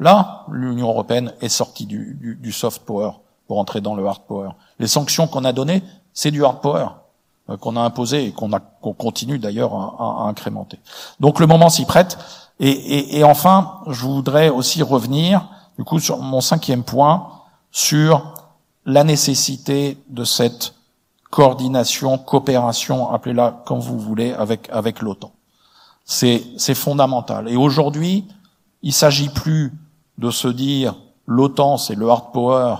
là, 0.00 0.44
l'Union 0.50 0.88
européenne 0.88 1.32
est 1.40 1.48
sortie 1.48 1.86
du 1.86 2.52
soft 2.52 2.82
power 2.84 3.12
pour 3.46 3.58
entrer 3.58 3.80
dans 3.80 3.94
le 3.94 4.06
hard 4.06 4.22
power. 4.26 4.50
Les 4.78 4.88
sanctions 4.88 5.26
qu'on 5.26 5.44
a 5.44 5.52
données, 5.52 5.82
c'est 6.12 6.30
du 6.30 6.44
hard 6.44 6.60
power. 6.60 6.88
Euh, 7.48 7.56
qu'on 7.56 7.76
a 7.76 7.80
imposé 7.80 8.24
et 8.24 8.32
qu'on 8.32 8.50
continue 8.92 9.38
d'ailleurs 9.38 9.72
à, 9.72 10.26
incrémenter. 10.26 10.80
Donc 11.20 11.38
le 11.38 11.46
moment 11.46 11.68
s'y 11.68 11.84
prête. 11.84 12.18
Et, 12.58 13.22
enfin, 13.22 13.82
je 13.86 14.00
voudrais 14.00 14.48
aussi 14.48 14.82
revenir, 14.82 15.48
du 15.78 15.84
coup, 15.84 16.00
sur 16.00 16.18
mon 16.18 16.40
cinquième 16.40 16.82
point, 16.82 17.28
sur 17.70 18.34
la 18.84 19.04
nécessité 19.04 19.98
de 20.08 20.24
cette 20.24 20.74
coordination, 21.30 22.18
coopération, 22.18 23.12
appelez-la 23.12 23.62
comme 23.66 23.80
vous 23.80 23.98
voulez, 23.98 24.32
avec 24.32 24.68
avec 24.72 25.00
l'OTAN. 25.02 25.30
C'est 26.04 26.74
fondamental. 26.74 27.48
Et 27.48 27.56
aujourd'hui, 27.56 28.26
il 28.82 28.94
s'agit 28.94 29.28
plus 29.28 29.72
de 30.18 30.30
se 30.30 30.48
dire 30.48 30.96
l'OTAN 31.26 31.76
c'est 31.76 31.94
le 31.94 32.08
hard 32.08 32.32
power, 32.32 32.76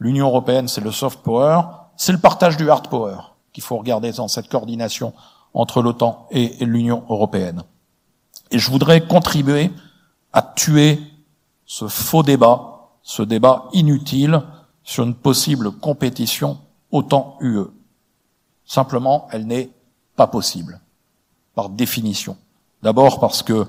l'Union 0.00 0.26
européenne 0.26 0.68
c'est 0.68 0.80
le 0.82 0.90
soft 0.90 1.20
power, 1.20 1.60
c'est 1.96 2.12
le 2.12 2.18
partage 2.18 2.56
du 2.56 2.68
hard 2.68 2.88
power 2.88 3.16
qu'il 3.52 3.62
faut 3.62 3.76
regarder 3.76 4.12
dans 4.12 4.28
cette 4.28 4.48
coordination 4.48 5.12
entre 5.54 5.82
l'OTAN 5.82 6.26
et, 6.30 6.64
l'Union 6.64 7.04
européenne. 7.08 7.62
Et 8.50 8.58
je 8.58 8.70
voudrais 8.70 9.06
contribuer 9.06 9.70
à 10.32 10.42
tuer 10.42 10.98
ce 11.66 11.88
faux 11.88 12.22
débat, 12.22 12.90
ce 13.02 13.22
débat 13.22 13.68
inutile 13.72 14.42
sur 14.82 15.04
une 15.04 15.14
possible 15.14 15.70
compétition 15.70 16.58
OTAN-UE. 16.90 17.66
Simplement, 18.64 19.28
elle 19.30 19.46
n'est 19.46 19.70
pas 20.16 20.26
possible, 20.26 20.80
par 21.54 21.68
définition. 21.68 22.36
D'abord 22.82 23.20
parce 23.20 23.42
que 23.42 23.66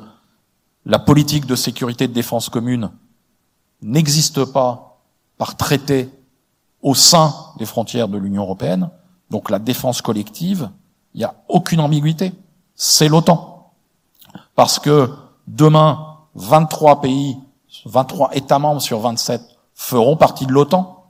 la 0.85 0.99
politique 0.99 1.45
de 1.45 1.55
sécurité 1.55 2.05
et 2.05 2.07
de 2.07 2.13
défense 2.13 2.49
commune 2.49 2.91
n'existe 3.81 4.45
pas 4.45 5.01
par 5.37 5.55
traité 5.57 6.09
au 6.81 6.95
sein 6.95 7.33
des 7.57 7.65
frontières 7.65 8.07
de 8.07 8.17
l'Union 8.17 8.43
européenne, 8.43 8.89
donc 9.33 9.49
la 9.49 9.57
défense 9.57 10.03
collective, 10.03 10.69
il 11.15 11.17
n'y 11.17 11.23
a 11.23 11.33
aucune 11.49 11.79
ambiguïté. 11.79 12.33
C'est 12.75 13.07
l'OTAN. 13.07 13.71
Parce 14.53 14.77
que 14.77 15.09
demain, 15.47 16.17
23 16.35 17.01
pays, 17.01 17.39
23 17.85 18.35
États 18.35 18.59
membres 18.59 18.79
sur 18.79 18.99
27 18.99 19.41
feront 19.73 20.17
partie 20.17 20.45
de 20.45 20.51
l'OTAN. 20.51 21.05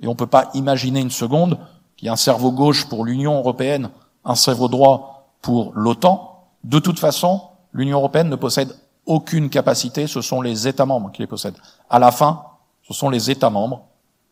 Et 0.00 0.08
on 0.08 0.10
ne 0.10 0.16
peut 0.16 0.26
pas 0.26 0.50
imaginer 0.54 0.98
une 0.98 1.12
seconde 1.12 1.56
qu'il 1.96 2.06
y 2.06 2.08
ait 2.08 2.12
un 2.12 2.16
cerveau 2.16 2.50
gauche 2.50 2.88
pour 2.88 3.04
l'Union 3.04 3.38
européenne, 3.38 3.90
un 4.24 4.34
cerveau 4.34 4.66
droit 4.66 5.28
pour 5.40 5.70
l'OTAN. 5.76 6.48
De 6.64 6.80
toute 6.80 6.98
façon, 6.98 7.42
l'Union 7.72 7.98
européenne 7.98 8.28
ne 8.28 8.34
possède 8.34 8.74
aucune 9.06 9.50
capacité, 9.50 10.08
ce 10.08 10.20
sont 10.20 10.42
les 10.42 10.66
États 10.66 10.84
membres 10.84 11.12
qui 11.12 11.22
les 11.22 11.28
possèdent. 11.28 11.58
À 11.88 12.00
la 12.00 12.10
fin, 12.10 12.42
ce 12.82 12.92
sont 12.92 13.08
les 13.08 13.30
États 13.30 13.50
membres 13.50 13.84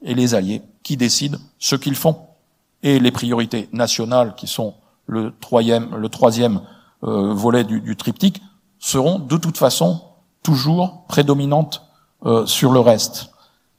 et 0.03 0.15
les 0.15 0.35
alliés 0.35 0.63
qui 0.83 0.97
décident 0.97 1.39
ce 1.61 1.77
qu'ils 1.77 1.95
font 1.95 2.26
et 2.87 3.01
les 3.01 3.11
priorités 3.11 3.69
nationales, 3.73 4.37
qui 4.37 4.47
sont 4.47 4.75
le 5.09 5.33
troisième, 5.41 6.61
euh, 7.03 7.35
volet 7.35 7.65
du, 7.65 7.81
du, 7.81 7.97
triptyque, 7.97 8.41
seront 8.79 9.19
de 9.19 9.37
toute 9.37 9.59
façon 9.59 10.03
toujours 10.45 11.03
prédominantes 11.09 11.83
euh, 12.25 12.47
sur 12.47 12.71
le 12.71 12.79
reste. 12.79 13.33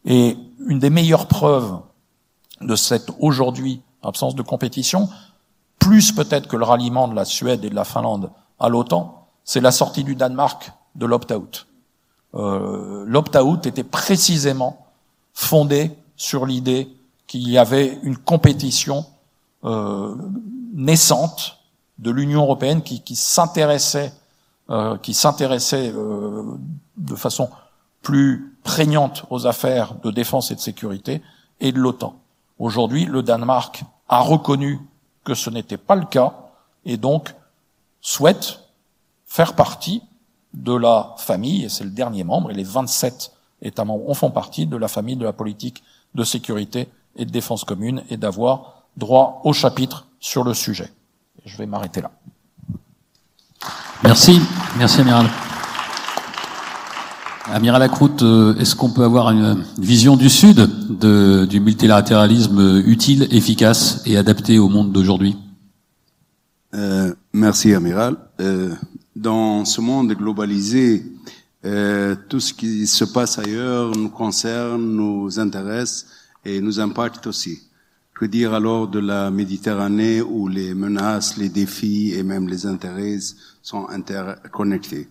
Et 0.03 0.37
une 0.67 0.79
des 0.79 0.89
meilleures 0.89 1.27
preuves 1.27 1.79
de 2.59 2.75
cette 2.75 3.09
aujourd'hui 3.19 3.81
absence 4.03 4.35
de 4.35 4.41
compétition, 4.41 5.07
plus 5.79 6.11
peut-être 6.11 6.49
que 6.49 6.57
le 6.57 6.65
ralliement 6.65 7.07
de 7.07 7.15
la 7.15 7.23
Suède 7.23 7.63
et 7.63 7.69
de 7.69 7.75
la 7.75 7.85
Finlande 7.85 8.29
à 8.59 8.67
l'OTAN, 8.67 9.29
c'est 9.45 9.61
la 9.61 9.71
sortie 9.71 10.03
du 10.03 10.15
Danemark 10.15 10.73
de 10.95 11.05
l'opt-out. 11.05 11.67
Euh, 12.35 13.05
l'opt-out 13.07 13.65
était 13.67 13.85
précisément 13.85 14.85
fondé 15.33 15.97
sur 16.17 16.45
l'idée 16.45 16.89
qu'il 17.27 17.47
y 17.49 17.57
avait 17.57 17.99
une 18.03 18.17
compétition 18.17 19.05
euh, 19.63 20.15
naissante 20.73 21.59
de 21.99 22.11
l'Union 22.11 22.41
européenne 22.43 22.81
qui, 22.81 23.01
qui 23.01 23.15
s'intéressait 23.15 24.13
euh, 24.69 24.97
qui 24.97 25.13
s'intéressait 25.13 25.93
euh, 25.95 26.43
de 26.97 27.15
façon 27.15 27.49
plus 28.01 28.53
prégnante 28.65 29.23
aux 29.29 29.47
affaires 29.47 29.95
de 30.03 30.11
défense 30.11 30.51
et 30.51 30.55
de 30.55 30.59
sécurité, 30.59 31.21
et 31.61 31.71
de 31.71 31.79
l'OTAN. 31.79 32.19
Aujourd'hui, 32.59 33.05
le 33.05 33.23
Danemark 33.23 33.85
a 34.09 34.19
reconnu 34.19 34.81
que 35.23 35.35
ce 35.35 35.49
n'était 35.49 35.77
pas 35.77 35.95
le 35.95 36.05
cas, 36.05 36.33
et 36.83 36.97
donc 36.97 37.33
souhaite 38.01 38.59
faire 39.25 39.55
partie 39.55 40.03
de 40.53 40.73
la 40.73 41.15
famille, 41.17 41.63
et 41.63 41.69
c'est 41.69 41.85
le 41.85 41.89
dernier 41.91 42.25
membre, 42.25 42.51
et 42.51 42.53
les 42.53 42.65
27 42.65 43.31
États 43.61 43.85
membres 43.85 44.09
en 44.09 44.13
font 44.15 44.31
partie 44.31 44.65
de 44.65 44.75
la 44.75 44.89
famille 44.89 45.15
de 45.15 45.23
la 45.23 45.31
politique 45.31 45.81
de 46.13 46.25
sécurité 46.25 46.89
et 47.17 47.25
de 47.25 47.31
défense 47.31 47.63
commune, 47.63 48.03
et 48.09 48.17
d'avoir 48.17 48.83
droit 48.95 49.41
au 49.43 49.53
chapitre 49.53 50.07
sur 50.19 50.43
le 50.43 50.53
sujet. 50.53 50.91
je 51.45 51.57
vais 51.57 51.65
m'arrêter 51.65 52.01
là. 52.01 52.11
Merci, 54.03 54.39
merci 54.77 55.01
Amiral. 55.01 55.27
Amiral 57.45 57.79
Lacroute, 57.79 58.23
euh, 58.23 58.57
est-ce 58.57 58.75
qu'on 58.75 58.89
peut 58.89 59.03
avoir 59.03 59.31
une 59.31 59.63
vision 59.77 60.17
du 60.17 60.29
Sud 60.29 60.69
de, 60.89 61.45
du 61.45 61.59
multilatéralisme 61.59 62.83
utile, 62.85 63.27
efficace 63.31 64.01
et 64.05 64.17
adapté 64.17 64.59
au 64.59 64.67
monde 64.67 64.91
d'aujourd'hui? 64.91 65.37
Euh, 66.73 67.13
Merci 67.33 67.73
Amiral. 67.73 68.17
Euh, 68.39 68.73
dans 69.15 69.63
ce 69.63 69.79
monde 69.79 70.11
globalisé, 70.13 71.05
euh, 71.65 72.15
tout 72.29 72.39
ce 72.39 72.53
qui 72.53 72.87
se 72.87 73.05
passe 73.05 73.39
ailleurs 73.39 73.95
nous 73.95 74.09
concerne, 74.09 74.81
nous 74.81 75.39
intéresse 75.39 76.07
et 76.45 76.61
nous 76.61 76.79
impacte 76.79 77.27
aussi. 77.27 77.59
Que 78.19 78.25
dire 78.25 78.53
alors 78.53 78.87
de 78.87 78.99
la 78.99 79.29
Méditerranée 79.29 80.21
où 80.21 80.47
les 80.47 80.73
menaces, 80.73 81.37
les 81.37 81.49
défis 81.49 82.13
et 82.15 82.23
même 82.23 82.47
les 82.47 82.65
intérêts 82.65 83.19
sont 83.61 83.87
interconnectés? 83.89 85.07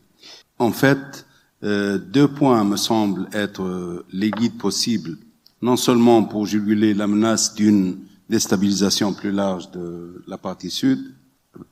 En 0.58 0.72
fait, 0.72 1.26
euh, 1.62 1.98
deux 1.98 2.28
points 2.28 2.64
me 2.64 2.76
semblent 2.76 3.28
être 3.32 3.62
euh, 3.62 4.04
les 4.12 4.30
guides 4.30 4.58
possibles, 4.58 5.18
non 5.62 5.76
seulement 5.76 6.24
pour 6.24 6.46
juguler 6.46 6.94
la 6.94 7.06
menace 7.06 7.54
d'une 7.54 7.98
déstabilisation 8.28 9.12
plus 9.12 9.30
large 9.30 9.70
de 9.70 10.22
la 10.26 10.36
partie 10.36 10.70
sud. 10.70 10.98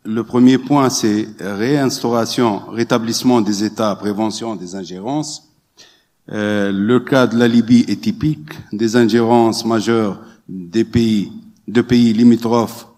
Le 0.04 0.24
premier 0.24 0.58
point, 0.58 0.88
c'est 0.88 1.28
réinstauration, 1.40 2.70
rétablissement 2.70 3.40
des 3.40 3.64
États, 3.64 3.94
prévention 3.96 4.56
des 4.56 4.74
ingérences. 4.76 5.53
Euh, 6.32 6.72
le 6.72 7.00
cas 7.00 7.26
de 7.26 7.36
la 7.36 7.48
Libye 7.48 7.84
est 7.86 8.00
typique 8.00 8.52
des 8.72 8.96
ingérences 8.96 9.64
majeures 9.64 10.20
des 10.48 10.84
pays, 10.84 11.30
de 11.68 11.82
pays 11.82 12.12
limitrophes 12.12 12.88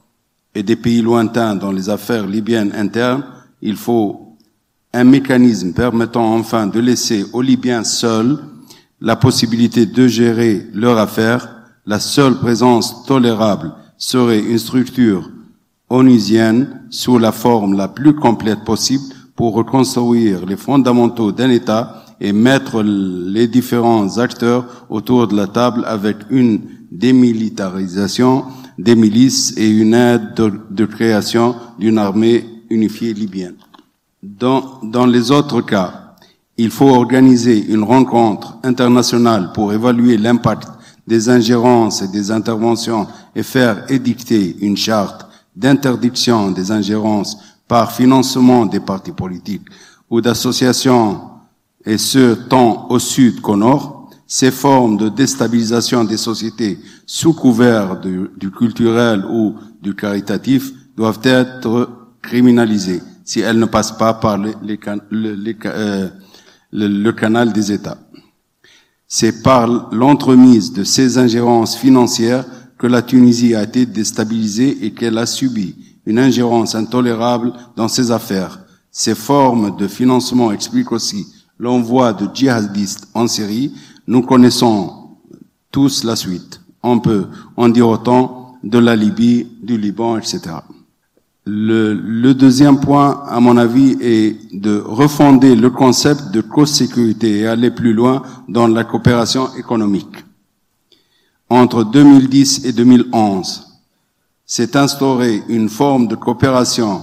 et 0.55 0.63
des 0.63 0.77
pays 0.77 1.03
lointains 1.03 1.55
dans 1.57 1.73
les 1.73 1.91
affaires 1.91 2.27
libyennes 2.27 2.73
internes, 2.75 3.25
il 3.63 3.77
faut 3.77 4.37
un 4.93 5.05
mécanisme 5.05 5.73
permettant 5.73 6.35
enfin 6.35 6.67
de 6.67 6.81
laisser 6.81 7.27
aux 7.33 7.43
Libyens 7.43 7.85
seuls 7.85 8.39
la 9.01 9.17
possibilité 9.17 9.85
de 9.87 10.09
gérer 10.09 10.67
leurs 10.73 10.99
affaires. 10.99 11.49
La 11.85 12.01
seule 12.01 12.39
présence 12.39 13.05
tolérable 13.05 13.75
serait 13.99 14.41
une 14.41 14.59
structure 14.59 15.31
onusienne 15.91 16.81
sous 16.91 17.19
la 17.19 17.33
forme 17.33 17.77
la 17.77 17.89
plus 17.89 18.15
complète 18.15 18.65
possible 18.65 19.05
pour 19.35 19.55
reconstruire 19.55 20.47
les 20.47 20.57
fondamentaux 20.57 21.33
d'un 21.33 21.51
État 21.51 22.06
et 22.21 22.33
mettre 22.33 22.83
les 22.83 23.47
différents 23.47 24.19
acteurs 24.19 24.87
autour 24.89 25.29
de 25.29 25.37
la 25.37 25.47
table 25.47 25.85
avec 25.87 26.17
une 26.31 26.61
démilitarisation 26.91 28.45
des 28.79 28.95
milices 28.95 29.55
et 29.57 29.69
une 29.69 29.95
aide 29.95 30.35
de, 30.71 30.85
création 30.87 31.57
d'une 31.79 31.99
armée 31.99 32.45
unifiée 32.71 33.15
libyenne. 33.15 33.57
Dans, 34.23 34.81
dans 34.83 35.07
les 35.07 35.31
autres 35.31 35.61
cas, 35.61 36.15
il 36.57 36.71
faut 36.71 36.89
organiser 36.89 37.67
une 37.67 37.85
rencontre 37.85 38.59
internationale 38.63 39.53
pour 39.53 39.73
évaluer 39.73 40.17
l'impact 40.17 40.69
des 41.07 41.29
ingérences 41.29 42.03
et 42.03 42.09
des 42.09 42.31
interventions 42.31 43.07
et 43.35 43.43
faire 43.43 43.85
édicter 43.91 44.57
une 44.61 44.77
charte 44.77 45.27
d'interdiction 45.55 46.51
des 46.51 46.71
ingérences 46.71 47.37
par 47.69 47.93
financement 47.93 48.67
des 48.67 48.81
partis 48.81 49.13
politiques 49.13 49.67
ou 50.11 50.21
d'associations, 50.21 51.21
et 51.87 51.99
ce 51.99 52.35
tant 52.35 52.89
au 52.91 52.99
sud 52.99 53.41
qu'au 53.41 53.57
nord, 53.57 54.11
ces 54.27 54.51
formes 54.51 54.97
de 54.97 55.09
déstabilisation 55.09 56.03
des 56.03 56.17
sociétés 56.17 56.81
sous 57.07 57.33
couvert 57.33 58.01
du, 58.01 58.51
culturel 58.51 59.25
ou 59.31 59.55
du 59.81 59.95
caritatif 59.95 60.73
doivent 60.97 61.21
être 61.23 61.89
criminalisées 62.21 63.01
si 63.25 63.41
elles 63.41 63.59
ne 63.59 63.67
passent 63.67 63.97
pas 63.97 64.15
par 64.15 64.39
euh, 64.41 66.09
le 66.73 67.11
canal 67.13 67.53
des 67.53 67.73
États. 67.73 67.99
C'est 69.07 69.43
par 69.45 69.93
l'entremise 69.93 70.73
de 70.73 70.83
ces 70.83 71.19
ingérences 71.19 71.77
financières 71.77 72.45
que 72.79 72.89
la 72.89 73.03
Tunisie 73.03 73.55
a 73.55 73.63
été 73.63 73.87
déstabilisée 73.87 74.85
et 74.85 74.93
qu'elle 74.93 75.19
a 75.19 75.27
subi 75.27 75.77
une 76.05 76.19
ingérence 76.19 76.75
intolérable 76.75 77.53
dans 77.77 77.89
ses 77.89 78.11
affaires. 78.11 78.61
Ces 78.91 79.15
formes 79.15 79.77
de 79.77 79.87
financement 79.87 80.51
expliquent 80.51 80.93
aussi 80.93 81.27
l'envoi 81.59 82.13
de 82.13 82.29
djihadistes 82.33 83.09
en 83.15 83.27
Syrie 83.27 83.73
nous 84.07 84.23
connaissons 84.23 84.93
tous 85.71 86.05
la 86.05 86.17
suite. 86.17 86.61
On 86.83 87.01
peut 87.01 87.27
en 87.57 87.69
dire 87.69 87.89
autant 87.89 88.59
de 88.63 88.79
la 88.79 88.97
Libye, 88.97 89.47
du 89.63 89.77
Liban, 89.77 90.19
etc. 90.19 90.41
Le, 91.45 92.33
deuxième 92.33 92.81
point, 92.81 93.23
à 93.29 93.39
mon 93.39 93.57
avis, 93.57 93.97
est 94.01 94.37
de 94.53 94.79
refonder 94.79 95.55
le 95.55 95.71
concept 95.71 96.33
de 96.33 96.41
co-sécurité 96.41 97.39
et 97.39 97.47
aller 97.47 97.71
plus 97.71 97.93
loin 97.93 98.23
dans 98.49 98.67
la 98.67 98.83
coopération 98.83 99.55
économique. 99.55 100.25
Entre 101.49 101.85
2010 101.85 102.67
et 102.67 102.73
2011, 102.73 103.65
s'est 104.45 104.77
instaurée 104.77 105.43
une 105.49 105.69
forme 105.69 106.09
de 106.09 106.17
coopération 106.17 107.03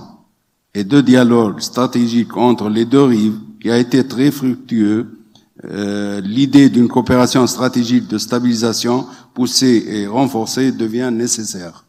et 0.74 0.84
de 0.84 1.00
dialogue 1.00 1.62
stratégique 1.62 2.36
entre 2.36 2.70
les 2.70 2.86
deux 2.86 3.04
rives 3.04 3.40
qui 3.64 3.72
a 3.72 3.78
été 3.78 4.06
très 4.06 4.30
fructueux 4.30 5.20
euh, 5.64 6.20
l'idée 6.20 6.70
d'une 6.70 6.90
coopération 6.90 7.48
stratégique 7.48 8.10
de 8.10 8.18
stabilisation 8.18 9.06
poussée 9.34 9.86
et 9.88 10.06
renforcée 10.06 10.74
devient 10.74 11.10
nécessaire. 11.14 11.86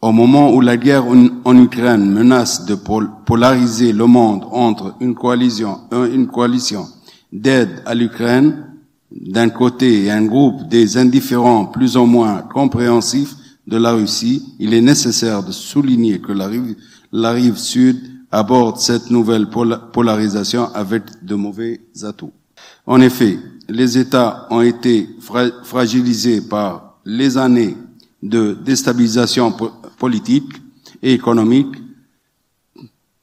Au 0.00 0.12
moment 0.12 0.50
où 0.54 0.62
la 0.62 0.78
guerre 0.78 1.04
en 1.06 1.62
Ukraine 1.62 2.10
menace 2.10 2.64
de 2.64 2.74
polariser 2.74 3.92
le 3.92 4.06
monde 4.06 4.46
entre 4.50 4.94
une 5.00 5.14
coalition, 5.14 5.80
une 5.92 6.26
coalition 6.26 6.86
d'aide 7.30 7.82
à 7.84 7.94
l'Ukraine 7.94 8.64
d'un 9.12 9.50
côté 9.50 10.04
et 10.04 10.10
un 10.10 10.24
groupe 10.24 10.66
des 10.70 10.96
indifférents 10.96 11.66
plus 11.66 11.98
ou 11.98 12.06
moins 12.06 12.38
compréhensifs 12.40 13.34
de 13.66 13.76
la 13.76 13.92
Russie, 13.92 14.54
il 14.58 14.72
est 14.72 14.80
nécessaire 14.80 15.42
de 15.42 15.52
souligner 15.52 16.18
que 16.18 16.32
la 16.32 16.46
rive, 16.46 16.76
la 17.12 17.32
rive 17.32 17.58
sud 17.58 17.98
aborde 18.32 18.78
cette 18.78 19.10
nouvelle 19.10 19.48
polarisation 19.92 20.72
avec 20.74 21.02
de 21.24 21.34
mauvais 21.34 21.80
atouts. 22.02 22.32
En 22.86 23.00
effet, 23.00 23.38
les 23.68 23.98
États 23.98 24.46
ont 24.50 24.60
été 24.60 25.08
fragilisés 25.64 26.40
par 26.40 27.00
les 27.04 27.36
années 27.38 27.76
de 28.22 28.56
déstabilisation 28.64 29.54
politique 29.98 30.52
et 31.02 31.12
économique. 31.12 31.74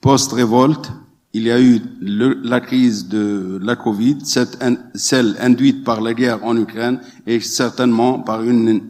Post-révolte, 0.01 0.91
il 1.33 1.43
y 1.43 1.51
a 1.51 1.61
eu 1.61 1.81
la 2.01 2.59
crise 2.61 3.07
de 3.07 3.59
la 3.61 3.75
Covid, 3.75 4.17
celle 4.95 5.35
induite 5.39 5.83
par 5.83 6.01
la 6.01 6.13
guerre 6.13 6.43
en 6.43 6.57
Ukraine 6.57 6.99
et 7.25 7.39
certainement 7.39 8.19
par 8.19 8.41
une 8.41 8.81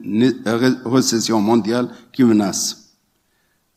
récession 0.85 1.41
mondiale 1.41 1.89
qui 2.13 2.23
menace. 2.23 2.86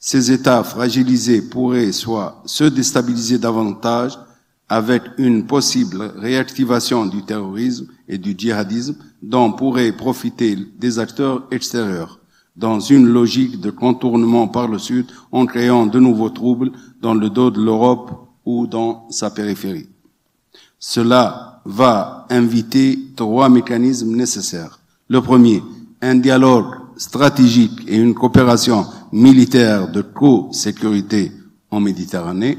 Ces 0.02 0.32
États 0.32 0.64
fragilisés 0.64 1.42
pourraient 1.42 1.92
soit 1.92 2.42
se 2.46 2.64
déstabiliser 2.64 3.38
davantage 3.38 4.18
avec 4.66 5.02
une 5.18 5.46
possible 5.46 6.00
réactivation 6.16 7.04
du 7.04 7.22
terrorisme 7.22 7.86
et 8.08 8.16
du 8.16 8.34
djihadisme 8.36 8.96
dont 9.22 9.52
pourraient 9.52 9.92
profiter 9.92 10.56
des 10.78 10.98
acteurs 10.98 11.46
extérieurs 11.50 12.18
dans 12.56 12.80
une 12.80 13.08
logique 13.08 13.60
de 13.60 13.70
contournement 13.70 14.48
par 14.48 14.68
le 14.68 14.78
Sud 14.78 15.06
en 15.32 15.44
créant 15.44 15.84
de 15.84 16.00
nouveaux 16.00 16.30
troubles 16.30 16.72
dans 17.02 17.14
le 17.14 17.28
dos 17.28 17.50
de 17.50 17.60
l'Europe 17.60 18.10
ou 18.46 18.66
dans 18.66 19.06
sa 19.10 19.30
périphérie. 19.30 19.90
Cela 20.78 21.60
va 21.66 22.26
inviter 22.30 22.98
trois 23.16 23.50
mécanismes 23.50 24.16
nécessaires. 24.16 24.80
Le 25.08 25.20
premier, 25.20 25.62
un 26.00 26.14
dialogue 26.14 26.79
stratégique 27.00 27.80
et 27.88 27.96
une 27.96 28.12
coopération 28.12 28.84
militaire 29.10 29.90
de 29.90 30.02
co-sécurité 30.02 31.32
en 31.70 31.80
Méditerranée. 31.80 32.58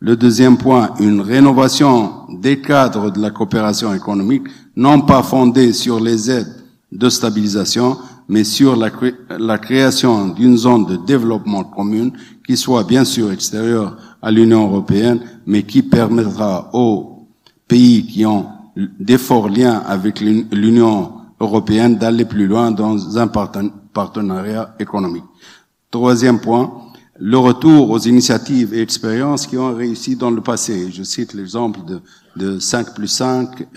Le 0.00 0.16
deuxième 0.16 0.58
point, 0.58 0.90
une 1.00 1.22
rénovation 1.22 2.26
des 2.28 2.60
cadres 2.60 3.10
de 3.10 3.18
la 3.20 3.30
coopération 3.30 3.94
économique, 3.94 4.42
non 4.76 5.00
pas 5.00 5.22
fondée 5.22 5.72
sur 5.72 5.98
les 5.98 6.30
aides 6.30 6.54
de 6.92 7.08
stabilisation, 7.08 7.96
mais 8.28 8.44
sur 8.44 8.76
la, 8.76 9.58
création 9.58 10.28
d'une 10.28 10.58
zone 10.58 10.84
de 10.84 10.96
développement 10.96 11.64
commune 11.64 12.12
qui 12.46 12.58
soit 12.58 12.84
bien 12.84 13.04
sûr 13.04 13.32
extérieure 13.32 13.96
à 14.20 14.30
l'Union 14.30 14.66
européenne, 14.66 15.20
mais 15.46 15.62
qui 15.62 15.82
permettra 15.82 16.68
aux 16.74 17.26
pays 17.66 18.04
qui 18.04 18.26
ont 18.26 18.46
des 18.76 19.18
forts 19.18 19.48
liens 19.48 19.82
avec 19.86 20.20
l'Union 20.20 21.23
européenne 21.44 21.96
d'aller 21.96 22.24
plus 22.24 22.46
loin 22.46 22.70
dans 22.70 23.18
un 23.18 23.28
partenariat 23.28 24.74
économique. 24.78 25.24
Troisième 25.90 26.40
point, 26.40 26.72
le 27.18 27.38
retour 27.38 27.90
aux 27.90 27.98
initiatives 28.00 28.74
et 28.74 28.82
expériences 28.82 29.46
qui 29.46 29.56
ont 29.56 29.74
réussi 29.74 30.16
dans 30.16 30.30
le 30.30 30.40
passé. 30.40 30.90
Je 30.90 31.02
cite 31.02 31.32
l'exemple 31.34 31.80
de, 31.84 32.00
de 32.36 32.58
5 32.58 32.94
plus 32.94 33.08
5. 33.08 33.68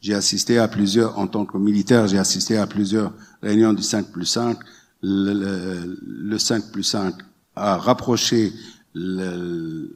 J'ai 0.00 0.14
assisté 0.14 0.58
à 0.58 0.68
plusieurs, 0.68 1.18
en 1.18 1.26
tant 1.26 1.44
que 1.44 1.58
militaire, 1.58 2.06
j'ai 2.06 2.18
assisté 2.18 2.56
à 2.56 2.66
plusieurs 2.66 3.12
réunions 3.42 3.72
du 3.72 3.82
5 3.82 4.06
plus 4.06 4.26
5. 4.26 4.56
Le, 5.02 5.98
le 6.06 6.38
5 6.38 6.70
plus 6.72 6.82
5 6.82 7.14
a 7.54 7.76
rapproché 7.76 8.52
le, 8.94 9.90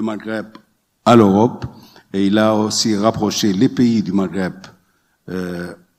Maghreb 0.00 0.46
à 1.04 1.16
l'Europe 1.16 1.66
et 2.12 2.26
il 2.26 2.38
a 2.38 2.54
aussi 2.54 2.96
rapproché 2.96 3.52
les 3.52 3.68
pays 3.68 4.02
du 4.02 4.12
Maghreb 4.12 4.54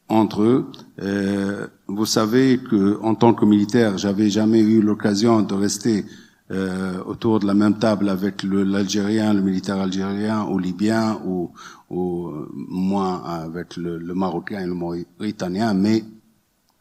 entre 0.10 0.42
eux. 0.42 0.72
Euh, 1.02 1.68
vous 1.88 2.06
savez 2.06 2.60
que 2.60 3.00
en 3.02 3.16
tant 3.16 3.34
que 3.34 3.46
militaire, 3.46 3.98
j'avais 3.98 4.30
jamais 4.30 4.62
eu 4.62 4.82
l'occasion 4.82 5.42
de 5.42 5.54
rester 5.54 6.06
euh, 6.50 7.04
autour 7.06 7.40
de 7.40 7.46
la 7.46 7.54
même 7.54 7.78
table 7.78 8.08
avec 8.08 8.44
l'Algérien, 8.44 9.34
le, 9.34 9.42
militaire 9.42 9.80
algérien 9.80 10.46
ou 10.46 10.60
libyen 10.60 11.20
ou, 11.26 11.52
ou 11.90 12.32
moins 12.70 13.22
avec 13.26 13.76
le, 13.76 13.98
le, 13.98 14.14
Marocain 14.14 14.62
et 14.62 14.66
le 14.66 14.74
Mauritanien, 14.74 15.74
mais 15.74 16.06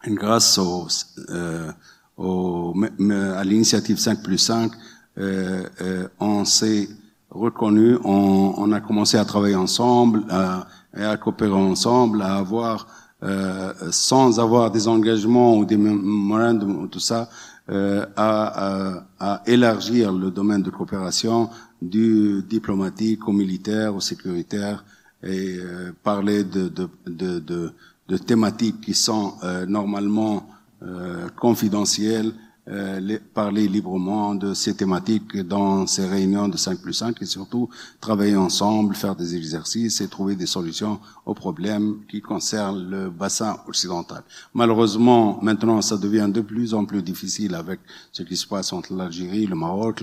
grâce 0.07 0.59
au, 0.59 0.87
euh, 1.31 1.73
au 2.17 2.75
à 3.01 3.43
l'initiative 3.43 3.99
5 3.99 4.23
plus 4.23 4.39
5, 4.39 4.71
euh, 5.19 5.65
euh, 5.81 6.09
on 6.21 6.45
s'est 6.45 6.89
reconnu, 7.31 7.97
on, 8.05 8.55
on, 8.57 8.71
a 8.71 8.81
commencé 8.81 9.17
à 9.17 9.25
travailler 9.25 9.57
ensemble, 9.57 10.25
à, 10.31 10.67
à 11.05 11.17
coopérer 11.17 11.53
ensemble, 11.53 12.23
à 12.23 12.37
avoir 12.37 12.87
euh, 13.23 13.73
sans 13.91 14.39
avoir 14.39 14.71
des 14.71 14.89
engagements 14.89 15.57
ou 15.57 15.65
des 15.65 15.77
mémorandums 15.77 16.83
ou 16.83 16.87
tout 16.87 17.01
ça, 17.01 17.29
euh, 17.71 18.05
à, 18.17 19.03
à, 19.19 19.43
élargir 19.47 20.13
le 20.13 20.31
domaine 20.31 20.63
de 20.63 20.71
coopération 20.71 21.51
du 21.83 22.43
diplomatique 22.49 23.27
au 23.27 23.33
militaire, 23.33 23.95
au 23.97 24.01
sécuritaire, 24.01 24.85
et 25.23 25.57
euh, 25.59 25.93
parler 26.03 26.45
de, 26.45 26.69
de, 26.69 26.89
de, 27.07 27.39
de, 27.41 27.73
de 28.09 28.17
thématiques 28.17 28.81
qui 28.83 28.95
sont 28.95 29.35
euh, 29.43 29.67
normalement 29.67 30.47
euh, 30.83 31.27
confidentielles 31.37 32.33
euh, 32.69 33.19
parler 33.33 33.69
librement 33.69 34.35
de 34.35 34.53
ces 34.53 34.75
thématiques 34.75 35.37
dans 35.37 35.87
ces 35.87 36.05
réunions 36.05 36.49
de 36.49 36.57
5 36.57 36.81
plus 36.81 36.95
5 36.95 37.23
et 37.23 37.25
surtout 37.25 37.69
travailler 38.01 38.35
ensemble, 38.35 38.97
faire 38.97 39.15
des 39.15 39.37
exercices 39.37 40.01
et 40.01 40.09
trouver 40.09 40.35
des 40.35 40.47
solutions 40.47 40.99
aux 41.27 41.35
problèmes 41.35 41.99
qui 42.09 42.21
concernent 42.21 42.91
le 42.91 43.09
bassin 43.09 43.59
occidental. 43.69 44.25
Malheureusement, 44.53 45.39
maintenant, 45.43 45.81
ça 45.81 45.97
devient 45.97 46.29
de 46.29 46.41
plus 46.41 46.75
en 46.75 46.85
plus 46.85 47.03
difficile 47.03 47.55
avec 47.55 47.79
ce 48.11 48.25
qui 48.25 48.37
se 48.37 48.49
passe 48.49 48.73
entre 48.73 48.95
l'Algérie, 48.95 49.47
le 49.47 49.55
Maroc, 49.55 50.03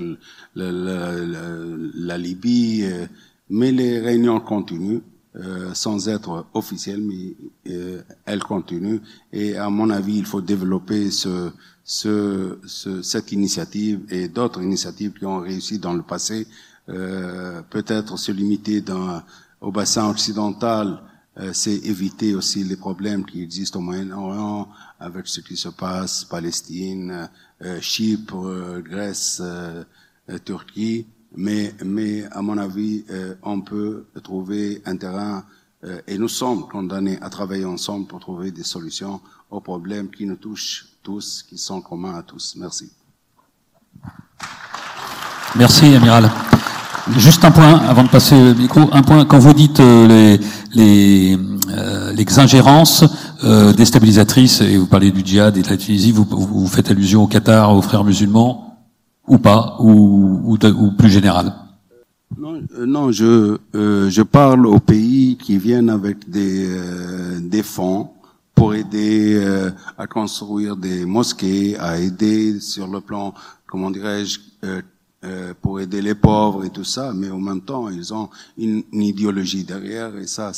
la 0.56 2.18
Libye, 2.18 2.86
euh, 2.86 3.08
mais 3.50 3.74
les 3.74 4.00
réunions 4.00 4.40
continuent. 4.40 5.02
Euh, 5.36 5.74
sans 5.74 6.10
être 6.10 6.46
officielles, 6.54 7.02
mais 7.02 7.36
euh, 7.72 8.04
elles 8.24 8.44
continuent. 8.44 9.00
Et 9.32 9.58
à 9.58 9.68
mon 9.72 9.90
avis, 9.90 10.20
il 10.20 10.28
faut 10.28 10.42
développer 10.42 11.10
ce, 11.10 11.50
ce, 11.84 12.60
ce, 12.68 13.02
cette 13.02 13.32
initiative 13.32 14.02
et 14.10 14.28
d'autres 14.28 14.62
initiatives 14.62 15.14
qui 15.14 15.26
ont 15.26 15.40
réussi 15.40 15.80
dans 15.80 15.94
le 15.94 16.04
passé, 16.04 16.46
euh, 16.90 17.64
peut-être 17.70 18.18
se 18.18 18.32
limiter 18.32 18.82
dans, 18.82 19.24
au 19.60 19.72
bassin 19.72 20.08
occidental, 20.08 21.02
euh, 21.40 21.50
c'est 21.52 21.78
éviter 21.78 22.36
aussi 22.36 22.64
les 22.64 22.76
problèmes 22.76 23.26
qui 23.26 23.42
existent 23.42 23.80
au 23.80 23.82
Moyen-Orient 23.82 24.70
avec 25.00 25.28
ce 25.28 25.42
qui 25.42 25.58
se 25.58 25.70
passe, 25.70 26.26
Palestine, 26.26 27.28
euh, 27.64 27.82
Chypre, 27.82 28.82
Grèce, 28.82 29.42
Turquie. 30.46 31.08
Mais, 31.36 31.74
mais 31.84 32.26
à 32.32 32.42
mon 32.42 32.58
avis, 32.58 33.04
on 33.42 33.62
peut 33.62 34.06
trouver 34.24 34.82
un 34.86 34.98
terrain 34.98 35.44
et 36.08 36.18
nous 36.18 36.28
sommes 36.28 36.68
condamnés 36.68 37.18
à 37.22 37.30
travailler 37.30 37.66
ensemble 37.66 38.08
pour 38.08 38.20
trouver 38.20 38.52
des 38.52 38.64
solutions 38.64 39.20
aux 39.50 39.62
problèmes 39.62 40.10
qui 40.10 40.26
nous 40.26 40.36
touchent 40.36 40.88
tous, 41.04 41.44
qui 41.48 41.58
sont 41.58 41.82
communs 41.82 42.16
à 42.16 42.24
tous. 42.24 42.56
Merci. 42.58 42.92
Merci, 45.56 45.86
Amiral. 45.96 46.30
Juste 47.18 47.44
un 47.44 47.52
point, 47.52 47.82
avant 47.88 48.04
de 48.04 48.08
passer 48.08 48.40
le 48.40 48.54
micro, 48.54 48.80
un 48.92 49.02
point, 49.02 49.26
quand 49.26 49.38
vous 49.38 49.54
dites 49.54 49.82
euh, 49.82 50.08
les, 50.08 50.40
les, 50.74 51.38
euh, 51.70 52.14
les 52.14 52.40
ingérences 52.40 53.04
euh, 53.44 53.74
déstabilisatrices, 53.74 54.62
et 54.62 54.78
vous 54.78 54.86
parlez 54.86 55.12
du 55.12 55.22
djihad 55.24 55.58
et 55.58 55.62
de 55.62 55.70
la 55.70 55.76
Tunisie, 55.76 56.14
vous, 56.14 56.26
vous 56.26 56.66
faites 56.68 56.90
allusion 56.90 57.24
au 57.24 57.28
Qatar, 57.28 57.76
aux 57.76 57.82
frères 57.82 58.06
musulmans, 58.06 58.63
ou 59.28 59.38
pas, 59.38 59.78
ou, 59.80 60.54
ou, 60.54 60.58
ou 60.58 60.92
plus 60.92 61.10
général? 61.10 61.54
Non, 62.38 62.62
euh, 62.76 62.86
non 62.86 63.12
je, 63.12 63.58
euh, 63.76 64.10
je 64.10 64.22
parle 64.24 64.66
aux 64.66 64.80
pays 64.80 65.38
qui 65.38 65.58
viennent 65.58 65.90
avec 65.90 66.30
des, 66.30 66.66
euh, 66.68 67.40
des 67.40 67.64
fonds 67.64 68.10
pour 68.56 68.74
aider 68.76 69.36
euh, 69.36 69.72
à 69.98 70.08
construire 70.08 70.76
des 70.76 71.06
mosquées, 71.06 71.78
à 71.78 72.00
aider 72.00 72.60
sur 72.60 72.88
le 72.88 73.02
plan, 73.02 73.34
comment 73.68 73.92
dirais-je, 73.92 74.40
euh, 74.64 74.82
euh, 75.24 75.54
pour 75.62 75.80
aider 75.80 76.02
les 76.02 76.16
pauvres 76.16 76.66
et 76.66 76.70
tout 76.70 76.84
ça, 76.84 77.14
mais 77.14 77.30
en 77.30 77.40
même 77.40 77.62
temps, 77.62 77.90
ils 77.90 78.14
ont 78.14 78.30
une, 78.58 78.84
une 78.92 79.04
idéologie 79.04 79.64
derrière 79.64 80.18
et 80.18 80.28
ça, 80.28 80.52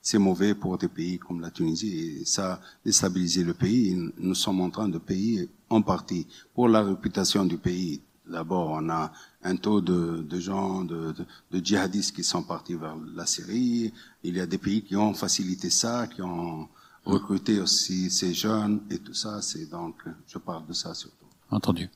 c'est 0.00 0.18
mauvais 0.18 0.54
pour 0.54 0.78
des 0.78 0.88
pays 0.88 1.18
comme 1.18 1.40
la 1.40 1.50
Tunisie 1.50 2.20
et 2.20 2.24
ça 2.24 2.60
déstabilise 2.84 3.44
le 3.44 3.54
pays. 3.54 3.98
Nous 4.20 4.34
sommes 4.34 4.60
en 4.60 4.70
train 4.70 4.88
de 4.88 4.98
payer 4.98 5.48
en 5.70 5.82
partie 5.82 6.26
pour 6.54 6.68
la 6.68 6.82
réputation 6.82 7.44
du 7.44 7.58
pays. 7.58 8.02
D'abord, 8.26 8.68
on 8.70 8.90
a 8.90 9.10
un 9.42 9.56
taux 9.56 9.80
de, 9.80 10.26
de 10.28 10.40
gens, 10.40 10.84
de, 10.84 11.12
de, 11.12 11.24
de, 11.50 11.64
djihadistes 11.64 12.14
qui 12.14 12.22
sont 12.22 12.42
partis 12.42 12.74
vers 12.74 12.96
la 13.14 13.24
Syrie. 13.24 13.92
Il 14.22 14.36
y 14.36 14.40
a 14.40 14.46
des 14.46 14.58
pays 14.58 14.82
qui 14.82 14.96
ont 14.96 15.14
facilité 15.14 15.70
ça, 15.70 16.06
qui 16.06 16.20
ont 16.20 16.68
recruter 17.04 17.58
aussi 17.60 18.10
ces 18.10 18.34
jeunes 18.34 18.80
et 18.90 18.98
tout 18.98 19.14
ça. 19.14 19.40
C'est 19.40 19.70
donc, 19.70 19.94
je 20.26 20.38
parle 20.38 20.66
de 20.66 20.74
ça 20.74 20.92
surtout. 20.94 21.24
Entendu. 21.50 21.88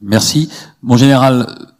Merci. 0.00 0.50
Mon 0.82 0.96
général, 0.96 1.72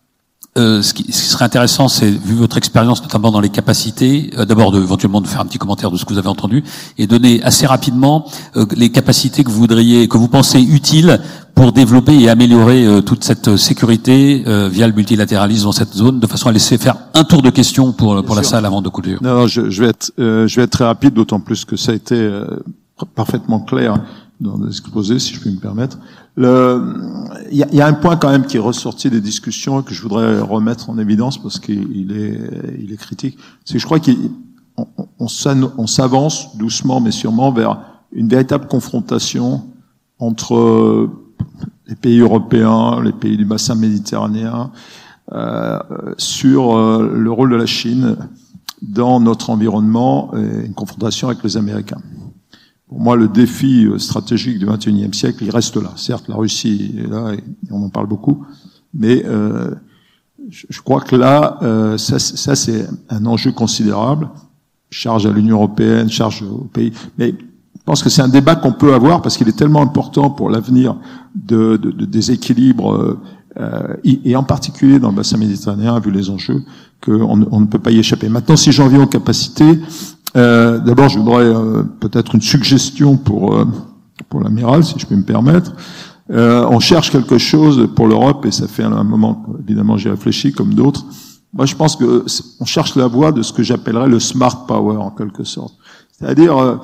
euh, 0.58 0.82
ce, 0.82 0.92
qui, 0.94 1.04
ce, 1.12 1.22
qui, 1.22 1.28
serait 1.28 1.44
intéressant, 1.44 1.86
c'est, 1.86 2.10
vu 2.10 2.34
votre 2.34 2.56
expérience, 2.56 3.02
notamment 3.02 3.30
dans 3.30 3.40
les 3.40 3.50
capacités, 3.50 4.30
euh, 4.36 4.44
d'abord 4.44 4.72
de, 4.72 4.82
éventuellement 4.82 5.20
de 5.20 5.28
faire 5.28 5.40
un 5.40 5.46
petit 5.46 5.58
commentaire 5.58 5.92
de 5.92 5.96
ce 5.96 6.04
que 6.04 6.12
vous 6.12 6.18
avez 6.18 6.28
entendu, 6.28 6.64
et 6.98 7.06
donner 7.06 7.40
assez 7.44 7.66
rapidement 7.66 8.26
euh, 8.56 8.66
les 8.76 8.90
capacités 8.90 9.44
que 9.44 9.50
vous 9.50 9.60
voudriez, 9.60 10.08
que 10.08 10.18
vous 10.18 10.26
pensez 10.26 10.60
utiles 10.60 11.20
pour 11.54 11.72
développer 11.72 12.18
et 12.18 12.28
améliorer 12.28 12.84
euh, 12.84 13.00
toute 13.00 13.22
cette 13.22 13.56
sécurité 13.56 14.42
euh, 14.48 14.68
via 14.68 14.88
le 14.88 14.92
multilatéralisme 14.92 15.66
dans 15.66 15.72
cette 15.72 15.94
zone, 15.94 16.18
de 16.18 16.26
façon 16.26 16.48
à 16.48 16.52
laisser 16.52 16.78
faire 16.78 16.96
un 17.14 17.22
tour 17.22 17.42
de 17.42 17.50
questions 17.50 17.92
pour, 17.92 18.24
pour 18.24 18.34
la 18.34 18.42
salle 18.42 18.66
avant 18.66 18.82
de 18.82 18.88
conclure. 18.88 19.20
Non, 19.22 19.42
non 19.42 19.46
je, 19.46 19.70
je, 19.70 19.82
vais 19.82 19.90
être, 19.90 20.12
je 20.18 20.56
vais 20.56 20.62
être 20.62 20.70
très 20.70 20.84
rapide, 20.84 21.14
d'autant 21.14 21.38
plus 21.38 21.64
que 21.64 21.76
ça 21.76 21.92
a 21.92 21.94
été 21.94 22.28
parfaitement 23.14 23.60
clair 23.60 24.00
dans 24.40 24.58
l'exposé, 24.58 25.18
si 25.18 25.34
je 25.34 25.40
puis 25.40 25.50
me 25.50 25.58
permettre. 25.58 25.98
Il 26.36 26.44
y 27.52 27.62
a, 27.62 27.72
y 27.72 27.80
a, 27.80 27.86
un 27.86 27.92
point 27.92 28.16
quand 28.16 28.30
même 28.30 28.46
qui 28.46 28.56
est 28.56 28.60
ressorti 28.60 29.10
des 29.10 29.20
discussions 29.20 29.82
que 29.82 29.92
je 29.92 30.00
voudrais 30.02 30.40
remettre 30.40 30.88
en 30.88 30.98
évidence 30.98 31.40
parce 31.40 31.58
qu'il 31.58 32.12
est, 32.12 32.40
il 32.78 32.92
est 32.92 32.96
critique. 32.96 33.38
C'est 33.64 33.74
que 33.74 33.78
je 33.78 33.84
crois 33.84 34.00
qu'on 34.00 34.86
on, 35.18 35.86
s'avance 35.86 36.56
doucement 36.56 37.00
mais 37.00 37.10
sûrement 37.10 37.52
vers 37.52 37.80
une 38.12 38.28
véritable 38.28 38.66
confrontation 38.66 39.62
entre 40.18 41.10
les 41.86 41.96
pays 41.96 42.20
européens, 42.20 43.02
les 43.02 43.12
pays 43.12 43.36
du 43.36 43.44
bassin 43.44 43.74
méditerranéen, 43.74 44.70
euh, 45.32 45.78
sur 46.18 46.76
euh, 46.76 47.12
le 47.14 47.30
rôle 47.30 47.50
de 47.50 47.56
la 47.56 47.66
Chine 47.66 48.16
dans 48.82 49.20
notre 49.20 49.50
environnement 49.50 50.32
et 50.34 50.66
une 50.66 50.74
confrontation 50.74 51.28
avec 51.28 51.42
les 51.44 51.56
Américains. 51.56 52.00
Pour 52.90 52.98
moi, 52.98 53.14
le 53.14 53.28
défi 53.28 53.86
euh, 53.86 53.98
stratégique 53.98 54.58
du 54.58 54.66
XXIe 54.66 55.14
siècle, 55.14 55.44
il 55.44 55.50
reste 55.50 55.76
là. 55.76 55.92
Certes, 55.94 56.24
la 56.26 56.34
Russie 56.34 56.96
est 56.98 57.08
là 57.08 57.34
et 57.34 57.40
on 57.70 57.84
en 57.84 57.88
parle 57.88 58.08
beaucoup, 58.08 58.44
mais 58.92 59.22
euh, 59.26 59.70
je, 60.48 60.80
crois 60.80 61.00
que 61.00 61.14
là, 61.14 61.58
euh, 61.62 61.96
ça, 61.98 62.18
ça 62.18 62.56
c'est 62.56 62.88
un 63.08 63.26
enjeu 63.26 63.52
considérable. 63.52 64.28
Charge 64.90 65.24
à 65.24 65.30
l'Union 65.30 65.54
européenne, 65.54 66.10
charge 66.10 66.42
aux 66.42 66.68
pays. 66.72 66.92
Mais 67.16 67.32
je 67.38 67.84
pense 67.84 68.02
que 68.02 68.10
c'est 68.10 68.22
un 68.22 68.28
débat 68.28 68.56
qu'on 68.56 68.72
peut 68.72 68.92
avoir 68.92 69.22
parce 69.22 69.36
qu'il 69.36 69.48
est 69.48 69.56
tellement 69.56 69.82
important 69.82 70.28
pour 70.28 70.50
l'avenir 70.50 70.96
de, 71.36 71.76
de, 71.76 71.92
de, 71.92 72.32
équilibres, 72.32 73.20
euh, 73.58 73.96
et 74.04 74.34
en 74.34 74.42
particulier 74.42 74.98
dans 74.98 75.10
le 75.10 75.16
bassin 75.16 75.36
méditerranéen, 75.36 76.00
vu 76.00 76.10
les 76.10 76.28
enjeux, 76.28 76.62
qu'on 77.00 77.46
on 77.50 77.60
ne 77.60 77.66
peut 77.66 77.78
pas 77.78 77.92
y 77.92 78.00
échapper. 78.00 78.28
Maintenant, 78.28 78.56
si 78.56 78.72
j'en 78.72 78.88
viens 78.88 79.02
aux 79.02 79.08
capacités, 79.08 79.78
euh, 80.36 80.78
D'abord, 80.78 81.08
je 81.08 81.18
voudrais 81.18 81.44
euh, 81.44 81.82
peut-être 82.00 82.34
une 82.34 82.40
suggestion 82.40 83.16
pour 83.16 83.54
euh, 83.54 83.64
pour 84.28 84.40
l'amiral, 84.40 84.84
si 84.84 84.98
je 84.98 85.06
peux 85.06 85.16
me 85.16 85.24
permettre. 85.24 85.72
Euh, 86.30 86.64
on 86.70 86.78
cherche 86.78 87.10
quelque 87.10 87.38
chose 87.38 87.88
pour 87.96 88.06
l'Europe 88.06 88.46
et 88.46 88.52
ça 88.52 88.68
fait 88.68 88.84
un 88.84 89.02
moment, 89.02 89.44
évidemment, 89.66 89.96
j'ai 89.96 90.10
réfléchi 90.10 90.52
comme 90.52 90.74
d'autres. 90.74 91.04
Moi, 91.52 91.66
je 91.66 91.74
pense 91.74 91.96
que 91.96 92.24
on 92.60 92.64
cherche 92.64 92.94
la 92.94 93.08
voie 93.08 93.32
de 93.32 93.42
ce 93.42 93.52
que 93.52 93.64
j'appellerais 93.64 94.08
le 94.08 94.20
smart 94.20 94.66
power 94.66 94.96
en 94.98 95.10
quelque 95.10 95.42
sorte. 95.42 95.74
C'est-à-dire, 96.16 96.56
euh, 96.56 96.76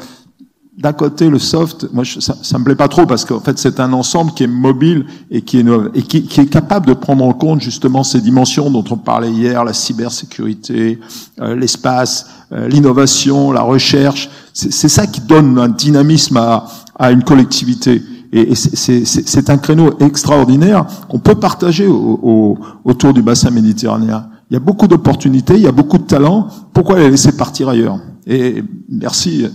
d'un 0.76 0.92
côté, 0.92 1.30
le 1.30 1.38
soft, 1.38 1.88
moi, 1.92 2.04
je, 2.04 2.20
ça, 2.20 2.36
ça 2.42 2.58
me 2.58 2.64
plaît 2.64 2.74
pas 2.76 2.88
trop 2.88 3.06
parce 3.06 3.24
qu'en 3.24 3.40
fait, 3.40 3.58
c'est 3.58 3.80
un 3.80 3.94
ensemble 3.94 4.32
qui 4.32 4.44
est 4.44 4.48
mobile 4.48 5.06
et 5.30 5.40
qui 5.40 5.58
est 5.58 5.64
et 5.94 6.02
qui, 6.02 6.24
qui, 6.24 6.40
est 6.40 6.46
capable 6.46 6.86
de 6.86 6.92
prendre 6.92 7.24
en 7.24 7.32
compte 7.32 7.62
justement 7.62 8.04
ces 8.04 8.20
dimensions 8.20 8.70
dont 8.70 8.84
on 8.90 8.98
parlait 8.98 9.30
hier, 9.30 9.64
la 9.64 9.72
cybersécurité, 9.72 11.00
euh, 11.40 11.56
l'espace, 11.56 12.26
euh, 12.52 12.68
l'innovation, 12.68 13.52
la 13.52 13.62
recherche. 13.62 14.28
C'est 14.52 14.88
ça 14.88 15.06
qui 15.06 15.20
donne 15.22 15.58
un 15.58 15.68
dynamisme 15.68 16.36
à, 16.36 16.66
à 16.98 17.10
une 17.10 17.24
collectivité. 17.24 18.02
Et, 18.32 18.52
et 18.52 18.54
c'est 18.54 19.50
un 19.50 19.56
créneau 19.56 19.98
extraordinaire 20.00 20.86
qu'on 21.08 21.18
peut 21.18 21.34
partager 21.36 21.86
au, 21.86 22.20
au, 22.22 22.58
autour 22.84 23.14
du 23.14 23.22
bassin 23.22 23.50
méditerranéen. 23.50 24.28
Il 24.50 24.54
y 24.54 24.56
a 24.56 24.60
beaucoup 24.60 24.86
d'opportunités, 24.86 25.54
il 25.54 25.62
y 25.62 25.66
a 25.66 25.72
beaucoup 25.72 25.98
de 25.98 26.04
talents. 26.04 26.48
Pourquoi 26.72 26.98
les 26.98 27.10
laisser 27.10 27.32
partir 27.32 27.68
ailleurs? 27.68 27.98
Et 28.26 28.62
merci. 28.88 29.46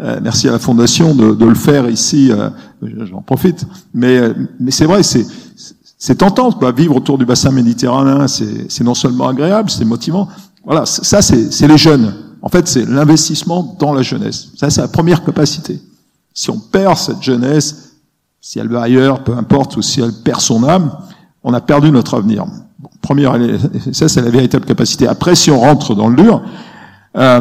Euh, 0.00 0.20
merci 0.22 0.48
à 0.48 0.52
la 0.52 0.58
Fondation 0.58 1.14
de, 1.14 1.34
de 1.34 1.44
le 1.44 1.54
faire 1.54 1.88
ici. 1.88 2.30
Euh, 2.30 2.50
J'en 2.82 3.20
profite. 3.20 3.66
Mais, 3.94 4.18
euh, 4.18 4.34
mais 4.60 4.70
c'est 4.70 4.86
vrai, 4.86 5.02
c'est 5.02 5.26
c'est 5.98 6.14
tentant. 6.14 6.52
Quoi. 6.52 6.70
Vivre 6.70 6.96
autour 6.96 7.18
du 7.18 7.26
bassin 7.26 7.50
méditerranéen, 7.50 8.28
c'est 8.28 8.84
non 8.84 8.94
seulement 8.94 9.28
agréable, 9.28 9.68
c'est 9.68 9.84
motivant. 9.84 10.28
Voilà, 10.64 10.86
ça 10.86 11.22
c'est 11.22 11.66
les 11.66 11.78
jeunes. 11.78 12.14
En 12.40 12.48
fait, 12.48 12.68
c'est 12.68 12.88
l'investissement 12.88 13.76
dans 13.80 13.92
la 13.92 14.02
jeunesse. 14.02 14.50
Ça, 14.56 14.70
c'est 14.70 14.80
la 14.80 14.88
première 14.88 15.24
capacité. 15.24 15.80
Si 16.32 16.50
on 16.50 16.58
perd 16.58 16.96
cette 16.96 17.20
jeunesse, 17.20 17.94
si 18.40 18.60
elle 18.60 18.68
va 18.68 18.82
ailleurs, 18.82 19.24
peu 19.24 19.36
importe, 19.36 19.76
ou 19.76 19.82
si 19.82 20.00
elle 20.00 20.12
perd 20.12 20.40
son 20.40 20.62
âme, 20.62 20.92
on 21.42 21.52
a 21.52 21.60
perdu 21.60 21.90
notre 21.90 22.16
avenir. 22.16 22.46
Première, 23.02 23.36
ça 23.92 24.08
c'est 24.08 24.22
la 24.22 24.30
véritable 24.30 24.66
capacité. 24.66 25.08
Après, 25.08 25.34
si 25.34 25.50
on 25.50 25.58
rentre 25.58 25.96
dans 25.96 26.08
le 26.08 26.16
dur, 26.16 26.42
euh, 27.16 27.40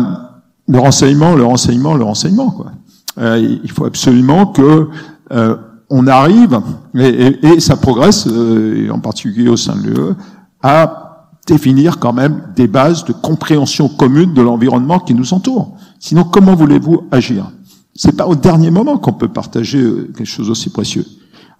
le 0.68 0.80
renseignement, 0.80 1.35
le 1.35 1.45
renseignement, 1.45 1.95
le 1.95 2.03
renseignement. 2.03 2.52
Quoi. 2.52 2.72
Euh, 3.18 3.57
il 3.64 3.72
faut 3.72 3.85
absolument 3.85 4.48
que 4.48 4.89
euh, 5.31 5.56
on 5.89 6.07
arrive, 6.07 6.60
et, 6.95 7.60
ça 7.60 7.77
progresse, 7.77 8.27
euh, 8.27 8.89
en 8.89 8.99
particulier 8.99 9.49
au 9.49 9.57
sein 9.57 9.76
de 9.76 9.88
l'UE, 9.88 10.14
à 10.61 11.34
définir 11.48 11.98
quand 11.98 12.14
même 12.14 12.44
des 12.56 12.68
bases 12.68 13.06
de 13.06 13.14
compréhension 13.14 13.88
commune 13.88 14.34
de 14.34 14.41
l'environnement 14.41 14.99
qui 14.99 15.14
nous 15.14 15.34
entoure. 15.34 15.77
Sinon, 15.99 16.26
comment 16.26 16.56
voulez-vous 16.56 17.07
agir? 17.10 17.49
C'est 17.95 18.15
pas 18.15 18.27
au 18.27 18.35
dernier 18.35 18.69
moment 18.69 18.98
qu'on 18.98 19.14
peut 19.14 19.30
partager 19.30 19.80
euh, 19.80 20.11
quelque 20.15 20.27
chose 20.27 20.49
aussi 20.49 20.69
précieux. 20.69 21.06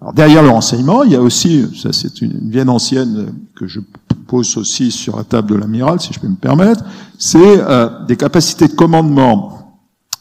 Alors 0.00 0.12
derrière 0.12 0.42
le 0.42 0.50
renseignement, 0.50 1.02
il 1.02 1.12
y 1.12 1.16
a 1.16 1.20
aussi, 1.20 1.66
ça 1.76 1.92
c'est 1.92 2.22
une, 2.22 2.32
une 2.42 2.50
vienne 2.50 2.68
ancienne 2.68 3.32
que 3.56 3.66
je 3.66 3.80
pose 4.28 4.56
aussi 4.56 4.92
sur 4.92 5.16
la 5.16 5.24
table 5.24 5.50
de 5.50 5.54
l'amiral, 5.56 6.00
si 6.00 6.12
je 6.12 6.20
peux 6.20 6.28
me 6.28 6.36
permettre, 6.36 6.84
c'est 7.18 7.38
euh, 7.38 7.88
des 8.06 8.16
capacités 8.16 8.68
de 8.68 8.74
commandement, 8.74 9.80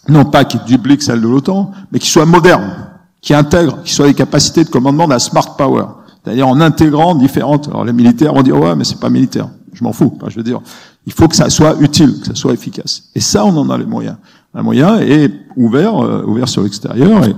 non 0.09 0.25
pas 0.25 0.45
qui 0.45 0.57
dupliquent 0.65 1.03
celles 1.03 1.21
de 1.21 1.27
l'OTAN, 1.27 1.71
mais 1.91 1.99
qui 1.99 2.09
soient 2.09 2.25
modernes, 2.25 2.73
qui 3.21 3.35
intègrent, 3.35 3.83
qui 3.83 3.93
soient 3.93 4.07
des 4.07 4.15
capacités 4.15 4.63
de 4.63 4.69
commandement 4.69 5.07
d'un 5.07 5.19
smart 5.19 5.55
power, 5.55 5.85
c'est-à-dire 6.23 6.47
en 6.47 6.59
intégrant 6.59 7.13
différentes. 7.13 7.67
Alors 7.67 7.85
les 7.85 7.93
militaires 7.93 8.33
vont 8.33 8.41
dire 8.41 8.57
ouais, 8.57 8.75
mais 8.75 8.83
c'est 8.83 8.99
pas 8.99 9.09
militaire. 9.09 9.49
Je 9.73 9.83
m'en 9.83 9.93
fous. 9.93 10.11
Enfin, 10.15 10.27
je 10.29 10.37
veux 10.37 10.43
dire, 10.43 10.59
il 11.05 11.13
faut 11.13 11.27
que 11.27 11.35
ça 11.35 11.51
soit 11.51 11.75
utile, 11.79 12.19
que 12.19 12.27
ça 12.27 12.35
soit 12.35 12.53
efficace. 12.53 13.03
Et 13.13 13.19
ça, 13.19 13.45
on 13.45 13.55
en 13.55 13.69
a 13.69 13.77
les 13.77 13.85
moyens. 13.85 14.15
Un 14.55 14.63
moyen 14.63 14.99
est 14.99 15.31
ouvert, 15.55 16.03
euh, 16.03 16.23
ouvert 16.25 16.49
sur 16.49 16.63
l'extérieur. 16.63 17.23
Et 17.25 17.35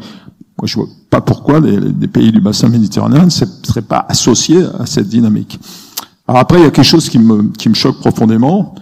moi, 0.59 0.67
je 0.67 0.75
vois 0.75 0.87
pas 1.09 1.21
pourquoi 1.21 1.61
les, 1.61 2.07
pays 2.07 2.33
du 2.33 2.41
bassin 2.41 2.67
méditerranéen 2.67 3.23
ne 3.23 3.29
seraient 3.29 3.81
pas 3.81 4.05
associés 4.09 4.63
à 4.77 4.85
cette 4.85 5.07
dynamique. 5.07 5.57
Alors 6.27 6.41
après, 6.41 6.59
il 6.59 6.63
y 6.63 6.65
a 6.65 6.71
quelque 6.71 6.85
chose 6.85 7.07
qui 7.07 7.17
me, 7.17 7.49
choque 7.73 7.99
profondément, 7.99 8.75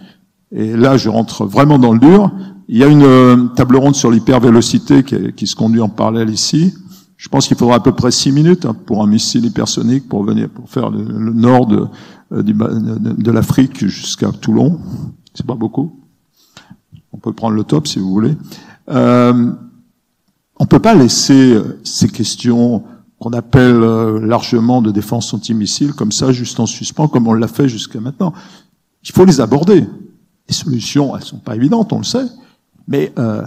et 0.51 0.75
là 0.75 0.97
je 0.97 1.09
rentre 1.09 1.45
vraiment 1.45 1.77
dans 1.77 1.93
le 1.93 1.99
dur. 1.99 2.31
Il 2.67 2.77
y 2.77 2.83
a 2.83 2.87
une 2.87 3.03
euh, 3.03 3.47
table 3.55 3.77
ronde 3.77 3.95
sur 3.95 4.09
l'hypervélocité 4.09 5.03
qui, 5.03 5.33
qui, 5.33 5.45
se 5.45 5.55
conduit 5.55 5.79
en 5.79 5.87
parallèle 5.87 6.31
ici. 6.31 6.73
Je 7.15 7.29
pense 7.29 7.47
qu'il 7.47 7.55
faudra 7.55 7.75
à 7.75 7.79
peu 7.79 7.91
près 7.91 8.11
six 8.11 8.31
minutes 8.31 8.65
hein, 8.65 8.75
pour 8.85 9.03
un 9.03 9.07
missile 9.07 9.45
hypersonique 9.45 10.09
pour 10.09 10.23
venir 10.23 10.49
pour 10.49 10.69
faire 10.69 10.89
le, 10.89 11.01
nord 11.31 11.67
de, 11.67 11.85
euh, 12.33 12.41
de 12.41 13.31
l'Afrique 13.31 13.85
jusqu'à 13.87 14.31
Toulon. 14.31 14.79
C'est 15.33 15.45
pas 15.45 15.55
beaucoup. 15.55 15.99
On 17.13 17.17
peut 17.17 17.33
prendre 17.33 17.55
le 17.55 17.63
top 17.63 17.87
si 17.87 17.99
vous 17.99 18.09
voulez. 18.09 18.35
Euh, 18.89 19.51
on 20.59 20.65
peut 20.65 20.79
pas 20.79 20.95
laisser 20.95 21.53
euh, 21.53 21.79
ces 21.83 22.09
questions 22.09 22.83
qu'on 23.19 23.31
appelle 23.31 23.81
euh, 23.81 24.19
largement 24.19 24.81
de 24.81 24.91
défense 24.91 25.33
antimissile, 25.33 25.93
comme 25.93 26.11
ça, 26.11 26.31
juste 26.31 26.59
en 26.59 26.65
suspens, 26.65 27.07
comme 27.07 27.27
on 27.27 27.33
l'a 27.33 27.47
fait 27.47 27.67
jusqu'à 27.67 27.99
maintenant. 27.99 28.33
Il 29.03 29.11
faut 29.11 29.25
les 29.25 29.41
aborder. 29.41 29.85
Les 30.47 30.53
solutions, 30.53 31.15
elles 31.15 31.23
sont 31.23 31.39
pas 31.39 31.55
évidentes, 31.55 31.91
on 31.93 31.97
le 31.97 32.03
sait, 32.03 32.25
mais 32.87 33.11
euh, 33.17 33.43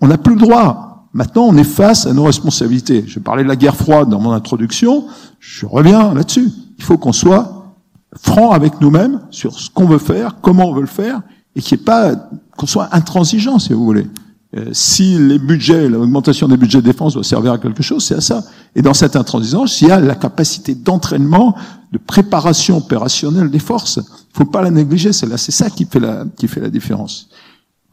on 0.00 0.06
n'a 0.06 0.18
plus 0.18 0.34
le 0.34 0.40
droit. 0.40 1.08
Maintenant, 1.12 1.46
on 1.48 1.56
est 1.56 1.64
face 1.64 2.06
à 2.06 2.12
nos 2.12 2.24
responsabilités. 2.24 3.04
Je 3.06 3.18
parlais 3.18 3.42
de 3.42 3.48
la 3.48 3.56
guerre 3.56 3.74
froide 3.74 4.08
dans 4.08 4.20
mon 4.20 4.32
introduction, 4.32 5.06
je 5.40 5.66
reviens 5.66 6.14
là-dessus. 6.14 6.50
Il 6.78 6.84
faut 6.84 6.98
qu'on 6.98 7.12
soit 7.12 7.74
franc 8.22 8.52
avec 8.52 8.80
nous-mêmes 8.80 9.20
sur 9.30 9.58
ce 9.58 9.70
qu'on 9.70 9.86
veut 9.86 9.98
faire, 9.98 10.36
comment 10.40 10.68
on 10.68 10.74
veut 10.74 10.82
le 10.82 10.86
faire, 10.86 11.22
et 11.56 11.60
qu'il 11.60 11.78
n'y 11.78 11.82
ait 11.82 11.84
pas 11.84 12.14
qu'on 12.56 12.66
soit 12.66 12.88
intransigeant, 12.92 13.58
si 13.58 13.72
vous 13.72 13.84
voulez. 13.84 14.06
Euh, 14.56 14.70
si 14.72 15.16
les 15.16 15.38
budgets, 15.38 15.88
l'augmentation 15.88 16.48
des 16.48 16.56
budgets 16.56 16.80
de 16.80 16.86
défense 16.86 17.14
doit 17.14 17.22
servir 17.22 17.52
à 17.52 17.58
quelque 17.58 17.84
chose, 17.84 18.04
c'est 18.04 18.16
à 18.16 18.20
ça. 18.20 18.42
Et 18.74 18.82
dans 18.82 18.94
cette 18.94 19.14
intransigeance, 19.14 19.80
il 19.80 19.88
y 19.88 19.90
a 19.92 20.00
la 20.00 20.16
capacité 20.16 20.74
d'entraînement, 20.74 21.54
de 21.92 21.98
préparation 21.98 22.78
opérationnelle 22.78 23.48
des 23.48 23.60
forces. 23.60 24.00
Il 24.34 24.38
faut 24.38 24.44
pas 24.44 24.62
la 24.62 24.70
négliger, 24.70 25.12
c'est 25.12 25.26
là, 25.26 25.36
c'est 25.36 25.52
ça 25.52 25.70
qui 25.70 25.84
fait 25.84 26.00
la, 26.00 26.24
qui 26.36 26.48
fait 26.48 26.60
la 26.60 26.70
différence. 26.70 27.28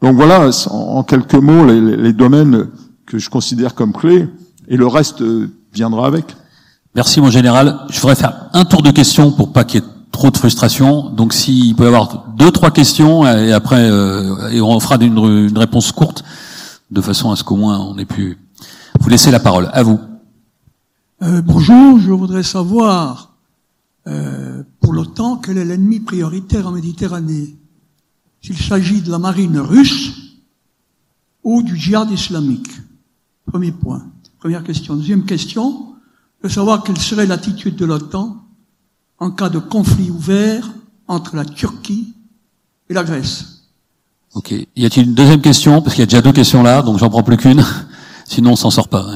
Donc 0.02 0.16
voilà, 0.16 0.50
en 0.70 1.04
quelques 1.04 1.34
mots, 1.34 1.64
les, 1.64 1.96
les 1.96 2.12
domaines 2.12 2.66
que 3.06 3.18
je 3.18 3.30
considère 3.30 3.74
comme 3.74 3.92
clés, 3.92 4.28
et 4.68 4.76
le 4.76 4.86
reste 4.86 5.22
viendra 5.72 6.06
avec. 6.06 6.36
Merci 6.94 7.20
mon 7.20 7.30
général. 7.30 7.78
Je 7.90 8.00
voudrais 8.00 8.16
faire 8.16 8.48
un 8.52 8.64
tour 8.64 8.82
de 8.82 8.90
questions 8.90 9.30
pour 9.30 9.52
pas 9.52 9.62
qu'il 9.62 9.80
y 9.80 9.84
ait 9.84 9.88
trop 10.10 10.30
de 10.30 10.36
frustration. 10.36 11.10
Donc 11.10 11.32
s'il 11.32 11.76
peut 11.76 11.84
y 11.84 11.86
avoir 11.86 12.26
deux, 12.36 12.50
trois 12.50 12.72
questions, 12.72 13.24
et 13.26 13.52
après, 13.52 13.88
euh, 13.88 14.50
et 14.50 14.60
on 14.60 14.80
fera 14.80 14.96
une, 15.00 15.18
une 15.18 15.58
réponse 15.58 15.92
courte 15.92 16.24
de 16.90 17.00
façon 17.00 17.30
à 17.30 17.36
ce 17.36 17.44
qu'au 17.44 17.56
moins 17.56 17.78
on 17.78 17.98
ait 17.98 18.04
pu 18.04 18.38
vous 19.00 19.08
laisser 19.08 19.30
la 19.30 19.40
parole. 19.40 19.68
À 19.72 19.82
vous. 19.82 20.00
Euh, 21.22 21.42
bonjour, 21.42 21.98
je 21.98 22.12
voudrais 22.12 22.42
savoir 22.42 23.34
euh, 24.06 24.62
pour 24.80 24.92
l'OTAN 24.92 25.36
quel 25.36 25.58
est 25.58 25.64
l'ennemi 25.64 26.00
prioritaire 26.00 26.66
en 26.66 26.72
Méditerranée? 26.72 27.56
S'il 28.40 28.56
s'agit 28.56 29.02
de 29.02 29.10
la 29.10 29.18
marine 29.18 29.58
russe 29.58 30.36
ou 31.42 31.62
du 31.62 31.76
djihad 31.76 32.10
islamique? 32.10 32.70
Premier 33.46 33.72
point. 33.72 34.06
Première 34.38 34.62
question. 34.62 34.94
Deuxième 34.94 35.24
question, 35.24 35.94
de 36.42 36.48
savoir 36.48 36.84
quelle 36.84 36.98
serait 36.98 37.26
l'attitude 37.26 37.76
de 37.76 37.84
l'OTAN 37.84 38.44
en 39.18 39.30
cas 39.32 39.48
de 39.48 39.58
conflit 39.58 40.10
ouvert 40.10 40.70
entre 41.08 41.34
la 41.34 41.44
Turquie 41.44 42.14
et 42.88 42.94
la 42.94 43.02
Grèce. 43.02 43.57
Ok. 44.34 44.54
Y 44.76 44.86
a-t-il 44.86 45.06
une 45.06 45.14
deuxième 45.14 45.40
question? 45.40 45.82
Parce 45.82 45.94
qu'il 45.94 46.02
y 46.02 46.04
a 46.04 46.06
déjà 46.06 46.22
deux 46.22 46.32
questions 46.32 46.62
là, 46.62 46.82
donc 46.82 46.98
j'en 46.98 47.10
prends 47.10 47.22
plus 47.22 47.36
qu'une. 47.36 47.64
Sinon, 48.24 48.52
on 48.52 48.56
s'en 48.56 48.70
sort 48.70 48.88
pas. 48.88 49.06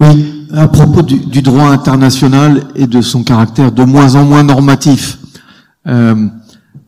Oui, 0.00 0.46
à 0.54 0.68
propos 0.68 1.02
du, 1.02 1.18
du, 1.18 1.42
droit 1.42 1.68
international 1.68 2.64
et 2.74 2.86
de 2.86 3.00
son 3.00 3.22
caractère 3.22 3.72
de 3.72 3.84
moins 3.84 4.14
en 4.14 4.24
moins 4.24 4.42
normatif. 4.42 5.18
Euh, 5.86 6.26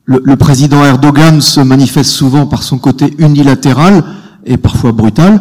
le, 0.05 0.20
le, 0.24 0.36
président 0.36 0.85
Erdogan 0.85 1.40
se 1.40 1.60
manifeste 1.60 2.10
souvent 2.10 2.47
par 2.47 2.62
son 2.62 2.78
côté 2.78 3.14
unilatéral 3.19 4.02
et 4.44 4.56
parfois 4.56 4.93
brutal. 4.93 5.40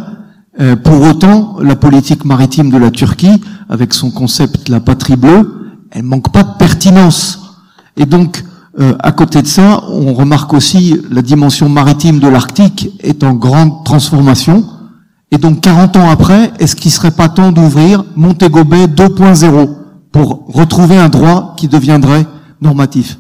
Euh, 0.60 0.76
pour 0.76 1.02
autant, 1.02 1.58
la 1.62 1.76
politique 1.76 2.26
maritime 2.26 2.70
de 2.70 2.78
la 2.78 2.92
Turquie, 2.92 3.42
avec 3.70 3.94
son 3.94 4.12
concept 4.12 4.68
la 4.68 4.82
patrie 4.82 5.16
bleue, 5.16 5.78
elle 5.92 6.04
manque 6.04 6.32
pas 6.32 6.44
de 6.44 6.58
pertinence. 6.58 7.56
Et 7.96 8.06
donc, 8.06 8.44
euh, 8.80 8.96
à 9.00 9.12
côté 9.12 9.42
de 9.42 9.48
ça, 9.48 9.84
on 9.90 10.14
remarque 10.14 10.54
aussi 10.54 10.96
la 11.10 11.22
dimension 11.22 11.68
maritime 11.68 12.20
de 12.20 12.28
l'Arctique 12.28 12.90
est 13.00 13.24
en 13.24 13.34
grande 13.34 13.84
transformation. 13.84 14.66
Et 15.32 15.38
donc 15.38 15.62
40 15.62 15.98
ans 15.98 16.10
après, 16.10 16.52
est-ce 16.60 16.76
qu'il 16.76 16.92
serait 16.92 17.12
pas 17.12 17.30
temps 17.30 17.52
d'ouvrir 17.52 18.04
Montego 18.16 18.64
Bay 18.64 18.86
2.0 18.86 19.70
pour 20.12 20.46
retrouver 20.48 20.98
un 20.98 21.10
droit 21.10 21.56
qui 21.58 21.68
deviendrait 21.68 22.26
normatif? 22.62 23.18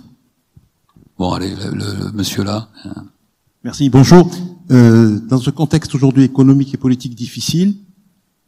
Bon, 1.18 1.34
allez, 1.34 1.53
le, 1.56 1.76
le, 1.76 2.06
le 2.06 2.11
monsieur 2.14 2.44
là. 2.44 2.68
Merci, 3.64 3.90
bonjour. 3.90 4.30
Euh, 4.72 5.19
dans 5.28 5.38
ce 5.38 5.49
contexte 5.49 5.94
aujourd'hui 5.95 6.23
économique 6.23 6.73
et 6.73 6.78
politique 6.78 7.14
difficile, 7.14 7.76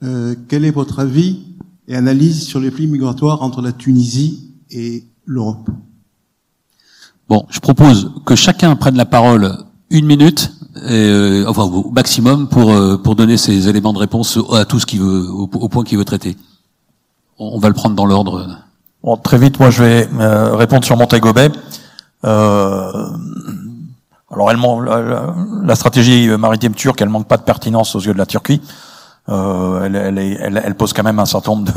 euh, 0.03 0.35
quel 0.47 0.65
est 0.65 0.71
votre 0.71 0.99
avis 0.99 1.43
et 1.87 1.95
analyse 1.95 2.43
sur 2.43 2.59
les 2.59 2.71
flux 2.71 2.87
migratoires 2.87 3.41
entre 3.41 3.61
la 3.61 3.73
Tunisie 3.73 4.55
et 4.69 5.03
l'Europe? 5.25 5.69
Bon, 7.29 7.45
je 7.49 7.59
propose 7.59 8.11
que 8.25 8.35
chacun 8.35 8.75
prenne 8.75 8.95
la 8.95 9.05
parole 9.05 9.57
une 9.89 10.05
minute, 10.05 10.51
euh, 10.89 11.45
enfin 11.47 11.63
au 11.63 11.89
maximum, 11.91 12.47
pour 12.47 12.71
euh, 12.71 12.97
pour 12.97 13.15
donner 13.15 13.37
ses 13.37 13.69
éléments 13.69 13.93
de 13.93 13.99
réponse 13.99 14.39
à 14.53 14.65
tout 14.65 14.79
ce 14.79 14.85
qu'il 14.85 14.99
veut, 14.99 15.29
au, 15.29 15.47
point 15.47 15.83
qu'il 15.83 15.97
veut 15.97 16.05
traiter. 16.05 16.35
on 17.37 17.59
va 17.59 17.69
le 17.69 17.73
prendre 17.73 17.95
dans 17.95 18.05
l'ordre. 18.05 18.59
Bon, 19.03 19.17
très 19.17 19.37
vite, 19.37 19.59
moi 19.59 19.69
je 19.69 19.83
vais 19.83 20.09
euh, 20.19 20.55
répondre 20.55 20.83
sur 20.83 20.97
Montego 20.97 21.33
Bay. 21.33 21.51
Euh, 22.25 23.07
alors, 24.31 24.49
elle, 24.49 24.57
la, 24.57 25.33
la, 25.63 25.75
stratégie 25.75 26.27
maritime 26.39 26.73
turque, 26.73 27.01
elle 27.01 27.09
manque 27.09 27.27
pas 27.27 27.37
de 27.37 27.43
pertinence 27.43 27.95
aux 27.95 27.99
yeux 27.99 28.13
de 28.13 28.17
la 28.17 28.25
Turquie. 28.25 28.61
Euh, 29.29 29.85
elle, 29.85 29.95
elle, 29.95 30.17
elle, 30.17 30.61
elle, 30.65 30.75
pose 30.75 30.91
quand 30.91 31.03
même 31.03 31.19
un 31.19 31.25
certain 31.25 31.51
nombre 31.51 31.71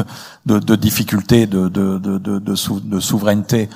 de, 0.46 0.54
de, 0.54 0.58
de 0.58 0.74
difficultés 0.74 1.46
de, 1.46 1.68
de, 1.68 1.98
de, 1.98 2.54
sou, 2.56 2.80
de 2.80 2.98
souveraineté 2.98 3.68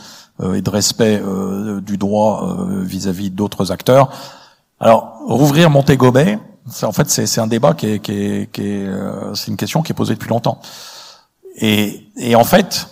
et 0.55 0.63
de 0.63 0.71
respect 0.71 1.21
euh, 1.23 1.81
du 1.81 1.97
droit 1.97 2.43
euh, 2.43 2.83
vis-à-vis 2.83 3.31
d'autres 3.31 3.73
acteurs. 3.73 4.11
Alors, 4.79 5.19
rouvrir 5.27 5.71
Montego 5.71 6.11
Bay, 6.11 6.39
en 6.83 6.93
fait, 6.93 7.11
c'est 7.11 7.41
un 7.41 7.47
débat 7.47 7.75
qui 7.75 7.87
est, 7.87 7.99
qui 7.99 8.13
est, 8.13 8.53
qui 8.53 8.63
est 8.63 8.89
c'est 9.35 9.49
une 9.49 9.57
question 9.57 9.83
qui 9.83 9.93
est 9.93 9.95
posée 9.95 10.15
depuis 10.15 10.29
longtemps. 10.29 10.61
Et, 11.57 12.07
et 12.17 12.35
en 12.35 12.45
fait, 12.45 12.89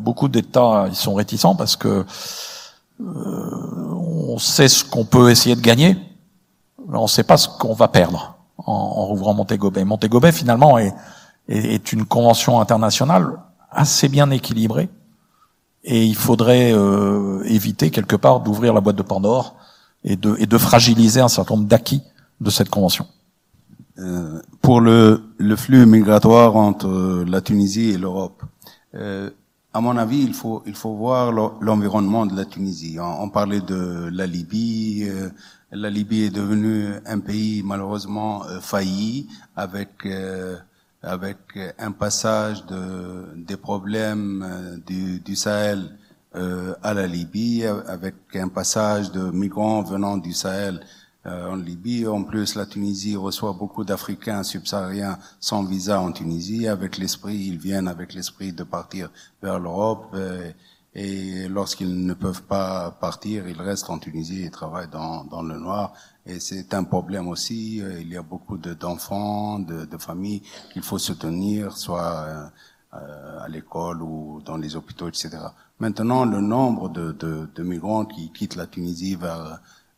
beaucoup 0.00 0.28
d'États 0.28 0.86
ils 0.88 0.96
sont 0.96 1.14
réticents 1.14 1.54
parce 1.54 1.76
que 1.76 2.04
on 3.00 4.38
sait 4.38 4.68
ce 4.68 4.84
qu'on 4.84 5.04
peut 5.04 5.30
essayer 5.30 5.56
de 5.56 5.60
gagner, 5.60 5.96
mais 6.88 6.98
on 6.98 7.04
ne 7.04 7.08
sait 7.08 7.22
pas 7.22 7.36
ce 7.36 7.48
qu'on 7.48 7.74
va 7.74 7.88
perdre 7.88 8.36
en, 8.58 8.72
en 8.72 9.06
rouvrant. 9.06 9.34
Montego 9.34 10.20
Bay, 10.20 10.32
finalement, 10.32 10.78
est, 10.78 10.94
est, 11.48 11.92
une 11.92 12.04
convention 12.04 12.60
internationale 12.60 13.38
assez 13.70 14.08
bien 14.08 14.30
équilibrée, 14.30 14.88
et 15.84 16.04
il 16.04 16.16
faudrait 16.16 16.72
euh, 16.72 17.42
éviter 17.44 17.90
quelque 17.90 18.16
part 18.16 18.40
d'ouvrir 18.40 18.72
la 18.72 18.80
boîte 18.80 18.96
de 18.96 19.02
Pandore 19.02 19.54
et 20.02 20.16
de, 20.16 20.36
et 20.38 20.46
de 20.46 20.58
fragiliser 20.58 21.20
un 21.20 21.28
certain 21.28 21.54
nombre 21.54 21.68
d'acquis 21.68 22.02
de 22.40 22.50
cette 22.50 22.70
convention. 22.70 23.06
Euh, 23.98 24.40
pour 24.60 24.80
le, 24.80 25.22
le, 25.38 25.54
flux 25.54 25.86
migratoire 25.86 26.56
entre 26.56 27.24
la 27.28 27.40
Tunisie 27.40 27.90
et 27.90 27.98
l'Europe, 27.98 28.42
euh, 28.94 29.30
à 29.76 29.80
mon 29.80 29.96
avis, 29.96 30.22
il 30.22 30.34
faut, 30.34 30.62
il 30.66 30.74
faut 30.76 30.94
voir 30.94 31.32
l'environnement 31.32 32.26
de 32.26 32.36
la 32.36 32.44
Tunisie. 32.44 32.96
On, 33.00 33.28
parlait 33.28 33.60
de 33.60 34.08
la 34.12 34.24
Libye. 34.24 35.08
Euh, 35.08 35.30
la 35.72 35.90
Libye 35.90 36.22
est 36.22 36.30
devenue 36.30 36.92
un 37.04 37.18
pays 37.18 37.64
malheureusement 37.64 38.44
euh, 38.46 38.60
failli, 38.60 39.26
avec 39.56 40.06
euh, 40.06 40.56
avec 41.04 41.38
un 41.78 41.92
passage 41.92 42.64
de 42.66 43.26
des 43.36 43.56
problèmes 43.56 44.80
du, 44.86 45.20
du 45.20 45.36
Sahel 45.36 45.98
à 46.34 46.94
la 46.94 47.06
Libye, 47.06 47.64
avec 47.64 48.14
un 48.34 48.48
passage 48.48 49.12
de 49.12 49.30
migrants 49.30 49.82
venant 49.82 50.16
du 50.16 50.32
Sahel 50.32 50.80
euh, 51.26 51.52
en 51.52 51.56
Libye. 51.56 52.06
En 52.06 52.22
plus, 52.22 52.54
la 52.54 52.66
Tunisie 52.66 53.16
reçoit 53.16 53.54
beaucoup 53.54 53.82
d'Africains 53.82 54.42
subsahariens 54.42 55.18
sans 55.40 55.64
visa 55.64 55.98
en 55.98 56.12
Tunisie. 56.12 56.68
Avec 56.68 56.98
l'esprit, 56.98 57.36
ils 57.36 57.56
viennent 57.56 57.88
avec 57.88 58.12
l'esprit 58.12 58.52
de 58.52 58.62
partir 58.62 59.10
vers 59.42 59.58
l'Europe. 59.58 60.08
Euh, 60.12 60.52
et 60.94 61.48
lorsqu'ils 61.48 62.04
ne 62.04 62.12
peuvent 62.12 62.42
pas 62.42 62.90
partir, 62.90 63.48
ils 63.48 63.60
restent 63.60 63.88
en 63.88 63.98
Tunisie 63.98 64.44
et 64.44 64.50
travaillent 64.50 64.90
dans, 64.90 65.24
dans 65.24 65.42
le 65.42 65.58
noir. 65.58 65.94
Et 66.26 66.40
c'est 66.40 66.72
un 66.74 66.84
problème 66.84 67.28
aussi. 67.28 67.80
Euh, 67.82 68.00
il 68.00 68.08
y 68.08 68.16
a 68.16 68.22
beaucoup 68.22 68.56
d'enfants, 68.56 69.58
de, 69.58 69.98
familles 69.98 70.42
qu'il 70.72 70.82
faut 70.82 70.98
soutenir, 70.98 71.76
soit 71.76 72.50
à 72.92 73.48
l'école 73.48 74.02
ou 74.02 74.40
dans 74.44 74.56
les 74.56 74.76
hôpitaux, 74.76 75.08
etc. 75.08 75.30
Maintenant, 75.80 76.24
le 76.24 76.40
nombre 76.40 76.88
de, 76.88 77.62
migrants 77.62 78.04
qui 78.04 78.30
quittent 78.30 78.54
la 78.54 78.68
Tunisie 78.68 79.16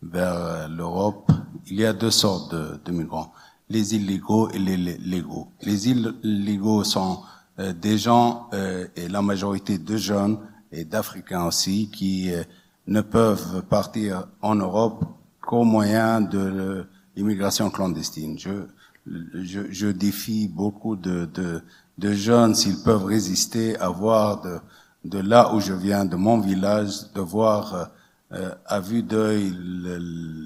vers 0.03 0.69
l'Europe, 0.69 1.31
il 1.69 1.81
y 1.81 1.85
a 1.85 1.93
deux 1.93 2.11
sortes 2.11 2.55
de, 2.55 2.93
migrants, 2.93 3.33
les 3.69 3.95
illégaux 3.95 4.49
et 4.51 4.59
les 4.59 4.77
légaux. 4.77 5.49
Les 5.63 5.91
illégaux 5.91 6.85
sont 6.85 7.23
euh, 7.59 7.73
des 7.73 7.99
gens, 7.99 8.49
euh, 8.53 8.87
et 8.97 9.09
la 9.09 9.23
majorité 9.23 9.79
de 9.79 9.97
jeunes 9.97 10.39
et 10.71 10.85
d'Africains 10.85 11.47
aussi, 11.47 11.91
qui 11.91 12.33
euh, 12.33 12.45
ne 12.87 13.01
peuvent 13.01 13.63
partir 13.63 14.29
en 14.43 14.55
Europe 14.57 15.05
qu'au 15.47 15.65
moyen 15.65 16.21
de 16.21 16.87
l'immigration 17.17 17.71
clandestine. 17.71 18.39
Je, 18.39 18.67
je, 19.07 19.61
je, 19.71 19.87
défie 19.87 20.49
beaucoup 20.49 20.97
de, 20.97 21.27
de, 21.33 21.63
de 21.97 22.13
jeunes, 22.13 22.55
s'ils 22.55 22.83
peuvent 22.83 23.05
résister, 23.05 23.79
à 23.79 23.89
voir 23.89 24.43
de, 24.43 24.59
de 25.05 25.19
là 25.21 25.55
où 25.55 25.61
je 25.61 25.73
viens, 25.73 26.05
de 26.05 26.17
mon 26.17 26.41
village, 26.41 27.13
de 27.15 27.21
voir 27.21 27.91
euh, 28.33 28.51
à 28.67 28.81
vue 28.81 29.05
d'œil 29.05 29.55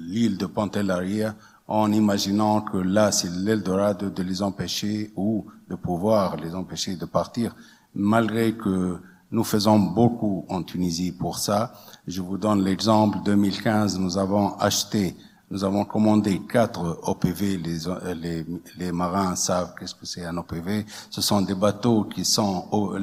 l'île 0.07 0.37
de 0.37 0.45
Pantellaria 0.45 1.35
en 1.67 1.91
imaginant 1.91 2.61
que 2.61 2.77
là, 2.77 3.11
c'est 3.11 3.31
l'Eldorado 3.31 4.09
de 4.09 4.23
les 4.23 4.43
empêcher 4.43 5.11
ou 5.15 5.45
de 5.69 5.75
pouvoir 5.75 6.35
les 6.37 6.53
empêcher 6.53 6.95
de 6.95 7.05
partir, 7.05 7.55
malgré 7.95 8.53
que 8.53 8.97
nous 9.31 9.43
faisons 9.43 9.79
beaucoup 9.79 10.45
en 10.49 10.61
Tunisie 10.63 11.11
pour 11.11 11.37
ça. 11.37 11.73
Je 12.07 12.21
vous 12.21 12.37
donne 12.37 12.63
l'exemple, 12.63 13.19
2015, 13.23 13.99
nous 13.99 14.17
avons 14.17 14.55
acheté, 14.57 15.15
nous 15.49 15.63
avons 15.63 15.85
commandé 15.85 16.41
quatre 16.49 16.99
OPV, 17.03 17.57
les, 17.57 17.77
les, 18.15 18.45
les 18.77 18.91
marins 18.91 19.35
savent 19.35 19.73
qu'est-ce 19.79 19.95
que 19.95 20.05
c'est 20.05 20.25
un 20.25 20.37
OPV. 20.37 20.85
Ce 21.09 21.21
sont 21.21 21.41
des 21.41 21.55
bateaux 21.55 22.03
qui 22.03 22.25
sont 22.25 22.65
au, 22.71 22.95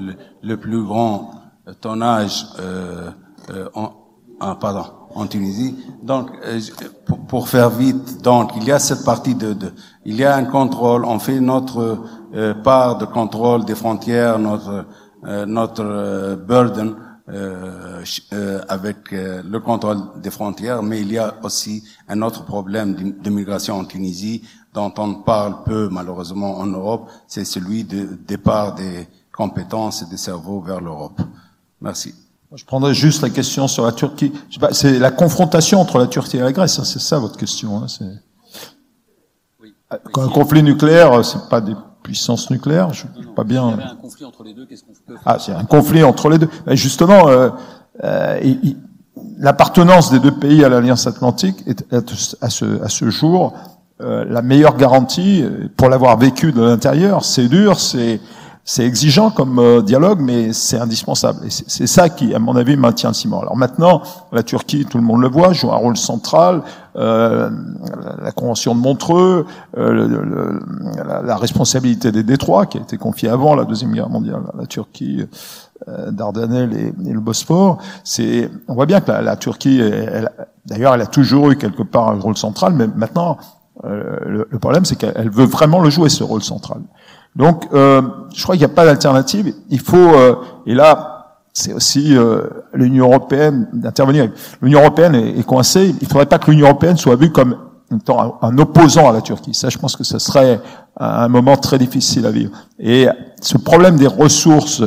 le, 0.43 0.57
plus 0.57 0.83
grand 0.83 1.31
tonnage 1.81 2.47
euh, 2.59 3.11
euh, 3.51 3.69
en, 3.75 3.93
ah, 4.41 4.57
pardon, 4.61 4.85
en 5.15 5.27
Tunisie. 5.27 5.75
Donc, 6.03 6.31
euh, 6.45 6.61
pour, 7.27 7.49
faire 7.49 7.71
vite, 7.71 8.23
donc 8.23 8.53
il 8.57 8.65
y 8.65 8.71
a 8.71 8.79
cette 8.79 9.05
partie 9.05 9.35
de, 9.35 9.53
de 9.53 9.73
il 10.05 10.15
y 10.17 10.25
a 10.25 10.37
un 10.37 10.45
contrôle. 10.45 11.05
On 11.05 11.19
fait 11.19 11.41
notre 11.41 11.99
euh, 12.35 12.55
part 12.55 12.99
de 12.99 13.05
contrôle 13.05 13.65
des 13.65 13.75
frontières, 13.75 14.39
notre 14.39 14.69
euh, 14.69 14.83
notre 15.23 16.37
burden 16.47 16.97
avec 18.69 19.11
le 19.11 19.59
contrôle 19.59 19.99
des 20.23 20.31
frontières, 20.31 20.83
mais 20.83 21.01
il 21.01 21.13
y 21.13 21.19
a 21.19 21.35
aussi 21.43 21.85
un 22.09 22.23
autre 22.23 22.45
problème 22.45 22.95
de 23.23 23.31
migration 23.31 23.79
en 23.79 23.85
Tunisie 23.85 24.43
dont 24.73 24.93
on 24.99 25.15
parle 25.17 25.65
peu 25.65 25.89
malheureusement 25.91 26.59
en 26.59 26.67
Europe, 26.67 27.09
c'est 27.27 27.45
celui 27.45 27.85
de 27.85 28.19
départ 28.27 28.75
des 28.75 29.09
compétences 29.33 30.03
et 30.03 30.07
des 30.07 30.17
cerveaux 30.17 30.61
vers 30.61 30.81
l'Europe. 30.81 31.21
Merci. 31.81 32.15
Je 32.55 32.65
prendrais 32.65 32.95
juste 32.95 33.23
la 33.23 33.31
question 33.31 33.69
sur 33.69 33.85
la 33.85 33.93
Turquie. 33.93 34.33
C'est 34.73 34.99
la 34.99 35.11
confrontation 35.11 35.81
entre 35.81 35.99
la 35.99 36.07
Turquie 36.07 36.39
et 36.39 36.41
la 36.41 36.53
Grèce, 36.53 36.79
hein, 36.79 36.85
c'est 36.85 36.99
ça 36.99 37.19
votre 37.19 37.37
question. 37.37 37.83
Hein, 37.83 37.87
oui, 39.61 39.75
Un 39.91 40.29
conflit 40.29 40.63
nucléaire, 40.63 41.25
c'est 41.25 41.49
pas 41.51 41.61
des 41.61 41.75
puissances 42.09 42.51
nucléaires. 42.51 42.95
Je 42.95 43.05
non, 43.23 43.35
pas 43.35 43.45
bien. 43.45 43.77
Il 43.77 43.85
y 43.85 43.91
un 43.91 43.97
conflit 43.97 44.25
entre 44.25 44.43
les 44.43 44.55
deux. 44.55 44.65
Qu'est-ce 44.65 44.83
qu'on 44.83 44.93
peut 45.07 45.19
Ah, 45.27 45.37
c'est 45.39 45.53
un 45.53 45.65
conflit 45.65 46.03
entre 46.03 46.31
les 46.31 46.39
deux. 46.39 46.49
Ben 46.65 46.75
justement, 46.75 47.29
euh, 47.29 47.51
euh, 48.03 48.55
l'appartenance 49.39 50.11
des 50.11 50.19
deux 50.19 50.33
pays 50.33 50.65
à 50.65 50.71
l'Alliance 50.71 51.07
Atlantique 51.07 51.63
est 51.67 51.85
à 52.41 52.49
ce, 52.49 52.83
à 52.83 52.89
ce 52.89 53.11
jour 53.11 53.53
euh, 54.01 54.25
la 54.27 54.41
meilleure 54.41 54.77
garantie 54.77 55.45
pour 55.77 55.91
l'avoir 55.91 56.17
vécu 56.17 56.53
de 56.53 56.63
l'intérieur. 56.63 57.25
C'est 57.27 57.49
dur, 57.49 57.79
c'est 57.79 58.21
c'est 58.71 58.85
exigeant 58.85 59.31
comme 59.31 59.59
euh, 59.61 59.81
dialogue, 59.81 60.21
mais 60.21 60.53
c'est 60.53 60.79
indispensable. 60.79 61.47
Et 61.47 61.49
c'est 61.49 61.87
ça 61.87 62.11
qui, 62.11 62.35
à 62.35 62.39
mon 62.39 62.55
avis, 62.55 62.77
maintient 62.77 63.09
le 63.09 63.15
ciment. 63.15 63.41
Alors 63.41 63.57
maintenant, 63.57 64.03
la 64.31 64.43
Turquie, 64.43 64.85
tout 64.85 64.99
le 64.99 65.05
monde 65.05 65.23
le 65.23 65.29
voit, 65.29 65.55
joue 65.55 65.73
un 65.73 65.77
rôle 65.77 65.97
central. 65.97 66.61
Euh, 66.97 67.49
la 68.21 68.31
Convention 68.31 68.75
de 68.75 68.81
Montreux, 68.81 69.47
euh, 69.79 69.91
le, 69.91 70.61
la, 71.03 71.23
la, 71.23 71.37
responsabilité 71.39 72.13
des 72.13 72.23
détroits, 72.23 72.67
qui 72.67 72.77
a 72.77 72.83
été 72.83 72.99
confiée 72.99 73.31
avant 73.31 73.55
la 73.55 73.65
Deuxième 73.65 73.93
Guerre 73.93 74.11
mondiale 74.11 74.43
à 74.53 74.59
la 74.59 74.67
Turquie, 74.67 75.25
euh, 75.89 76.11
Dardanelles 76.11 76.75
et, 76.75 76.93
le 77.11 77.21
Bosphore. 77.21 77.79
C'est, 78.05 78.51
on 78.69 78.75
voit 78.75 78.85
bien 78.85 79.01
que 79.01 79.11
la, 79.11 79.23
la 79.23 79.37
Turquie, 79.37 79.81
d'ailleurs, 80.67 80.93
elle 80.93 81.01
a 81.01 81.07
toujours 81.07 81.53
eu 81.53 81.57
quelque 81.57 81.85
part 81.85 82.11
un 82.11 82.21
rôle 82.21 82.37
central, 82.37 82.75
mais 82.75 82.87
maintenant, 82.87 83.39
le, 83.83 84.47
le 84.51 84.59
problème, 84.59 84.85
c'est 84.85 84.97
qu'elle 84.97 85.31
veut 85.31 85.47
vraiment 85.47 85.81
le 85.81 85.89
jouer, 85.89 86.11
ce 86.11 86.23
rôle 86.23 86.43
central. 86.43 86.83
Donc, 87.39 87.69
euh, 87.73 88.03
je 88.35 88.43
crois 88.43 88.57
qu'il 88.57 88.67
n'y 88.67 88.73
a 88.73 88.75
pas 88.75 88.85
d'alternative. 88.85 89.55
Il 89.71 89.81
faut, 89.81 89.97
euh, 89.97 90.35
et 90.67 90.75
là, 90.75 91.37
c'est 91.53 91.73
aussi 91.73 92.17
euh, 92.17 92.43
l'Union 92.75 93.07
européenne 93.07 93.69
d'intervenir. 93.73 94.29
L'Union 94.61 94.81
européenne 94.81 95.15
est, 95.15 95.47
coincée. 95.47 95.95
Il 96.01 96.05
ne 96.05 96.09
faudrait 96.09 96.27
pas 96.27 96.41
que 96.41 96.51
l'Union 96.51 96.67
européenne 96.67 96.97
soit 96.97 97.15
vue 97.15 97.31
comme 97.31 97.57
un, 97.93 98.33
un, 98.43 98.59
opposant 98.59 99.09
à 99.09 99.13
la 99.13 99.23
Turquie. 99.23 99.55
Ça, 99.55 99.69
je 99.69 99.79
pense 99.79 99.97
que 99.97 100.03
ce 100.03 100.19
serait 100.19 100.61
un 100.97 101.29
moment 101.29 101.57
très 101.57 101.79
difficile 101.79 102.27
à 102.27 102.33
vivre. 102.33 102.51
Et 102.81 103.07
ce 103.41 103.57
problème 103.57 103.97
des 103.97 104.09
ressources, 104.09 104.83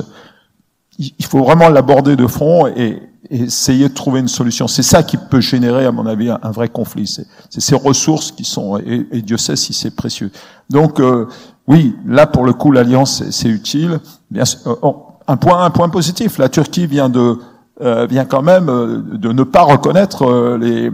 il 0.99 1.25
faut 1.25 1.43
vraiment 1.43 1.69
l'aborder 1.69 2.17
de 2.17 2.27
front 2.27 2.67
et, 2.67 3.01
essayer 3.31 3.87
de 3.87 3.93
trouver 3.93 4.19
une 4.19 4.27
solution. 4.27 4.67
C'est 4.67 4.83
ça 4.83 5.03
qui 5.03 5.17
peut 5.17 5.39
générer, 5.39 5.85
à 5.85 5.91
mon 5.91 6.05
avis, 6.05 6.29
un, 6.29 6.51
vrai 6.51 6.67
conflit. 6.67 7.07
C'est 7.07 7.61
ces 7.61 7.75
ressources 7.75 8.31
qui 8.31 8.43
sont, 8.43 8.77
et, 8.79 9.07
et 9.11 9.21
Dieu 9.21 9.37
sait 9.37 9.55
si 9.55 9.73
c'est 9.73 9.95
précieux. 9.95 10.31
Donc, 10.69 10.99
euh, 10.99 11.27
oui, 11.71 11.95
là 12.05 12.27
pour 12.27 12.43
le 12.43 12.51
coup 12.51 12.71
l'alliance 12.71 13.23
c'est 13.31 13.47
utile. 13.47 14.01
Bien, 14.29 14.43
euh, 14.67 14.75
oh, 14.81 15.05
un 15.27 15.37
point, 15.37 15.63
un 15.63 15.69
point 15.69 15.87
positif, 15.87 16.37
la 16.37 16.49
Turquie 16.49 16.85
vient 16.85 17.07
de 17.07 17.37
euh, 17.81 18.05
vient 18.05 18.25
quand 18.25 18.41
même 18.41 18.69
euh, 18.69 19.01
de 19.13 19.31
ne 19.31 19.43
pas 19.43 19.61
reconnaître 19.61 20.57
les, 20.57 20.91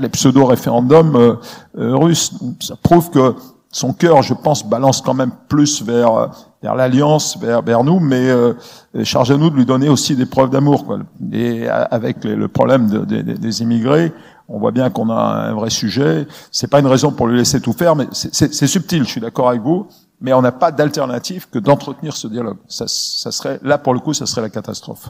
les 0.00 0.08
pseudo 0.08 0.44
référendums 0.46 1.38
russes. 1.74 2.32
Ça 2.58 2.74
prouve 2.82 3.10
que 3.10 3.34
son 3.70 3.92
cœur, 3.92 4.22
je 4.22 4.34
pense, 4.34 4.68
balance 4.68 5.00
quand 5.00 5.14
même 5.14 5.30
plus 5.48 5.80
vers 5.84 6.30
vers 6.62 6.74
l'alliance, 6.74 7.38
vers 7.38 7.62
vers 7.62 7.84
nous, 7.84 8.00
mais 8.00 8.28
euh, 8.28 8.54
charge 9.04 9.30
à 9.30 9.36
nous 9.36 9.50
de 9.50 9.56
lui 9.56 9.64
donner 9.64 9.88
aussi 9.88 10.16
des 10.16 10.26
preuves 10.26 10.50
d'amour. 10.50 10.98
Et 11.32 11.68
avec 11.68 12.24
le 12.24 12.48
problème 12.48 12.88
des 13.06 13.62
immigrés, 13.62 14.12
on 14.50 14.58
voit 14.58 14.72
bien 14.72 14.90
qu'on 14.90 15.08
a 15.10 15.48
un 15.48 15.54
vrai 15.54 15.70
sujet. 15.70 16.26
C'est 16.50 16.66
pas 16.66 16.80
une 16.80 16.86
raison 16.86 17.12
pour 17.12 17.28
lui 17.28 17.38
laisser 17.38 17.60
tout 17.60 17.72
faire, 17.72 17.94
mais 17.94 18.06
c'est 18.12 18.66
subtil. 18.66 19.04
Je 19.04 19.10
suis 19.10 19.20
d'accord 19.20 19.48
avec 19.48 19.62
vous, 19.62 19.86
mais 20.20 20.32
on 20.32 20.42
n'a 20.42 20.52
pas 20.52 20.72
d'alternative 20.72 21.48
que 21.48 21.60
d'entretenir 21.60 22.16
ce 22.16 22.26
dialogue. 22.26 22.58
Ça, 22.68 22.84
ça 22.88 23.30
serait 23.30 23.60
là 23.62 23.78
pour 23.78 23.94
le 23.94 24.00
coup, 24.00 24.12
ça 24.12 24.26
serait 24.26 24.42
la 24.42 24.50
catastrophe. 24.50 25.08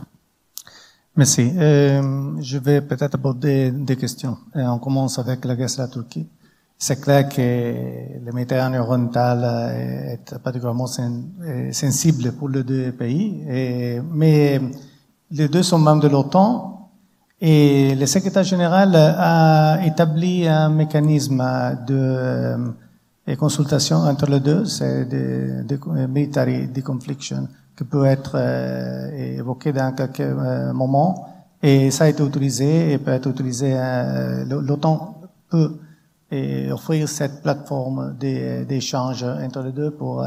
Merci. 1.17 1.51
Euh, 1.57 2.33
je 2.41 2.59
vais 2.59 2.83
peut-être 2.83 3.15
aborder 3.15 3.71
des 3.71 3.97
questions. 3.97 4.37
Et 4.55 4.63
on 4.63 4.79
commence 4.79 5.19
avec 5.19 5.45
la 5.47 5.57
Grèce 5.57 5.79
et 5.79 5.81
la 5.81 5.89
Turquie. 5.89 6.29
C'est 6.77 7.01
clair 7.01 7.29
que 7.29 7.41
le 7.41 8.33
Méditerranée 8.33 8.79
orientale 8.79 9.45
est 10.13 10.39
particulièrement 10.39 10.87
euh, 10.99 11.73
sensible 11.73 12.33
pour 12.33 12.49
les 12.49 12.63
deux 12.63 12.93
pays, 12.93 13.43
mais 14.13 14.61
les 15.31 15.49
deux 15.49 15.63
sont 15.63 15.79
membres 15.79 16.03
de 16.03 16.09
l'OTAN 16.09 16.80
et 17.41 17.95
le 17.95 18.07
secrétaire 18.07 18.45
général 18.45 18.95
a 18.95 19.81
établi 19.85 20.47
un 20.47 20.69
mécanisme 20.69 21.43
de 21.87 21.97
euh, 21.97 23.37
consultation 23.37 23.99
entre 23.99 24.27
les 24.27 24.41
deux, 24.41 24.65
c'est 24.65 25.05
de, 25.07 25.63
de 25.63 26.07
military 26.07 26.69
deconfliction 26.69 27.49
qui 27.81 27.85
peut 27.85 28.05
être 28.05 28.33
euh, 28.35 29.39
évoqué 29.39 29.73
dans 29.73 29.95
quelques 29.95 30.21
euh, 30.21 30.73
moments 30.75 31.29
et 31.63 31.91
ça 31.91 32.05
a 32.05 32.09
été 32.09 32.23
utilisé 32.23 32.93
et 32.93 32.99
peut 32.99 33.11
être 33.11 33.29
utilisé. 33.31 33.73
Euh, 33.75 34.45
L'OTAN 34.45 35.23
peut 35.49 35.79
offrir 36.71 37.09
cette 37.09 37.43
plateforme 37.43 38.15
d'échange 38.19 39.25
entre 39.25 39.63
les 39.63 39.73
deux 39.73 39.91
pour 39.91 40.25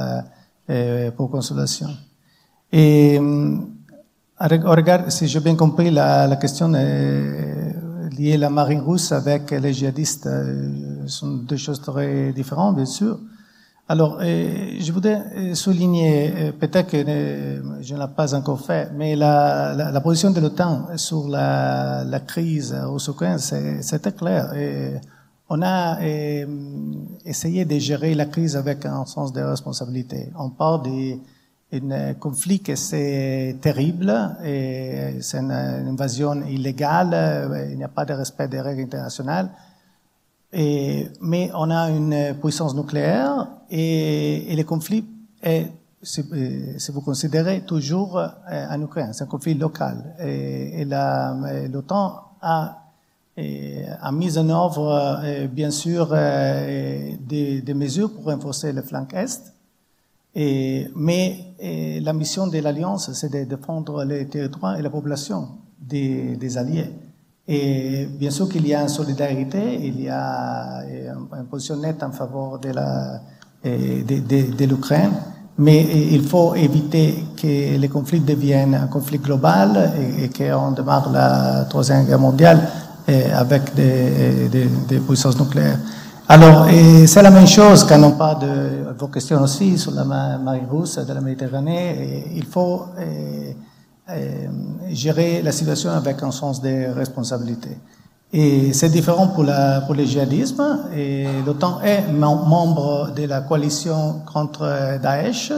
pour 1.15 1.31
consolation. 1.31 1.87
Et 2.73 3.19
regarde, 4.47 5.09
si 5.09 5.27
j'ai 5.27 5.39
bien 5.39 5.55
compris, 5.55 5.91
la, 5.91 6.35
question 6.35 6.73
est 6.73 7.75
liée 8.17 8.33
à 8.35 8.37
la 8.37 8.49
marine 8.49 8.81
russe 8.81 9.11
avec 9.11 9.51
les 9.51 9.73
djihadistes. 9.73 10.29
Ce 11.05 11.07
sont 11.07 11.37
deux 11.37 11.57
choses 11.57 11.81
très 11.81 12.31
différentes, 12.33 12.75
bien 12.75 12.85
sûr. 12.85 13.19
Alors, 13.89 14.19
euh, 14.21 14.77
je 14.79 14.91
voudrais 14.93 15.21
euh, 15.35 15.55
souligner, 15.55 16.33
euh, 16.35 16.51
peut-être 16.53 16.89
que 16.89 16.97
je 17.81 17.93
ne 17.93 17.99
l'ai 17.99 18.07
pas 18.15 18.33
encore 18.33 18.61
fait, 18.61 18.89
mais 18.95 19.13
la, 19.17 19.99
position 20.01 20.31
de 20.31 20.39
l'OTAN 20.39 20.87
sur 20.95 21.27
la, 21.27 22.19
crise 22.25 22.73
russo-ukrainienne, 22.73 23.81
très 24.01 24.11
clair. 24.13 24.53
On 25.49 25.61
a 25.61 25.99
essayé 27.25 27.65
de 27.65 27.77
gérer 27.77 28.15
la 28.15 28.25
crise 28.25 28.55
avec 28.55 28.85
un 28.85 29.05
sens 29.05 29.33
de 29.33 29.41
responsabilité. 29.41 30.31
On 30.39 30.49
parle 30.49 30.83
d'un 31.79 32.13
conflit 32.13 32.59
qui 32.59 32.75
c'est 32.77 33.57
terrible, 33.61 34.37
c'est 34.41 35.37
une, 35.39 35.51
invasion 35.51 36.33
illégale, 36.45 37.67
il 37.71 37.77
n'y 37.77 37.83
a 37.83 37.87
pas 37.87 38.05
de 38.05 38.13
respect 38.13 38.47
des 38.47 38.61
règles 38.61 38.83
internationales. 38.83 39.49
Mais 40.53 41.49
on 41.53 41.71
a 41.71 41.89
une 41.89 42.35
puissance 42.39 42.75
nucléaire 42.75 43.47
et, 43.69 44.55
le 44.55 44.63
conflit 44.63 45.05
est, 45.41 45.67
si, 46.03 46.21
vous 46.91 47.01
considérez, 47.01 47.61
toujours 47.61 48.17
euh, 48.17 48.29
en 48.49 48.81
Ukraine. 48.81 49.13
C'est 49.13 49.23
un 49.23 49.27
conflit 49.27 49.55
local. 49.55 50.15
Et, 50.19 50.85
l'OTAN 50.85 52.21
a, 52.41 52.81
mis 54.11 54.37
en 54.37 54.49
œuvre, 54.49 55.21
euh, 55.23 55.47
bien 55.47 55.71
sûr, 55.71 56.09
euh, 56.11 57.11
des, 57.19 57.73
mesures 57.73 58.13
pour 58.13 58.25
renforcer 58.25 58.71
le 58.73 58.81
flanc 58.81 59.07
Est. 59.13 59.52
Et, 60.35 60.87
mais 60.95 61.55
la 62.01 62.13
mission 62.13 62.47
de 62.47 62.57
l'Alliance, 62.59 63.11
c'est 63.13 63.31
de 63.31 63.43
défendre 63.43 64.03
les 64.03 64.27
territoires 64.27 64.77
et 64.77 64.81
la 64.81 64.89
population 64.89 65.47
des, 65.79 66.35
des 66.37 66.57
alliés. 66.57 66.89
Et 67.47 68.07
bien 68.17 68.31
sûr 68.31 68.47
qu'il 68.49 68.65
y 68.67 68.73
a 68.73 68.81
une 68.81 68.87
solidarité, 68.89 69.79
il 69.83 70.01
y 70.01 70.09
a 70.09 70.81
une 71.37 71.45
position 71.49 71.75
nette 71.75 72.01
en 72.01 72.11
faveur 72.11 72.57
de 72.59 72.69
la 72.69 73.21
de, 73.63 74.01
de, 74.19 74.55
de 74.57 74.65
l'Ukraine, 74.65 75.11
mais 75.57 75.85
il 76.11 76.23
faut 76.23 76.53
éviter 76.55 77.15
que 77.37 77.77
les 77.77 77.87
conflits 77.87 78.19
deviennent 78.19 78.75
un 78.75 78.87
conflit 78.87 79.19
global 79.19 79.91
et, 79.97 80.25
et 80.25 80.29
qu'on 80.29 80.71
démarre 80.71 81.09
la 81.11 81.65
troisième 81.69 82.05
guerre 82.05 82.19
mondiale 82.19 82.59
avec 83.33 83.73
des, 83.75 84.49
des, 84.49 84.67
des 84.87 84.99
puissances 84.99 85.39
nucléaires. 85.39 85.79
Alors, 86.29 86.67
c'est 87.05 87.21
la 87.21 87.29
même 87.29 87.47
chose 87.47 87.83
quand 87.83 88.01
on 88.01 88.11
parle 88.11 88.39
de 88.39 88.93
vos 88.97 89.07
questions 89.07 89.41
aussi 89.41 89.77
sur 89.77 89.91
la 89.91 90.05
marine 90.05 90.67
russe 90.71 90.97
de 90.97 91.13
la 91.13 91.19
Méditerranée. 91.19 92.31
il 92.33 92.45
faut 92.45 92.85
gérer 94.89 95.41
la 95.41 95.51
situation 95.51 95.91
avec 95.91 96.23
un 96.23 96.31
sens 96.31 96.61
de 96.61 96.93
responsabilité. 96.93 97.77
Et 98.31 98.71
c'est 98.73 98.89
différent 98.89 99.27
pour, 99.27 99.43
la, 99.43 99.81
pour 99.81 99.95
le 99.95 100.05
djihadisme. 100.05 100.79
L'OTAN 101.45 101.81
est 101.81 102.07
membre 102.11 103.11
de 103.15 103.25
la 103.25 103.41
coalition 103.41 104.21
contre 104.31 104.97
Daesh. 105.01 105.51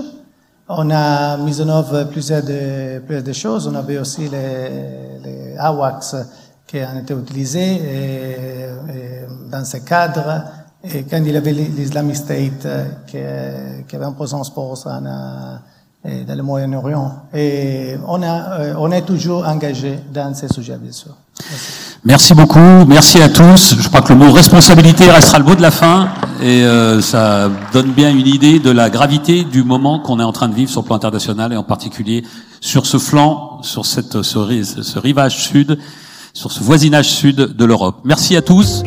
On 0.67 0.89
a 0.89 1.37
mis 1.37 1.61
en 1.61 1.69
œuvre 1.69 2.05
plusieurs 2.05 2.41
de, 2.43 3.33
choses. 3.33 3.67
On 3.67 3.75
avait 3.75 3.99
aussi 3.99 4.27
les, 4.27 5.55
AWACS 5.57 6.15
qui 6.67 6.77
ont 6.77 6.99
été 6.99 7.13
utilisés 7.13 7.81
dans 9.49 9.63
ce 9.63 9.77
cadre. 9.77 10.43
Et 10.93 11.03
quand 11.03 11.17
il 11.17 11.31
y 11.31 11.37
avait 11.37 11.51
l'Islamic 11.51 12.15
State 12.15 12.67
qui, 13.07 13.17
qui 13.87 13.95
avait 13.95 14.13
présence 14.15 14.51
forte 14.51 14.87
en, 14.87 15.59
dans 16.27 16.35
le 16.35 16.43
Moyen-Orient. 16.43 17.11
Et 17.33 17.95
on, 18.07 18.21
a, 18.21 18.59
euh, 18.59 18.73
on 18.77 18.91
est 18.91 19.01
toujours 19.01 19.45
engagé 19.47 19.99
dans 20.13 20.33
ces 20.35 20.47
sujets, 20.47 20.77
bien 20.77 20.91
sûr. 20.91 21.11
Merci. 21.51 21.71
Merci 22.05 22.33
beaucoup, 22.35 22.85
merci 22.87 23.21
à 23.21 23.29
tous. 23.29 23.75
Je 23.79 23.87
crois 23.87 24.01
que 24.01 24.13
le 24.13 24.19
mot 24.19 24.31
responsabilité 24.31 25.09
restera 25.09 25.39
le 25.39 25.45
mot 25.45 25.55
de 25.55 25.61
la 25.61 25.71
fin 25.71 26.09
et 26.41 26.63
euh, 26.63 27.01
ça 27.01 27.49
donne 27.73 27.91
bien 27.91 28.11
une 28.11 28.27
idée 28.27 28.59
de 28.59 28.69
la 28.69 28.91
gravité 28.91 29.43
du 29.43 29.63
moment 29.63 29.99
qu'on 29.99 30.19
est 30.19 30.23
en 30.23 30.31
train 30.31 30.47
de 30.47 30.53
vivre 30.53 30.69
sur 30.69 30.81
le 30.81 30.85
plan 30.85 30.95
international 30.95 31.51
et 31.51 31.57
en 31.57 31.63
particulier 31.63 32.23
sur 32.61 32.85
ce 32.85 32.99
flanc, 32.99 33.59
sur 33.63 33.85
cette, 33.85 34.21
ce, 34.21 34.63
ce 34.83 34.99
rivage 34.99 35.43
sud, 35.43 35.79
sur 36.33 36.51
ce 36.51 36.63
voisinage 36.63 37.09
sud 37.09 37.37
de 37.37 37.65
l'Europe. 37.65 38.01
Merci 38.03 38.35
à 38.37 38.43
tous. 38.43 38.83